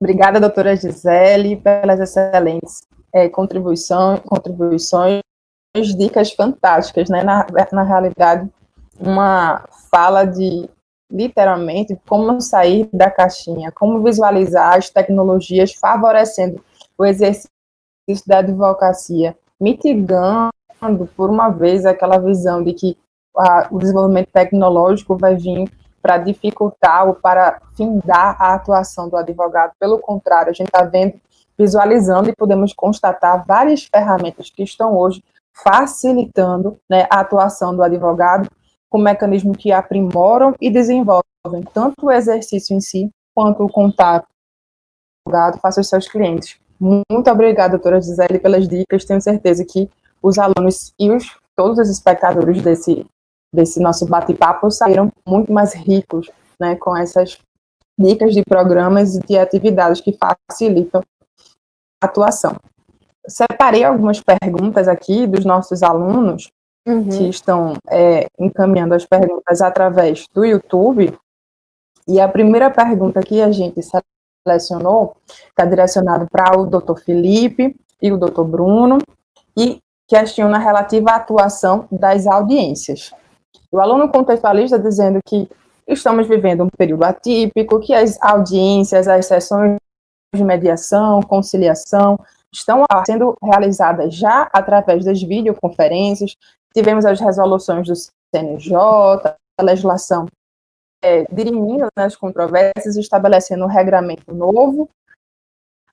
Obrigada, 0.00 0.40
doutora 0.40 0.74
Gisele, 0.74 1.54
pelas 1.54 2.00
excelentes 2.00 2.84
é, 3.14 3.28
contribuições, 3.28 4.18
contribuições 4.24 5.22
dicas 5.74 6.32
fantásticas, 6.32 7.08
né? 7.08 7.22
Na, 7.24 7.46
na 7.72 7.82
realidade, 7.82 8.48
uma 9.00 9.64
fala 9.90 10.24
de 10.24 10.68
literalmente 11.10 11.98
como 12.08 12.40
sair 12.40 12.88
da 12.92 13.10
caixinha, 13.10 13.72
como 13.72 14.02
visualizar 14.02 14.76
as 14.76 14.90
tecnologias 14.90 15.74
favorecendo 15.74 16.62
o 16.96 17.04
exercício 17.04 17.50
da 18.26 18.38
advocacia, 18.38 19.36
mitigando 19.60 20.50
por 21.16 21.30
uma 21.30 21.48
vez 21.48 21.86
aquela 21.86 22.18
visão 22.18 22.62
de 22.62 22.72
que 22.72 22.98
a, 23.36 23.68
o 23.70 23.78
desenvolvimento 23.78 24.28
tecnológico 24.30 25.16
vai 25.16 25.36
vir 25.36 25.70
para 26.02 26.18
dificultar 26.18 27.06
ou 27.06 27.14
para 27.14 27.60
findar 27.76 28.36
a 28.40 28.54
atuação 28.54 29.08
do 29.08 29.16
advogado. 29.16 29.72
Pelo 29.78 29.98
contrário, 29.98 30.50
a 30.50 30.52
gente 30.52 30.66
está 30.66 30.82
vendo, 30.82 31.14
visualizando 31.56 32.28
e 32.28 32.36
podemos 32.36 32.72
constatar 32.72 33.44
várias 33.46 33.84
ferramentas 33.84 34.50
que 34.50 34.62
estão 34.62 34.96
hoje 34.96 35.22
facilitando 35.54 36.78
né, 36.88 37.06
a 37.10 37.20
atuação 37.20 37.74
do 37.74 37.82
advogado 37.82 38.48
com 38.88 38.98
mecanismos 38.98 39.56
que 39.56 39.72
aprimoram 39.72 40.54
e 40.60 40.70
desenvolvem 40.70 41.62
tanto 41.72 42.06
o 42.06 42.10
exercício 42.10 42.76
em 42.76 42.80
si 42.80 43.10
quanto 43.34 43.64
o 43.64 43.70
contato 43.70 44.26
o 45.26 45.34
advogado 45.34 45.78
os 45.78 45.88
seus 45.88 46.08
clientes. 46.08 46.58
Muito 46.78 47.30
obrigada, 47.30 47.70
doutora 47.70 48.00
Gisele, 48.00 48.38
pelas 48.38 48.66
dicas. 48.68 49.04
Tenho 49.04 49.20
certeza 49.20 49.64
que 49.64 49.88
os 50.20 50.38
alunos 50.38 50.92
e 50.98 51.10
os, 51.10 51.38
todos 51.56 51.78
os 51.78 51.88
espectadores 51.88 52.60
desse, 52.60 53.06
desse 53.54 53.80
nosso 53.80 54.04
bate-papo 54.06 54.70
saíram 54.70 55.10
muito 55.26 55.52
mais 55.52 55.74
ricos 55.74 56.28
né, 56.60 56.74
com 56.76 56.96
essas 56.96 57.38
dicas 57.98 58.34
de 58.34 58.42
programas 58.42 59.14
e 59.14 59.20
de 59.20 59.38
atividades 59.38 60.00
que 60.00 60.16
facilitam 60.18 61.02
a 62.02 62.06
atuação 62.06 62.56
separei 63.26 63.84
algumas 63.84 64.20
perguntas 64.20 64.88
aqui 64.88 65.26
dos 65.26 65.44
nossos 65.44 65.82
alunos 65.82 66.50
uhum. 66.86 67.08
que 67.08 67.28
estão 67.28 67.74
é, 67.88 68.26
encaminhando 68.38 68.94
as 68.94 69.04
perguntas 69.04 69.60
através 69.60 70.26
do 70.34 70.44
YouTube. 70.44 71.16
E 72.06 72.20
a 72.20 72.28
primeira 72.28 72.70
pergunta 72.70 73.20
que 73.20 73.40
a 73.40 73.52
gente 73.52 73.80
selecionou 74.46 75.16
está 75.48 75.64
direcionada 75.64 76.26
para 76.30 76.58
o 76.58 76.66
Dr. 76.66 76.96
Felipe, 77.04 77.76
e 78.00 78.12
o 78.12 78.18
doutor 78.18 78.44
Bruno, 78.44 78.98
e 79.56 79.78
questiona 80.08 80.58
relativa 80.58 81.12
à 81.12 81.16
atuação 81.16 81.86
das 81.90 82.26
audiências. 82.26 83.12
O 83.70 83.80
aluno 83.80 84.10
contextualiza 84.10 84.78
dizendo 84.78 85.20
que 85.24 85.48
estamos 85.86 86.26
vivendo 86.26 86.64
um 86.64 86.68
período 86.68 87.04
atípico, 87.04 87.80
que 87.80 87.94
as 87.94 88.18
audiências, 88.20 89.06
as 89.06 89.26
sessões 89.26 89.76
de 90.34 90.42
mediação, 90.42 91.22
conciliação, 91.22 92.18
estão 92.52 92.84
sendo 93.06 93.36
realizadas 93.42 94.14
já 94.14 94.48
através 94.52 95.04
das 95.04 95.22
videoconferências. 95.22 96.36
Tivemos 96.74 97.04
as 97.04 97.20
resoluções 97.20 97.86
do 97.86 97.94
CNJ, 98.34 98.74
a 99.58 99.62
legislação 99.62 100.26
é, 101.02 101.24
dirimindo 101.32 101.86
as 101.96 102.16
controvérsias, 102.16 102.96
estabelecendo 102.96 103.64
um 103.64 103.68
regramento 103.68 104.32
novo 104.32 104.88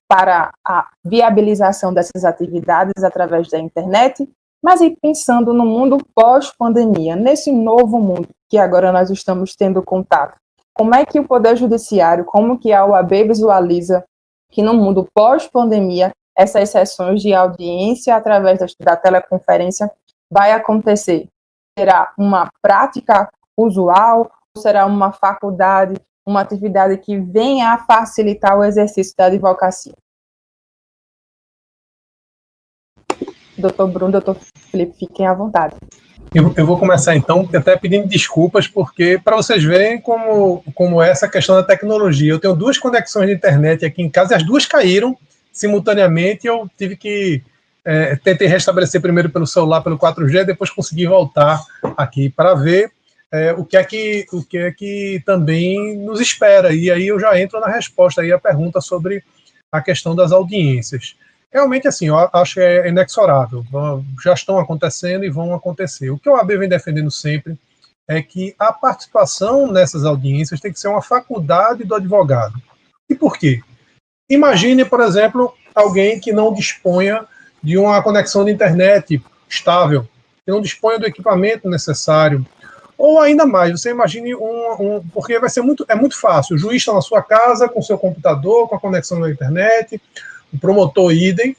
para 0.07 0.52
a 0.65 0.90
viabilização 1.06 1.94
dessas 1.94 2.26
atividades 2.26 3.03
através 3.03 3.49
da 3.49 3.60
internet, 3.60 4.27
mas 4.64 4.81
e 4.81 4.95
pensando 5.02 5.53
no 5.53 5.65
mundo 5.65 5.98
pós-pandemia, 6.15 7.15
nesse 7.15 7.52
novo 7.52 7.99
mundo 7.99 8.27
que 8.49 8.57
agora 8.57 8.91
nós 8.91 9.10
estamos 9.10 9.56
tendo 9.56 9.84
contato, 9.84 10.36
como 10.73 10.95
é 10.95 11.06
que 11.06 11.19
o 11.19 11.27
Poder 11.27 11.56
Judiciário, 11.56 12.26
como 12.26 12.57
que 12.57 12.73
a 12.73 12.86
OAB 12.86 13.27
visualiza 13.27 14.03
que 14.52 14.64
no 14.64 14.73
mundo 14.73 15.07
pós-pandemia 15.14 16.11
essas 16.40 16.70
sessões 16.70 17.22
de 17.22 17.34
audiência 17.34 18.16
através 18.16 18.60
da 18.80 18.95
teleconferência 18.95 19.91
vai 20.32 20.52
acontecer? 20.52 21.28
Será 21.78 22.14
uma 22.18 22.49
prática 22.61 23.30
usual 23.57 24.32
será 24.57 24.86
uma 24.86 25.11
faculdade, 25.11 25.95
uma 26.26 26.41
atividade 26.41 26.98
que 26.98 27.18
venha 27.18 27.74
a 27.74 27.78
facilitar 27.78 28.57
o 28.57 28.64
exercício 28.64 29.16
da 29.18 29.26
advocacia? 29.26 29.94
Doutor 33.57 33.88
Bruno, 33.91 34.11
doutor 34.11 34.38
Felipe, 34.72 34.98
fiquem 34.98 35.28
à 35.28 35.34
vontade. 35.34 35.76
Eu, 36.34 36.53
eu, 36.56 36.66
vou 36.66 36.78
começar 36.78 37.16
então, 37.16 37.49
até 37.53 37.76
pedindo 37.76 38.07
desculpas, 38.07 38.68
porque 38.68 39.20
para 39.24 39.36
vocês 39.36 39.64
verem 39.64 39.99
como, 39.99 40.64
como 40.76 41.02
é 41.02 41.10
essa 41.10 41.28
questão 41.28 41.56
da 41.56 41.64
tecnologia. 41.64 42.32
Eu 42.32 42.40
tenho 42.40 42.56
duas 42.56 42.78
conexões 42.78 43.28
de 43.28 43.34
internet 43.34 43.84
aqui 43.84 44.02
em 44.02 44.10
casa, 44.10 44.34
e 44.34 44.38
as 44.38 44.44
duas 44.45 44.66
caíram 44.66 45.18
simultaneamente. 45.51 46.47
Eu 46.47 46.69
tive 46.77 46.95
que 46.95 47.41
é, 47.85 48.15
tentei 48.17 48.47
restabelecer 48.47 49.01
primeiro 49.01 49.30
pelo 49.30 49.47
celular, 49.47 49.81
pelo 49.81 49.97
4G, 49.97 50.43
depois 50.45 50.69
consegui 50.69 51.07
voltar 51.07 51.63
aqui 51.97 52.30
para 52.30 52.53
ver 52.53 52.91
é, 53.31 53.53
o 53.53 53.63
que 53.63 53.77
é 53.77 53.84
que 53.84 54.26
o 54.31 54.43
que 54.43 54.57
é 54.57 54.71
que 54.71 55.21
também 55.26 55.97
nos 55.97 56.19
espera. 56.19 56.73
E 56.73 56.91
aí 56.91 57.07
eu 57.07 57.19
já 57.19 57.39
entro 57.39 57.59
na 57.59 57.67
resposta 57.67 58.21
aí 58.21 58.31
a 58.31 58.39
pergunta 58.39 58.81
sobre 58.81 59.23
a 59.71 59.81
questão 59.81 60.15
das 60.15 60.31
audiências 60.31 61.15
realmente 61.51 61.88
assim, 61.88 62.07
eu 62.07 62.17
acho 62.17 62.55
que 62.55 62.59
é 62.59 62.88
inexorável. 62.88 63.65
Já 64.23 64.34
estão 64.34 64.59
acontecendo 64.59 65.26
e 65.26 65.30
vão 65.30 65.53
acontecer. 65.53 66.09
O 66.09 66.17
que 66.17 66.30
o 66.30 66.35
AB 66.35 66.57
vem 66.57 66.69
defendendo 66.69 67.11
sempre 67.11 67.57
é 68.07 68.21
que 68.21 68.55
a 68.57 68.71
participação 68.71 69.71
nessas 69.71 70.03
audiências 70.03 70.59
tem 70.59 70.71
que 70.71 70.80
ser 70.80 70.88
uma 70.88 71.01
faculdade 71.01 71.84
do 71.84 71.95
advogado. 71.95 72.55
E 73.09 73.15
por 73.15 73.38
quê? 73.38 73.61
Imagine, 74.30 74.85
por 74.85 75.01
exemplo, 75.01 75.53
alguém 75.73 76.19
que 76.19 76.31
não 76.31 76.53
disponha 76.53 77.26
de 77.64 77.77
uma 77.77 78.01
conexão 78.03 78.45
de 78.45 78.51
internet 78.51 79.22
estável, 79.49 80.03
que 80.45 80.51
não 80.51 80.61
disponha 80.61 80.99
do 80.99 81.07
equipamento 81.07 81.68
necessário. 81.68 82.45
Ou 82.97 83.19
ainda 83.19 83.45
mais, 83.45 83.72
você 83.72 83.91
imagine 83.91 84.35
um, 84.35 84.73
um 84.80 85.03
porque 85.14 85.39
vai 85.39 85.49
ser 85.49 85.61
muito, 85.61 85.85
é 85.88 85.95
muito 85.95 86.19
fácil. 86.19 86.56
O 86.56 86.60
juiz 86.60 86.77
está 86.77 86.93
na 86.93 87.01
sua 87.01 87.23
casa 87.23 87.68
com 87.68 87.81
seu 87.81 87.97
computador, 87.97 88.68
com 88.68 88.76
a 88.76 88.80
conexão 88.80 89.19
na 89.19 89.30
internet, 89.30 89.99
o 90.53 90.60
promotor 90.60 91.11
idem, 91.11 91.56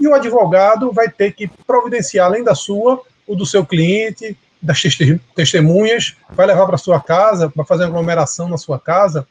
e 0.00 0.06
o 0.08 0.14
advogado 0.14 0.92
vai 0.92 1.08
ter 1.08 1.32
que 1.32 1.46
providenciar, 1.66 2.26
além 2.26 2.42
da 2.42 2.54
sua, 2.54 3.02
o 3.26 3.34
do 3.34 3.44
seu 3.44 3.64
cliente, 3.64 4.36
das 4.60 4.82
testemunhas, 5.34 6.16
vai 6.30 6.46
levar 6.46 6.66
para 6.66 6.78
sua 6.78 7.00
casa, 7.00 7.50
para 7.50 7.64
fazer 7.64 7.84
aglomeração 7.84 8.48
na 8.48 8.56
sua 8.56 8.78
casa. 8.78 9.26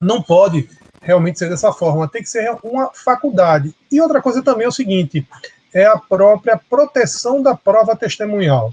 Não 0.00 0.22
pode 0.22 0.68
realmente 1.04 1.38
ser 1.38 1.48
dessa 1.48 1.72
forma, 1.72 2.08
tem 2.08 2.22
que 2.22 2.28
ser 2.28 2.50
uma 2.62 2.90
faculdade. 2.92 3.74
E 3.92 4.00
outra 4.00 4.20
coisa 4.20 4.42
também 4.42 4.64
é 4.64 4.68
o 4.68 4.72
seguinte: 4.72 5.26
é 5.72 5.84
a 5.84 5.98
própria 5.98 6.58
proteção 6.58 7.42
da 7.42 7.54
prova 7.54 7.94
testemunhal. 7.94 8.72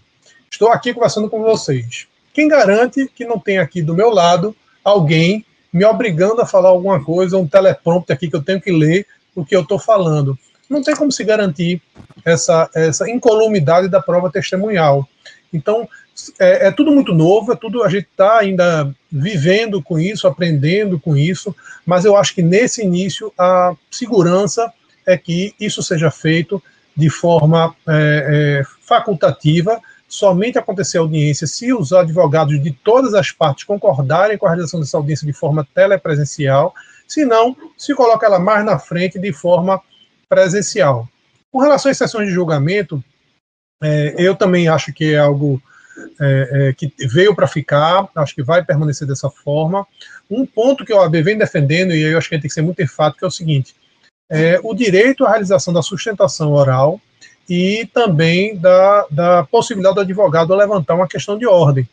Estou 0.50 0.70
aqui 0.70 0.94
conversando 0.94 1.30
com 1.30 1.42
vocês. 1.42 2.08
Quem 2.34 2.48
garante 2.48 3.08
que 3.14 3.26
não 3.26 3.38
tem 3.38 3.58
aqui 3.58 3.82
do 3.82 3.94
meu 3.94 4.10
lado 4.10 4.56
alguém 4.84 5.46
me 5.72 5.86
obrigando 5.86 6.42
a 6.42 6.46
falar 6.46 6.70
alguma 6.70 7.04
coisa, 7.04 7.38
um 7.38 7.48
teleprompter 7.48 8.16
aqui 8.16 8.30
que 8.30 8.36
eu 8.36 8.44
tenho 8.44 8.62
que 8.62 8.72
ler 8.72 9.06
o 9.36 9.46
que 9.46 9.56
eu 9.56 9.62
estou 9.62 9.80
falando. 9.80 10.38
Não 10.70 10.82
tem 10.82 10.96
como 10.96 11.12
se 11.12 11.24
garantir 11.24 11.82
essa, 12.26 12.70
essa 12.74 13.10
incolumidade 13.10 13.88
da 13.88 14.02
prova 14.02 14.30
testemunhal. 14.30 15.08
Então, 15.54 15.88
é, 16.40 16.68
é 16.68 16.72
tudo 16.72 16.92
muito 16.92 17.14
novo, 17.14 17.52
é 17.52 17.56
tudo 17.56 17.84
a 17.84 17.90
gente 17.90 18.08
está 18.10 18.40
ainda 18.40 18.94
vivendo 19.12 19.82
com 19.82 20.00
isso, 20.00 20.28
aprendendo 20.28 21.00
com 21.00 21.16
isso, 21.16 21.56
mas 21.86 22.06
eu 22.06 22.16
acho 22.16 22.34
que 22.34 22.42
nesse 22.42 22.84
início 22.84 23.34
a 23.38 23.74
segurança 23.90 24.72
é 25.06 25.18
que 25.18 25.54
isso 25.60 25.82
seja 25.82 26.12
feito 26.12 26.62
de 26.96 27.10
forma 27.10 27.76
é, 27.88 28.62
é, 28.62 28.64
facultativa, 28.82 29.80
somente 30.08 30.58
acontecer 30.58 30.98
audiência 30.98 31.48
se 31.48 31.74
os 31.74 31.94
advogados 31.94 32.62
de 32.62 32.72
todas 32.72 33.14
as 33.14 33.32
partes 33.32 33.64
concordarem 33.64 34.38
com 34.38 34.46
a 34.46 34.50
realização 34.50 34.80
dessa 34.80 34.98
audiência 34.98 35.26
de 35.26 35.34
forma 35.34 35.66
telepresencial, 35.74 36.74
se 37.08 37.26
não, 37.26 37.56
se 37.78 37.94
coloca 37.96 38.26
ela 38.26 38.40
mais 38.40 38.66
na 38.66 38.78
frente 38.78 39.18
de 39.18 39.32
forma 39.34 39.82
presencial. 40.28 41.08
Com 41.52 41.60
relação 41.60 41.92
às 41.92 41.98
sessões 41.98 42.28
de 42.28 42.34
julgamento, 42.34 43.04
é, 43.82 44.16
eu 44.18 44.36
também 44.36 44.68
acho 44.68 44.94
que 44.94 45.14
é 45.14 45.18
algo 45.18 45.62
é, 46.20 46.70
é, 46.70 46.74
que 46.74 46.92
veio 47.08 47.36
para 47.36 47.48
ficar, 47.48 48.08
acho 48.16 48.36
que 48.36 48.44
vai 48.44 48.64
permanecer 48.64 49.08
dessa 49.08 49.30
forma. 49.30 49.86
Um 50.30 50.46
ponto 50.46 50.86
que 50.86 50.94
a 50.94 50.98
OAB 50.98 51.16
vem 51.24 51.38
defendendo, 51.38 51.94
e 51.94 52.02
eu 52.02 52.18
acho 52.18 52.30
que 52.30 52.38
tem 52.40 52.48
que 52.48 52.54
ser 52.54 52.62
muito 52.62 52.82
enfático, 52.82 53.26
é 53.26 53.28
o 53.28 53.32
seguinte: 53.32 53.76
é 54.30 54.60
o 54.64 54.74
direito 54.74 55.26
à 55.26 55.30
realização 55.32 55.74
da 55.74 55.82
sustentação 55.82 56.54
oral 56.54 57.00
e 57.50 57.90
também 57.94 58.58
da, 58.58 59.06
da 59.12 59.44
possibilidade 59.44 59.96
do 59.96 60.02
advogado 60.02 60.56
levantar 60.56 60.96
uma 60.96 61.08
questão 61.08 61.38
de 61.38 61.46
ordem. 61.46 61.88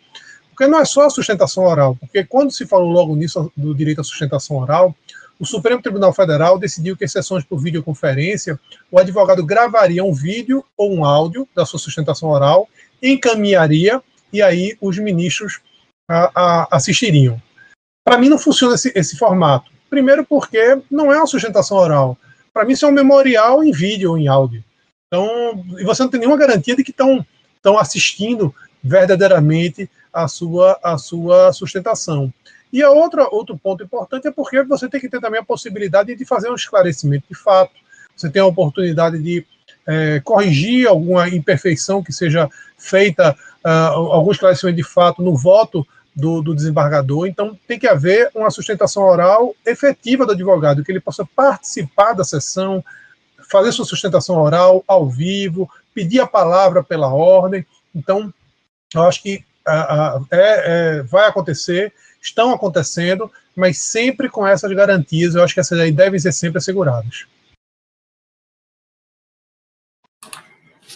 Porque 0.51 0.66
não 0.66 0.81
é 0.81 0.85
só 0.85 1.07
a 1.07 1.11
sustentação 1.11 1.65
oral, 1.65 1.97
porque 1.97 2.25
quando 2.25 2.51
se 2.51 2.66
falou 2.66 2.91
logo 2.91 3.15
nisso 3.15 3.51
do 3.57 3.75
direito 3.75 4.01
à 4.01 4.05
sustentação 4.05 4.57
oral, 4.57 4.95
o 5.39 5.47
Supremo 5.47 5.81
Tribunal 5.81 6.12
Federal 6.12 6.59
decidiu 6.59 6.97
que 6.97 7.05
em 7.05 7.09
sessões 7.09 7.45
por 7.45 7.61
videoconferência, 7.61 8.59
o 8.91 8.99
advogado 8.99 9.45
gravaria 9.45 10.03
um 10.03 10.12
vídeo 10.12 10.65
ou 10.77 10.93
um 10.93 11.05
áudio 11.05 11.49
da 11.55 11.65
sua 11.65 11.79
sustentação 11.79 12.29
oral, 12.29 12.69
encaminharia 13.03 14.03
e 14.33 14.43
aí 14.43 14.77
os 14.81 14.99
ministros 14.99 15.61
a, 16.09 16.31
a, 16.35 16.77
assistiriam. 16.77 17.41
Para 18.05 18.19
mim 18.19 18.29
não 18.29 18.39
funciona 18.39 18.75
esse, 18.75 18.93
esse 18.95 19.16
formato. 19.16 19.70
Primeiro 19.91 20.25
porque 20.25 20.81
não 20.91 21.12
é 21.12 21.16
uma 21.16 21.27
sustentação 21.27 21.77
oral. 21.77 22.19
Para 22.53 22.65
mim 22.65 22.73
isso 22.73 22.85
é 22.85 22.89
um 22.89 22.93
memorial 22.93 23.62
em 23.62 23.73
vídeo 23.73 24.11
ou 24.11 24.19
em 24.19 24.29
áudio. 24.29 24.65
Então, 25.07 25.65
e 25.79 25.85
você 25.85 26.03
não 26.03 26.11
tem 26.11 26.20
nenhuma 26.20 26.37
garantia 26.37 26.77
de 26.77 26.85
que 26.85 26.91
estão 26.91 27.79
assistindo 27.79 28.55
verdadeiramente 28.83 29.91
a 30.12 30.29
sua, 30.29 30.79
a 30.83 30.99
sua 30.99 31.53
sustentação. 31.53 32.33
E 32.73 32.83
a 32.83 32.91
outra, 32.91 33.27
outro 33.31 33.57
ponto 33.57 33.83
importante 33.83 34.29
é 34.29 34.31
porque 34.31 34.62
você 34.62 34.89
tem 34.89 35.01
que 35.01 35.09
ter 35.09 35.20
também 35.20 35.41
a 35.41 35.45
possibilidade 35.45 36.15
de 36.15 36.25
fazer 36.25 36.51
um 36.51 36.55
esclarecimento 36.55 37.25
de 37.29 37.35
fato, 37.35 37.73
você 38.15 38.29
tem 38.29 38.43
a 38.43 38.47
oportunidade 38.47 39.19
de 39.19 39.47
é, 39.89 40.20
corrigir 40.20 40.86
alguma 40.86 41.27
imperfeição 41.31 42.02
que 42.02 42.12
seja 42.12 42.48
feita, 42.77 43.35
uh, 43.65 43.69
algum 43.69 44.31
esclarecimento 44.31 44.77
de 44.77 44.85
fato 44.85 45.23
no 45.23 45.35
voto 45.35 45.85
do, 46.15 46.43
do, 46.43 46.55
desembargador. 46.55 47.27
Então, 47.27 47.59
tem 47.66 47.78
que 47.78 47.89
haver 47.89 48.31
uma 48.35 48.51
sustentação 48.51 49.02
oral 49.02 49.55
efetiva 49.65 50.27
do 50.27 50.32
advogado, 50.32 50.85
que 50.85 50.93
ele 50.93 51.01
possa 51.01 51.24
participar 51.24 52.12
da 52.12 52.23
sessão, 52.23 52.85
fazer 53.51 53.73
sua 53.73 53.86
sustentação 53.86 54.36
oral 54.36 54.85
ao 54.86 55.09
vivo, 55.09 55.70
pedir 55.94 56.20
a 56.20 56.27
palavra 56.27 56.85
pela 56.85 57.09
ordem. 57.09 57.65
Então, 57.94 58.32
eu 58.94 59.02
acho 59.05 59.23
que 59.23 59.43
uh, 59.66 60.19
uh, 60.20 60.27
é, 60.31 60.98
é, 60.98 61.02
vai 61.02 61.27
acontecer 61.27 61.94
estão 62.20 62.52
acontecendo, 62.52 63.31
mas 63.56 63.78
sempre 63.78 64.28
com 64.28 64.47
essas 64.47 64.70
garantias. 64.73 65.35
Eu 65.35 65.43
acho 65.43 65.55
que 65.55 65.60
essas 65.60 65.78
aí 65.78 65.90
devem 65.90 66.19
ser 66.20 66.32
sempre 66.32 66.59
asseguradas. 66.59 67.27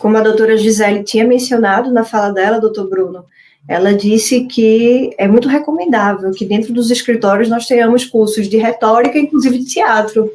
Como 0.02 0.16
a 0.16 0.20
doutora 0.20 0.56
Gisele 0.56 1.04
tinha 1.04 1.24
mencionado 1.24 1.92
na 1.92 2.02
fala 2.02 2.32
dela, 2.32 2.58
doutor 2.58 2.88
Bruno, 2.88 3.24
ela 3.68 3.94
disse 3.94 4.46
que 4.46 5.14
é 5.16 5.28
muito 5.28 5.48
recomendável 5.48 6.32
que 6.32 6.44
dentro 6.44 6.72
dos 6.72 6.90
escritórios 6.90 7.48
nós 7.48 7.68
tenhamos 7.68 8.04
cursos 8.04 8.48
de 8.48 8.56
retórica, 8.56 9.16
inclusive 9.16 9.60
de 9.60 9.64
teatro. 9.66 10.28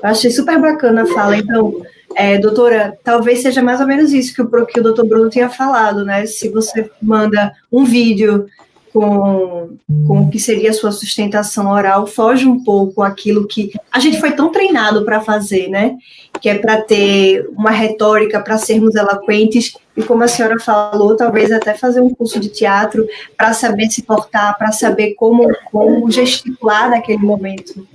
Eu 0.00 0.08
achei 0.08 0.30
super 0.30 0.60
bacana 0.60 1.02
a 1.02 1.06
fala. 1.06 1.36
Então, 1.36 1.82
é, 2.14 2.38
doutora, 2.38 2.96
talvez 3.02 3.42
seja 3.42 3.60
mais 3.60 3.80
ou 3.80 3.88
menos 3.88 4.12
isso 4.12 4.32
que 4.32 4.40
o, 4.40 4.66
que 4.66 4.78
o 4.78 4.82
doutor 4.84 5.04
Bruno 5.04 5.28
tinha 5.28 5.50
falado, 5.50 6.04
né? 6.04 6.24
Se 6.24 6.48
você 6.48 6.88
manda 7.02 7.52
um 7.72 7.84
vídeo 7.84 8.46
com, 8.92 9.76
com 10.06 10.22
o 10.22 10.30
que 10.30 10.38
seria 10.38 10.70
a 10.70 10.74
sua 10.74 10.92
sustentação 10.92 11.70
oral, 11.70 12.06
foge 12.06 12.46
um 12.46 12.62
pouco 12.62 13.02
aquilo 13.02 13.46
que 13.46 13.72
a 13.92 13.98
gente 14.00 14.20
foi 14.20 14.32
tão 14.32 14.50
treinado 14.50 15.04
para 15.04 15.20
fazer, 15.20 15.68
né? 15.68 15.96
que 16.40 16.48
é 16.48 16.58
para 16.58 16.80
ter 16.82 17.48
uma 17.56 17.70
retórica, 17.70 18.40
para 18.40 18.58
sermos 18.58 18.94
eloquentes, 18.94 19.74
e 19.96 20.02
como 20.02 20.22
a 20.22 20.28
senhora 20.28 20.58
falou, 20.60 21.16
talvez 21.16 21.50
até 21.50 21.74
fazer 21.74 22.00
um 22.00 22.14
curso 22.14 22.38
de 22.38 22.48
teatro 22.48 23.06
para 23.36 23.52
saber 23.52 23.90
se 23.90 24.02
portar, 24.02 24.56
para 24.56 24.72
saber 24.72 25.14
como, 25.14 25.48
como 25.70 26.10
gesticular 26.10 26.90
naquele 26.90 27.18
momento. 27.18 27.86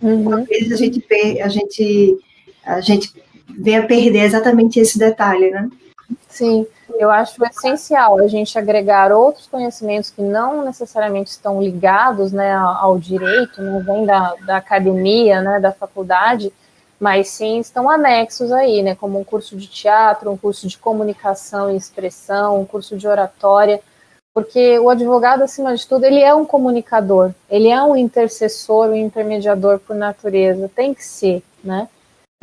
Uhum. 0.00 0.44
Vezes 0.44 0.72
a 0.72 0.76
gente, 0.76 1.04
a 1.40 1.48
gente, 1.48 2.18
a 2.64 2.80
gente 2.80 3.12
vem 3.56 3.76
a 3.76 3.86
perder 3.86 4.24
exatamente 4.24 4.80
esse 4.80 4.98
detalhe, 4.98 5.50
né? 5.50 5.68
Sim, 6.28 6.66
eu 6.98 7.10
acho 7.10 7.44
essencial 7.44 8.18
a 8.18 8.26
gente 8.26 8.58
agregar 8.58 9.12
outros 9.12 9.46
conhecimentos 9.46 10.10
que 10.10 10.22
não 10.22 10.64
necessariamente 10.64 11.30
estão 11.30 11.62
ligados 11.62 12.32
né, 12.32 12.52
ao 12.54 12.98
direito, 12.98 13.62
não 13.62 13.82
vem 13.82 14.04
da, 14.06 14.34
da 14.46 14.56
academia, 14.56 15.40
né, 15.40 15.60
da 15.60 15.72
faculdade, 15.72 16.52
mas 16.98 17.28
sim 17.28 17.58
estão 17.58 17.90
anexos 17.90 18.52
aí, 18.52 18.82
né, 18.82 18.94
como 18.94 19.18
um 19.18 19.24
curso 19.24 19.56
de 19.56 19.66
teatro, 19.66 20.30
um 20.30 20.36
curso 20.36 20.68
de 20.68 20.78
comunicação 20.78 21.70
e 21.70 21.76
expressão, 21.76 22.60
um 22.60 22.64
curso 22.64 22.96
de 22.96 23.06
oratória, 23.08 23.80
porque 24.34 24.78
o 24.78 24.88
advogado, 24.88 25.42
acima 25.42 25.76
de 25.76 25.86
tudo, 25.86 26.04
ele 26.04 26.20
é 26.20 26.34
um 26.34 26.44
comunicador, 26.44 27.32
ele 27.50 27.68
é 27.68 27.82
um 27.82 27.96
intercessor, 27.96 28.88
um 28.88 28.94
intermediador 28.94 29.78
por 29.78 29.94
natureza, 29.94 30.70
tem 30.74 30.94
que 30.94 31.04
ser, 31.04 31.42
né, 31.62 31.88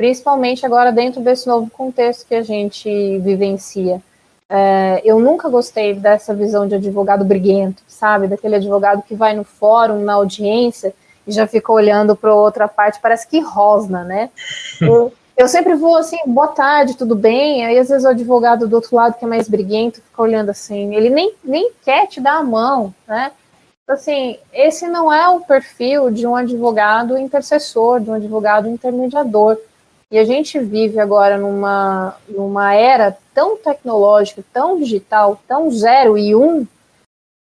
principalmente 0.00 0.64
agora 0.64 0.90
dentro 0.90 1.20
desse 1.20 1.46
novo 1.46 1.68
contexto 1.68 2.26
que 2.26 2.34
a 2.34 2.40
gente 2.40 3.18
vivencia. 3.18 4.00
É, 4.48 5.02
eu 5.04 5.20
nunca 5.20 5.46
gostei 5.50 5.92
dessa 5.92 6.34
visão 6.34 6.66
de 6.66 6.74
advogado 6.74 7.22
briguento, 7.22 7.82
sabe, 7.86 8.26
daquele 8.26 8.56
advogado 8.56 9.02
que 9.02 9.14
vai 9.14 9.34
no 9.36 9.44
fórum, 9.44 10.02
na 10.02 10.14
audiência, 10.14 10.94
e 11.26 11.30
já 11.30 11.46
fica 11.46 11.70
olhando 11.70 12.16
para 12.16 12.34
outra 12.34 12.66
parte, 12.66 12.98
parece 12.98 13.28
que 13.28 13.40
rosna, 13.40 14.02
né? 14.02 14.30
Eu, 14.80 15.12
eu 15.36 15.48
sempre 15.48 15.74
vou 15.74 15.98
assim, 15.98 16.16
boa 16.26 16.48
tarde, 16.48 16.96
tudo 16.96 17.14
bem? 17.14 17.66
Aí 17.66 17.78
às 17.78 17.90
vezes 17.90 18.04
o 18.06 18.08
advogado 18.08 18.66
do 18.66 18.76
outro 18.76 18.96
lado, 18.96 19.18
que 19.18 19.24
é 19.26 19.28
mais 19.28 19.50
briguento, 19.50 20.00
fica 20.00 20.22
olhando 20.22 20.48
assim, 20.48 20.94
ele 20.94 21.10
nem, 21.10 21.34
nem 21.44 21.72
quer 21.84 22.06
te 22.06 22.22
dar 22.22 22.38
a 22.38 22.42
mão, 22.42 22.94
né? 23.06 23.32
Assim, 23.86 24.38
esse 24.50 24.86
não 24.88 25.12
é 25.12 25.28
o 25.28 25.40
perfil 25.40 26.10
de 26.10 26.26
um 26.26 26.36
advogado 26.36 27.18
intercessor, 27.18 28.00
de 28.00 28.10
um 28.10 28.14
advogado 28.14 28.66
intermediador. 28.66 29.58
E 30.10 30.18
a 30.18 30.24
gente 30.24 30.58
vive 30.58 30.98
agora 30.98 31.38
numa, 31.38 32.16
numa 32.28 32.74
era 32.74 33.16
tão 33.32 33.56
tecnológica, 33.56 34.42
tão 34.52 34.76
digital, 34.76 35.40
tão 35.46 35.70
zero 35.70 36.18
e 36.18 36.34
um, 36.34 36.66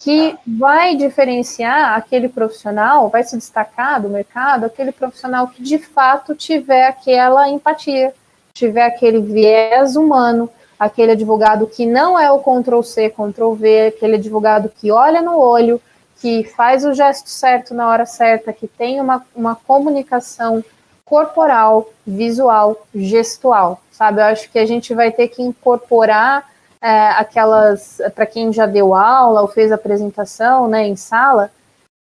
que 0.01 0.37
vai 0.45 0.97
diferenciar 0.97 1.95
aquele 1.97 2.29
profissional, 2.29 3.09
vai 3.09 3.23
se 3.23 3.37
destacar 3.37 4.03
do 4.03 4.09
mercado, 4.09 4.65
aquele 4.65 4.91
profissional 4.91 5.47
que 5.49 5.63
de 5.63 5.79
fato 5.79 6.35
tiver 6.35 6.87
aquela 6.87 7.49
empatia, 7.49 8.13
tiver 8.53 8.85
aquele 8.85 9.21
viés 9.21 9.95
humano, 9.95 10.51
aquele 10.79 11.13
advogado 11.13 11.67
que 11.67 11.87
não 11.87 12.19
é 12.19 12.31
o 12.33 12.41
Ctrl 12.41 12.83
C, 12.83 13.09
Ctrl 13.09 13.53
V, 13.53 13.87
aquele 13.87 14.17
advogado 14.17 14.69
que 14.69 14.91
olha 14.91 15.23
no 15.23 15.39
olho, 15.39 15.81
que 16.21 16.45
faz 16.45 16.85
o 16.85 16.93
gesto 16.93 17.31
certo 17.31 17.75
na 17.75 17.89
hora 17.89 18.07
certa, 18.07 18.53
que 18.53 18.67
tem 18.67 19.01
uma, 19.01 19.25
uma 19.35 19.55
comunicação 19.55 20.65
corporal, 21.07 21.89
visual, 22.05 22.87
gestual, 22.95 23.81
sabe? 23.91 24.21
Eu 24.21 24.27
acho 24.27 24.51
que 24.51 24.59
a 24.59 24.67
gente 24.67 24.93
vai 24.93 25.11
ter 25.13 25.29
que 25.29 25.41
incorporar 25.41 26.51
é, 26.83 27.09
aquelas, 27.11 28.01
para 28.15 28.27
quem 28.27 28.53
já 28.53 28.67
deu 28.67 28.95
aula 28.95 29.41
ou 29.41 29.49
fez 29.49 29.73
apresentação, 29.73 30.69
né, 30.69 30.87
em 30.87 30.97
sala, 30.97 31.51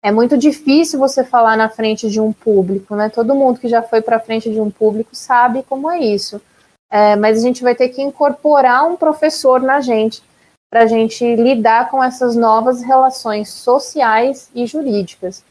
é 0.02 0.12
muito 0.12 0.36
difícil 0.36 0.98
você 0.98 1.24
falar 1.24 1.56
na 1.56 1.68
frente 1.68 2.08
de 2.08 2.20
um 2.20 2.32
público, 2.32 2.94
né? 2.94 3.08
Todo 3.08 3.34
mundo 3.34 3.58
que 3.58 3.66
já 3.66 3.82
foi 3.82 4.00
para 4.00 4.20
frente 4.20 4.48
de 4.52 4.60
um 4.60 4.70
público 4.70 5.10
sabe 5.12 5.64
como 5.64 5.90
é 5.90 5.98
isso. 5.98 6.40
É, 6.88 7.16
mas 7.16 7.38
a 7.38 7.40
gente 7.40 7.62
vai 7.62 7.74
ter 7.74 7.88
que 7.88 8.00
incorporar 8.00 8.86
um 8.86 8.94
professor 8.94 9.60
na 9.60 9.80
gente 9.80 10.22
para 10.70 10.82
a 10.82 10.86
gente 10.86 11.34
lidar 11.34 11.90
com 11.90 12.02
essas 12.02 12.36
novas 12.36 12.82
relações 12.82 13.48
sociais 13.48 14.48
e 14.54 14.64
jurídicas. 14.66 15.42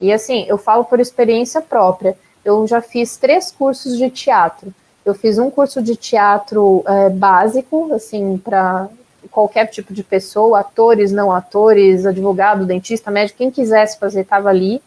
E 0.00 0.12
assim, 0.12 0.44
eu 0.46 0.58
falo 0.58 0.84
por 0.84 1.00
experiência 1.00 1.60
própria. 1.60 2.16
Eu 2.44 2.66
já 2.66 2.80
fiz 2.80 3.16
três 3.16 3.50
cursos 3.50 3.96
de 3.96 4.10
teatro. 4.10 4.72
Eu 5.04 5.14
fiz 5.14 5.38
um 5.38 5.50
curso 5.50 5.82
de 5.82 5.96
teatro 5.96 6.82
é, 6.86 7.08
básico, 7.10 7.92
assim, 7.92 8.38
para 8.38 8.88
qualquer 9.30 9.66
tipo 9.66 9.92
de 9.92 10.02
pessoa, 10.02 10.60
atores, 10.60 11.12
não 11.12 11.32
atores, 11.32 12.06
advogado, 12.06 12.66
dentista, 12.66 13.10
médico, 13.10 13.38
quem 13.38 13.50
quisesse 13.50 13.98
fazer 13.98 14.20
estava 14.20 14.48
ali. 14.48 14.82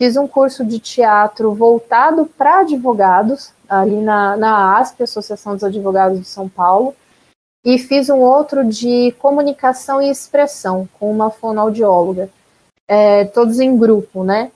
Fiz 0.00 0.16
um 0.16 0.26
curso 0.26 0.64
de 0.64 0.78
teatro 0.78 1.54
voltado 1.54 2.26
para 2.26 2.60
advogados, 2.60 3.52
ali 3.68 3.96
na, 3.96 4.36
na 4.36 4.78
ASP, 4.78 5.02
Associação 5.02 5.54
dos 5.54 5.64
Advogados 5.64 6.20
de 6.20 6.26
São 6.26 6.48
Paulo, 6.48 6.94
e 7.64 7.78
fiz 7.78 8.10
um 8.10 8.18
outro 8.18 8.64
de 8.64 9.12
comunicação 9.18 10.00
e 10.02 10.10
expressão, 10.10 10.88
com 10.98 11.10
uma 11.10 11.30
fonoaudióloga, 11.30 12.28
é, 12.86 13.24
todos 13.24 13.58
em 13.58 13.76
grupo, 13.76 14.22
né? 14.22 14.52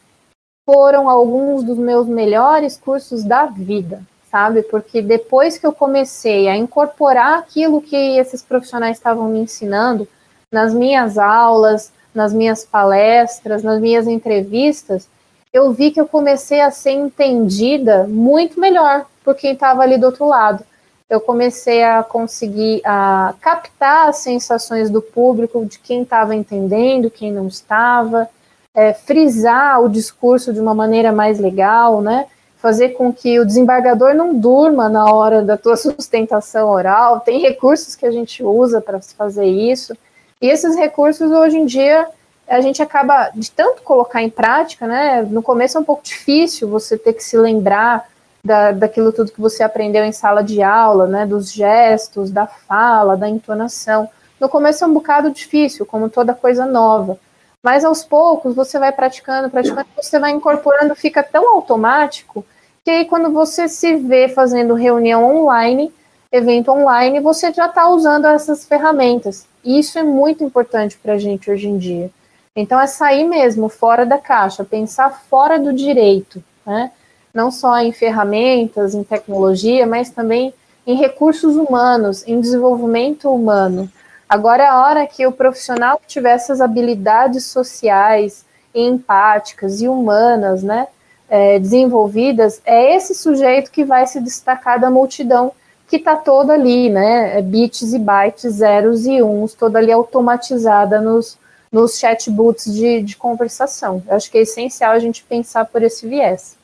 Foram 0.72 1.08
alguns 1.08 1.64
dos 1.64 1.76
meus 1.76 2.06
melhores 2.06 2.76
cursos 2.76 3.24
da 3.24 3.44
vida, 3.44 4.02
sabe? 4.30 4.62
Porque 4.62 5.02
depois 5.02 5.58
que 5.58 5.66
eu 5.66 5.72
comecei 5.72 6.46
a 6.46 6.56
incorporar 6.56 7.40
aquilo 7.40 7.82
que 7.82 7.96
esses 7.96 8.40
profissionais 8.40 8.96
estavam 8.96 9.28
me 9.28 9.40
ensinando 9.40 10.06
nas 10.52 10.72
minhas 10.72 11.18
aulas, 11.18 11.92
nas 12.14 12.32
minhas 12.32 12.64
palestras, 12.64 13.64
nas 13.64 13.80
minhas 13.80 14.06
entrevistas, 14.06 15.08
eu 15.52 15.72
vi 15.72 15.90
que 15.90 16.00
eu 16.00 16.06
comecei 16.06 16.60
a 16.60 16.70
ser 16.70 16.92
entendida 16.92 18.06
muito 18.06 18.60
melhor 18.60 19.06
por 19.24 19.34
quem 19.34 19.54
estava 19.54 19.82
ali 19.82 19.98
do 19.98 20.06
outro 20.06 20.24
lado. 20.24 20.64
Eu 21.08 21.20
comecei 21.20 21.82
a 21.82 22.04
conseguir 22.04 22.80
a 22.84 23.34
captar 23.40 24.08
as 24.08 24.18
sensações 24.18 24.88
do 24.88 25.02
público, 25.02 25.66
de 25.66 25.80
quem 25.80 26.02
estava 26.02 26.32
entendendo, 26.32 27.10
quem 27.10 27.32
não 27.32 27.48
estava, 27.48 28.30
é, 28.74 28.92
frisar 28.92 29.80
o 29.82 29.88
discurso 29.88 30.52
de 30.52 30.60
uma 30.60 30.74
maneira 30.74 31.12
mais 31.12 31.38
legal, 31.38 32.00
né? 32.00 32.26
fazer 32.60 32.90
com 32.90 33.12
que 33.12 33.40
o 33.40 33.46
desembargador 33.46 34.14
não 34.14 34.34
durma 34.34 34.88
na 34.88 35.06
hora 35.06 35.42
da 35.42 35.56
tua 35.56 35.76
sustentação 35.76 36.68
oral. 36.68 37.20
Tem 37.20 37.40
recursos 37.40 37.96
que 37.96 38.06
a 38.06 38.10
gente 38.10 38.42
usa 38.42 38.80
para 38.80 39.00
fazer 39.00 39.46
isso. 39.46 39.96
E 40.40 40.46
esses 40.46 40.76
recursos, 40.76 41.30
hoje 41.30 41.56
em 41.56 41.66
dia, 41.66 42.06
a 42.46 42.60
gente 42.60 42.82
acaba 42.82 43.30
de 43.34 43.50
tanto 43.50 43.82
colocar 43.82 44.22
em 44.22 44.30
prática, 44.30 44.86
né? 44.86 45.22
No 45.22 45.42
começo 45.42 45.78
é 45.78 45.80
um 45.80 45.84
pouco 45.84 46.02
difícil 46.02 46.68
você 46.68 46.98
ter 46.98 47.14
que 47.14 47.24
se 47.24 47.36
lembrar 47.36 48.06
da, 48.44 48.72
daquilo 48.72 49.12
tudo 49.12 49.32
que 49.32 49.40
você 49.40 49.62
aprendeu 49.62 50.04
em 50.04 50.12
sala 50.12 50.42
de 50.42 50.62
aula, 50.62 51.06
né? 51.06 51.26
Dos 51.26 51.52
gestos, 51.52 52.30
da 52.30 52.46
fala, 52.46 53.16
da 53.16 53.28
entonação. 53.28 54.08
No 54.38 54.48
começo 54.48 54.84
é 54.84 54.86
um 54.86 54.94
bocado 54.94 55.30
difícil, 55.30 55.86
como 55.86 56.10
toda 56.10 56.34
coisa 56.34 56.66
nova. 56.66 57.18
Mas 57.62 57.84
aos 57.84 58.02
poucos 58.02 58.54
você 58.54 58.78
vai 58.78 58.90
praticando, 58.90 59.50
praticando, 59.50 59.86
você 59.96 60.18
vai 60.18 60.30
incorporando, 60.30 60.94
fica 60.94 61.22
tão 61.22 61.54
automático 61.54 62.44
que 62.84 62.90
aí 62.90 63.04
quando 63.04 63.30
você 63.30 63.68
se 63.68 63.96
vê 63.96 64.28
fazendo 64.28 64.74
reunião 64.74 65.24
online, 65.24 65.92
evento 66.32 66.70
online, 66.70 67.20
você 67.20 67.52
já 67.52 67.66
está 67.66 67.88
usando 67.88 68.26
essas 68.26 68.64
ferramentas. 68.64 69.46
E 69.62 69.78
isso 69.78 69.98
é 69.98 70.02
muito 70.02 70.42
importante 70.42 70.96
para 70.96 71.14
a 71.14 71.18
gente 71.18 71.50
hoje 71.50 71.68
em 71.68 71.76
dia. 71.76 72.10
Então 72.56 72.80
é 72.80 72.86
sair 72.86 73.24
mesmo 73.24 73.68
fora 73.68 74.06
da 74.06 74.18
caixa, 74.18 74.64
pensar 74.64 75.10
fora 75.28 75.58
do 75.58 75.72
direito, 75.72 76.42
né? 76.66 76.90
Não 77.32 77.50
só 77.50 77.78
em 77.78 77.92
ferramentas, 77.92 78.94
em 78.94 79.04
tecnologia, 79.04 79.86
mas 79.86 80.10
também 80.10 80.52
em 80.86 80.96
recursos 80.96 81.54
humanos, 81.56 82.26
em 82.26 82.40
desenvolvimento 82.40 83.30
humano. 83.32 83.88
Agora 84.30 84.62
é 84.62 84.66
a 84.68 84.80
hora 84.80 85.06
que 85.08 85.26
o 85.26 85.32
profissional 85.32 85.98
que 85.98 86.06
tiver 86.06 86.30
essas 86.30 86.60
habilidades 86.60 87.46
sociais, 87.46 88.44
empáticas 88.72 89.82
e 89.82 89.88
humanas, 89.88 90.62
né, 90.62 90.86
é, 91.28 91.58
desenvolvidas, 91.58 92.62
é 92.64 92.94
esse 92.94 93.12
sujeito 93.12 93.72
que 93.72 93.84
vai 93.84 94.06
se 94.06 94.20
destacar 94.20 94.78
da 94.78 94.88
multidão 94.88 95.52
que 95.88 95.96
está 95.96 96.14
toda 96.14 96.52
ali, 96.52 96.88
né, 96.88 97.40
é 97.40 97.42
bits 97.42 97.92
e 97.92 97.98
bytes, 97.98 98.52
zeros 98.52 99.04
e 99.04 99.20
uns, 99.20 99.52
toda 99.52 99.80
ali 99.80 99.90
automatizada 99.90 101.00
nos, 101.00 101.36
nos 101.72 101.98
chatbots 101.98 102.72
de, 102.72 103.02
de 103.02 103.16
conversação. 103.16 104.00
Eu 104.06 104.14
acho 104.14 104.30
que 104.30 104.38
é 104.38 104.42
essencial 104.42 104.92
a 104.92 105.00
gente 105.00 105.24
pensar 105.24 105.64
por 105.64 105.82
esse 105.82 106.06
viés. 106.06 106.56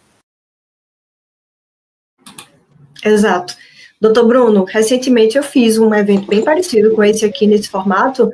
Exato. 3.05 3.57
Doutor 4.01 4.27
Bruno, 4.27 4.65
recentemente 4.65 5.39
eu 5.39 5.43
fiz 5.43 5.79
um 5.79 5.95
evento 5.95 6.27
bem 6.27 6.43
parecido 6.43 6.95
com 6.95 7.03
esse 7.03 7.25
aqui 7.25 7.47
nesse 7.47 7.69
formato, 7.69 8.31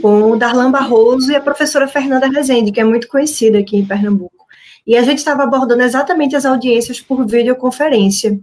com 0.00 0.32
o 0.32 0.36
Darlan 0.36 0.70
Barroso 0.70 1.30
e 1.30 1.36
a 1.36 1.40
professora 1.40 1.86
Fernanda 1.86 2.28
Rezende, 2.28 2.72
que 2.72 2.80
é 2.80 2.84
muito 2.84 3.08
conhecida 3.08 3.58
aqui 3.58 3.76
em 3.76 3.84
Pernambuco. 3.84 4.46
E 4.86 4.96
a 4.96 5.02
gente 5.02 5.18
estava 5.18 5.42
abordando 5.42 5.82
exatamente 5.82 6.34
as 6.34 6.46
audiências 6.46 7.00
por 7.00 7.26
videoconferência. 7.26 8.40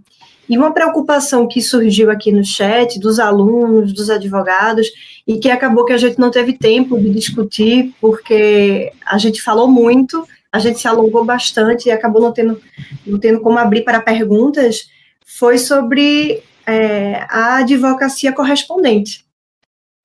E 0.47 0.57
uma 0.57 0.71
preocupação 0.71 1.47
que 1.47 1.61
surgiu 1.61 2.09
aqui 2.09 2.31
no 2.31 2.43
chat 2.43 2.99
dos 2.99 3.19
alunos, 3.19 3.91
dos 3.91 4.09
advogados, 4.09 4.87
e 5.27 5.37
que 5.37 5.49
acabou 5.49 5.85
que 5.85 5.93
a 5.93 5.97
gente 5.97 6.19
não 6.19 6.31
teve 6.31 6.53
tempo 6.53 6.99
de 6.99 7.09
discutir, 7.09 7.93
porque 7.99 8.91
a 9.05 9.17
gente 9.17 9.41
falou 9.41 9.67
muito, 9.67 10.25
a 10.51 10.59
gente 10.59 10.79
se 10.79 10.87
alongou 10.87 11.25
bastante 11.25 11.87
e 11.87 11.91
acabou 11.91 12.21
não 12.21 12.31
tendo, 12.31 12.59
não 13.05 13.19
tendo 13.19 13.41
como 13.41 13.59
abrir 13.59 13.83
para 13.83 13.99
perguntas, 13.99 14.89
foi 15.23 15.59
sobre 15.59 16.41
é, 16.69 17.25
a 17.29 17.57
advocacia 17.57 18.31
correspondente. 18.31 19.25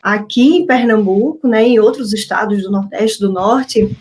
Aqui 0.03 0.57
em 0.57 0.67
Pernambuco, 0.67 1.47
né, 1.47 1.63
em 1.63 1.79
outros 1.79 2.13
estados 2.13 2.63
do 2.63 2.71
Nordeste, 2.71 3.21
do 3.21 3.33
Norte, 3.33 3.97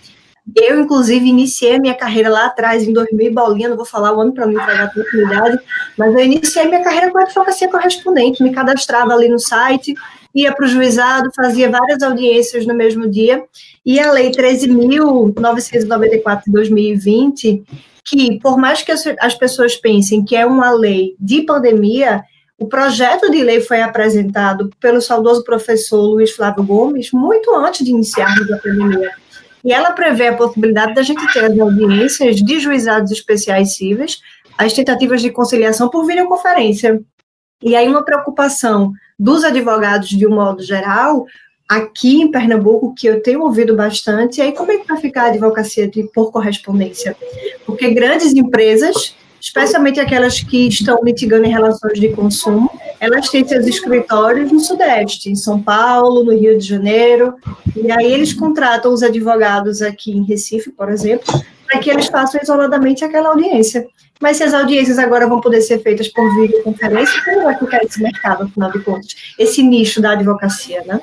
eu, 0.55 0.81
inclusive, 0.81 1.25
iniciei 1.25 1.79
minha 1.79 1.95
carreira 1.95 2.29
lá 2.29 2.47
atrás, 2.47 2.83
em 2.83 2.91
2000 2.91 3.33
bolinha, 3.33 3.69
não 3.69 3.77
vou 3.77 3.85
falar 3.85 4.13
o 4.13 4.19
ano 4.19 4.33
para 4.33 4.45
não 4.45 4.53
entregar 4.53 4.81
a 4.81 4.87
oportunidade, 4.87 5.57
mas 5.97 6.13
eu 6.13 6.19
iniciei 6.19 6.67
minha 6.67 6.83
carreira 6.83 7.09
com 7.11 7.17
advocacia 7.17 7.69
correspondente, 7.69 8.43
me 8.43 8.51
cadastrava 8.51 9.13
ali 9.13 9.29
no 9.29 9.39
site, 9.39 9.93
ia 10.35 10.53
para 10.53 10.65
o 10.65 10.67
juizado, 10.67 11.29
fazia 11.33 11.69
várias 11.69 12.03
audiências 12.03 12.65
no 12.65 12.73
mesmo 12.73 13.09
dia, 13.09 13.45
e 13.85 13.97
a 13.99 14.11
Lei 14.11 14.31
13.994 14.31 16.43
de 16.45 16.51
2020, 16.51 17.63
que, 18.05 18.37
por 18.39 18.57
mais 18.57 18.81
que 18.81 18.91
as 18.91 19.35
pessoas 19.35 19.77
pensem 19.77 20.25
que 20.25 20.35
é 20.35 20.45
uma 20.45 20.71
lei 20.71 21.15
de 21.17 21.43
pandemia, 21.43 22.21
o 22.63 22.67
projeto 22.67 23.29
de 23.29 23.43
lei 23.43 23.59
foi 23.59 23.81
apresentado 23.81 24.69
pelo 24.79 25.01
saudoso 25.01 25.43
professor 25.43 25.99
Luiz 25.99 26.31
Flávio 26.31 26.63
Gomes 26.63 27.11
muito 27.11 27.53
antes 27.53 27.83
de 27.83 27.91
iniciarmos 27.91 28.49
a 28.49 28.57
pandemia. 28.57 29.11
E 29.65 29.73
ela 29.73 29.91
prevê 29.91 30.27
a 30.27 30.37
possibilidade 30.37 30.93
da 30.93 31.01
gente 31.01 31.21
ter 31.33 31.43
as 31.43 31.59
audiências 31.59 32.37
de 32.37 32.59
juizados 32.61 33.11
especiais 33.11 33.75
cíveis, 33.75 34.21
as 34.57 34.71
tentativas 34.71 35.21
de 35.21 35.29
conciliação 35.29 35.89
por 35.89 36.05
videoconferência. 36.05 37.01
E 37.61 37.75
aí 37.75 37.85
uma 37.85 38.05
preocupação 38.05 38.93
dos 39.19 39.43
advogados 39.43 40.07
de 40.07 40.25
um 40.25 40.33
modo 40.33 40.63
geral, 40.63 41.25
aqui 41.67 42.21
em 42.21 42.31
Pernambuco, 42.31 42.95
que 42.95 43.07
eu 43.07 43.21
tenho 43.21 43.41
ouvido 43.41 43.75
bastante, 43.75 44.39
é 44.39 44.45
aí 44.45 44.51
como 44.53 44.71
é 44.71 44.77
que 44.77 44.87
vai 44.87 45.01
ficar 45.01 45.23
a 45.23 45.27
advocacia 45.27 45.85
de, 45.85 46.03
por 46.13 46.31
correspondência? 46.31 47.13
Porque 47.65 47.93
grandes 47.93 48.33
empresas 48.33 49.17
especialmente 49.43 49.99
aquelas 49.99 50.39
que 50.39 50.69
estão 50.69 50.97
litigando 51.03 51.45
em 51.45 51.51
relações 51.51 51.99
de 51.99 52.07
consumo, 52.07 52.71
elas 52.97 53.27
têm 53.27 53.45
seus 53.45 53.67
escritórios 53.67 54.49
no 54.49 54.59
Sudeste, 54.61 55.29
em 55.29 55.35
São 55.35 55.61
Paulo, 55.61 56.23
no 56.23 56.31
Rio 56.31 56.57
de 56.57 56.65
Janeiro, 56.65 57.33
e 57.75 57.91
aí 57.91 58.13
eles 58.13 58.31
contratam 58.31 58.93
os 58.93 59.03
advogados 59.03 59.81
aqui 59.81 60.11
em 60.11 60.23
Recife, 60.23 60.71
por 60.71 60.89
exemplo, 60.89 61.25
para 61.67 61.77
que 61.79 61.89
eles 61.89 62.05
façam 62.05 62.39
isoladamente 62.41 63.03
aquela 63.03 63.29
audiência. 63.29 63.85
Mas 64.21 64.37
se 64.37 64.43
as 64.43 64.53
audiências 64.53 64.97
agora 64.97 65.27
vão 65.27 65.41
poder 65.41 65.59
ser 65.59 65.79
feitas 65.79 66.07
por 66.07 66.23
videoconferência, 66.39 67.21
como 67.25 67.43
vai 67.43 67.57
ficar 67.57 67.83
esse 67.83 68.01
mercado, 68.01 68.43
afinal 68.45 68.71
de 68.71 68.79
contas? 68.79 69.13
Esse 69.37 69.61
nicho 69.61 70.01
da 70.01 70.11
advocacia, 70.11 70.81
né? 70.85 71.01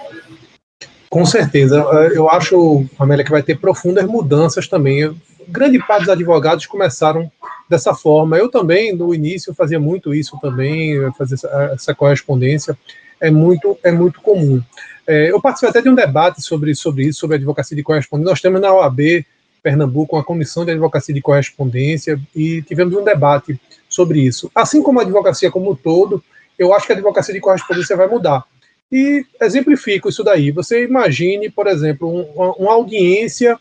Com 1.11 1.27
certeza. 1.27 1.77
Eu 2.15 2.31
acho, 2.31 2.87
Amélia, 2.97 3.25
que 3.25 3.33
vai 3.33 3.43
ter 3.43 3.59
profundas 3.59 4.05
mudanças 4.07 4.69
também. 4.69 5.13
Grande 5.49 5.81
parte 5.81 6.03
dos 6.03 6.11
advogados 6.11 6.67
começaram 6.67 7.31
dessa 7.69 7.93
forma. 7.93 8.39
Eu 8.39 8.49
também, 8.49 8.95
no 8.95 9.13
início, 9.13 9.53
fazia 9.53 9.81
muito 9.81 10.15
isso 10.15 10.39
também, 10.41 10.97
fazer 11.19 11.35
essa, 11.35 11.71
essa 11.75 11.95
correspondência. 11.95 12.79
É 13.21 13.29
muito, 13.29 13.77
é 13.83 13.91
muito 13.91 14.21
comum. 14.21 14.63
É, 15.05 15.33
eu 15.33 15.41
participei 15.41 15.71
até 15.71 15.83
de 15.83 15.89
um 15.89 15.95
debate 15.97 16.41
sobre, 16.41 16.73
sobre 16.77 17.09
isso, 17.09 17.19
sobre 17.19 17.37
advocacia 17.37 17.77
de 17.77 17.83
correspondência. 17.83 18.31
Nós 18.31 18.41
temos 18.41 18.61
na 18.61 18.73
OAB 18.73 19.27
Pernambuco 19.61 20.15
uma 20.15 20.23
comissão 20.23 20.65
de 20.65 20.71
advocacia 20.71 21.13
de 21.13 21.21
correspondência 21.21 22.21
e 22.35 22.63
tivemos 22.63 22.95
um 22.95 23.03
debate 23.03 23.61
sobre 23.89 24.21
isso. 24.21 24.49
Assim 24.55 24.81
como 24.81 25.01
a 25.01 25.03
advocacia 25.03 25.51
como 25.51 25.73
um 25.73 25.75
todo, 25.75 26.23
eu 26.57 26.73
acho 26.73 26.87
que 26.87 26.93
a 26.93 26.95
advocacia 26.95 27.35
de 27.35 27.41
correspondência 27.41 27.97
vai 27.97 28.07
mudar. 28.07 28.45
E 28.93 29.25
exemplifico 29.41 30.09
isso 30.09 30.25
daí. 30.25 30.51
Você 30.51 30.85
imagine, 30.85 31.49
por 31.49 31.67
exemplo, 31.67 32.09
uma, 32.09 32.53
uma 32.55 32.73
audiência 32.73 33.59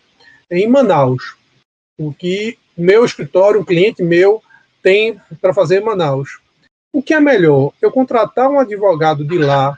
em 0.50 0.68
Manaus, 0.68 1.36
o 2.00 2.12
que 2.14 2.58
meu 2.76 3.06
escritório, 3.06 3.60
um 3.60 3.66
cliente 3.66 4.02
meu, 4.02 4.42
tem 4.82 5.20
para 5.42 5.54
fazer 5.54 5.82
em 5.82 5.84
Manaus. 5.84 6.40
O 6.94 7.04
que 7.04 7.14
é 7.14 7.20
melhor? 7.20 7.72
Eu 7.82 7.92
contratar 7.92 8.50
um 8.50 8.60
advogado 8.60 9.24
de 9.24 9.38
lá, 9.38 9.78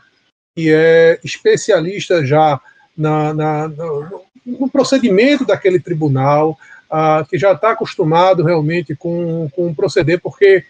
que 0.55 0.71
é 0.71 1.19
especialista 1.23 2.25
já 2.25 2.59
na, 2.95 3.33
na 3.33 3.67
no, 3.67 4.21
no, 4.45 4.69
procedimento 4.69 5.45
daquele 5.45 5.79
tribunal, 5.79 6.57
uh, 6.89 7.25
que 7.27 7.37
já 7.37 7.51
está 7.51 7.71
acostumado 7.71 8.43
realmente 8.43 8.95
com, 8.95 9.49
com 9.49 9.67
o 9.67 9.75
proceder, 9.75 10.21
porque 10.21 10.63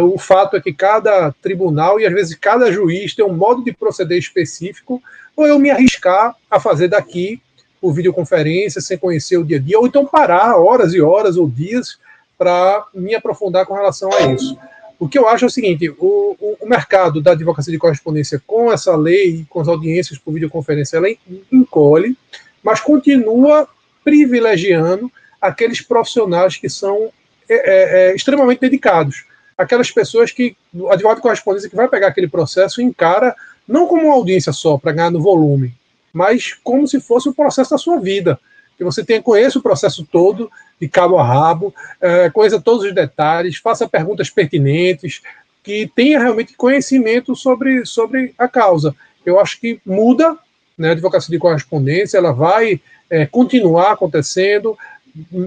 o 0.00 0.18
fato 0.18 0.56
é 0.56 0.60
que 0.60 0.72
cada 0.72 1.32
tribunal 1.42 1.98
e 2.00 2.06
às 2.06 2.12
vezes 2.12 2.36
cada 2.36 2.70
juiz 2.70 3.14
tem 3.14 3.24
um 3.24 3.34
modo 3.34 3.62
de 3.62 3.72
proceder 3.72 4.18
específico, 4.18 5.02
ou 5.36 5.46
eu 5.46 5.58
me 5.58 5.70
arriscar 5.70 6.34
a 6.50 6.58
fazer 6.58 6.88
daqui 6.88 7.40
por 7.80 7.92
videoconferência, 7.92 8.80
sem 8.80 8.98
conhecer 8.98 9.36
o 9.36 9.44
dia 9.44 9.56
a 9.56 9.60
dia, 9.60 9.78
ou 9.78 9.86
então 9.86 10.04
parar 10.04 10.56
horas 10.56 10.92
e 10.94 11.00
horas 11.00 11.36
ou 11.36 11.48
dias 11.48 11.98
para 12.36 12.84
me 12.94 13.14
aprofundar 13.14 13.66
com 13.66 13.74
relação 13.74 14.12
a 14.12 14.32
isso. 14.32 14.58
O 14.98 15.08
que 15.08 15.18
eu 15.18 15.28
acho 15.28 15.44
é 15.44 15.48
o 15.48 15.50
seguinte: 15.50 15.88
o, 15.90 16.36
o, 16.40 16.56
o, 16.60 16.68
mercado 16.68 17.20
da 17.20 17.32
advocacia 17.32 17.72
de 17.72 17.78
correspondência, 17.78 18.42
com 18.46 18.72
essa 18.72 18.96
lei, 18.96 19.46
com 19.48 19.60
as 19.60 19.68
audiências 19.68 20.18
por 20.18 20.32
videoconferência, 20.32 20.96
ela 20.96 21.08
encolhe, 21.52 22.16
mas 22.62 22.80
continua 22.80 23.68
privilegiando 24.02 25.10
aqueles 25.40 25.80
profissionais 25.80 26.56
que 26.56 26.68
são 26.68 27.10
é, 27.48 27.54
é, 27.54 28.10
é 28.10 28.14
extremamente 28.14 28.60
dedicados. 28.60 29.24
Aquelas 29.58 29.90
pessoas 29.90 30.30
que, 30.30 30.56
o 30.72 30.88
advogado 30.88 31.16
de 31.16 31.22
correspondência 31.22 31.68
que 31.68 31.76
vai 31.76 31.88
pegar 31.88 32.06
aquele 32.06 32.28
processo 32.28 32.80
encara 32.80 33.34
não 33.66 33.86
como 33.86 34.04
uma 34.04 34.14
audiência 34.14 34.52
só, 34.52 34.78
para 34.78 34.92
ganhar 34.92 35.10
no 35.10 35.20
volume, 35.20 35.74
mas 36.12 36.54
como 36.62 36.86
se 36.86 37.00
fosse 37.00 37.28
o 37.28 37.34
processo 37.34 37.72
da 37.72 37.78
sua 37.78 38.00
vida. 38.00 38.38
Que 38.78 38.84
você 38.84 39.04
tenha, 39.04 39.20
conheça 39.20 39.58
o 39.58 39.62
processo 39.62 40.06
todo, 40.10 40.50
de 40.80 40.88
cabo 40.88 41.18
a 41.18 41.24
rabo, 41.24 41.74
é, 42.00 42.30
conheça 42.30 42.60
todos 42.60 42.84
os 42.84 42.94
detalhes, 42.94 43.58
faça 43.58 43.88
perguntas 43.88 44.30
pertinentes, 44.30 45.20
que 45.62 45.90
tenha 45.94 46.20
realmente 46.20 46.54
conhecimento 46.54 47.34
sobre, 47.34 47.84
sobre 47.84 48.32
a 48.38 48.48
causa. 48.48 48.94
Eu 49.26 49.38
acho 49.38 49.60
que 49.60 49.80
muda, 49.84 50.38
né, 50.78 50.90
a 50.90 50.92
advocacia 50.92 51.30
de 51.30 51.38
correspondência, 51.38 52.16
ela 52.16 52.32
vai 52.32 52.80
é, 53.10 53.26
continuar 53.26 53.92
acontecendo, 53.92 54.78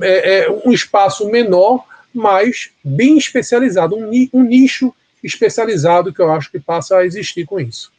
é, 0.01 0.39
é, 0.39 0.51
um 0.65 0.71
espaço 0.71 1.27
menor, 1.29 1.85
mas 2.13 2.71
bem 2.83 3.17
especializado, 3.17 3.95
um, 3.95 4.09
um 4.33 4.43
nicho 4.43 4.93
especializado 5.23 6.13
que 6.13 6.21
eu 6.21 6.31
acho 6.31 6.51
que 6.51 6.59
passa 6.59 6.97
a 6.97 7.05
existir 7.05 7.45
com 7.45 7.59
isso. 7.59 7.91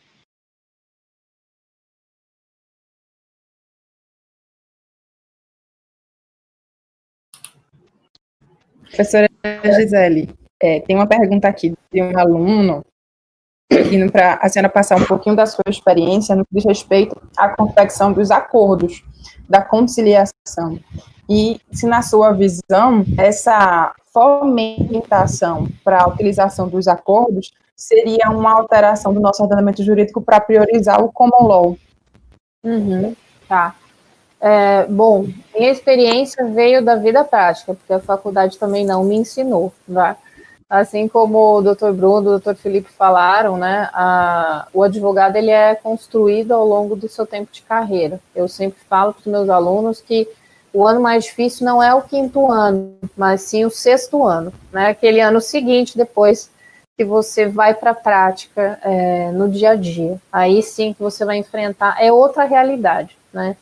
Professora 8.84 9.28
Gisele, 9.64 10.28
é, 10.60 10.80
tem 10.80 10.94
uma 10.94 11.06
pergunta 11.06 11.48
aqui 11.48 11.72
de 11.90 12.02
um 12.02 12.18
aluno 12.18 12.84
pedindo 13.68 14.12
para 14.12 14.34
a 14.34 14.48
senhora 14.50 14.68
passar 14.68 14.96
um 14.96 15.04
pouquinho 15.06 15.34
da 15.34 15.46
sua 15.46 15.64
experiência 15.66 16.36
no 16.36 16.44
que 16.44 16.54
diz 16.54 16.64
respeito 16.64 17.20
à 17.36 17.48
confecção 17.48 18.12
dos 18.12 18.30
acordos, 18.30 19.02
da 19.48 19.62
conciliação. 19.62 20.78
E 21.28 21.58
se, 21.72 21.86
na 21.86 22.02
sua 22.02 22.32
visão, 22.32 23.04
essa 23.16 23.94
fomentação 24.12 25.66
para 25.82 26.02
a 26.02 26.08
utilização 26.08 26.68
dos 26.68 26.86
acordos 26.86 27.52
seria 27.74 28.30
uma 28.30 28.52
alteração 28.52 29.12
do 29.12 29.20
nosso 29.20 29.42
ordenamento 29.42 29.82
jurídico 29.82 30.20
para 30.20 30.40
priorizar 30.40 31.02
o 31.02 31.10
common 31.10 31.46
law. 31.46 31.78
Uhum, 32.64 33.16
tá. 33.48 33.74
É, 34.40 34.86
bom, 34.86 35.26
minha 35.54 35.70
experiência 35.70 36.44
veio 36.46 36.84
da 36.84 36.96
vida 36.96 37.24
prática, 37.24 37.74
porque 37.74 37.92
a 37.92 38.00
faculdade 38.00 38.58
também 38.58 38.84
não 38.84 39.04
me 39.04 39.16
ensinou, 39.16 39.72
né? 39.86 40.16
Assim 40.68 41.06
como 41.06 41.58
o 41.58 41.62
Dr. 41.62 41.92
Bruno, 41.92 42.30
o 42.30 42.40
Dr. 42.40 42.54
Felipe 42.54 42.90
falaram, 42.90 43.56
né? 43.56 43.88
A, 43.92 44.66
o 44.72 44.82
advogado 44.82 45.36
ele 45.36 45.50
é 45.50 45.74
construído 45.74 46.52
ao 46.52 46.66
longo 46.66 46.96
do 46.96 47.08
seu 47.08 47.26
tempo 47.26 47.52
de 47.52 47.62
carreira. 47.62 48.18
Eu 48.34 48.48
sempre 48.48 48.80
falo 48.88 49.12
para 49.12 49.20
os 49.20 49.26
meus 49.26 49.48
alunos 49.50 50.00
que 50.00 50.26
o 50.72 50.86
ano 50.86 51.00
mais 51.00 51.24
difícil 51.24 51.66
não 51.66 51.82
é 51.82 51.94
o 51.94 52.02
quinto 52.02 52.50
ano, 52.50 52.94
mas 53.16 53.42
sim 53.42 53.64
o 53.64 53.70
sexto 53.70 54.24
ano, 54.24 54.52
né? 54.72 54.88
Aquele 54.88 55.20
ano 55.20 55.40
seguinte, 55.40 55.96
depois 55.96 56.50
que 56.96 57.04
você 57.04 57.46
vai 57.46 57.74
para 57.74 57.90
a 57.90 57.94
prática 57.94 58.78
é, 58.82 59.30
no 59.32 59.48
dia 59.48 59.70
a 59.70 59.74
dia. 59.74 60.20
Aí 60.32 60.62
sim 60.62 60.92
que 60.92 61.02
você 61.02 61.24
vai 61.24 61.36
enfrentar, 61.36 61.96
é 62.00 62.12
outra 62.12 62.44
realidade, 62.44 63.16
né? 63.32 63.56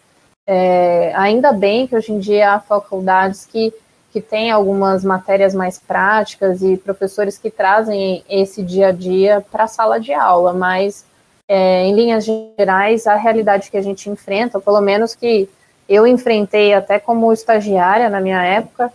É, 0.47 1.13
ainda 1.15 1.53
bem 1.53 1.87
que 1.87 1.95
hoje 1.95 2.13
em 2.13 2.19
dia 2.19 2.53
há 2.53 2.61
faculdades 2.61 3.47
que, 3.47 3.73
que 4.13 4.21
têm 4.21 4.51
algumas 4.51 5.05
matérias 5.05 5.55
mais 5.55 5.79
práticas 5.79 6.63
e 6.63 6.77
professores 6.77 7.39
que 7.39 7.51
trazem 7.51 8.25
esse 8.29 8.63
dia 8.63 8.89
a 8.89 8.93
dia 8.93 9.45
para 9.51 9.65
a 9.65 9.69
sala 9.69 10.01
de 10.01 10.13
aula, 10.13 10.53
mas 10.53 11.05
é, 11.49 11.85
em 11.85 11.95
linhas 11.95 12.25
gerais, 12.25 13.07
a 13.07 13.15
realidade 13.17 13.71
que 13.71 13.77
a 13.77 13.83
gente 13.83 14.11
enfrenta, 14.11 14.61
pelo 14.61 14.81
menos 14.81 15.15
que 15.15 15.49
eu 15.91 16.07
enfrentei 16.07 16.73
até 16.73 17.01
como 17.01 17.33
estagiária 17.33 18.09
na 18.09 18.21
minha 18.21 18.43
época, 18.45 18.93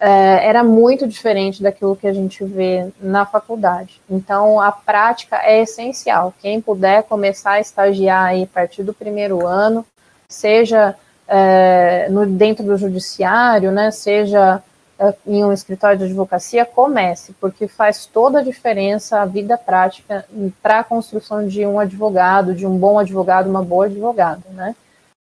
é, 0.00 0.48
era 0.48 0.64
muito 0.64 1.06
diferente 1.06 1.62
daquilo 1.62 1.94
que 1.94 2.06
a 2.06 2.12
gente 2.12 2.42
vê 2.42 2.88
na 2.98 3.26
faculdade. 3.26 4.00
Então, 4.08 4.58
a 4.58 4.72
prática 4.72 5.36
é 5.42 5.60
essencial. 5.60 6.32
Quem 6.40 6.58
puder 6.58 7.02
começar 7.02 7.52
a 7.52 7.60
estagiar 7.60 8.26
aí 8.26 8.44
a 8.44 8.46
partir 8.46 8.82
do 8.82 8.94
primeiro 8.94 9.46
ano, 9.46 9.84
seja 10.26 10.96
é, 11.26 12.08
no, 12.08 12.24
dentro 12.24 12.64
do 12.64 12.78
judiciário, 12.78 13.70
né, 13.70 13.90
seja 13.90 14.62
uh, 14.98 15.14
em 15.26 15.44
um 15.44 15.52
escritório 15.52 15.98
de 15.98 16.04
advocacia, 16.04 16.64
comece, 16.64 17.34
porque 17.38 17.68
faz 17.68 18.06
toda 18.06 18.38
a 18.38 18.42
diferença 18.42 19.20
a 19.20 19.26
vida 19.26 19.58
prática 19.58 20.24
para 20.62 20.78
a 20.78 20.84
construção 20.84 21.46
de 21.46 21.66
um 21.66 21.78
advogado, 21.78 22.54
de 22.54 22.66
um 22.66 22.78
bom 22.78 22.98
advogado, 22.98 23.50
uma 23.50 23.62
boa 23.62 23.84
advogada, 23.84 24.42
né? 24.52 24.74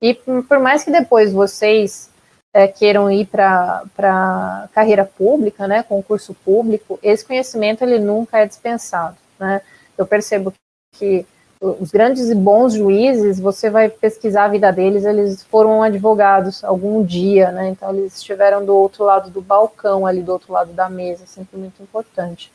E 0.02 0.14
por 0.14 0.58
mais 0.58 0.82
que 0.82 0.90
depois 0.90 1.32
vocês 1.32 2.10
é, 2.52 2.66
queiram 2.66 3.08
ir 3.08 3.26
para 3.26 4.68
carreira 4.74 5.04
pública, 5.04 5.68
né, 5.68 5.84
concurso 5.84 6.34
público, 6.34 6.98
esse 7.02 7.24
conhecimento 7.24 7.82
ele 7.82 8.00
nunca 8.00 8.38
é 8.38 8.46
dispensado, 8.46 9.16
né? 9.38 9.62
Eu 9.96 10.04
percebo 10.04 10.52
que 10.98 11.24
os 11.60 11.92
grandes 11.92 12.28
e 12.28 12.34
bons 12.34 12.74
juízes, 12.74 13.38
você 13.38 13.70
vai 13.70 13.88
pesquisar 13.88 14.46
a 14.46 14.48
vida 14.48 14.72
deles, 14.72 15.04
eles 15.04 15.44
foram 15.44 15.80
advogados 15.80 16.64
algum 16.64 17.04
dia, 17.04 17.52
né? 17.52 17.68
Então 17.68 17.90
eles 17.90 18.16
estiveram 18.16 18.64
do 18.64 18.74
outro 18.74 19.04
lado 19.04 19.30
do 19.30 19.40
balcão, 19.40 20.04
ali 20.04 20.22
do 20.22 20.32
outro 20.32 20.52
lado 20.52 20.72
da 20.72 20.88
mesa, 20.90 21.24
sempre 21.24 21.56
muito 21.56 21.80
importante. 21.80 22.52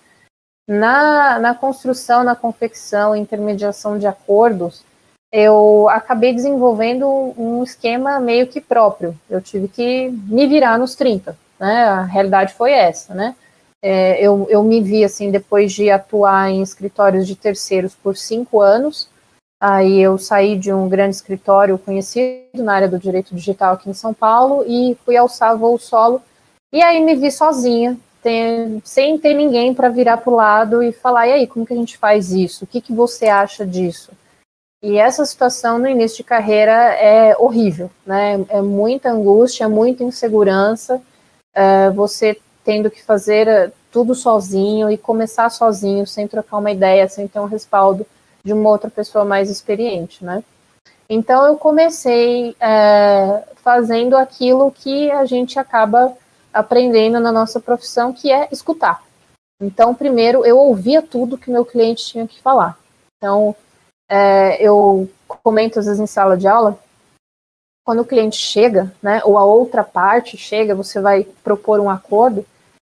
Na, 0.68 1.40
na 1.40 1.56
construção, 1.56 2.26
na 2.26 2.36
confecção, 2.36 3.16
intermediação 3.16 3.98
de 3.98 4.06
acordos, 4.06 4.84
eu 5.32 5.88
acabei 5.90 6.34
desenvolvendo 6.34 7.08
um 7.38 7.64
esquema 7.64 8.20
meio 8.20 8.48
que 8.48 8.62
próprio. 8.62 9.18
Eu 9.30 9.42
tive 9.42 9.68
que 9.68 10.10
me 10.10 10.48
virar 10.48 10.78
nos 10.78 10.96
30, 10.96 11.38
né? 11.60 11.84
A 11.84 12.04
realidade 12.04 12.54
foi 12.54 12.72
essa, 12.72 13.14
né? 13.14 13.36
É, 13.82 14.20
eu, 14.22 14.48
eu 14.50 14.64
me 14.64 14.82
vi 14.82 15.04
assim 15.04 15.30
depois 15.30 15.72
de 15.72 15.90
atuar 15.90 16.50
em 16.50 16.62
escritórios 16.62 17.28
de 17.28 17.36
terceiros 17.36 17.94
por 17.94 18.16
cinco 18.16 18.62
anos. 18.62 19.10
Aí 19.60 20.00
eu 20.00 20.18
saí 20.18 20.58
de 20.58 20.72
um 20.72 20.88
grande 20.88 21.16
escritório 21.16 21.78
conhecido 21.78 22.64
na 22.64 22.76
área 22.76 22.88
do 22.88 23.00
direito 23.00 23.36
digital 23.36 23.74
aqui 23.74 23.90
em 23.90 23.94
São 23.94 24.14
Paulo 24.14 24.64
e 24.68 24.96
fui 25.04 25.18
alçar 25.18 25.58
voo 25.58 25.78
solo. 25.80 26.22
E 26.72 26.82
aí 26.82 27.04
me 27.04 27.16
vi 27.16 27.32
sozinha, 27.32 27.98
tem, 28.22 28.82
sem 28.84 29.18
ter 29.18 29.34
ninguém 29.34 29.74
para 29.74 29.90
virar 29.90 30.18
para 30.18 30.32
o 30.32 30.36
lado 30.36 30.84
e 30.84 30.92
falar: 30.92 31.28
e 31.28 31.34
aí, 31.34 31.48
como 31.48 31.66
que 31.66 31.74
a 31.74 31.78
gente 31.78 31.98
faz 31.98 32.32
isso? 32.32 32.66
O 32.66 32.68
que, 32.68 32.82
que 32.82 32.94
você 32.94 33.28
acha 33.28 33.66
disso? 33.66 34.12
E 34.82 34.98
essa 34.98 35.26
situação 35.26 35.80
no 35.80 35.88
início 35.88 36.18
de 36.18 36.24
carreira 36.24 36.94
é 36.94 37.36
horrível, 37.38 37.90
né? 38.06 38.46
É 38.50 38.62
muita 38.62 39.10
angústia, 39.10 39.68
muita 39.68 40.04
insegurança. 40.04 41.02
É, 41.56 41.90
você 41.90 42.40
tendo 42.64 42.92
que 42.92 43.02
fazer 43.02 43.48
eh, 43.48 43.72
tudo 43.90 44.14
sozinho 44.14 44.92
e 44.92 44.98
começar 44.98 45.50
sozinho, 45.50 46.06
sem 46.06 46.28
trocar 46.28 46.58
uma 46.58 46.70
ideia, 46.70 47.08
sem 47.08 47.26
ter 47.26 47.40
um 47.40 47.46
respaldo 47.46 48.06
de 48.44 48.52
uma 48.52 48.70
outra 48.70 48.90
pessoa 48.90 49.24
mais 49.24 49.50
experiente, 49.50 50.24
né? 50.24 50.44
Então 51.10 51.48
eu 51.48 51.56
comecei 51.56 52.54
é, 52.60 53.42
fazendo 53.64 54.18
aquilo 54.18 54.70
que 54.70 55.10
a 55.10 55.24
gente 55.24 55.58
acaba 55.58 56.14
aprendendo 56.54 57.20
na 57.20 57.32
nossa 57.32 57.60
profissão, 57.60 58.12
que 58.12 58.32
é 58.32 58.50
escutar. 58.52 59.02
Então, 59.62 59.96
primeiro, 59.96 60.46
eu 60.46 60.58
ouvia 60.58 61.02
tudo 61.02 61.38
que 61.38 61.50
meu 61.50 61.64
cliente 61.64 62.06
tinha 62.06 62.28
que 62.28 62.42
falar. 62.42 62.78
Então, 63.18 63.56
é, 64.10 64.62
eu 64.62 65.10
comento 65.28 65.80
às 65.80 65.86
vezes 65.86 66.00
em 66.00 66.08
sala 66.08 66.38
de 66.38 66.48
aula, 66.48 66.80
quando 67.86 68.02
o 68.02 68.06
cliente 68.06 68.36
chega, 68.36 68.94
né, 69.02 69.22
ou 69.24 69.38
a 69.38 69.46
outra 69.46 69.84
parte 69.84 70.38
chega, 70.38 70.76
você 70.76 71.00
vai 71.00 71.26
propor 71.44 71.80
um 71.80 71.90
acordo, 71.90 72.46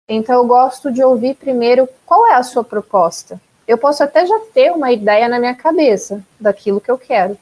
então 0.09 0.35
eu 0.35 0.47
gosto 0.47 0.93
de 0.93 1.03
ouvir 1.03 1.35
primeiro 1.35 1.89
qual 2.05 2.27
é 2.27 2.35
a 2.35 2.43
sua 2.43 2.63
proposta. 2.63 3.41
Eu 3.67 3.79
posso 3.79 4.03
até 4.03 4.27
já 4.27 4.39
ter 4.53 4.71
uma 4.73 4.93
ideia 4.93 5.29
na 5.29 5.39
minha 5.39 5.55
cabeça 5.55 6.23
daquilo 6.39 6.81
que 6.81 6.91
eu 6.91 6.99
quero, 6.99 7.39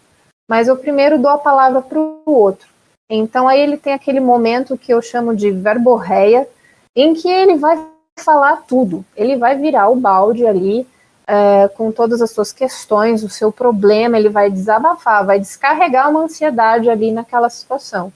mas 0.48 0.68
eu 0.68 0.76
primeiro 0.76 1.18
dou 1.18 1.30
a 1.30 1.38
palavra 1.38 1.82
para 1.82 1.98
o 1.98 2.22
outro. 2.26 2.68
Então 3.08 3.48
aí 3.48 3.60
ele 3.60 3.76
tem 3.76 3.92
aquele 3.92 4.20
momento 4.20 4.78
que 4.78 4.92
eu 4.92 5.02
chamo 5.02 5.34
de 5.34 5.50
verborreia, 5.50 6.46
em 6.94 7.14
que 7.14 7.28
ele 7.28 7.56
vai 7.56 7.84
falar 8.18 8.62
tudo, 8.68 9.04
ele 9.16 9.36
vai 9.36 9.56
virar 9.56 9.88
o 9.88 9.96
balde 9.96 10.46
ali 10.46 10.86
é, 11.30 11.68
com 11.68 11.92
todas 11.92 12.20
as 12.20 12.32
suas 12.32 12.52
questões, 12.52 13.22
o 13.22 13.28
seu 13.28 13.52
problema, 13.52 14.18
ele 14.18 14.28
vai 14.28 14.50
desabafar, 14.50 15.24
vai 15.24 15.38
descarregar 15.38 16.10
uma 16.10 16.24
ansiedade 16.24 16.90
ali 16.90 17.12
naquela 17.12 17.48
situação 17.48 18.12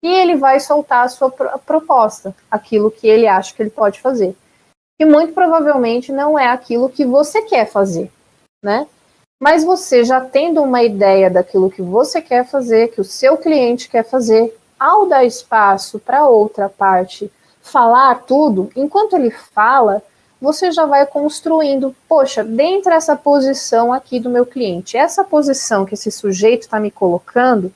e 0.00 0.08
ele 0.08 0.36
vai 0.36 0.60
soltar 0.60 1.04
a 1.04 1.08
sua 1.08 1.28
proposta, 1.30 2.34
aquilo 2.48 2.90
que 2.90 3.08
ele 3.08 3.26
acha 3.26 3.52
que 3.52 3.62
ele 3.62 3.70
pode 3.70 4.00
fazer. 4.00 4.36
E 5.00 5.04
muito 5.04 5.32
provavelmente 5.32 6.12
não 6.12 6.38
é 6.38 6.46
aquilo 6.48 6.88
que 6.88 7.04
você 7.04 7.42
quer 7.42 7.66
fazer, 7.66 8.10
né? 8.62 8.86
Mas 9.40 9.64
você 9.64 10.04
já 10.04 10.20
tendo 10.20 10.62
uma 10.62 10.84
ideia 10.84 11.28
daquilo 11.28 11.70
que 11.70 11.82
você 11.82 12.22
quer 12.22 12.46
fazer, 12.48 12.92
que 12.92 13.00
o 13.00 13.04
seu 13.04 13.36
cliente 13.36 13.88
quer 13.88 14.04
fazer, 14.04 14.56
ao 14.78 15.06
dar 15.06 15.24
espaço 15.24 15.98
para 15.98 16.28
outra 16.28 16.68
parte 16.68 17.30
falar 17.60 18.22
tudo, 18.22 18.70
enquanto 18.76 19.14
ele 19.14 19.30
fala, 19.30 20.02
você 20.42 20.72
já 20.72 20.84
vai 20.84 21.06
construindo, 21.06 21.94
poxa, 22.08 22.42
dentro 22.42 22.90
dessa 22.90 23.14
posição 23.14 23.92
aqui 23.92 24.18
do 24.18 24.28
meu 24.28 24.44
cliente, 24.44 24.96
essa 24.96 25.22
posição 25.22 25.84
que 25.84 25.94
esse 25.94 26.10
sujeito 26.10 26.62
está 26.62 26.80
me 26.80 26.90
colocando, 26.90 27.72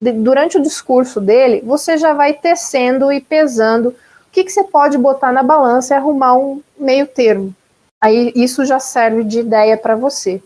durante 0.00 0.56
o 0.56 0.62
discurso 0.62 1.20
dele, 1.20 1.60
você 1.66 1.98
já 1.98 2.12
vai 2.12 2.32
tecendo 2.32 3.10
e 3.10 3.20
pesando 3.20 3.88
o 3.88 3.94
que, 4.30 4.44
que 4.44 4.52
você 4.52 4.62
pode 4.62 4.96
botar 4.96 5.32
na 5.32 5.42
balança 5.42 5.92
e 5.92 5.96
arrumar 5.96 6.34
um 6.34 6.62
meio 6.78 7.04
termo. 7.08 7.52
Aí 8.00 8.32
isso 8.36 8.64
já 8.64 8.78
serve 8.78 9.24
de 9.24 9.40
ideia 9.40 9.76
para 9.76 9.96
você. 9.96 10.40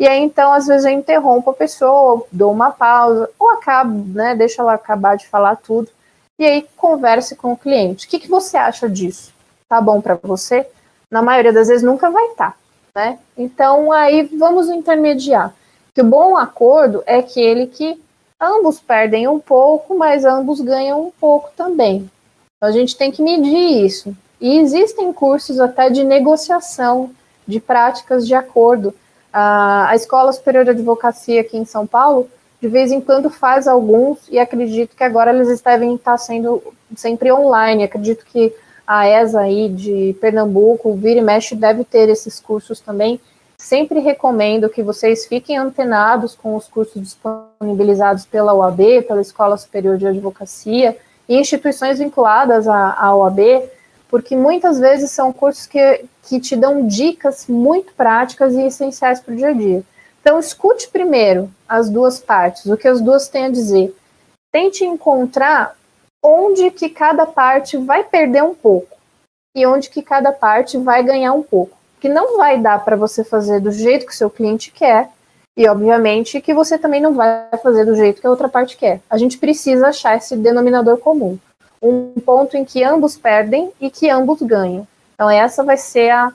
E 0.00 0.08
aí, 0.08 0.20
então, 0.20 0.52
às 0.52 0.66
vezes 0.66 0.86
eu 0.86 0.92
interrompo 0.92 1.50
a 1.50 1.54
pessoa, 1.54 2.26
dou 2.32 2.50
uma 2.50 2.72
pausa, 2.72 3.30
ou 3.38 3.50
acabo, 3.50 4.04
né, 4.12 4.34
deixa 4.34 4.60
ela 4.60 4.74
acabar 4.74 5.16
de 5.16 5.28
falar 5.28 5.54
tudo, 5.56 5.88
e 6.36 6.44
aí 6.44 6.66
converse 6.76 7.36
com 7.36 7.52
o 7.52 7.56
cliente. 7.56 8.06
O 8.06 8.10
que, 8.10 8.18
que 8.18 8.28
você 8.28 8.56
acha 8.56 8.88
disso? 8.88 9.32
Tá 9.68 9.80
bom 9.80 10.00
para 10.00 10.16
você? 10.16 10.66
Na 11.10 11.22
maioria 11.22 11.52
das 11.52 11.68
vezes 11.68 11.82
nunca 11.82 12.10
vai 12.10 12.24
estar, 12.26 12.56
tá, 12.92 13.00
né? 13.00 13.18
Então, 13.36 13.92
aí 13.92 14.22
vamos 14.22 14.68
intermediar. 14.68 15.54
Que 15.94 16.00
o 16.02 16.04
bom 16.04 16.36
acordo 16.36 17.02
é 17.06 17.16
aquele 17.16 17.66
que 17.66 18.00
ambos 18.40 18.80
perdem 18.80 19.28
um 19.28 19.38
pouco, 19.38 19.96
mas 19.96 20.24
ambos 20.24 20.60
ganham 20.60 21.06
um 21.06 21.10
pouco 21.10 21.50
também. 21.56 22.10
Então, 22.56 22.68
a 22.68 22.72
gente 22.72 22.96
tem 22.96 23.10
que 23.10 23.22
medir 23.22 23.84
isso. 23.84 24.16
E 24.40 24.58
existem 24.58 25.12
cursos 25.12 25.60
até 25.60 25.88
de 25.88 26.04
negociação, 26.04 27.10
de 27.46 27.60
práticas 27.60 28.26
de 28.26 28.34
acordo. 28.34 28.94
A, 29.32 29.92
Escola 29.94 30.32
Superior 30.32 30.64
de 30.64 30.70
Advocacia 30.70 31.40
aqui 31.40 31.56
em 31.56 31.64
São 31.64 31.86
Paulo, 31.86 32.28
de 32.60 32.68
vez 32.68 32.90
em 32.90 33.00
quando 33.00 33.30
faz 33.30 33.68
alguns, 33.68 34.18
e 34.30 34.38
acredito 34.38 34.96
que 34.96 35.04
agora 35.04 35.32
eles 35.32 35.60
devem 35.60 35.94
estar 35.94 36.18
sendo 36.18 36.62
sempre 36.96 37.30
online. 37.30 37.84
Acredito 37.84 38.24
que 38.26 38.54
a 38.86 39.08
ESA 39.08 39.40
aí 39.40 39.68
de 39.68 40.16
Pernambuco, 40.20 40.94
Vira 40.94 41.20
e 41.20 41.22
Mexe, 41.22 41.54
deve 41.54 41.84
ter 41.84 42.08
esses 42.08 42.38
cursos 42.38 42.80
também 42.80 43.20
Sempre 43.58 44.00
recomendo 44.00 44.68
que 44.68 44.82
vocês 44.82 45.26
fiquem 45.26 45.56
antenados 45.56 46.34
com 46.34 46.54
os 46.56 46.68
cursos 46.68 47.00
disponibilizados 47.00 48.26
pela 48.26 48.52
OAB, 48.52 49.02
pela 49.08 49.20
Escola 49.20 49.56
Superior 49.56 49.96
de 49.96 50.06
Advocacia 50.06 50.96
e 51.26 51.38
instituições 51.38 51.98
vinculadas 51.98 52.68
à, 52.68 52.92
à 52.92 53.16
OAB, 53.16 53.68
porque 54.10 54.36
muitas 54.36 54.78
vezes 54.78 55.10
são 55.10 55.32
cursos 55.32 55.66
que, 55.66 56.04
que 56.24 56.38
te 56.38 56.54
dão 56.54 56.86
dicas 56.86 57.46
muito 57.48 57.94
práticas 57.94 58.54
e 58.54 58.62
essenciais 58.62 59.20
para 59.20 59.32
o 59.32 59.36
dia 59.36 59.48
a 59.48 59.52
dia. 59.52 59.82
Então, 60.20 60.38
escute 60.38 60.88
primeiro 60.88 61.50
as 61.66 61.88
duas 61.88 62.18
partes, 62.18 62.66
o 62.66 62.76
que 62.76 62.86
as 62.86 63.00
duas 63.00 63.28
têm 63.28 63.46
a 63.46 63.50
dizer. 63.50 63.94
Tente 64.52 64.84
encontrar 64.84 65.74
onde 66.22 66.70
que 66.70 66.88
cada 66.88 67.26
parte 67.26 67.76
vai 67.76 68.04
perder 68.04 68.42
um 68.42 68.54
pouco 68.54 68.96
e 69.54 69.66
onde 69.66 69.88
que 69.88 70.02
cada 70.02 70.32
parte 70.32 70.76
vai 70.76 71.02
ganhar 71.02 71.32
um 71.32 71.42
pouco 71.42 71.76
que 72.00 72.08
não 72.08 72.36
vai 72.36 72.60
dar 72.60 72.84
para 72.84 72.96
você 72.96 73.24
fazer 73.24 73.60
do 73.60 73.72
jeito 73.72 74.06
que 74.06 74.12
o 74.12 74.16
seu 74.16 74.30
cliente 74.30 74.70
quer, 74.70 75.10
e 75.56 75.66
obviamente 75.68 76.40
que 76.40 76.52
você 76.52 76.78
também 76.78 77.00
não 77.00 77.14
vai 77.14 77.48
fazer 77.62 77.84
do 77.84 77.96
jeito 77.96 78.20
que 78.20 78.26
a 78.26 78.30
outra 78.30 78.48
parte 78.48 78.76
quer. 78.76 79.00
A 79.08 79.16
gente 79.16 79.38
precisa 79.38 79.88
achar 79.88 80.16
esse 80.16 80.36
denominador 80.36 80.98
comum, 80.98 81.38
um 81.82 82.12
ponto 82.24 82.56
em 82.56 82.64
que 82.64 82.84
ambos 82.84 83.16
perdem 83.16 83.72
e 83.80 83.90
que 83.90 84.10
ambos 84.10 84.42
ganham. 84.42 84.86
Então 85.14 85.30
essa 85.30 85.64
vai 85.64 85.76
ser 85.76 86.10
a 86.10 86.32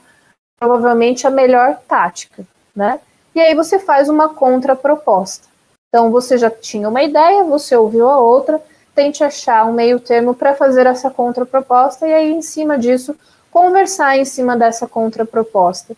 provavelmente 0.58 1.26
a 1.26 1.30
melhor 1.30 1.78
tática, 1.88 2.44
né? 2.74 3.00
E 3.34 3.40
aí 3.40 3.54
você 3.54 3.78
faz 3.78 4.08
uma 4.08 4.28
contraproposta. 4.28 5.48
Então 5.88 6.10
você 6.10 6.36
já 6.36 6.50
tinha 6.50 6.88
uma 6.88 7.02
ideia, 7.02 7.44
você 7.44 7.76
ouviu 7.76 8.08
a 8.08 8.18
outra, 8.18 8.60
tente 8.94 9.24
achar 9.24 9.66
um 9.66 9.72
meio 9.72 9.98
termo 9.98 10.34
para 10.34 10.54
fazer 10.54 10.86
essa 10.86 11.10
contraproposta 11.10 12.06
e 12.06 12.12
aí 12.12 12.32
em 12.32 12.42
cima 12.42 12.78
disso 12.78 13.16
conversar 13.50 14.16
em 14.16 14.24
cima 14.24 14.56
dessa 14.56 14.86
contraproposta. 14.86 15.94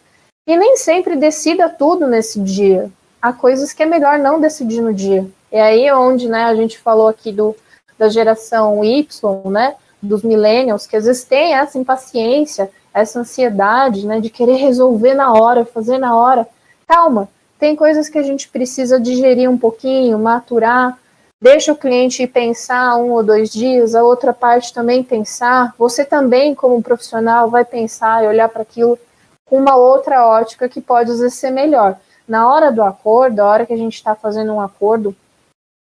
E 0.46 0.56
nem 0.56 0.76
sempre 0.76 1.16
decida 1.16 1.68
tudo 1.68 2.06
nesse 2.06 2.40
dia. 2.40 2.90
Há 3.22 3.32
coisas 3.32 3.72
que 3.72 3.82
é 3.82 3.86
melhor 3.86 4.18
não 4.18 4.40
decidir 4.40 4.82
no 4.82 4.92
dia. 4.92 5.26
É 5.50 5.62
aí 5.62 5.90
onde 5.92 6.28
né, 6.28 6.44
a 6.44 6.54
gente 6.54 6.78
falou 6.78 7.08
aqui 7.08 7.32
do, 7.32 7.56
da 7.96 8.08
geração 8.08 8.84
Y, 8.84 9.06
né, 9.50 9.76
dos 10.02 10.22
millennials, 10.22 10.86
que 10.86 10.96
às 10.96 11.04
vezes 11.04 11.24
tem 11.24 11.54
essa 11.54 11.78
impaciência, 11.78 12.70
essa 12.92 13.20
ansiedade 13.20 14.06
né, 14.06 14.20
de 14.20 14.28
querer 14.28 14.56
resolver 14.56 15.14
na 15.14 15.32
hora, 15.32 15.64
fazer 15.64 15.96
na 15.98 16.14
hora. 16.14 16.46
Calma, 16.86 17.28
tem 17.58 17.74
coisas 17.74 18.08
que 18.08 18.18
a 18.18 18.22
gente 18.22 18.48
precisa 18.48 19.00
digerir 19.00 19.48
um 19.48 19.56
pouquinho, 19.56 20.18
maturar, 20.18 20.98
deixa 21.40 21.72
o 21.72 21.76
cliente 21.76 22.26
pensar 22.26 22.96
um 22.96 23.12
ou 23.12 23.22
dois 23.22 23.50
dias, 23.50 23.94
a 23.94 24.02
outra 24.02 24.32
parte 24.32 24.72
também 24.72 25.02
pensar, 25.02 25.74
você 25.78 26.04
também, 26.04 26.54
como 26.54 26.82
profissional, 26.82 27.50
vai 27.50 27.64
pensar 27.64 28.24
e 28.24 28.28
olhar 28.28 28.48
para 28.48 28.62
aquilo 28.62 28.98
com 29.44 29.58
uma 29.58 29.76
outra 29.76 30.26
ótica 30.26 30.68
que 30.68 30.80
pode 30.80 31.10
às 31.10 31.20
vezes 31.20 31.38
ser 31.38 31.50
melhor. 31.50 31.98
Na 32.26 32.48
hora 32.48 32.72
do 32.72 32.82
acordo, 32.82 33.40
a 33.40 33.44
hora 33.44 33.66
que 33.66 33.74
a 33.74 33.76
gente 33.76 33.94
está 33.94 34.14
fazendo 34.14 34.52
um 34.54 34.60
acordo, 34.60 35.14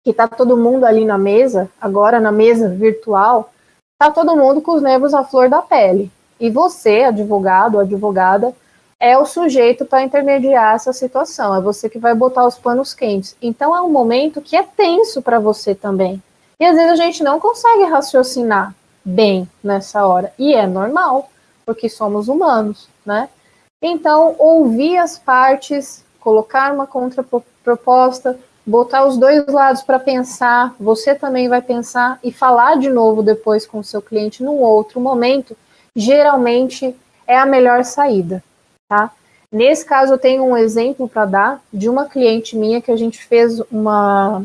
que 0.03 0.11
está 0.11 0.27
todo 0.27 0.57
mundo 0.57 0.85
ali 0.85 1.05
na 1.05 1.17
mesa, 1.17 1.69
agora 1.79 2.19
na 2.19 2.31
mesa 2.31 2.69
virtual, 2.69 3.51
está 3.93 4.11
todo 4.11 4.35
mundo 4.35 4.61
com 4.61 4.71
os 4.71 4.81
nervos 4.81 5.13
à 5.13 5.23
flor 5.23 5.49
da 5.49 5.61
pele. 5.61 6.11
E 6.39 6.49
você, 6.49 7.03
advogado 7.03 7.79
advogada, 7.79 8.55
é 9.01 9.17
o 9.17 9.25
sujeito 9.25 9.83
para 9.83 10.03
intermediar 10.03 10.75
essa 10.75 10.93
situação, 10.93 11.55
é 11.55 11.59
você 11.59 11.89
que 11.89 11.97
vai 11.97 12.13
botar 12.13 12.45
os 12.45 12.59
panos 12.59 12.93
quentes. 12.93 13.35
Então 13.41 13.75
é 13.75 13.81
um 13.81 13.89
momento 13.89 14.41
que 14.41 14.55
é 14.55 14.61
tenso 14.61 15.23
para 15.23 15.39
você 15.39 15.73
também. 15.73 16.21
E 16.59 16.65
às 16.65 16.75
vezes 16.75 16.91
a 16.91 16.95
gente 16.95 17.23
não 17.23 17.39
consegue 17.39 17.85
raciocinar 17.85 18.75
bem 19.03 19.49
nessa 19.63 20.05
hora, 20.05 20.31
e 20.37 20.53
é 20.53 20.67
normal, 20.67 21.31
porque 21.65 21.89
somos 21.89 22.27
humanos, 22.27 22.87
né? 23.03 23.27
Então, 23.81 24.35
ouvir 24.37 24.97
as 24.97 25.17
partes, 25.17 26.05
colocar 26.19 26.71
uma 26.71 26.85
contraproposta, 26.85 28.37
botar 28.63 29.07
os 29.07 29.17
dois 29.17 29.47
lados 29.47 29.81
para 29.81 29.97
pensar, 29.97 30.75
você 30.79 31.15
também 31.15 31.49
vai 31.49 31.63
pensar 31.63 32.19
e 32.23 32.31
falar 32.31 32.77
de 32.77 32.91
novo 32.91 33.23
depois 33.23 33.65
com 33.65 33.79
o 33.79 33.83
seu 33.83 33.99
cliente 33.99 34.43
num 34.43 34.59
outro 34.59 35.01
momento, 35.01 35.57
geralmente 35.95 36.95
é 37.25 37.35
a 37.35 37.47
melhor 37.47 37.83
saída, 37.83 38.43
tá? 38.91 39.09
Nesse 39.49 39.85
caso, 39.85 40.13
eu 40.13 40.17
tenho 40.17 40.43
um 40.43 40.57
exemplo 40.57 41.07
para 41.07 41.25
dar 41.25 41.61
de 41.71 41.87
uma 41.87 42.09
cliente 42.09 42.57
minha 42.57 42.81
que 42.81 42.91
a 42.91 42.97
gente 42.97 43.23
fez 43.23 43.61
uma, 43.71 44.43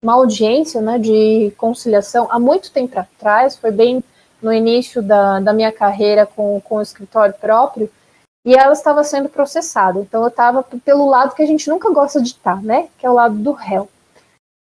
uma 0.00 0.12
audiência 0.14 0.80
né, 0.80 0.98
de 0.98 1.52
conciliação 1.56 2.28
há 2.30 2.38
muito 2.38 2.70
tempo 2.70 2.96
atrás, 2.96 3.56
foi 3.56 3.72
bem 3.72 4.02
no 4.40 4.52
início 4.52 5.02
da, 5.02 5.40
da 5.40 5.52
minha 5.52 5.72
carreira 5.72 6.24
com, 6.24 6.60
com 6.60 6.76
o 6.76 6.82
escritório 6.82 7.34
próprio, 7.40 7.90
e 8.44 8.54
ela 8.54 8.72
estava 8.72 9.02
sendo 9.02 9.28
processada. 9.28 9.98
Então 9.98 10.22
eu 10.22 10.28
estava 10.28 10.62
pelo 10.62 11.08
lado 11.08 11.34
que 11.34 11.42
a 11.42 11.46
gente 11.46 11.68
nunca 11.68 11.90
gosta 11.90 12.22
de 12.22 12.28
estar, 12.28 12.62
né? 12.62 12.88
Que 12.98 13.04
é 13.04 13.10
o 13.10 13.14
lado 13.14 13.34
do 13.34 13.50
réu. 13.50 13.88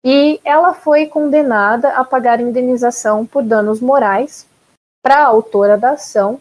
E 0.05 0.40
ela 0.42 0.72
foi 0.72 1.06
condenada 1.06 1.90
a 1.90 2.02
pagar 2.02 2.40
indenização 2.40 3.26
por 3.26 3.42
danos 3.42 3.80
morais 3.80 4.46
para 5.02 5.18
a 5.18 5.26
autora 5.26 5.76
da 5.76 5.90
ação, 5.90 6.40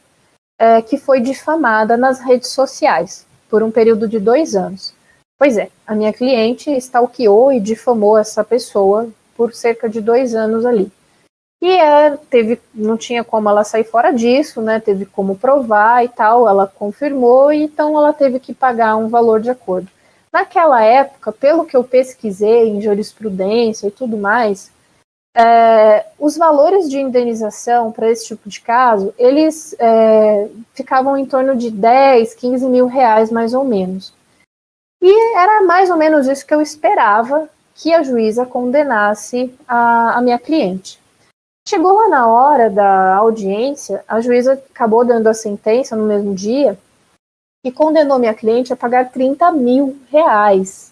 é, 0.60 0.82
que 0.82 0.98
foi 0.98 1.20
difamada 1.20 1.96
nas 1.96 2.20
redes 2.20 2.50
sociais 2.50 3.26
por 3.50 3.64
um 3.64 3.72
período 3.72 4.08
de 4.08 4.20
dois 4.20 4.56
anos. 4.56 4.94
Pois 5.38 5.58
é, 5.58 5.70
a 5.86 5.94
minha 5.94 6.12
cliente 6.12 6.72
stalkeou 6.78 7.54
e 7.54 7.60
difamou 7.60 8.18
essa 8.18 8.44
pessoa 8.44 9.08
por 9.36 9.54
cerca 9.54 9.88
de 9.88 10.02
dois 10.02 10.34
anos 10.34 10.66
ali. 10.66 10.92
E 11.62 11.70
é, 11.70 12.18
teve, 12.30 12.60
não 12.74 12.98
tinha 12.98 13.24
como 13.24 13.50
ela 13.50 13.64
sair 13.64 13.84
fora 13.84 14.12
disso, 14.12 14.62
né? 14.62 14.80
Teve 14.80 15.06
como 15.06 15.38
provar 15.38 16.04
e 16.04 16.10
tal. 16.10 16.48
Ela 16.48 16.68
confirmou, 16.68 17.52
então 17.52 17.98
ela 17.98 18.14
teve 18.14 18.40
que 18.40 18.54
pagar 18.54 18.96
um 18.96 19.10
valor 19.10 19.42
de 19.42 19.50
acordo. 19.50 19.88
Naquela 20.32 20.84
época, 20.84 21.32
pelo 21.32 21.66
que 21.66 21.76
eu 21.76 21.84
pesquisei 21.84 22.70
em 22.70 22.82
jurisprudência 22.82 23.88
e 23.88 23.92
tudo 23.92 24.18
mais, 24.18 24.72
é, 25.38 26.08
os 26.18 26.36
valores 26.36 26.90
de 26.90 27.00
indenização 27.00 27.92
para 27.92 28.10
esse 28.10 28.26
tipo 28.26 28.50
de 28.50 28.60
caso, 28.60 29.14
eles 29.20 29.76
é, 29.78 30.50
ficavam 30.74 31.16
em 31.16 31.28
torno 31.28 31.56
de 31.56 31.70
10, 31.70 32.34
15 32.34 32.66
mil 32.66 32.88
reais, 32.88 33.30
mais 33.30 33.54
ou 33.54 33.64
menos. 33.64 34.12
E 35.00 35.38
era 35.38 35.62
mais 35.62 35.92
ou 35.92 35.96
menos 35.96 36.26
isso 36.26 36.46
que 36.46 36.56
eu 36.56 36.60
esperava 36.60 37.48
que 37.76 37.94
a 37.94 38.02
juíza 38.02 38.48
condenasse 38.48 39.54
a, 39.68 40.18
a 40.18 40.22
minha 40.22 40.40
cliente. 40.40 41.00
Chegou 41.70 41.94
lá 41.94 42.10
na 42.10 42.28
hora 42.28 42.70
da 42.70 43.16
audiência, 43.18 44.04
a 44.08 44.20
juíza 44.20 44.54
acabou 44.54 45.06
dando 45.06 45.28
a 45.28 45.36
sentença 45.36 45.96
no 45.96 46.08
mesmo 46.08 46.34
dia 46.34 46.80
e 47.64 47.72
condenou 47.72 48.18
minha 48.18 48.34
cliente 48.34 48.74
a 48.74 48.76
pagar 48.76 49.12
30 49.12 49.52
mil 49.52 50.00
reais. 50.10 50.92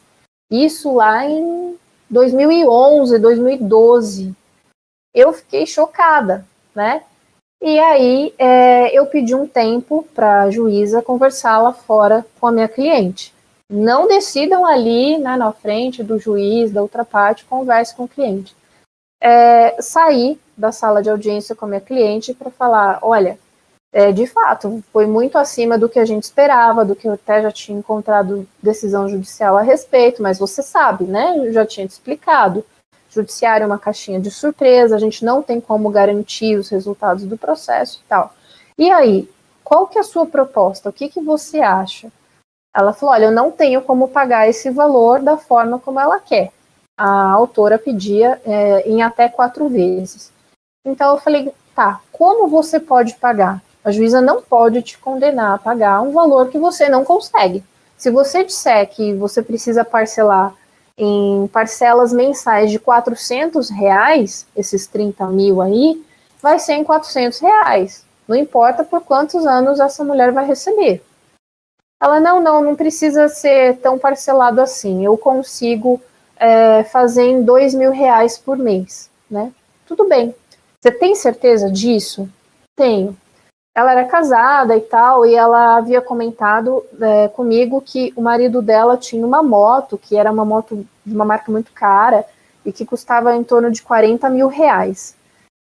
Isso 0.52 0.94
lá 0.94 1.26
em 1.26 1.76
2011, 2.10 3.20
2012. 3.20 4.34
Eu 5.14 5.34
fiquei 5.34 5.66
chocada, 5.66 6.46
né? 6.74 7.04
E 7.62 7.80
aí 7.80 8.34
é, 8.38 8.98
eu 8.98 9.06
pedi 9.08 9.34
um 9.34 9.48
tempo 9.48 10.08
para 10.14 10.44
a 10.44 10.52
juíza 10.52 11.02
conversar 11.02 11.58
lá 11.60 11.74
fora 11.74 12.26
com 12.40 12.48
a 12.48 12.52
minha 12.52 12.68
cliente. 12.68 13.34
Não 13.72 14.08
decidam 14.08 14.66
ali 14.66 15.18
né, 15.18 15.36
na 15.36 15.52
frente 15.52 16.04
do 16.04 16.20
juiz, 16.20 16.72
da 16.72 16.82
outra 16.82 17.04
parte, 17.04 17.46
converse 17.46 17.96
com 17.96 18.04
o 18.04 18.08
cliente 18.08 18.56
é, 19.26 19.82
sair 19.82 20.40
da 20.56 20.72
sala 20.72 21.02
de 21.02 21.10
audiência 21.10 21.56
com 21.56 21.66
a 21.66 21.68
minha 21.68 21.82
cliente 21.82 22.34
para 22.34 22.52
falar, 22.52 23.00
olha, 23.02 23.40
é, 23.96 24.12
de 24.12 24.28
fato, 24.28 24.84
foi 24.92 25.06
muito 25.08 25.38
acima 25.38 25.78
do 25.78 25.88
que 25.88 25.98
a 25.98 26.06
gente 26.06 26.24
esperava, 26.24 26.84
do 26.84 26.96
que 26.96 27.08
eu 27.08 27.14
até 27.14 27.42
já 27.42 27.52
tinha 27.52 27.80
encontrado 27.80 28.46
decisão 28.62 29.08
judicial 29.08 29.58
a 29.58 29.62
respeito, 29.62 30.22
mas 30.22 30.38
você 30.38 30.62
sabe, 30.62 31.06
né? 31.06 31.38
Eu 31.38 31.54
já 31.54 31.66
tinha 31.66 31.88
te 31.88 31.92
explicado. 31.92 32.66
Judiciário 33.10 33.64
é 33.64 33.68
uma 33.68 33.80
caixinha 33.80 34.20
de 34.20 34.30
surpresa, 34.30 34.96
a 34.96 35.00
gente 35.00 35.24
não 35.24 35.42
tem 35.42 35.62
como 35.62 35.90
garantir 35.90 36.58
os 36.58 36.68
resultados 36.68 37.24
do 37.24 37.38
processo 37.38 38.02
e 38.04 38.10
tal. 38.10 38.34
E 38.78 38.92
aí, 38.92 39.30
qual 39.64 39.88
que 39.88 39.98
é 39.98 40.02
a 40.02 40.04
sua 40.04 40.26
proposta? 40.26 40.90
O 40.90 40.94
que, 40.94 41.08
que 41.08 41.22
você 41.22 41.62
acha? 41.62 42.12
Ela 42.76 42.92
falou: 42.92 43.16
olha, 43.16 43.26
eu 43.26 43.32
não 43.32 43.50
tenho 43.52 43.82
como 43.82 44.10
pagar 44.10 44.50
esse 44.50 44.70
valor 44.70 45.22
da 45.22 45.38
forma 45.38 45.80
como 45.80 46.00
ela 46.00 46.20
quer 46.20 46.52
a 46.98 47.32
autora 47.32 47.78
pedia 47.78 48.42
é, 48.46 48.88
em 48.88 49.02
até 49.02 49.28
quatro 49.28 49.68
vezes. 49.68 50.32
Então 50.86 51.12
eu 51.12 51.22
falei, 51.22 51.52
tá, 51.76 52.02
como 52.12 52.48
você 52.48 52.80
pode 52.80 53.16
pagar? 53.16 53.62
A 53.86 53.92
juíza 53.92 54.20
não 54.20 54.42
pode 54.42 54.82
te 54.82 54.98
condenar 54.98 55.54
a 55.54 55.58
pagar 55.60 56.02
um 56.02 56.12
valor 56.12 56.50
que 56.50 56.58
você 56.58 56.90
não 56.90 57.06
consegue. 57.06 57.64
Se 57.96 58.10
você 58.10 58.44
disser 58.44 58.90
que 58.90 59.14
você 59.14 59.44
precisa 59.44 59.86
parcelar 59.86 60.56
em 60.98 61.48
parcelas 61.54 62.12
mensais 62.12 62.72
de 62.72 62.80
400 62.80 63.70
reais, 63.70 64.48
esses 64.56 64.88
30 64.88 65.28
mil 65.28 65.62
aí, 65.62 66.04
vai 66.42 66.58
ser 66.58 66.74
em 66.74 66.84
400 66.84 67.40
reais. 67.40 68.04
Não 68.28 68.36
importa 68.36 68.84
por 68.84 69.02
quantos 69.02 69.46
anos 69.46 69.80
essa 69.80 70.04
mulher 70.04 70.32
vai 70.32 70.48
receber. 70.48 71.04
Ela, 72.02 72.20
não, 72.20 72.42
não, 72.42 72.64
não 72.64 72.76
precisa 72.76 73.28
ser 73.28 73.78
tão 73.78 74.00
parcelado 74.00 74.62
assim. 74.62 75.06
Eu 75.06 75.16
consigo 75.16 76.02
é, 76.38 76.84
fazer 76.86 77.24
em 77.24 77.44
dois 77.44 77.76
mil 77.76 77.92
reais 77.92 78.36
por 78.36 78.58
mês, 78.58 79.12
né? 79.30 79.54
Tudo 79.86 80.08
bem. 80.08 80.34
Você 80.82 80.92
tem 80.92 81.14
certeza 81.14 81.72
disso? 81.72 82.28
Tenho. 82.76 83.16
Ela 83.76 83.92
era 83.92 84.06
casada 84.06 84.78
e 84.78 84.82
tal, 84.82 85.26
e 85.26 85.36
ela 85.36 85.76
havia 85.76 86.02
comentado 86.02 86.86
é, 87.02 87.28
comigo 87.28 87.82
que 87.82 88.14
o 88.16 88.22
marido 88.22 88.62
dela 88.62 88.96
tinha 88.96 89.26
uma 89.26 89.44
moto, 89.44 89.98
que 89.98 90.16
era 90.16 90.32
uma 90.32 90.46
moto 90.46 90.88
de 91.06 91.14
uma 91.14 91.26
marca 91.26 91.52
muito 91.52 91.74
cara, 91.74 92.26
e 92.66 92.72
que 92.72 92.86
custava 92.86 93.36
em 93.36 93.44
torno 93.44 93.70
de 93.70 93.82
40 93.82 94.30
mil 94.30 94.48
reais. 94.48 95.16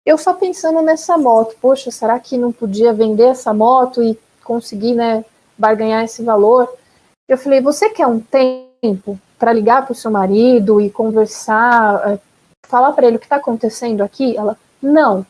Eu 0.04 0.18
só 0.18 0.34
pensando 0.34 0.82
nessa 0.82 1.20
moto, 1.20 1.56
poxa, 1.62 1.92
será 1.92 2.20
que 2.20 2.36
não 2.36 2.52
podia 2.52 2.92
vender 2.92 3.28
essa 3.28 3.54
moto 3.54 4.02
e 4.02 4.20
conseguir, 4.44 4.96
né, 4.96 5.24
barganhar 5.56 6.04
esse 6.04 6.24
valor? 6.24 6.68
Eu 7.28 7.38
falei, 7.38 7.62
você 7.62 7.90
quer 7.90 8.08
um 8.08 8.20
tempo 8.20 9.20
para 9.38 9.54
ligar 9.54 9.86
para 9.86 9.92
o 9.92 9.96
seu 9.96 10.10
marido 10.10 10.82
e 10.82 10.90
conversar, 10.90 12.02
é, 12.10 12.20
falar 12.66 12.92
para 12.94 13.06
ele 13.06 13.18
o 13.18 13.20
que 13.20 13.28
está 13.28 13.36
acontecendo 13.36 14.02
aqui? 14.02 14.36
Ela, 14.36 14.58
não, 14.82 15.24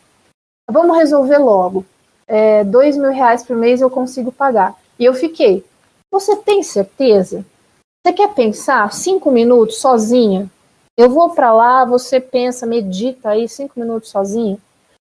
vamos 0.69 0.97
resolver 0.97 1.39
logo. 1.39 1.85
É, 2.29 2.63
dois 2.63 2.95
mil 2.95 3.11
reais 3.11 3.43
por 3.43 3.57
mês 3.57 3.81
eu 3.81 3.89
consigo 3.89 4.31
pagar. 4.31 4.75
E 4.99 5.03
eu 5.03 5.15
fiquei, 5.15 5.65
você 6.11 6.35
tem 6.35 6.61
certeza? 6.61 7.43
Você 8.05 8.13
quer 8.13 8.33
pensar 8.35 8.93
cinco 8.93 9.31
minutos 9.31 9.77
sozinha? 9.77 10.49
Eu 10.95 11.09
vou 11.09 11.31
para 11.31 11.51
lá, 11.51 11.85
você 11.85 12.19
pensa, 12.19 12.67
medita 12.67 13.29
aí 13.29 13.49
cinco 13.49 13.79
minutos 13.79 14.09
sozinha? 14.09 14.59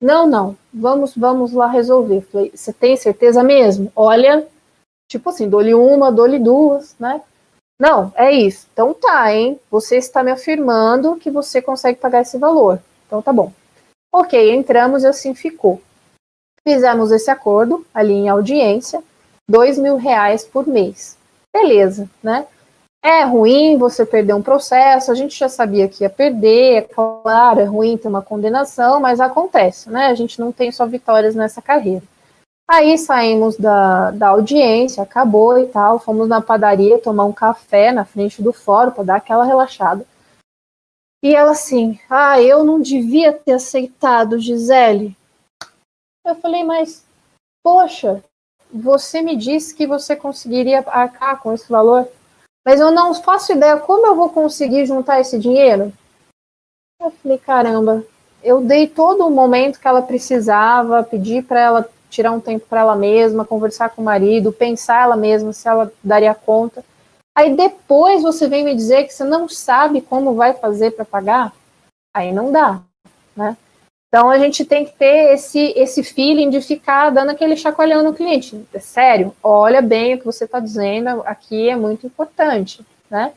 Não, 0.00 0.26
não, 0.26 0.56
vamos, 0.72 1.14
vamos 1.14 1.52
lá 1.52 1.66
resolver. 1.66 2.22
Falei, 2.22 2.50
você 2.54 2.72
tem 2.72 2.96
certeza 2.96 3.42
mesmo? 3.42 3.92
Olha, 3.94 4.46
tipo 5.06 5.28
assim, 5.28 5.48
dou-lhe 5.48 5.74
uma, 5.74 6.10
dou-lhe 6.10 6.38
duas, 6.38 6.96
né? 6.98 7.20
Não, 7.78 8.12
é 8.16 8.32
isso. 8.32 8.66
Então 8.72 8.94
tá, 8.94 9.34
hein? 9.34 9.60
Você 9.70 9.96
está 9.96 10.22
me 10.22 10.30
afirmando 10.30 11.16
que 11.16 11.30
você 11.30 11.60
consegue 11.60 11.98
pagar 11.98 12.22
esse 12.22 12.38
valor. 12.38 12.80
Então 13.06 13.20
tá 13.20 13.32
bom. 13.32 13.52
Ok, 14.12 14.54
entramos 14.54 15.02
e 15.02 15.06
assim 15.06 15.34
ficou. 15.34 15.80
Fizemos 16.66 17.10
esse 17.10 17.30
acordo 17.30 17.84
ali 17.92 18.12
em 18.12 18.28
audiência, 18.28 19.02
dois 19.48 19.78
mil 19.78 19.96
reais 19.96 20.44
por 20.44 20.66
mês. 20.66 21.18
Beleza, 21.52 22.08
né? 22.22 22.46
É 23.04 23.24
ruim 23.24 23.76
você 23.76 24.06
perder 24.06 24.32
um 24.32 24.42
processo, 24.42 25.10
a 25.10 25.14
gente 25.14 25.36
já 25.36 25.48
sabia 25.48 25.88
que 25.88 26.04
ia 26.04 26.10
perder, 26.10 26.74
é 26.76 26.80
claro, 26.82 27.58
é 27.58 27.64
ruim 27.64 27.96
ter 27.96 28.06
uma 28.06 28.22
condenação, 28.22 29.00
mas 29.00 29.20
acontece, 29.20 29.90
né? 29.90 30.06
A 30.06 30.14
gente 30.14 30.38
não 30.38 30.52
tem 30.52 30.70
só 30.70 30.86
vitórias 30.86 31.34
nessa 31.34 31.60
carreira. 31.60 32.04
Aí 32.70 32.96
saímos 32.96 33.56
da, 33.56 34.12
da 34.12 34.28
audiência, 34.28 35.02
acabou 35.02 35.58
e 35.58 35.66
tal, 35.66 35.98
fomos 35.98 36.28
na 36.28 36.40
padaria 36.40 36.98
tomar 36.98 37.24
um 37.24 37.32
café 37.32 37.90
na 37.90 38.04
frente 38.04 38.40
do 38.40 38.52
fórum 38.52 38.92
para 38.92 39.02
dar 39.02 39.16
aquela 39.16 39.44
relaxada. 39.44 40.06
E 41.24 41.34
ela 41.34 41.50
assim, 41.50 41.98
ah, 42.08 42.40
eu 42.40 42.64
não 42.64 42.80
devia 42.80 43.32
ter 43.32 43.52
aceitado, 43.52 44.38
Gisele. 44.38 45.16
Eu 46.24 46.36
falei, 46.36 46.62
mas, 46.62 47.04
poxa, 47.62 48.22
você 48.72 49.20
me 49.20 49.36
disse 49.36 49.74
que 49.74 49.86
você 49.86 50.14
conseguiria 50.14 50.84
arcar 50.86 51.40
com 51.40 51.52
esse 51.52 51.68
valor, 51.68 52.08
mas 52.64 52.80
eu 52.80 52.90
não 52.90 53.12
faço 53.14 53.52
ideia 53.52 53.76
como 53.78 54.06
eu 54.06 54.14
vou 54.14 54.30
conseguir 54.30 54.86
juntar 54.86 55.20
esse 55.20 55.38
dinheiro. 55.38 55.92
Eu 57.00 57.10
falei, 57.10 57.38
caramba, 57.38 58.04
eu 58.42 58.60
dei 58.60 58.86
todo 58.86 59.26
o 59.26 59.30
momento 59.30 59.80
que 59.80 59.88
ela 59.88 60.00
precisava, 60.00 61.02
pedi 61.02 61.42
para 61.42 61.60
ela 61.60 61.90
tirar 62.08 62.30
um 62.30 62.40
tempo 62.40 62.66
para 62.68 62.80
ela 62.80 62.94
mesma, 62.94 63.44
conversar 63.44 63.90
com 63.90 64.02
o 64.02 64.04
marido, 64.04 64.52
pensar 64.52 65.02
ela 65.02 65.16
mesma 65.16 65.52
se 65.52 65.66
ela 65.66 65.92
daria 66.04 66.34
conta. 66.34 66.84
Aí 67.34 67.56
depois 67.56 68.22
você 68.22 68.46
vem 68.46 68.64
me 68.64 68.74
dizer 68.74 69.04
que 69.04 69.14
você 69.14 69.24
não 69.24 69.48
sabe 69.48 70.02
como 70.02 70.34
vai 70.34 70.52
fazer 70.52 70.90
para 70.92 71.04
pagar, 71.04 71.52
aí 72.14 72.30
não 72.30 72.52
dá, 72.52 72.80
né? 73.34 73.56
Então 74.12 74.28
a 74.28 74.38
gente 74.38 74.62
tem 74.66 74.84
que 74.84 74.92
ter 74.92 75.32
esse 75.32 75.72
esse 75.74 76.02
feeling 76.02 76.50
de 76.50 76.60
ficar 76.60 77.08
dando 77.08 77.30
aquele 77.30 77.56
chacoalhão 77.56 78.02
no 78.02 78.12
cliente. 78.12 78.62
É 78.74 78.78
sério, 78.78 79.34
olha 79.42 79.80
bem 79.80 80.14
o 80.14 80.18
que 80.18 80.26
você 80.26 80.44
está 80.44 80.60
dizendo, 80.60 81.22
aqui 81.24 81.70
é 81.70 81.76
muito 81.76 82.06
importante, 82.06 82.84
né? 83.10 83.32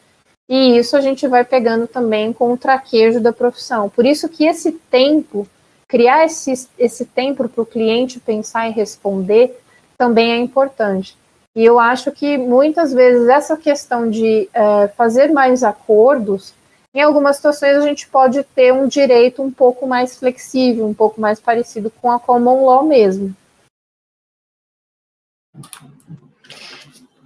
E 0.49 0.77
isso 0.77 0.97
a 0.97 0.99
gente 0.99 1.26
vai 1.30 1.45
pegando 1.45 1.88
também 1.88 2.34
com 2.34 2.52
o 2.52 2.57
traquejo 2.57 3.22
da 3.22 3.31
profissão. 3.31 3.89
Por 3.89 4.06
isso 4.06 4.27
que 4.27 4.45
esse 4.45 4.73
tempo, 4.73 5.47
criar 5.88 6.26
esse, 6.26 6.68
esse 6.77 7.06
tempo 7.06 7.47
para 7.47 7.61
o 7.61 7.65
cliente 7.65 8.19
pensar 8.19 8.68
e 8.68 8.73
responder, 8.73 9.57
também 9.97 10.34
é 10.34 10.38
importante. 10.38 11.18
E 11.56 11.64
eu 11.64 11.80
acho 11.80 12.11
que 12.11 12.38
muitas 12.38 12.91
vezes 12.91 13.30
essa 13.30 13.56
questão 13.56 14.10
de 14.10 14.49
é, 14.53 14.89
fazer 14.89 15.31
mais 15.31 15.64
acordos, 15.64 16.53
em 16.95 17.01
algumas 17.01 17.35
situações 17.35 17.76
a 17.76 17.81
gente 17.81 18.07
pode 18.07 18.41
ter 18.55 18.72
um 18.72 18.88
direito 18.88 19.43
um 19.43 19.51
pouco 19.51 19.85
mais 19.85 20.17
flexível, 20.17 20.88
um 20.88 20.93
pouco 20.93 21.19
mais 21.19 21.41
parecido 21.41 21.91
com 21.91 22.09
a 22.09 22.17
common 22.17 22.65
law 22.65 22.85
mesmo. 22.85 23.35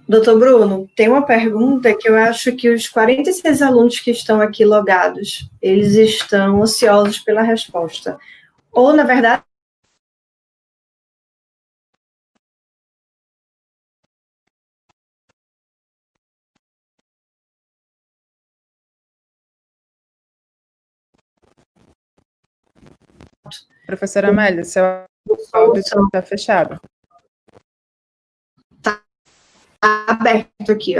Doutor 0.08 0.40
Bruno, 0.40 0.90
tem 0.96 1.08
uma 1.08 1.24
pergunta 1.24 1.94
que 1.94 2.08
eu 2.08 2.16
acho 2.16 2.56
que 2.56 2.68
os 2.68 2.88
46 2.88 3.62
alunos 3.62 4.00
que 4.00 4.10
estão 4.10 4.40
aqui 4.40 4.64
logados, 4.64 5.48
eles 5.62 5.94
estão 5.94 6.60
ansiosos 6.60 7.20
pela 7.20 7.42
resposta. 7.42 8.18
Ou, 8.72 8.92
na 8.92 9.04
verdade, 9.04 9.44
Professora 23.86 24.28
Amélia, 24.28 24.64
seu 24.64 24.84
áudio 25.52 25.80
está 25.80 26.22
fechado. 26.22 26.80
Está 28.76 29.02
aberto 29.82 30.70
aqui. 30.70 30.94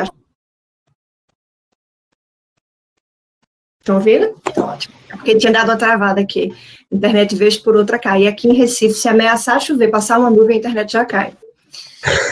Estão 3.81 3.97
ouvindo? 3.97 4.37
Então, 4.47 4.67
ótimo. 4.67 4.95
É 5.09 5.17
porque 5.17 5.37
tinha 5.37 5.53
dado 5.53 5.71
uma 5.71 5.77
travada 5.77 6.21
aqui. 6.21 6.55
internet, 6.93 7.35
vez 7.35 7.57
por 7.57 7.77
outra, 7.77 7.99
cai. 7.99 8.23
E 8.23 8.29
aqui 8.29 8.49
em 8.49 8.55
Recife, 8.55 8.95
se 8.95 9.09
ameaçar 9.09 9.61
chover, 9.61 9.89
passar 9.91 10.19
uma 10.19 10.31
nuvem, 10.31 10.57
a 10.57 10.59
internet 10.59 10.93
já 10.93 11.05
cai. 11.05 11.33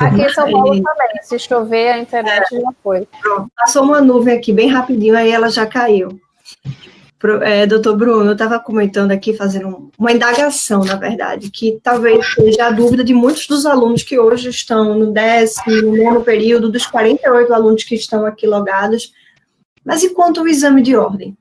Aqui 0.01 0.23
em 0.23 0.29
São 0.31 0.51
Paulo 0.51 0.83
também. 0.83 1.23
Se 1.23 1.39
chover, 1.39 1.93
a 1.93 1.99
internet 1.99 2.55
é. 2.55 2.61
já 2.61 2.73
foi. 2.83 3.07
Pronto. 3.21 3.51
Passou 3.57 3.83
uma 3.83 4.01
nuvem 4.01 4.37
aqui 4.37 4.53
bem 4.53 4.69
rapidinho, 4.69 5.17
aí 5.17 5.31
ela 5.31 5.49
já 5.49 5.67
caiu. 5.67 6.21
É, 7.43 7.67
doutor 7.67 7.97
Bruno, 7.97 8.27
eu 8.27 8.33
estava 8.33 8.61
comentando 8.61 9.11
aqui, 9.11 9.35
fazendo 9.35 9.91
uma 9.99 10.13
indagação, 10.13 10.85
na 10.85 10.95
verdade, 10.95 11.51
que 11.51 11.81
talvez 11.83 12.25
seja 12.33 12.67
a 12.67 12.71
dúvida 12.71 13.03
de 13.03 13.13
muitos 13.13 13.47
dos 13.49 13.67
alunos 13.67 14.05
que 14.05 14.17
hoje 14.17 14.51
estão 14.51 14.97
no 14.97 15.13
décimo, 15.13 15.97
no 16.13 16.23
período, 16.23 16.71
dos 16.71 16.87
48 16.87 17.53
alunos 17.53 17.83
que 17.83 17.97
estão 17.97 18.25
aqui 18.25 18.47
logados. 18.47 19.13
Mas 19.85 20.05
e 20.05 20.11
quanto 20.11 20.39
ao 20.39 20.47
exame 20.47 20.81
de 20.81 20.95
ordem? 20.95 21.37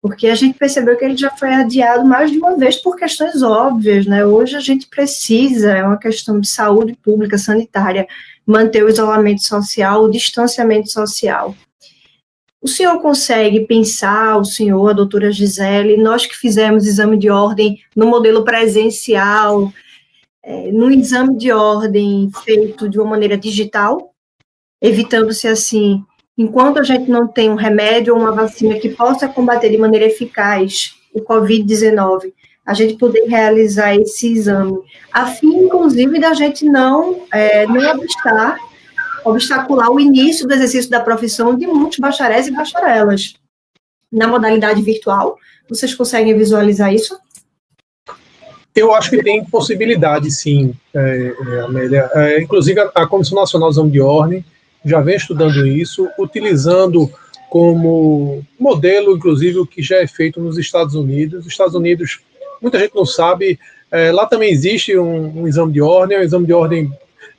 Porque 0.00 0.28
a 0.28 0.34
gente 0.34 0.58
percebeu 0.58 0.96
que 0.96 1.04
ele 1.04 1.16
já 1.16 1.30
foi 1.30 1.52
adiado 1.52 2.06
mais 2.06 2.30
de 2.30 2.38
uma 2.38 2.56
vez 2.56 2.76
por 2.76 2.96
questões 2.96 3.42
óbvias, 3.42 4.06
né? 4.06 4.24
Hoje 4.24 4.56
a 4.56 4.60
gente 4.60 4.86
precisa, 4.88 5.72
é 5.72 5.82
uma 5.82 5.98
questão 5.98 6.40
de 6.40 6.48
saúde 6.48 6.96
pública, 7.02 7.36
sanitária, 7.36 8.06
manter 8.46 8.82
o 8.82 8.88
isolamento 8.88 9.42
social, 9.42 10.04
o 10.04 10.10
distanciamento 10.10 10.90
social. 10.90 11.54
O 12.60 12.68
senhor 12.68 13.00
consegue 13.00 13.60
pensar, 13.60 14.38
o 14.38 14.44
senhor, 14.44 14.90
a 14.90 14.94
doutora 14.94 15.30
Gisele, 15.30 15.96
nós 15.96 16.26
que 16.26 16.36
fizemos 16.36 16.86
exame 16.86 17.16
de 17.16 17.30
ordem 17.30 17.78
no 17.94 18.06
modelo 18.06 18.44
presencial, 18.44 19.72
é, 20.42 20.72
no 20.72 20.90
exame 20.90 21.36
de 21.36 21.52
ordem 21.52 22.30
feito 22.44 22.88
de 22.88 22.98
uma 22.98 23.10
maneira 23.10 23.36
digital, 23.36 24.12
evitando-se 24.80 25.46
assim, 25.46 26.02
enquanto 26.36 26.78
a 26.78 26.82
gente 26.82 27.10
não 27.10 27.26
tem 27.26 27.50
um 27.50 27.56
remédio 27.56 28.14
ou 28.14 28.20
uma 28.20 28.32
vacina 28.32 28.76
que 28.76 28.88
possa 28.88 29.28
combater 29.28 29.70
de 29.70 29.78
maneira 29.78 30.06
eficaz 30.06 30.94
o 31.12 31.20
Covid-19, 31.20 32.32
a 32.64 32.74
gente 32.74 32.94
poder 32.94 33.26
realizar 33.26 33.94
esse 33.94 34.32
exame, 34.32 34.76
a 35.12 35.26
fim, 35.26 35.64
inclusive, 35.64 36.18
da 36.18 36.34
gente 36.34 36.64
não, 36.64 37.22
é, 37.32 37.66
não 37.66 37.92
obstar 37.92 38.58
obstacular 39.26 39.90
o 39.90 40.00
início 40.00 40.46
do 40.46 40.54
exercício 40.54 40.90
da 40.90 41.00
profissão 41.00 41.56
de 41.56 41.66
muitos 41.66 41.98
bacharéis 41.98 42.46
e 42.46 42.52
bacharelas. 42.52 43.34
Na 44.10 44.28
modalidade 44.28 44.80
virtual, 44.82 45.36
vocês 45.68 45.94
conseguem 45.94 46.36
visualizar 46.36 46.94
isso? 46.94 47.18
Eu 48.74 48.94
acho 48.94 49.10
que 49.10 49.22
tem 49.22 49.44
possibilidade, 49.44 50.30
sim, 50.30 50.74
é, 50.94 51.34
é, 51.48 51.60
Amélia. 51.60 52.10
É, 52.14 52.40
inclusive, 52.40 52.78
a, 52.78 52.90
a 52.94 53.06
Comissão 53.06 53.38
Nacional 53.40 53.72
de 53.72 54.00
Ordem 54.00 54.44
já 54.84 55.00
vem 55.00 55.16
estudando 55.16 55.66
isso, 55.66 56.08
utilizando 56.18 57.10
como 57.50 58.44
modelo, 58.60 59.16
inclusive, 59.16 59.58
o 59.58 59.66
que 59.66 59.82
já 59.82 59.96
é 59.96 60.06
feito 60.06 60.40
nos 60.40 60.58
Estados 60.58 60.94
Unidos. 60.94 61.40
Os 61.40 61.52
Estados 61.52 61.74
Unidos, 61.74 62.20
muita 62.60 62.78
gente 62.78 62.94
não 62.94 63.06
sabe, 63.06 63.58
é, 63.90 64.12
lá 64.12 64.26
também 64.26 64.52
existe 64.52 64.96
um, 64.96 65.42
um, 65.42 65.48
exame 65.48 65.72
de 65.72 65.80
ordem, 65.80 66.16
é 66.16 66.20
um 66.20 66.24
exame 66.24 66.46
de 66.46 66.52
ordem 66.52 66.92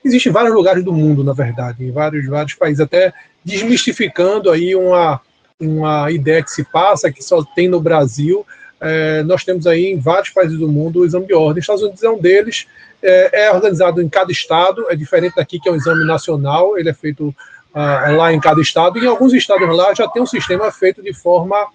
existe 0.08 0.30
em 0.30 0.32
vários 0.32 0.54
lugares 0.54 0.84
do 0.84 0.94
mundo, 0.94 1.24
na 1.24 1.34
verdade, 1.34 1.84
em 1.84 1.92
vários, 1.92 2.26
vários 2.28 2.54
países, 2.54 2.80
até 2.80 3.14
desmistificando 3.44 4.50
aí 4.52 4.76
uma, 4.76 5.22
uma 5.60 6.12
ideia 6.12 6.44
que 6.44 6.52
se 6.52 6.64
passa, 6.64 7.12
que 7.12 7.24
só 7.24 7.44
tem 7.44 7.68
no 7.68 7.80
Brasil. 7.80 8.46
É, 8.80 9.24
nós 9.24 9.44
temos 9.44 9.66
aí 9.66 9.88
em 9.88 10.00
vários 10.00 10.30
países 10.30 10.58
do 10.58 10.68
mundo 10.68 11.00
o 11.00 11.06
exame 11.06 11.28
de 11.28 11.34
ordem. 11.34 11.60
Os 11.60 11.64
Estados 11.64 11.84
Unidos 11.84 12.04
é 12.04 12.10
um 12.10 12.20
deles, 12.20 12.68
é, 13.02 13.46
é 13.46 13.52
organizado 13.52 14.02
em 14.02 14.10
cada 14.10 14.32
estado, 14.32 14.86
é 14.90 14.96
diferente 14.96 15.36
daqui, 15.36 15.60
que 15.60 15.70
é 15.70 15.72
um 15.72 15.76
exame 15.76 16.06
nacional, 16.06 16.78
ele 16.78 16.90
é 16.90 16.94
feito 16.94 17.28
uh, 17.28 18.16
lá 18.16 18.34
em 18.34 18.40
cada 18.40 18.62
estado, 18.62 18.98
e 18.98 19.04
em 19.04 19.08
alguns 19.08 19.34
estados 19.34 19.68
lá 19.76 19.94
já 19.94 20.08
tem 20.08 20.22
um 20.22 20.28
sistema 20.28 20.72
feito 20.72 21.02
de 21.02 21.14
forma 21.14 21.68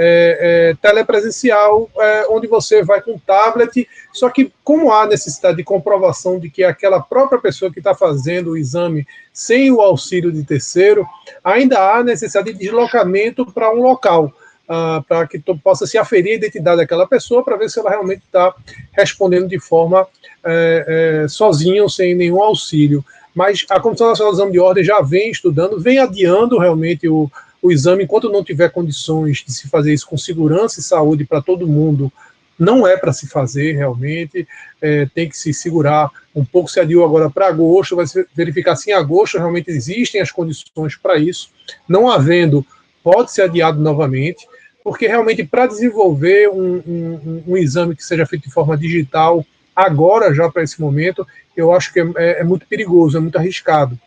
é, 0.00 0.70
é, 0.70 0.76
telepresencial, 0.80 1.90
é, 1.98 2.26
onde 2.30 2.46
você 2.46 2.84
vai 2.84 3.02
com 3.02 3.18
tablet, 3.18 3.88
só 4.12 4.30
que 4.30 4.52
como 4.62 4.92
há 4.92 5.04
necessidade 5.06 5.56
de 5.56 5.64
comprovação 5.64 6.38
de 6.38 6.48
que 6.48 6.62
aquela 6.62 7.00
própria 7.00 7.40
pessoa 7.40 7.72
que 7.72 7.80
está 7.80 7.96
fazendo 7.96 8.52
o 8.52 8.56
exame 8.56 9.04
sem 9.32 9.72
o 9.72 9.80
auxílio 9.80 10.30
de 10.30 10.44
terceiro, 10.44 11.04
ainda 11.42 11.80
há 11.80 12.04
necessidade 12.04 12.52
de 12.52 12.58
deslocamento 12.60 13.44
para 13.44 13.72
um 13.72 13.82
local, 13.82 14.32
uh, 14.68 15.02
para 15.02 15.26
que 15.26 15.40
possa 15.62 15.84
se 15.84 15.98
aferir 15.98 16.32
a 16.32 16.36
identidade 16.36 16.76
daquela 16.76 17.06
pessoa, 17.06 17.44
para 17.44 17.56
ver 17.56 17.68
se 17.68 17.80
ela 17.80 17.90
realmente 17.90 18.22
está 18.24 18.54
respondendo 18.92 19.48
de 19.48 19.58
forma 19.58 20.06
é, 20.44 21.24
é, 21.24 21.28
sozinha 21.28 21.88
sem 21.88 22.14
nenhum 22.14 22.40
auxílio. 22.40 23.04
Mas 23.34 23.64
a 23.68 23.80
Comissão 23.80 24.08
Nacional 24.08 24.32
de 24.32 24.38
Exame 24.38 24.52
de 24.52 24.60
Ordem 24.60 24.84
já 24.84 25.00
vem 25.00 25.30
estudando, 25.30 25.80
vem 25.80 25.98
adiando 25.98 26.58
realmente 26.58 27.08
o, 27.08 27.30
o 27.62 27.72
exame, 27.72 28.04
enquanto 28.04 28.30
não 28.30 28.44
tiver 28.44 28.70
condições 28.70 29.44
de 29.44 29.52
se 29.52 29.68
fazer 29.68 29.92
isso 29.92 30.06
com 30.06 30.16
segurança 30.16 30.80
e 30.80 30.82
saúde 30.82 31.24
para 31.24 31.42
todo 31.42 31.66
mundo, 31.66 32.12
não 32.58 32.86
é 32.86 32.96
para 32.96 33.12
se 33.12 33.28
fazer 33.28 33.72
realmente, 33.72 34.46
é, 34.82 35.06
tem 35.06 35.28
que 35.28 35.38
se 35.38 35.54
segurar 35.54 36.10
um 36.34 36.44
pouco, 36.44 36.70
se 36.70 36.80
adiou 36.80 37.04
agora 37.04 37.30
para 37.30 37.46
agosto, 37.46 37.96
vai 37.96 38.06
se 38.06 38.26
verificar 38.34 38.74
se 38.74 38.90
em 38.90 38.94
agosto 38.94 39.38
realmente 39.38 39.70
existem 39.70 40.20
as 40.20 40.32
condições 40.32 40.96
para 40.96 41.16
isso, 41.18 41.50
não 41.88 42.10
havendo, 42.10 42.66
pode 43.02 43.32
ser 43.32 43.42
adiado 43.42 43.80
novamente, 43.80 44.46
porque 44.82 45.06
realmente 45.06 45.44
para 45.44 45.66
desenvolver 45.66 46.48
um, 46.48 46.82
um, 46.86 47.44
um, 47.48 47.56
exame 47.56 47.94
que 47.94 48.04
seja 48.04 48.26
feito 48.26 48.44
de 48.44 48.52
forma 48.52 48.76
digital, 48.76 49.44
agora 49.74 50.34
já 50.34 50.50
para 50.50 50.62
esse 50.62 50.80
momento, 50.80 51.26
eu 51.56 51.72
acho 51.72 51.92
que 51.92 52.00
é, 52.00 52.06
é, 52.16 52.40
é 52.40 52.44
muito 52.44 52.66
perigoso, 52.66 53.16
é 53.16 53.20
muito 53.20 53.36
arriscado. 53.36 53.98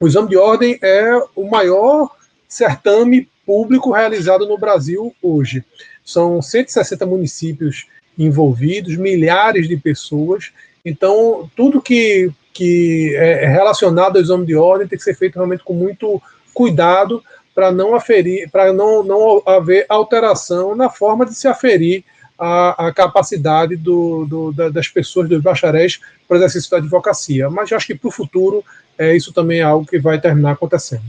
O 0.00 0.06
exame 0.06 0.28
de 0.28 0.36
ordem 0.36 0.78
é 0.82 1.16
o 1.34 1.48
maior 1.48 2.10
certame 2.48 3.28
público 3.44 3.92
realizado 3.92 4.46
no 4.46 4.58
Brasil 4.58 5.14
hoje. 5.22 5.64
São 6.04 6.40
160 6.40 7.04
municípios 7.06 7.86
envolvidos, 8.18 8.96
milhares 8.96 9.68
de 9.68 9.76
pessoas. 9.76 10.50
Então, 10.84 11.50
tudo 11.54 11.82
que, 11.82 12.30
que 12.52 13.14
é 13.16 13.46
relacionado 13.46 14.16
ao 14.16 14.22
exame 14.22 14.46
de 14.46 14.56
ordem 14.56 14.88
tem 14.88 14.98
que 14.98 15.04
ser 15.04 15.14
feito 15.14 15.36
realmente 15.36 15.62
com 15.62 15.74
muito 15.74 16.20
cuidado 16.52 17.22
para 17.54 17.70
não 17.70 17.94
aferir, 17.94 18.50
para 18.50 18.72
não, 18.72 19.02
não 19.02 19.42
haver 19.46 19.84
alteração 19.88 20.74
na 20.74 20.88
forma 20.88 21.26
de 21.26 21.34
se 21.34 21.46
aferir 21.46 22.04
a, 22.38 22.86
a 22.86 22.92
capacidade 22.92 23.76
do, 23.76 24.24
do, 24.26 24.52
da, 24.52 24.68
das 24.68 24.88
pessoas, 24.88 25.28
dos 25.28 25.42
bacharéis, 25.42 26.00
para 26.26 26.36
o 26.36 26.38
exercício 26.38 26.70
da 26.70 26.76
advocacia. 26.76 27.50
Mas 27.50 27.72
acho 27.72 27.86
que 27.86 27.94
para 27.94 28.08
o 28.08 28.12
futuro 28.12 28.64
é, 28.96 29.16
isso 29.16 29.32
também 29.32 29.60
é 29.60 29.62
algo 29.62 29.86
que 29.86 29.98
vai 29.98 30.20
terminar 30.20 30.52
acontecendo. 30.52 31.04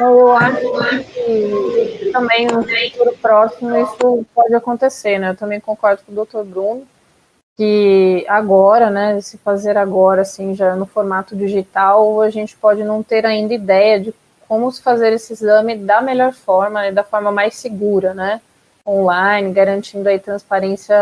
Eu 0.00 0.32
acho 0.32 1.12
que 1.12 2.10
também 2.10 2.46
no 2.46 2.62
futuro 2.62 3.16
próximo 3.20 3.76
isso 3.76 4.26
pode 4.34 4.54
acontecer, 4.54 5.18
né? 5.18 5.30
Eu 5.30 5.36
também 5.36 5.60
concordo 5.60 6.02
com 6.02 6.12
o 6.12 6.24
Dr. 6.24 6.42
Bruno 6.42 6.86
que 7.54 8.24
agora, 8.26 8.88
né, 8.88 9.20
se 9.20 9.36
fazer 9.36 9.76
agora, 9.76 10.22
assim, 10.22 10.54
já 10.54 10.74
no 10.74 10.86
formato 10.86 11.36
digital, 11.36 12.22
a 12.22 12.30
gente 12.30 12.56
pode 12.56 12.82
não 12.82 13.02
ter 13.02 13.26
ainda 13.26 13.52
ideia 13.52 14.00
de 14.00 14.14
como 14.48 14.72
fazer 14.72 15.12
esse 15.12 15.34
exame 15.34 15.76
da 15.76 16.00
melhor 16.00 16.32
forma, 16.32 16.80
né, 16.80 16.90
da 16.90 17.04
forma 17.04 17.30
mais 17.30 17.56
segura, 17.56 18.14
né, 18.14 18.40
online, 18.86 19.52
garantindo 19.52 20.08
aí 20.08 20.18
transparência 20.18 20.96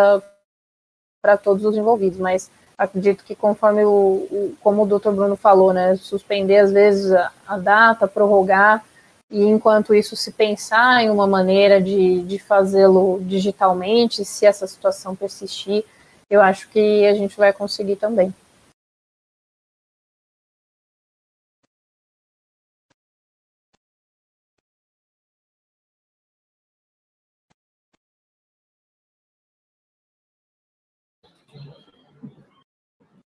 para 1.22 1.36
todos 1.36 1.64
os 1.64 1.76
envolvidos, 1.76 2.18
mas 2.18 2.50
acredito 2.78 3.24
que 3.24 3.34
conforme 3.34 3.84
o, 3.84 3.90
o, 3.90 4.54
como 4.62 4.84
o 4.84 4.86
doutor 4.86 5.12
Bruno 5.12 5.34
falou, 5.34 5.72
né, 5.72 5.96
suspender 5.96 6.58
às 6.58 6.70
vezes 6.70 7.10
a, 7.10 7.32
a, 7.46 7.58
data, 7.58 8.06
prorrogar, 8.06 8.84
e 9.30 9.44
enquanto 9.44 9.92
isso 9.92 10.14
se 10.14 10.30
pensar 10.30 11.02
em 11.02 11.10
uma 11.10 11.26
maneira 11.26 11.82
de, 11.82 12.22
de 12.22 12.38
fazê-lo 12.38 13.18
digitalmente, 13.22 14.24
se 14.24 14.46
essa 14.46 14.66
situação 14.66 15.16
persistir, 15.16 15.84
eu 16.30 16.40
acho 16.40 16.68
que 16.70 17.04
a 17.04 17.14
gente 17.14 17.36
vai 17.36 17.52
conseguir 17.52 17.96
também. 17.96 18.32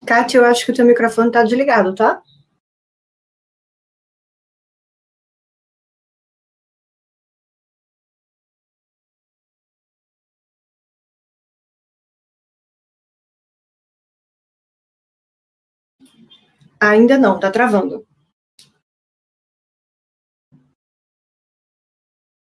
Kátia, 0.06 0.38
eu 0.38 0.45
acho 0.45 0.64
que 0.64 0.72
o 0.72 0.76
teu 0.76 0.86
microfone 0.86 1.30
está 1.30 1.41
desligado, 1.41 1.95
tá? 1.95 2.22
Ainda 16.82 17.18
não, 17.18 17.40
tá 17.40 17.49
travando. 17.49 18.06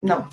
Não. 0.02 0.30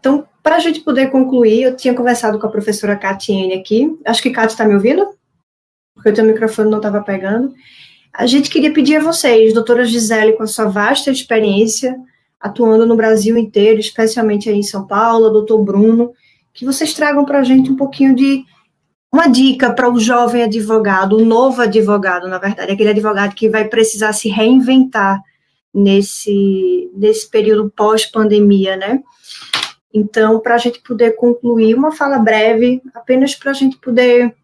Então, 0.00 0.26
para 0.42 0.56
a 0.56 0.58
gente 0.58 0.80
poder 0.80 1.10
concluir, 1.10 1.62
eu 1.62 1.76
tinha 1.76 1.94
conversado 1.94 2.38
com 2.38 2.46
a 2.46 2.50
professora 2.50 2.96
Catiene 2.96 3.54
aqui. 3.54 3.96
Acho 4.04 4.22
que 4.22 4.30
Cátia 4.30 4.54
está 4.54 4.64
me 4.64 4.74
ouvindo? 4.74 5.06
Porque 5.94 6.08
o 6.08 6.14
teu 6.14 6.24
microfone 6.24 6.70
não 6.70 6.78
estava 6.78 7.02
pegando. 7.02 7.52
A 8.12 8.26
gente 8.26 8.50
queria 8.50 8.72
pedir 8.72 8.96
a 8.96 9.02
vocês, 9.02 9.52
doutora 9.52 9.84
Gisele, 9.84 10.32
com 10.32 10.42
a 10.42 10.46
sua 10.46 10.64
vasta 10.64 11.10
experiência, 11.10 11.96
atuando 12.40 12.86
no 12.86 12.96
Brasil 12.96 13.36
inteiro, 13.36 13.78
especialmente 13.78 14.48
aí 14.48 14.56
em 14.56 14.62
São 14.62 14.86
Paulo, 14.86 15.30
doutor 15.30 15.62
Bruno, 15.62 16.12
que 16.52 16.64
vocês 16.64 16.94
tragam 16.94 17.24
para 17.24 17.40
a 17.40 17.44
gente 17.44 17.70
um 17.70 17.76
pouquinho 17.76 18.14
de 18.16 18.44
uma 19.12 19.26
dica 19.26 19.72
para 19.72 19.90
o 19.90 20.00
jovem 20.00 20.42
advogado, 20.42 21.16
o 21.16 21.24
novo 21.24 21.60
advogado, 21.60 22.28
na 22.28 22.38
verdade, 22.38 22.72
aquele 22.72 22.90
advogado 22.90 23.34
que 23.34 23.48
vai 23.48 23.66
precisar 23.66 24.12
se 24.12 24.28
reinventar 24.28 25.20
nesse, 25.74 26.90
nesse 26.94 27.28
período 27.28 27.70
pós-pandemia, 27.70 28.76
né? 28.76 29.02
Então, 29.92 30.38
para 30.40 30.54
a 30.54 30.58
gente 30.58 30.80
poder 30.80 31.12
concluir, 31.12 31.74
uma 31.74 31.92
fala 31.92 32.18
breve, 32.18 32.80
apenas 32.94 33.34
para 33.34 33.50
a 33.50 33.54
gente 33.54 33.76
poder 33.78 34.34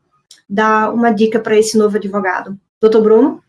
dar 0.48 0.92
uma 0.92 1.10
dica 1.10 1.38
para 1.38 1.56
esse 1.56 1.78
novo 1.78 1.96
advogado. 1.96 2.58
Doutor 2.80 3.02
Bruno? 3.02 3.42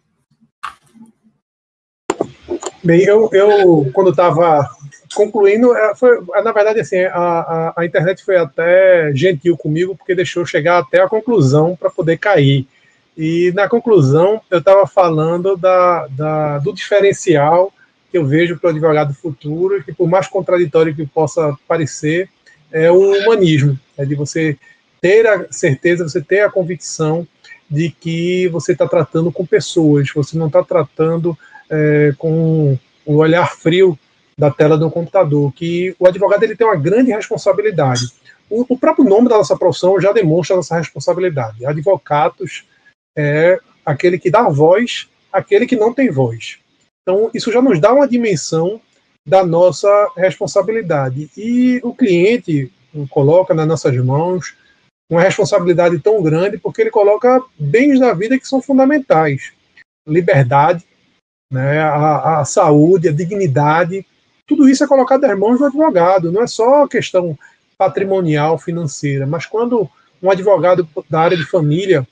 Bem, 2.84 3.04
eu, 3.04 3.30
eu 3.34 3.90
quando 3.94 4.12
estava 4.12 4.70
concluindo, 5.14 5.76
é, 5.76 5.96
foi, 5.96 6.20
é, 6.36 6.42
na 6.42 6.52
verdade, 6.52 6.80
assim, 6.80 7.00
a, 7.02 7.18
a, 7.18 7.74
a, 7.78 7.86
internet 7.86 8.24
foi 8.24 8.38
até 8.38 9.12
gentil 9.16 9.58
comigo, 9.58 9.96
porque 9.96 10.16
deixou 10.16 10.46
chegar 10.46 10.80
até 10.80 11.02
a 11.02 11.10
conclusão 11.10 11.76
para 11.76 11.90
poder 11.90 12.18
cair. 12.18 12.68
E 13.18 13.52
na 13.56 13.68
conclusão, 13.68 14.40
eu 14.50 14.60
estava 14.60 14.86
falando 14.86 15.58
da, 15.58 16.08
da, 16.08 16.60
do 16.60 16.72
diferencial 16.72 17.74
que 18.10 18.18
eu 18.18 18.26
vejo 18.26 18.58
para 18.58 18.68
o 18.68 18.72
advogado 18.72 19.14
futuro, 19.14 19.84
que 19.84 19.94
por 19.94 20.08
mais 20.08 20.28
contraditório 20.28 20.96
que 20.96 21.06
possa 21.06 21.56
parecer, 21.68 22.30
é 22.72 22.92
o 22.92 23.00
humanismo, 23.00 23.80
é 23.98 24.06
de 24.06 24.16
você 24.16 24.58
ter 25.02 25.26
a 25.28 25.52
certeza, 25.52 26.08
você 26.08 26.22
ter 26.22 26.42
a 26.42 26.50
convicção 26.50 27.28
de 27.70 27.90
que 27.90 28.48
você 28.48 28.72
está 28.72 28.88
tratando 28.88 29.32
com 29.32 29.46
pessoas, 29.46 30.10
você 30.14 30.38
não 30.38 30.48
está 30.48 30.64
tratando 30.64 31.38
é, 31.70 32.14
com 32.18 32.78
o 33.06 33.16
olhar 33.16 33.56
frio 33.56 33.98
da 34.38 34.52
tela 34.52 34.78
do 34.78 34.92
computador, 34.92 35.52
que 35.54 35.96
o 36.00 36.08
advogado 36.08 36.44
ele 36.44 36.56
tem 36.56 36.68
uma 36.68 36.76
grande 36.76 37.12
responsabilidade. 37.12 38.08
O, 38.50 38.66
o 38.74 38.78
próprio 38.78 39.08
nome 39.08 39.28
da 39.28 39.38
nossa 39.38 39.58
profissão 39.58 40.00
já 40.00 40.12
demonstra 40.12 40.58
essa 40.58 40.78
responsabilidade. 40.78 41.66
Advocatos 41.66 42.66
é 43.18 43.60
aquele 43.86 44.20
que 44.20 44.30
dá 44.30 44.44
voz 44.44 45.10
àquele 45.32 45.66
que 45.66 45.76
não 45.76 45.94
tem 45.94 46.10
voz. 46.10 46.60
Então, 47.08 47.32
isso 47.34 47.54
já 47.54 47.62
nos 47.62 47.80
dá 47.80 47.94
uma 47.94 48.06
dimensão 48.06 48.82
da 49.26 49.46
nossa 49.46 49.88
responsabilidade. 50.18 51.32
E 51.38 51.80
o 51.82 51.96
cliente 51.96 52.70
coloca 53.10 53.54
nas 53.54 53.66
nossas 53.66 53.96
mãos 54.04 54.54
uma 55.10 55.22
responsabilidade 55.22 56.00
tão 56.00 56.22
grande 56.22 56.58
porque 56.58 56.82
ele 56.82 56.92
coloca 56.92 57.42
bens 57.58 57.98
da 57.98 58.14
vida 58.14 58.38
que 58.38 58.46
são 58.46 58.62
fundamentais. 58.62 59.54
Liberdade, 60.06 60.84
né, 61.50 61.80
a, 61.80 62.42
a 62.42 62.46
saúde, 62.46 63.08
a 63.08 63.14
dignidade, 63.14 64.06
tudo 64.46 64.68
isso 64.68 64.84
é 64.84 64.88
colocado 64.88 65.22
nas 65.22 65.40
mãos 65.40 65.60
do 65.60 65.66
advogado, 65.66 66.30
não 66.30 66.42
é 66.42 66.48
só 66.48 66.86
questão 66.90 67.40
patrimonial, 67.78 68.58
financeira, 68.58 69.26
mas 69.26 69.46
quando 69.46 69.90
um 70.22 70.30
advogado 70.30 70.86
da 71.10 71.22
área 71.22 71.38
de 71.38 71.46
família 71.46 72.06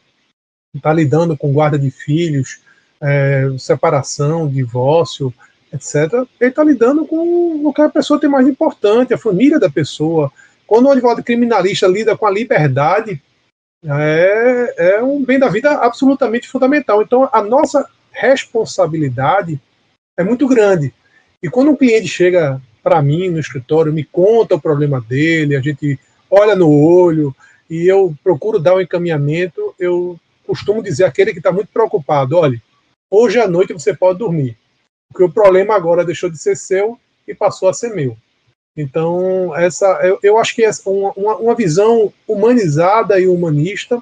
está 0.74 0.94
lidando 0.94 1.36
com 1.36 1.52
guarda 1.52 1.78
de 1.78 1.92
filhos, 1.92 2.62
é, 3.02 3.48
separação, 3.58 4.48
divórcio, 4.48 5.34
etc., 5.74 6.26
ele 6.40 6.50
está 6.50 6.64
lidando 6.64 7.06
com 7.06 7.66
o 7.66 7.74
que 7.74 7.82
a 7.82 7.90
pessoa 7.90 8.20
tem 8.20 8.30
mais 8.30 8.48
importante, 8.48 9.14
a 9.14 9.18
família 9.18 9.60
da 9.60 9.70
pessoa. 9.70 10.32
Quando 10.66 10.88
um 10.88 10.92
advogado 10.92 11.24
criminalista 11.24 11.88
lida 11.88 12.18
com 12.18 12.26
a 12.26 12.32
liberdade, 12.32 13.22
é, 13.86 14.74
é 14.78 15.04
um 15.04 15.24
bem 15.24 15.38
da 15.38 15.50
vida 15.50 15.72
absolutamente 15.72 16.48
fundamental. 16.48 17.02
Então, 17.02 17.30
a 17.32 17.42
nossa 17.42 17.88
responsabilidade 18.12 19.60
é 20.18 20.24
muito 20.24 20.48
grande. 20.48 20.94
E 21.44 21.50
quando 21.50 21.72
um 21.72 21.76
cliente 21.76 22.08
chega 22.08 22.60
para 22.82 23.02
mim 23.02 23.30
no 23.30 23.40
escritório, 23.40 23.94
me 23.94 24.04
conta 24.04 24.56
o 24.56 24.62
problema 24.62 25.02
dele, 25.02 25.56
a 25.56 25.62
gente 25.62 26.00
olha 26.30 26.56
no 26.56 26.72
olho 26.72 27.36
e 27.70 27.88
eu 27.88 28.16
procuro 28.24 28.60
dar 28.60 28.76
um 28.76 28.82
encaminhamento, 28.82 29.76
eu 29.80 30.20
costumo 30.46 30.82
dizer 30.82 31.04
àquele 31.04 31.32
que 31.32 31.40
está 31.40 31.52
muito 31.52 31.70
preocupado: 31.74 32.38
olha, 32.38 32.62
hoje 33.10 33.40
à 33.40 33.48
noite 33.48 33.74
você 33.74 33.96
pode 33.96 34.20
dormir, 34.20 34.58
porque 35.10 35.24
o 35.24 35.32
problema 35.32 35.76
agora 35.76 36.06
deixou 36.06 36.30
de 36.30 36.38
ser 36.38 36.56
seu 36.56 37.00
e 37.28 37.34
passou 37.34 37.70
a 37.70 37.74
ser 37.74 37.94
meu. 37.94 38.18
Então, 38.78 39.56
essa, 39.56 39.86
eu, 40.04 40.20
eu 40.22 40.38
acho 40.38 40.54
que 40.54 40.64
essa, 40.64 40.90
uma, 40.90 41.36
uma 41.38 41.56
visão 41.56 42.12
humanizada 42.28 43.20
e 43.20 43.28
humanista 43.28 44.02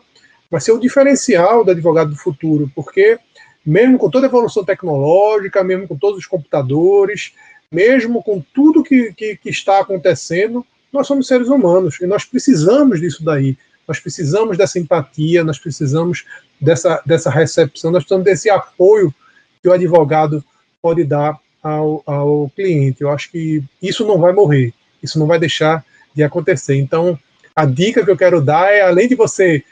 vai 0.49 0.59
ser 0.59 0.71
o 0.71 0.79
diferencial 0.79 1.63
do 1.63 1.71
advogado 1.71 2.09
do 2.09 2.15
futuro, 2.15 2.71
porque 2.75 3.19
mesmo 3.65 3.97
com 3.97 4.09
toda 4.09 4.25
a 4.25 4.29
evolução 4.29 4.63
tecnológica, 4.63 5.63
mesmo 5.63 5.87
com 5.87 5.97
todos 5.97 6.19
os 6.19 6.25
computadores, 6.25 7.33
mesmo 7.71 8.21
com 8.21 8.43
tudo 8.53 8.83
que, 8.83 9.13
que, 9.13 9.37
que, 9.37 9.49
está 9.49 9.79
acontecendo, 9.79 10.65
nós 10.91 11.07
somos 11.07 11.27
seres 11.27 11.47
humanos 11.47 11.99
e 12.01 12.05
nós 12.05 12.25
precisamos 12.25 12.99
disso 12.99 13.23
daí. 13.23 13.57
Nós 13.87 13.99
precisamos 13.99 14.57
dessa 14.57 14.79
empatia, 14.79 15.43
nós 15.43 15.59
precisamos 15.59 16.25
dessa, 16.59 17.01
dessa 17.05 17.29
recepção, 17.29 17.91
nós 17.91 18.03
precisamos 18.03 18.25
desse 18.25 18.49
apoio 18.49 19.13
que 19.61 19.69
o 19.69 19.73
advogado 19.73 20.43
pode 20.81 21.03
dar 21.03 21.39
ao, 21.61 22.03
ao 22.05 22.51
cliente. 22.55 23.01
Eu 23.01 23.09
acho 23.09 23.31
que 23.31 23.63
isso 23.81 24.05
não 24.05 24.19
vai 24.19 24.33
morrer, 24.33 24.73
isso 25.01 25.17
não 25.17 25.27
vai 25.27 25.39
deixar 25.39 25.85
de 26.13 26.23
acontecer. 26.23 26.75
Então, 26.75 27.17
a 27.55 27.65
dica 27.65 28.03
que 28.03 28.11
eu 28.11 28.17
quero 28.17 28.41
dar 28.41 28.71
é, 28.71 28.81
além 28.81 29.07
de 29.07 29.15
você 29.15 29.63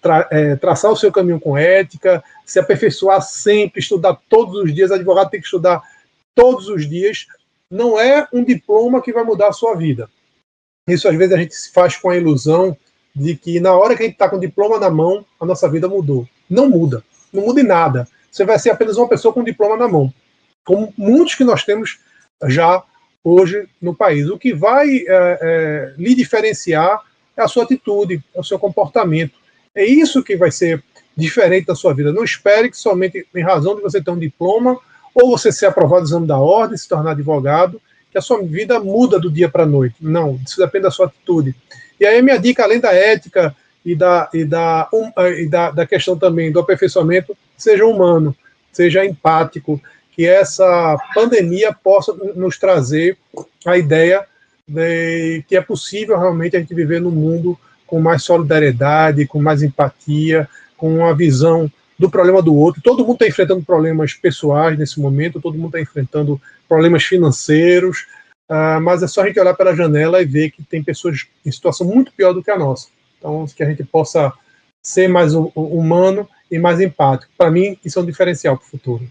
tra, 0.00 0.28
é, 0.30 0.56
traçar 0.56 0.90
o 0.90 0.96
seu 0.96 1.12
caminho 1.12 1.40
com 1.40 1.56
ética, 1.56 2.22
se 2.44 2.58
aperfeiçoar 2.58 3.22
sempre, 3.22 3.80
estudar 3.80 4.18
todos 4.28 4.56
os 4.60 4.74
dias. 4.74 4.90
Advogado 4.90 5.30
tem 5.30 5.40
que 5.40 5.46
estudar 5.46 5.80
todos 6.34 6.68
os 6.68 6.88
dias. 6.88 7.26
Não 7.70 7.98
é 7.98 8.26
um 8.32 8.42
diploma 8.42 9.02
que 9.02 9.12
vai 9.12 9.22
mudar 9.22 9.48
a 9.48 9.52
sua 9.52 9.74
vida. 9.74 10.10
Isso 10.88 11.08
às 11.08 11.14
vezes 11.14 11.34
a 11.34 11.38
gente 11.38 11.54
se 11.54 11.72
faz 11.72 11.96
com 11.96 12.10
a 12.10 12.16
ilusão 12.16 12.76
de 13.14 13.36
que 13.36 13.60
na 13.60 13.72
hora 13.72 13.96
que 13.96 14.02
a 14.02 14.06
gente 14.06 14.14
está 14.14 14.28
com 14.28 14.36
o 14.36 14.40
diploma 14.40 14.78
na 14.78 14.90
mão, 14.90 15.24
a 15.40 15.46
nossa 15.46 15.68
vida 15.68 15.88
mudou. 15.88 16.28
Não 16.48 16.68
muda. 16.68 17.02
não 17.32 17.44
muda 17.44 17.60
em 17.60 17.66
nada. 17.66 18.08
Você 18.30 18.44
vai 18.44 18.58
ser 18.58 18.70
apenas 18.70 18.96
uma 18.96 19.08
pessoa 19.08 19.34
com 19.34 19.42
diploma 19.42 19.76
na 19.76 19.88
mão, 19.88 20.12
como 20.64 20.92
muitos 20.96 21.34
que 21.34 21.44
nós 21.44 21.64
temos 21.64 21.98
já 22.46 22.82
hoje 23.24 23.68
no 23.80 23.94
país. 23.94 24.28
O 24.28 24.38
que 24.38 24.54
vai 24.54 24.88
é, 24.88 25.04
é, 25.08 25.94
lhe 25.96 26.14
diferenciar 26.14 27.00
é 27.36 27.42
a 27.42 27.48
sua 27.48 27.64
atitude, 27.64 28.22
é 28.34 28.40
o 28.40 28.44
seu 28.44 28.58
comportamento. 28.58 29.38
É 29.74 29.84
isso 29.84 30.22
que 30.22 30.36
vai 30.36 30.50
ser 30.50 30.82
diferente 31.16 31.66
da 31.66 31.74
sua 31.74 31.92
vida. 31.92 32.12
Não 32.12 32.24
espere 32.24 32.70
que 32.70 32.76
somente 32.76 33.26
em 33.34 33.42
razão 33.42 33.74
de 33.74 33.82
você 33.82 34.02
ter 34.02 34.10
um 34.10 34.18
diploma 34.18 34.78
ou 35.14 35.30
você 35.30 35.50
ser 35.50 35.66
aprovado 35.66 36.02
no 36.02 36.08
exame 36.08 36.26
da 36.26 36.38
ordem, 36.38 36.76
se 36.76 36.88
tornar 36.88 37.12
advogado, 37.12 37.80
que 38.10 38.18
a 38.18 38.22
sua 38.22 38.42
vida 38.42 38.80
muda 38.80 39.18
do 39.18 39.30
dia 39.30 39.48
para 39.48 39.64
a 39.64 39.66
noite. 39.66 39.96
Não, 40.00 40.40
isso 40.46 40.58
depende 40.58 40.84
da 40.84 40.90
sua 40.90 41.06
atitude. 41.06 41.54
E 42.00 42.06
aí 42.06 42.22
minha 42.22 42.38
dica, 42.38 42.64
além 42.64 42.80
da 42.80 42.94
ética 42.94 43.54
e 43.84 43.94
da, 43.94 44.28
e 44.32 44.44
da, 44.44 44.88
um, 44.92 45.12
e 45.38 45.46
da, 45.46 45.70
da 45.70 45.86
questão 45.86 46.18
também 46.18 46.50
do 46.50 46.58
aperfeiçoamento, 46.58 47.36
seja 47.56 47.86
humano, 47.86 48.34
seja 48.72 49.04
empático, 49.04 49.80
que 50.12 50.26
essa 50.26 50.98
pandemia 51.14 51.72
possa 51.72 52.12
nos 52.34 52.58
trazer 52.58 53.18
a 53.66 53.76
ideia 53.76 54.24
de 54.66 55.44
que 55.46 55.56
é 55.56 55.60
possível 55.60 56.18
realmente 56.18 56.56
a 56.56 56.60
gente 56.60 56.74
viver 56.74 57.00
num 57.00 57.10
mundo 57.10 57.58
com 57.86 58.00
mais 58.00 58.22
solidariedade, 58.22 59.26
com 59.26 59.42
mais 59.42 59.62
empatia, 59.62 60.48
com 60.76 60.98
uma 60.98 61.14
visão 61.14 61.70
do 61.98 62.08
problema 62.08 62.40
do 62.40 62.54
outro. 62.54 62.80
Todo 62.80 63.04
mundo 63.04 63.14
está 63.14 63.26
enfrentando 63.26 63.62
problemas 63.62 64.14
pessoais 64.14 64.78
nesse 64.78 64.98
momento, 64.98 65.40
todo 65.40 65.58
mundo 65.58 65.76
está 65.76 65.80
enfrentando 65.80 66.40
problemas 66.68 67.02
financeiros, 67.02 68.06
uh, 68.50 68.80
mas 68.82 69.02
é 69.02 69.06
só 69.06 69.22
a 69.22 69.26
gente 69.26 69.40
olhar 69.40 69.54
pela 69.54 69.74
janela 69.74 70.20
e 70.20 70.26
ver 70.26 70.50
que 70.50 70.62
tem 70.62 70.82
pessoas 70.82 71.26
em 71.46 71.50
situação 71.50 71.86
muito 71.86 72.12
pior 72.12 72.34
do 72.34 72.42
que 72.42 72.50
a 72.50 72.58
nossa. 72.58 72.88
Então, 73.18 73.46
que 73.46 73.62
a 73.62 73.66
gente 73.66 73.84
possa 73.84 74.32
ser 74.82 75.08
mais 75.08 75.34
humano 75.34 76.28
e 76.50 76.58
mais 76.58 76.80
empático. 76.80 77.32
Para 77.36 77.50
mim, 77.50 77.78
isso 77.84 77.98
é 77.98 78.02
um 78.02 78.06
diferencial 78.06 78.56
para 78.56 78.66
o 78.66 78.68
futuro. 78.68 79.08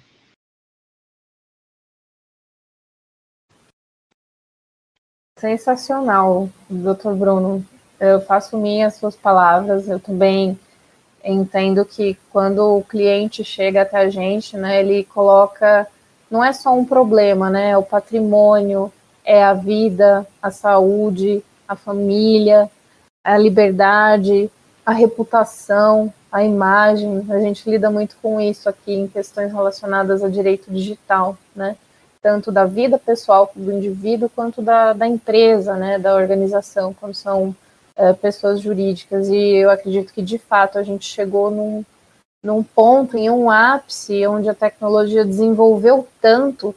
Sensacional, 5.39 6.49
doutor 6.69 7.15
Bruno. 7.15 7.65
Eu 7.97 8.19
faço 8.19 8.57
minhas 8.57 8.95
suas 8.95 9.15
palavras, 9.15 9.87
eu 9.87 9.99
também 9.99 10.59
entendo 11.23 11.85
que 11.85 12.17
quando 12.29 12.77
o 12.77 12.83
cliente 12.83 13.43
chega 13.43 13.83
até 13.83 13.97
a 13.97 14.09
gente, 14.09 14.57
né, 14.57 14.79
ele 14.79 15.03
coloca, 15.05 15.87
não 16.29 16.43
é 16.43 16.51
só 16.51 16.73
um 16.73 16.85
problema, 16.85 17.49
né, 17.49 17.71
é 17.71 17.77
o 17.77 17.83
patrimônio, 17.83 18.91
é 19.29 19.43
a 19.43 19.53
vida, 19.53 20.25
a 20.41 20.49
saúde, 20.49 21.43
a 21.67 21.75
família, 21.75 22.67
a 23.23 23.37
liberdade, 23.37 24.49
a 24.83 24.91
reputação, 24.91 26.11
a 26.31 26.43
imagem. 26.43 27.23
A 27.29 27.39
gente 27.39 27.69
lida 27.69 27.91
muito 27.91 28.15
com 28.23 28.41
isso 28.41 28.67
aqui 28.67 28.91
em 28.91 29.07
questões 29.07 29.53
relacionadas 29.53 30.23
a 30.23 30.29
direito 30.29 30.73
digital, 30.73 31.37
né, 31.55 31.77
tanto 32.23 32.51
da 32.51 32.65
vida 32.65 32.97
pessoal 32.97 33.51
do 33.55 33.71
indivíduo 33.71 34.31
quanto 34.35 34.63
da, 34.63 34.93
da 34.93 35.05
empresa, 35.05 35.75
né, 35.75 35.99
da 35.99 36.15
organização, 36.15 36.91
quando 36.91 37.13
são 37.13 37.55
é, 37.95 38.11
pessoas 38.13 38.59
jurídicas. 38.59 39.27
E 39.27 39.57
eu 39.57 39.69
acredito 39.69 40.11
que, 40.11 40.23
de 40.23 40.39
fato, 40.39 40.79
a 40.79 40.83
gente 40.83 41.05
chegou 41.05 41.51
num, 41.51 41.85
num 42.43 42.63
ponto, 42.63 43.15
em 43.15 43.29
um 43.29 43.51
ápice, 43.51 44.25
onde 44.25 44.49
a 44.49 44.55
tecnologia 44.55 45.23
desenvolveu 45.23 46.07
tanto 46.19 46.73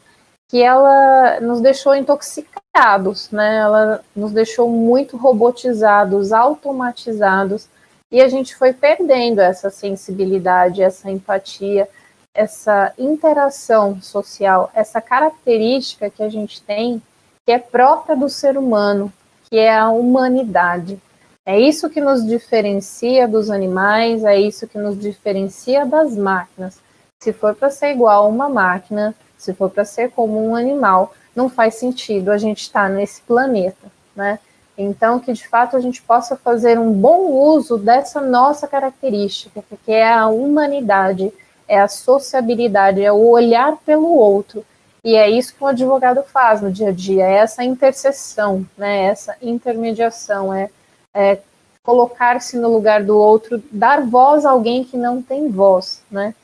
que 0.52 0.62
ela 0.62 1.40
nos 1.40 1.62
deixou 1.62 1.96
intoxicados, 1.96 3.30
né? 3.30 3.56
Ela 3.56 4.04
nos 4.14 4.32
deixou 4.32 4.68
muito 4.68 5.16
robotizados, 5.16 6.30
automatizados, 6.30 7.68
e 8.10 8.20
a 8.20 8.28
gente 8.28 8.54
foi 8.54 8.74
perdendo 8.74 9.40
essa 9.40 9.70
sensibilidade, 9.70 10.82
essa 10.82 11.10
empatia, 11.10 11.88
essa 12.34 12.92
interação 12.98 14.02
social, 14.02 14.70
essa 14.74 15.00
característica 15.00 16.10
que 16.10 16.22
a 16.22 16.28
gente 16.28 16.60
tem, 16.60 17.00
que 17.46 17.52
é 17.52 17.58
própria 17.58 18.14
do 18.14 18.28
ser 18.28 18.58
humano, 18.58 19.10
que 19.48 19.58
é 19.58 19.74
a 19.74 19.88
humanidade. 19.88 21.00
É 21.46 21.58
isso 21.58 21.88
que 21.88 21.98
nos 21.98 22.26
diferencia 22.26 23.26
dos 23.26 23.48
animais, 23.48 24.22
é 24.22 24.38
isso 24.38 24.68
que 24.68 24.76
nos 24.76 25.00
diferencia 25.00 25.86
das 25.86 26.14
máquinas. 26.14 26.78
Se 27.22 27.32
for 27.32 27.54
para 27.54 27.70
ser 27.70 27.92
igual 27.92 28.26
a 28.26 28.28
uma 28.28 28.50
máquina, 28.50 29.14
se 29.42 29.52
for 29.52 29.70
para 29.70 29.84
ser 29.84 30.10
como 30.10 30.44
um 30.44 30.54
animal, 30.54 31.14
não 31.34 31.48
faz 31.48 31.76
sentido 31.76 32.30
a 32.30 32.38
gente 32.38 32.62
estar 32.62 32.88
tá 32.88 32.94
nesse 32.94 33.22
planeta, 33.22 33.90
né? 34.14 34.38
Então, 34.76 35.20
que 35.20 35.32
de 35.32 35.46
fato 35.46 35.76
a 35.76 35.80
gente 35.80 36.00
possa 36.02 36.36
fazer 36.36 36.78
um 36.78 36.92
bom 36.92 37.30
uso 37.30 37.76
dessa 37.76 38.20
nossa 38.20 38.66
característica, 38.66 39.62
que 39.84 39.92
é 39.92 40.10
a 40.12 40.28
humanidade, 40.28 41.32
é 41.68 41.78
a 41.80 41.88
sociabilidade, 41.88 43.02
é 43.02 43.12
o 43.12 43.28
olhar 43.28 43.76
pelo 43.84 44.08
outro. 44.16 44.64
E 45.04 45.14
é 45.16 45.28
isso 45.28 45.54
que 45.54 45.62
o 45.62 45.66
advogado 45.66 46.22
faz 46.22 46.60
no 46.60 46.72
dia 46.72 46.88
a 46.88 46.92
dia, 46.92 47.24
é 47.26 47.34
essa 47.34 47.64
interseção, 47.64 48.66
né? 48.76 49.04
Essa 49.04 49.36
intermediação, 49.42 50.54
é 50.54 50.70
é, 51.14 51.40
colocar-se 51.82 52.56
no 52.56 52.72
lugar 52.72 53.02
do 53.02 53.16
outro, 53.16 53.62
dar 53.70 54.02
voz 54.02 54.44
a 54.44 54.50
alguém 54.50 54.84
que 54.84 54.96
não 54.96 55.20
tem 55.20 55.48
voz, 55.50 56.02
né? 56.10 56.34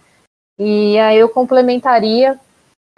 E 0.58 0.98
aí 0.98 1.18
eu 1.18 1.28
complementaria 1.28 2.38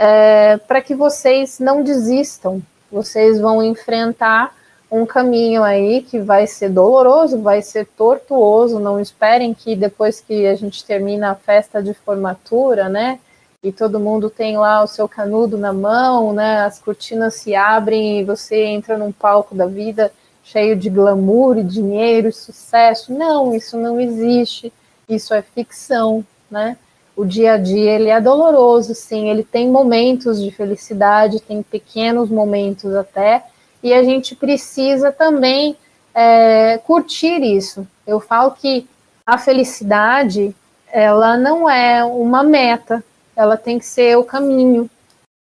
é, 0.03 0.57
para 0.57 0.81
que 0.81 0.95
vocês 0.95 1.59
não 1.59 1.83
desistam, 1.83 2.63
vocês 2.91 3.39
vão 3.39 3.63
enfrentar 3.63 4.57
um 4.91 5.05
caminho 5.05 5.63
aí 5.63 6.01
que 6.01 6.19
vai 6.19 6.47
ser 6.47 6.71
doloroso, 6.71 7.43
vai 7.43 7.61
ser 7.61 7.87
tortuoso. 7.87 8.81
Não 8.81 8.99
esperem 8.99 9.53
que 9.53 9.77
depois 9.77 10.19
que 10.19 10.47
a 10.47 10.55
gente 10.55 10.83
termina 10.87 11.33
a 11.33 11.35
festa 11.35 11.83
de 11.83 11.93
formatura, 11.93 12.89
né, 12.89 13.21
e 13.63 13.71
todo 13.71 14.01
mundo 14.01 14.31
tem 14.31 14.57
lá 14.57 14.83
o 14.83 14.87
seu 14.87 15.07
canudo 15.07 15.59
na 15.59 15.71
mão, 15.73 16.33
né, 16.33 16.63
as 16.63 16.79
cortinas 16.79 17.35
se 17.35 17.55
abrem 17.55 18.21
e 18.21 18.25
você 18.25 18.65
entra 18.65 18.97
num 18.97 19.13
palco 19.13 19.55
da 19.55 19.67
vida 19.67 20.11
cheio 20.43 20.75
de 20.75 20.89
glamour 20.89 21.59
e 21.59 21.63
dinheiro 21.63 22.29
e 22.29 22.33
sucesso. 22.33 23.13
Não, 23.13 23.55
isso 23.55 23.77
não 23.77 24.01
existe. 24.01 24.73
Isso 25.07 25.35
é 25.35 25.43
ficção, 25.43 26.25
né? 26.51 26.79
O 27.17 27.25
dia 27.25 27.55
a 27.55 27.57
dia 27.59 27.93
ele 27.93 28.09
é 28.09 28.21
doloroso, 28.21 28.95
sim. 28.95 29.29
Ele 29.29 29.43
tem 29.45 29.69
momentos 29.69 30.43
de 30.43 30.51
felicidade, 30.51 31.41
tem 31.41 31.63
pequenos 31.63 32.31
momentos 32.31 32.95
até, 32.95 33.45
e 33.83 33.93
a 33.93 34.03
gente 34.03 34.35
precisa 34.35 35.11
também 35.11 35.77
é, 36.15 36.79
curtir 36.79 37.43
isso. 37.43 37.87
Eu 38.07 38.21
falo 38.21 38.53
que 38.53 38.87
a 39.27 39.39
felicidade 39.39 40.55
ela 40.93 41.37
não 41.37 41.69
é 41.69 42.05
uma 42.05 42.43
meta, 42.43 43.05
ela 43.37 43.57
tem 43.57 43.79
que 43.79 43.87
ser 43.87 44.17
o 44.17 44.25
caminho 44.25 44.91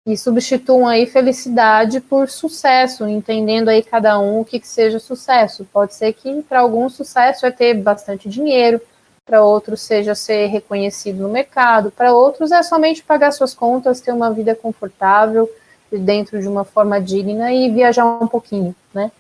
e 0.05 0.17
substituam 0.17 0.87
aí 0.87 1.05
felicidade 1.05 1.99
por 2.01 2.29
sucesso, 2.29 3.07
entendendo 3.07 3.69
aí 3.69 3.83
cada 3.83 4.19
um 4.19 4.41
o 4.41 4.45
que, 4.45 4.59
que 4.59 4.67
seja 4.67 4.99
sucesso. 4.99 5.67
Pode 5.71 5.93
ser 5.93 6.13
que 6.13 6.41
para 6.43 6.61
alguns 6.61 6.95
sucesso 6.95 7.45
é 7.45 7.51
ter 7.51 7.75
bastante 7.75 8.27
dinheiro, 8.27 8.81
para 9.29 9.43
outros 9.43 9.81
seja 9.81 10.15
ser 10.15 10.47
reconhecido 10.47 11.21
no 11.21 11.29
mercado, 11.29 11.91
para 11.91 12.11
outros 12.11 12.51
é 12.51 12.63
somente 12.63 13.03
pagar 13.03 13.31
suas 13.31 13.53
contas, 13.53 14.01
ter 14.01 14.11
uma 14.11 14.31
vida 14.31 14.55
confortável 14.55 15.47
dentro 15.91 16.41
de 16.41 16.47
uma 16.47 16.65
forma 16.65 16.99
digna 16.99 17.53
e 17.53 17.69
viajar 17.69 18.05
um 18.05 18.27
pouquinho, 18.27 18.75
né? 18.91 19.11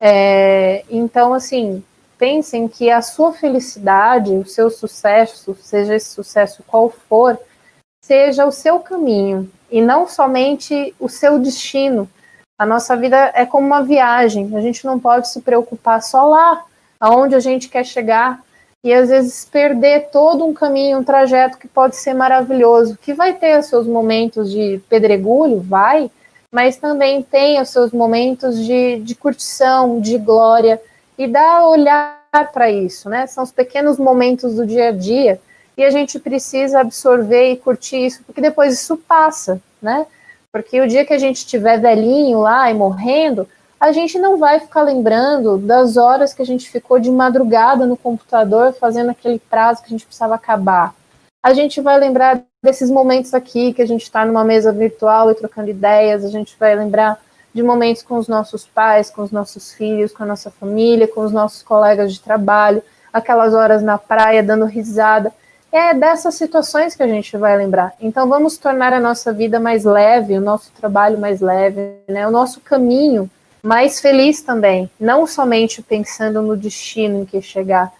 É, 0.00 0.84
então, 0.88 1.34
assim, 1.34 1.82
pensem 2.16 2.68
que 2.68 2.88
a 2.88 3.02
sua 3.02 3.32
felicidade, 3.32 4.30
o 4.32 4.46
seu 4.46 4.70
sucesso, 4.70 5.56
seja 5.60 5.96
esse 5.96 6.10
sucesso 6.10 6.62
qual 6.64 6.88
for, 6.88 7.36
seja 8.04 8.46
o 8.46 8.52
seu 8.52 8.78
caminho, 8.78 9.50
e 9.68 9.82
não 9.82 10.06
somente 10.06 10.94
o 11.00 11.08
seu 11.08 11.40
destino. 11.40 12.08
A 12.56 12.64
nossa 12.64 12.96
vida 12.96 13.32
é 13.34 13.44
como 13.44 13.66
uma 13.66 13.82
viagem, 13.82 14.56
a 14.56 14.60
gente 14.60 14.84
não 14.84 15.00
pode 15.00 15.28
se 15.28 15.40
preocupar 15.40 16.00
só 16.00 16.26
lá, 16.26 16.64
aonde 17.00 17.34
a 17.34 17.40
gente 17.40 17.68
quer 17.68 17.84
chegar, 17.84 18.40
e 18.82 18.92
às 18.92 19.08
vezes 19.08 19.44
perder 19.44 20.08
todo 20.10 20.44
um 20.44 20.54
caminho, 20.54 20.98
um 20.98 21.04
trajeto 21.04 21.58
que 21.58 21.66
pode 21.66 21.96
ser 21.96 22.14
maravilhoso, 22.14 22.98
que 23.00 23.12
vai 23.12 23.32
ter 23.32 23.58
os 23.58 23.66
seus 23.66 23.86
momentos 23.86 24.50
de 24.50 24.80
pedregulho, 24.88 25.60
vai, 25.60 26.10
mas 26.52 26.76
também 26.76 27.22
tem 27.22 27.60
os 27.60 27.70
seus 27.70 27.92
momentos 27.92 28.64
de, 28.64 29.00
de 29.00 29.14
curtição, 29.14 30.00
de 30.00 30.16
glória, 30.16 30.80
e 31.18 31.26
dá 31.26 31.66
olhar 31.66 32.18
para 32.52 32.70
isso, 32.70 33.08
né? 33.08 33.26
São 33.26 33.42
os 33.42 33.50
pequenos 33.50 33.98
momentos 33.98 34.54
do 34.54 34.64
dia 34.64 34.88
a 34.88 34.92
dia 34.92 35.40
e 35.76 35.84
a 35.84 35.90
gente 35.90 36.18
precisa 36.18 36.80
absorver 36.80 37.52
e 37.52 37.56
curtir 37.56 38.06
isso, 38.06 38.22
porque 38.24 38.40
depois 38.40 38.74
isso 38.74 38.96
passa, 38.96 39.60
né? 39.82 40.06
Porque 40.52 40.80
o 40.80 40.88
dia 40.88 41.04
que 41.04 41.12
a 41.12 41.18
gente 41.18 41.36
estiver 41.36 41.80
velhinho 41.80 42.40
lá 42.40 42.70
e 42.70 42.74
morrendo, 42.74 43.48
a 43.80 43.92
gente 43.92 44.18
não 44.18 44.36
vai 44.36 44.58
ficar 44.58 44.82
lembrando 44.82 45.56
das 45.58 45.96
horas 45.96 46.34
que 46.34 46.42
a 46.42 46.46
gente 46.46 46.68
ficou 46.68 46.98
de 46.98 47.10
madrugada 47.10 47.86
no 47.86 47.96
computador 47.96 48.72
fazendo 48.72 49.10
aquele 49.10 49.38
prazo 49.38 49.82
que 49.82 49.86
a 49.86 49.90
gente 49.90 50.04
precisava 50.04 50.34
acabar. 50.34 50.94
A 51.42 51.52
gente 51.52 51.80
vai 51.80 51.98
lembrar 51.98 52.42
desses 52.62 52.90
momentos 52.90 53.32
aqui 53.32 53.72
que 53.72 53.80
a 53.80 53.86
gente 53.86 54.02
está 54.02 54.24
numa 54.24 54.44
mesa 54.44 54.72
virtual 54.72 55.30
e 55.30 55.34
trocando 55.34 55.70
ideias, 55.70 56.24
a 56.24 56.28
gente 56.28 56.56
vai 56.58 56.74
lembrar 56.74 57.20
de 57.54 57.62
momentos 57.62 58.02
com 58.02 58.18
os 58.18 58.26
nossos 58.26 58.66
pais, 58.66 59.10
com 59.10 59.22
os 59.22 59.30
nossos 59.30 59.72
filhos, 59.72 60.12
com 60.12 60.24
a 60.24 60.26
nossa 60.26 60.50
família, 60.50 61.06
com 61.06 61.20
os 61.20 61.32
nossos 61.32 61.62
colegas 61.62 62.12
de 62.12 62.20
trabalho, 62.20 62.82
aquelas 63.12 63.54
horas 63.54 63.82
na 63.82 63.96
praia 63.96 64.42
dando 64.42 64.64
risada. 64.64 65.32
é 65.70 65.94
dessas 65.94 66.34
situações 66.34 66.96
que 66.96 67.02
a 67.02 67.08
gente 67.08 67.36
vai 67.36 67.56
lembrar. 67.56 67.92
Então 68.00 68.28
vamos 68.28 68.58
tornar 68.58 68.92
a 68.92 69.00
nossa 69.00 69.32
vida 69.32 69.60
mais 69.60 69.84
leve, 69.84 70.36
o 70.36 70.40
nosso 70.40 70.72
trabalho 70.72 71.18
mais 71.18 71.40
leve, 71.40 71.92
né? 72.08 72.26
O 72.26 72.30
nosso 72.30 72.60
caminho 72.60 73.30
mais 73.62 74.00
feliz 74.00 74.42
também, 74.42 74.90
não 74.98 75.26
somente 75.26 75.82
pensando 75.82 76.42
no 76.42 76.56
destino 76.56 77.22
em 77.22 77.24
que 77.24 77.40
chegar. 77.42 77.92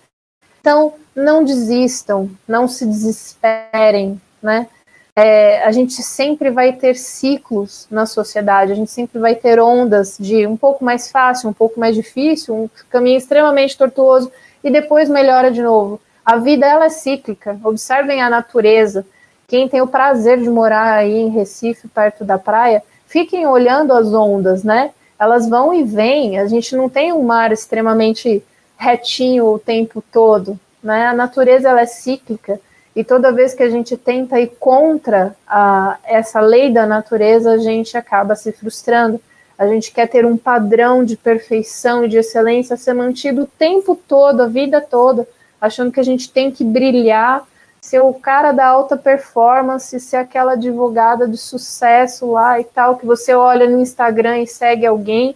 Então, 0.61 0.95
não 1.15 1.45
desistam, 1.45 2.31
não 2.47 2.69
se 2.69 2.87
desesperem, 2.87 4.21
né? 4.43 4.69
É, 5.17 5.65
a 5.65 5.73
gente 5.73 6.01
sempre 6.01 6.49
vai 6.49 6.75
ter 6.75 6.95
ciclos 6.95 7.89
na 7.91 8.07
sociedade, 8.07 8.71
a 8.71 8.75
gente 8.77 8.91
sempre 8.91 9.19
vai 9.19 9.35
ter 9.35 9.59
ondas 9.59 10.17
de 10.19 10.47
um 10.47 10.57
pouco 10.57 10.85
mais 10.85 11.11
fácil, 11.11 11.51
um 11.51 11.53
pouco 11.53 11.81
mais 11.81 11.97
difícil, 11.97 12.55
um 12.55 12.71
caminho 12.89 13.19
extremamente 13.19 13.77
tortuoso 13.77 14.31
e 14.63 14.71
depois 14.71 15.09
melhora 15.09 15.51
de 15.51 15.61
novo. 15.61 16.01
A 16.25 16.37
vida 16.37 16.67
ela 16.67 16.85
é 16.85 16.91
cíclica. 16.91 17.59
Observem 17.65 18.23
a 18.23 18.31
natureza. 18.31 19.05
Quem 19.49 19.69
tem 19.69 19.81
o 19.81 19.89
prazer 19.89 20.39
de 20.41 20.49
morar 20.51 20.93
aí 20.93 21.17
em 21.17 21.31
Recife, 21.31 21.89
perto 21.89 22.25
da 22.25 22.39
praia, 22.39 22.83
fiquem 23.07 23.47
olhando 23.47 23.95
as 23.95 24.13
ondas, 24.13 24.63
né? 24.63 24.93
Elas 25.19 25.49
vão 25.49 25.75
e 25.75 25.83
vêm. 25.83 26.39
A 26.39 26.47
gente 26.47 26.77
não 26.77 26.89
tem 26.89 27.13
um 27.13 27.23
mar 27.23 27.53
extremamente 27.53 28.43
retinho 28.77 29.47
o 29.47 29.59
tempo 29.59 30.03
todo, 30.13 30.59
né? 30.83 31.07
A 31.07 31.13
natureza 31.13 31.69
ela 31.69 31.81
é 31.81 31.87
cíclica 31.87 32.61
e 32.95 33.03
toda 33.03 33.33
vez 33.33 33.55
que 33.55 33.63
a 33.63 33.71
gente 33.71 33.97
tenta 33.97 34.41
ir 34.41 34.53
contra 34.59 35.35
a, 35.47 35.99
essa 36.05 36.41
lei 36.41 36.73
da 36.73 36.87
natureza, 36.87 37.53
a 37.53 37.59
gente 37.59 37.97
acaba 37.97 38.35
se 38.35 38.53
frustrando. 38.53 39.21
A 39.57 39.67
gente 39.67 39.91
quer 39.91 40.09
ter 40.09 40.25
um 40.25 40.37
padrão 40.37 41.05
de 41.05 41.17
perfeição 41.17 42.05
e 42.05 42.09
de 42.09 42.17
excelência 42.17 42.77
ser 42.77 42.95
mantido 42.95 43.43
o 43.43 43.47
tempo 43.47 43.97
todo, 43.97 44.43
a 44.43 44.47
vida 44.47 44.81
toda 44.81 45.27
achando 45.61 45.93
que 45.93 46.01
a 46.01 46.05
gente 46.05 46.31
tem 46.31 46.51
que 46.51 46.65
brilhar, 46.65 47.47
ser 47.89 48.03
o 48.03 48.13
cara 48.13 48.53
da 48.53 48.67
alta 48.67 48.99
performance, 48.99 49.99
ser 49.99 50.19
aquela 50.19 50.53
advogada 50.53 51.27
de 51.27 51.39
sucesso 51.39 52.33
lá 52.33 52.61
e 52.61 52.65
tal, 52.65 52.99
que 52.99 53.07
você 53.07 53.35
olha 53.35 53.67
no 53.67 53.81
Instagram 53.81 54.41
e 54.41 54.47
segue 54.47 54.85
alguém. 54.85 55.35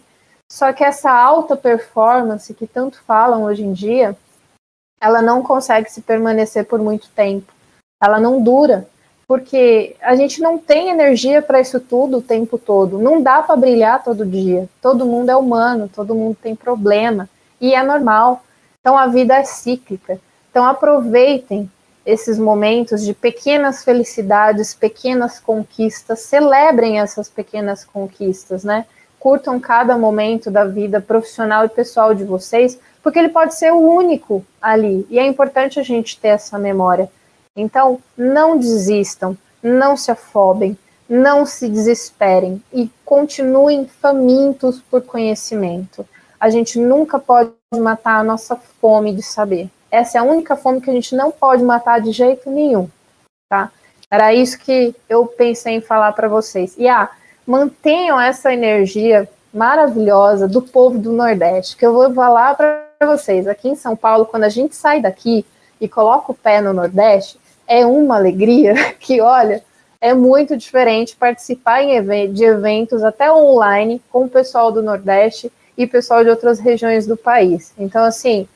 Só 0.50 0.70
que 0.70 0.84
essa 0.84 1.10
alta 1.10 1.56
performance 1.56 2.52
que 2.52 2.66
tanto 2.66 3.02
falam 3.04 3.44
hoje 3.44 3.62
em 3.62 3.72
dia, 3.72 4.14
ela 5.00 5.22
não 5.22 5.42
consegue 5.42 5.90
se 5.90 6.02
permanecer 6.02 6.66
por 6.66 6.78
muito 6.78 7.08
tempo. 7.10 7.50
Ela 8.02 8.20
não 8.20 8.42
dura, 8.42 8.86
porque 9.26 9.96
a 10.02 10.14
gente 10.14 10.42
não 10.42 10.58
tem 10.58 10.90
energia 10.90 11.40
para 11.40 11.58
isso 11.58 11.80
tudo 11.80 12.18
o 12.18 12.22
tempo 12.22 12.58
todo. 12.58 12.98
Não 12.98 13.22
dá 13.22 13.42
para 13.42 13.56
brilhar 13.56 14.04
todo 14.04 14.26
dia. 14.26 14.68
Todo 14.82 15.06
mundo 15.06 15.30
é 15.30 15.36
humano, 15.36 15.88
todo 15.88 16.14
mundo 16.14 16.36
tem 16.42 16.54
problema 16.54 17.30
e 17.58 17.74
é 17.74 17.82
normal. 17.82 18.44
Então 18.78 18.98
a 18.98 19.06
vida 19.06 19.34
é 19.36 19.42
cíclica. 19.42 20.20
Então 20.50 20.66
aproveitem 20.66 21.70
esses 22.04 22.38
momentos 22.38 23.02
de 23.02 23.14
pequenas 23.14 23.84
felicidades, 23.84 24.74
pequenas 24.74 25.38
conquistas, 25.38 26.20
celebrem 26.20 27.00
essas 27.00 27.28
pequenas 27.28 27.84
conquistas, 27.84 28.64
né? 28.64 28.86
Curtam 29.18 29.60
cada 29.60 29.96
momento 29.96 30.50
da 30.50 30.64
vida 30.64 31.00
profissional 31.00 31.64
e 31.64 31.68
pessoal 31.68 32.12
de 32.14 32.24
vocês, 32.24 32.78
porque 33.02 33.18
ele 33.18 33.28
pode 33.28 33.54
ser 33.54 33.72
o 33.72 33.78
único 33.78 34.44
ali, 34.60 35.06
e 35.08 35.18
é 35.18 35.26
importante 35.26 35.78
a 35.78 35.82
gente 35.82 36.18
ter 36.18 36.28
essa 36.28 36.58
memória. 36.58 37.10
Então, 37.56 38.00
não 38.16 38.58
desistam, 38.58 39.36
não 39.62 39.96
se 39.96 40.10
afobem, 40.10 40.76
não 41.08 41.44
se 41.44 41.68
desesperem 41.68 42.62
e 42.72 42.90
continuem 43.04 43.86
famintos 43.86 44.80
por 44.80 45.02
conhecimento. 45.02 46.06
A 46.40 46.48
gente 46.48 46.78
nunca 46.78 47.18
pode 47.18 47.52
matar 47.74 48.16
a 48.18 48.24
nossa 48.24 48.56
fome 48.56 49.14
de 49.14 49.22
saber. 49.22 49.70
Essa 49.92 50.16
é 50.16 50.20
a 50.22 50.24
única 50.24 50.56
fome 50.56 50.80
que 50.80 50.88
a 50.88 50.94
gente 50.94 51.14
não 51.14 51.30
pode 51.30 51.62
matar 51.62 52.00
de 52.00 52.12
jeito 52.12 52.50
nenhum, 52.50 52.88
tá? 53.46 53.70
Era 54.10 54.32
isso 54.32 54.58
que 54.58 54.94
eu 55.06 55.26
pensei 55.26 55.74
em 55.74 55.80
falar 55.82 56.12
para 56.12 56.28
vocês. 56.28 56.74
E 56.78 56.88
ah, 56.88 57.10
mantenham 57.46 58.18
essa 58.18 58.54
energia 58.54 59.28
maravilhosa 59.52 60.48
do 60.48 60.62
povo 60.62 60.98
do 60.98 61.12
Nordeste, 61.12 61.76
que 61.76 61.84
eu 61.84 61.92
vou 61.92 62.12
falar 62.14 62.54
para 62.54 62.86
vocês. 63.06 63.46
Aqui 63.46 63.68
em 63.68 63.74
São 63.74 63.94
Paulo, 63.94 64.24
quando 64.24 64.44
a 64.44 64.48
gente 64.48 64.74
sai 64.74 65.02
daqui 65.02 65.44
e 65.78 65.86
coloca 65.86 66.32
o 66.32 66.34
pé 66.34 66.62
no 66.62 66.72
Nordeste, 66.72 67.38
é 67.66 67.84
uma 67.84 68.16
alegria 68.16 68.74
que, 68.98 69.20
olha, 69.20 69.62
é 70.00 70.14
muito 70.14 70.56
diferente 70.56 71.16
participar 71.16 71.82
de 72.32 72.44
eventos 72.44 73.04
até 73.04 73.30
online 73.30 74.02
com 74.10 74.24
o 74.24 74.28
pessoal 74.28 74.72
do 74.72 74.82
Nordeste 74.82 75.52
e 75.76 75.86
pessoal 75.86 76.24
de 76.24 76.30
outras 76.30 76.58
regiões 76.58 77.06
do 77.06 77.16
país. 77.16 77.72
Então, 77.78 78.04
assim, 78.04 78.48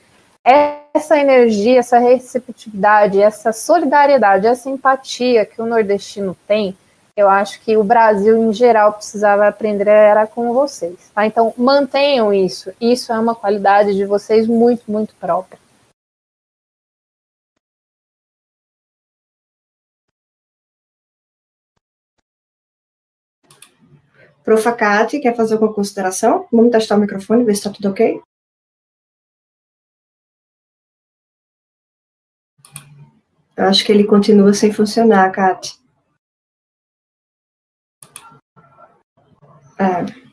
essa 0.46 1.18
energia, 1.18 1.80
essa 1.80 1.98
receptividade, 1.98 3.20
essa 3.20 3.52
solidariedade, 3.52 4.46
essa 4.46 4.70
empatia 4.70 5.44
que 5.44 5.60
o 5.60 5.66
nordestino 5.66 6.36
tem, 6.46 6.76
eu 7.16 7.28
acho 7.28 7.60
que 7.62 7.76
o 7.76 7.82
Brasil 7.82 8.36
em 8.36 8.52
geral 8.52 8.92
precisava 8.92 9.48
aprender 9.48 9.88
era 9.88 10.26
com 10.26 10.52
vocês. 10.52 11.10
Tá? 11.14 11.26
Então, 11.26 11.52
mantenham 11.56 12.32
isso. 12.32 12.72
Isso 12.80 13.12
é 13.12 13.18
uma 13.18 13.34
qualidade 13.34 13.94
de 13.94 14.04
vocês 14.04 14.46
muito, 14.46 14.82
muito 14.86 15.14
própria. 15.16 15.58
Profacate, 24.44 25.18
quer 25.18 25.34
fazer 25.34 25.54
alguma 25.54 25.72
consideração? 25.72 26.46
Vamos 26.52 26.70
testar 26.70 26.96
o 26.96 27.00
microfone, 27.00 27.42
ver 27.42 27.54
se 27.54 27.60
está 27.60 27.70
tudo 27.70 27.88
ok. 27.90 28.20
Eu 33.56 33.64
acho 33.64 33.84
que 33.84 33.90
ele 33.90 34.04
continua 34.04 34.52
sem 34.52 34.72
funcionar, 34.72 35.30
Kat. 35.32 35.74
É. 39.78 40.26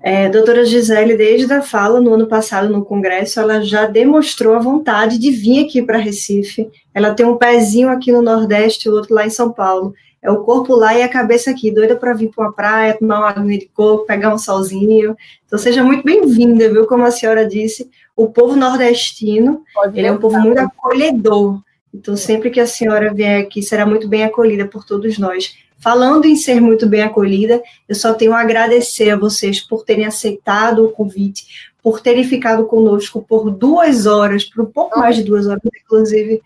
É, 0.00 0.28
doutora 0.28 0.64
Gisele, 0.64 1.16
desde 1.16 1.52
a 1.52 1.60
fala 1.60 2.00
no 2.00 2.14
ano 2.14 2.26
passado 2.26 2.68
no 2.70 2.84
Congresso, 2.84 3.40
ela 3.40 3.60
já 3.62 3.84
demonstrou 3.84 4.54
a 4.54 4.58
vontade 4.60 5.18
de 5.18 5.30
vir 5.30 5.66
aqui 5.66 5.82
para 5.82 5.98
Recife. 5.98 6.70
Ela 6.94 7.14
tem 7.14 7.26
um 7.26 7.36
pezinho 7.36 7.90
aqui 7.90 8.12
no 8.12 8.22
Nordeste 8.22 8.88
e 8.88 8.90
o 8.90 8.94
outro 8.94 9.14
lá 9.14 9.26
em 9.26 9.30
São 9.30 9.52
Paulo. 9.52 9.92
É 10.22 10.30
o 10.30 10.42
corpo 10.42 10.74
lá 10.74 10.96
e 10.96 11.02
a 11.02 11.08
cabeça 11.08 11.50
aqui, 11.50 11.70
doida 11.70 11.94
para 11.94 12.14
vir 12.14 12.30
para 12.30 12.46
uma 12.46 12.52
praia, 12.52 12.96
tomar 12.96 13.18
uma 13.18 13.28
água 13.28 13.44
de 13.44 13.66
coco, 13.66 14.06
pegar 14.06 14.32
um 14.32 14.38
solzinho. 14.38 15.16
Então 15.46 15.58
seja 15.58 15.82
muito 15.82 16.04
bem-vinda, 16.04 16.68
viu? 16.70 16.86
Como 16.86 17.04
a 17.04 17.10
senhora 17.10 17.46
disse, 17.46 17.88
o 18.16 18.28
povo 18.28 18.56
nordestino, 18.56 19.62
Pode 19.74 19.98
ele 19.98 20.06
é 20.06 20.12
um 20.12 20.18
povo 20.18 20.38
muito 20.40 20.58
acolhedor. 20.58 21.60
Então 21.98 22.16
sempre 22.16 22.48
que 22.48 22.60
a 22.60 22.66
senhora 22.66 23.12
vier 23.12 23.42
aqui, 23.42 23.60
será 23.60 23.84
muito 23.84 24.06
bem 24.08 24.22
acolhida 24.22 24.64
por 24.64 24.84
todos 24.84 25.18
nós. 25.18 25.56
Falando 25.80 26.26
em 26.26 26.36
ser 26.36 26.60
muito 26.60 26.86
bem 26.86 27.02
acolhida, 27.02 27.60
eu 27.88 27.94
só 27.94 28.14
tenho 28.14 28.32
a 28.32 28.40
agradecer 28.40 29.10
a 29.10 29.16
vocês 29.16 29.60
por 29.60 29.84
terem 29.84 30.06
aceitado 30.06 30.84
o 30.84 30.90
convite, 30.90 31.70
por 31.82 32.00
terem 32.00 32.24
ficado 32.24 32.64
conosco 32.66 33.24
por 33.28 33.50
duas 33.50 34.06
horas, 34.06 34.44
por 34.44 34.64
um 34.64 34.66
pouco 34.66 34.98
mais 34.98 35.16
de 35.16 35.24
duas 35.24 35.46
horas, 35.46 35.62
inclusive 35.64 36.40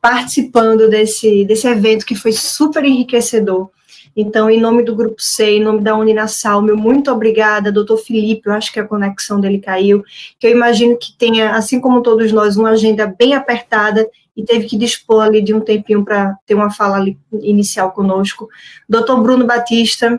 participando 0.00 0.88
desse, 0.88 1.44
desse 1.44 1.66
evento 1.66 2.06
que 2.06 2.14
foi 2.14 2.32
super 2.32 2.84
enriquecedor. 2.84 3.70
Então, 4.16 4.50
em 4.50 4.60
nome 4.60 4.82
do 4.82 4.94
Grupo 4.94 5.20
C, 5.20 5.56
em 5.56 5.62
nome 5.62 5.80
da 5.80 5.96
Uninasal, 5.96 6.60
meu 6.60 6.76
muito 6.76 7.10
obrigada, 7.10 7.72
doutor 7.72 7.96
Felipe, 7.96 8.42
eu 8.46 8.52
acho 8.52 8.72
que 8.72 8.78
a 8.78 8.86
conexão 8.86 9.40
dele 9.40 9.58
caiu, 9.58 10.04
que 10.38 10.46
eu 10.46 10.50
imagino 10.50 10.98
que 10.98 11.12
tenha, 11.16 11.52
assim 11.54 11.80
como 11.80 12.02
todos 12.02 12.30
nós, 12.30 12.56
uma 12.56 12.70
agenda 12.70 13.06
bem 13.06 13.34
apertada 13.34 14.06
e 14.36 14.44
teve 14.44 14.66
que 14.66 14.78
dispor 14.78 15.22
ali 15.22 15.42
de 15.42 15.54
um 15.54 15.60
tempinho 15.60 16.04
para 16.04 16.34
ter 16.46 16.54
uma 16.54 16.70
fala 16.70 17.04
inicial 17.40 17.92
conosco. 17.92 18.48
Doutor 18.88 19.22
Bruno 19.22 19.46
Batista, 19.46 20.18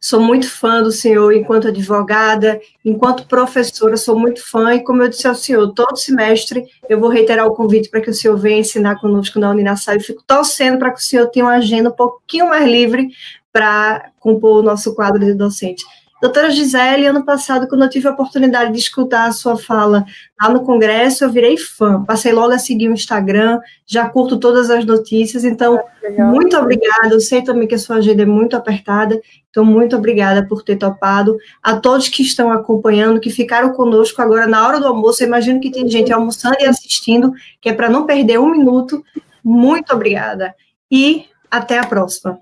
Sou 0.00 0.20
muito 0.20 0.48
fã 0.48 0.80
do 0.80 0.92
senhor 0.92 1.32
enquanto 1.32 1.68
advogada, 1.68 2.60
enquanto 2.84 3.26
professora, 3.26 3.96
sou 3.96 4.16
muito 4.16 4.48
fã, 4.48 4.74
e 4.74 4.84
como 4.84 5.02
eu 5.02 5.08
disse 5.08 5.26
ao 5.26 5.34
senhor, 5.34 5.72
todo 5.74 5.96
semestre 5.96 6.64
eu 6.88 7.00
vou 7.00 7.08
reiterar 7.08 7.46
o 7.46 7.54
convite 7.54 7.90
para 7.90 8.00
que 8.00 8.10
o 8.10 8.14
senhor 8.14 8.36
venha 8.36 8.60
ensinar 8.60 9.00
conosco 9.00 9.40
na 9.40 9.50
Uninasal 9.50 9.96
e 9.96 10.00
fico 10.00 10.22
torcendo 10.24 10.78
para 10.78 10.92
que 10.92 11.00
o 11.00 11.02
senhor 11.02 11.26
tenha 11.30 11.44
uma 11.44 11.56
agenda 11.56 11.90
um 11.90 11.92
pouquinho 11.92 12.48
mais 12.48 12.64
livre 12.64 13.08
para 13.52 14.12
compor 14.20 14.60
o 14.60 14.62
nosso 14.62 14.94
quadro 14.94 15.24
de 15.24 15.34
docente. 15.34 15.84
Doutora 16.20 16.50
Gisele, 16.50 17.06
ano 17.06 17.24
passado, 17.24 17.68
quando 17.68 17.84
eu 17.84 17.88
tive 17.88 18.08
a 18.08 18.10
oportunidade 18.10 18.72
de 18.72 18.78
escutar 18.78 19.28
a 19.28 19.32
sua 19.32 19.56
fala 19.56 20.04
lá 20.40 20.48
no 20.48 20.64
Congresso, 20.64 21.22
eu 21.22 21.30
virei 21.30 21.56
fã. 21.56 22.04
Passei 22.04 22.32
logo 22.32 22.52
a 22.52 22.58
seguir 22.58 22.88
o 22.88 22.92
Instagram, 22.92 23.60
já 23.86 24.08
curto 24.08 24.36
todas 24.36 24.68
as 24.68 24.84
notícias, 24.84 25.44
então, 25.44 25.80
muito 26.18 26.56
obrigada. 26.56 27.12
Eu 27.12 27.20
sei 27.20 27.42
também 27.42 27.68
que 27.68 27.76
a 27.76 27.78
sua 27.78 27.96
agenda 27.96 28.24
é 28.24 28.26
muito 28.26 28.56
apertada, 28.56 29.20
então, 29.48 29.64
muito 29.64 29.94
obrigada 29.96 30.44
por 30.44 30.64
ter 30.64 30.74
topado. 30.74 31.36
A 31.62 31.76
todos 31.76 32.08
que 32.08 32.22
estão 32.22 32.50
acompanhando, 32.50 33.20
que 33.20 33.30
ficaram 33.30 33.72
conosco 33.72 34.20
agora 34.20 34.48
na 34.48 34.66
hora 34.66 34.80
do 34.80 34.88
almoço, 34.88 35.22
eu 35.22 35.28
imagino 35.28 35.60
que 35.60 35.70
tem 35.70 35.88
gente 35.88 36.12
almoçando 36.12 36.56
e 36.58 36.66
assistindo, 36.66 37.32
que 37.60 37.68
é 37.68 37.72
para 37.72 37.88
não 37.88 38.06
perder 38.06 38.40
um 38.40 38.50
minuto. 38.50 39.04
Muito 39.44 39.94
obrigada. 39.94 40.52
E 40.90 41.26
até 41.48 41.78
a 41.78 41.86
próxima. 41.86 42.40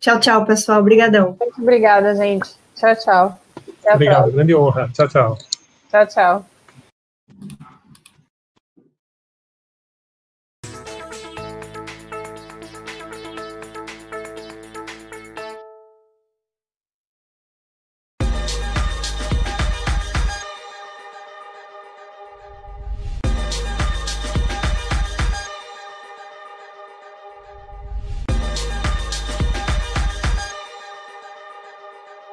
Tchau, 0.00 0.18
tchau, 0.20 0.44
pessoal. 0.46 0.80
Obrigadão. 0.80 1.36
Muito 1.38 1.60
obrigada, 1.60 2.14
gente. 2.14 2.63
Tchau, 2.74 2.94
tchau. 2.96 3.38
Até 3.80 3.94
Obrigado, 3.94 4.32
grande 4.32 4.54
honra. 4.54 4.88
Tchau, 4.92 5.08
tchau. 5.08 5.38
Tchau, 5.90 6.06
tchau. 6.06 6.46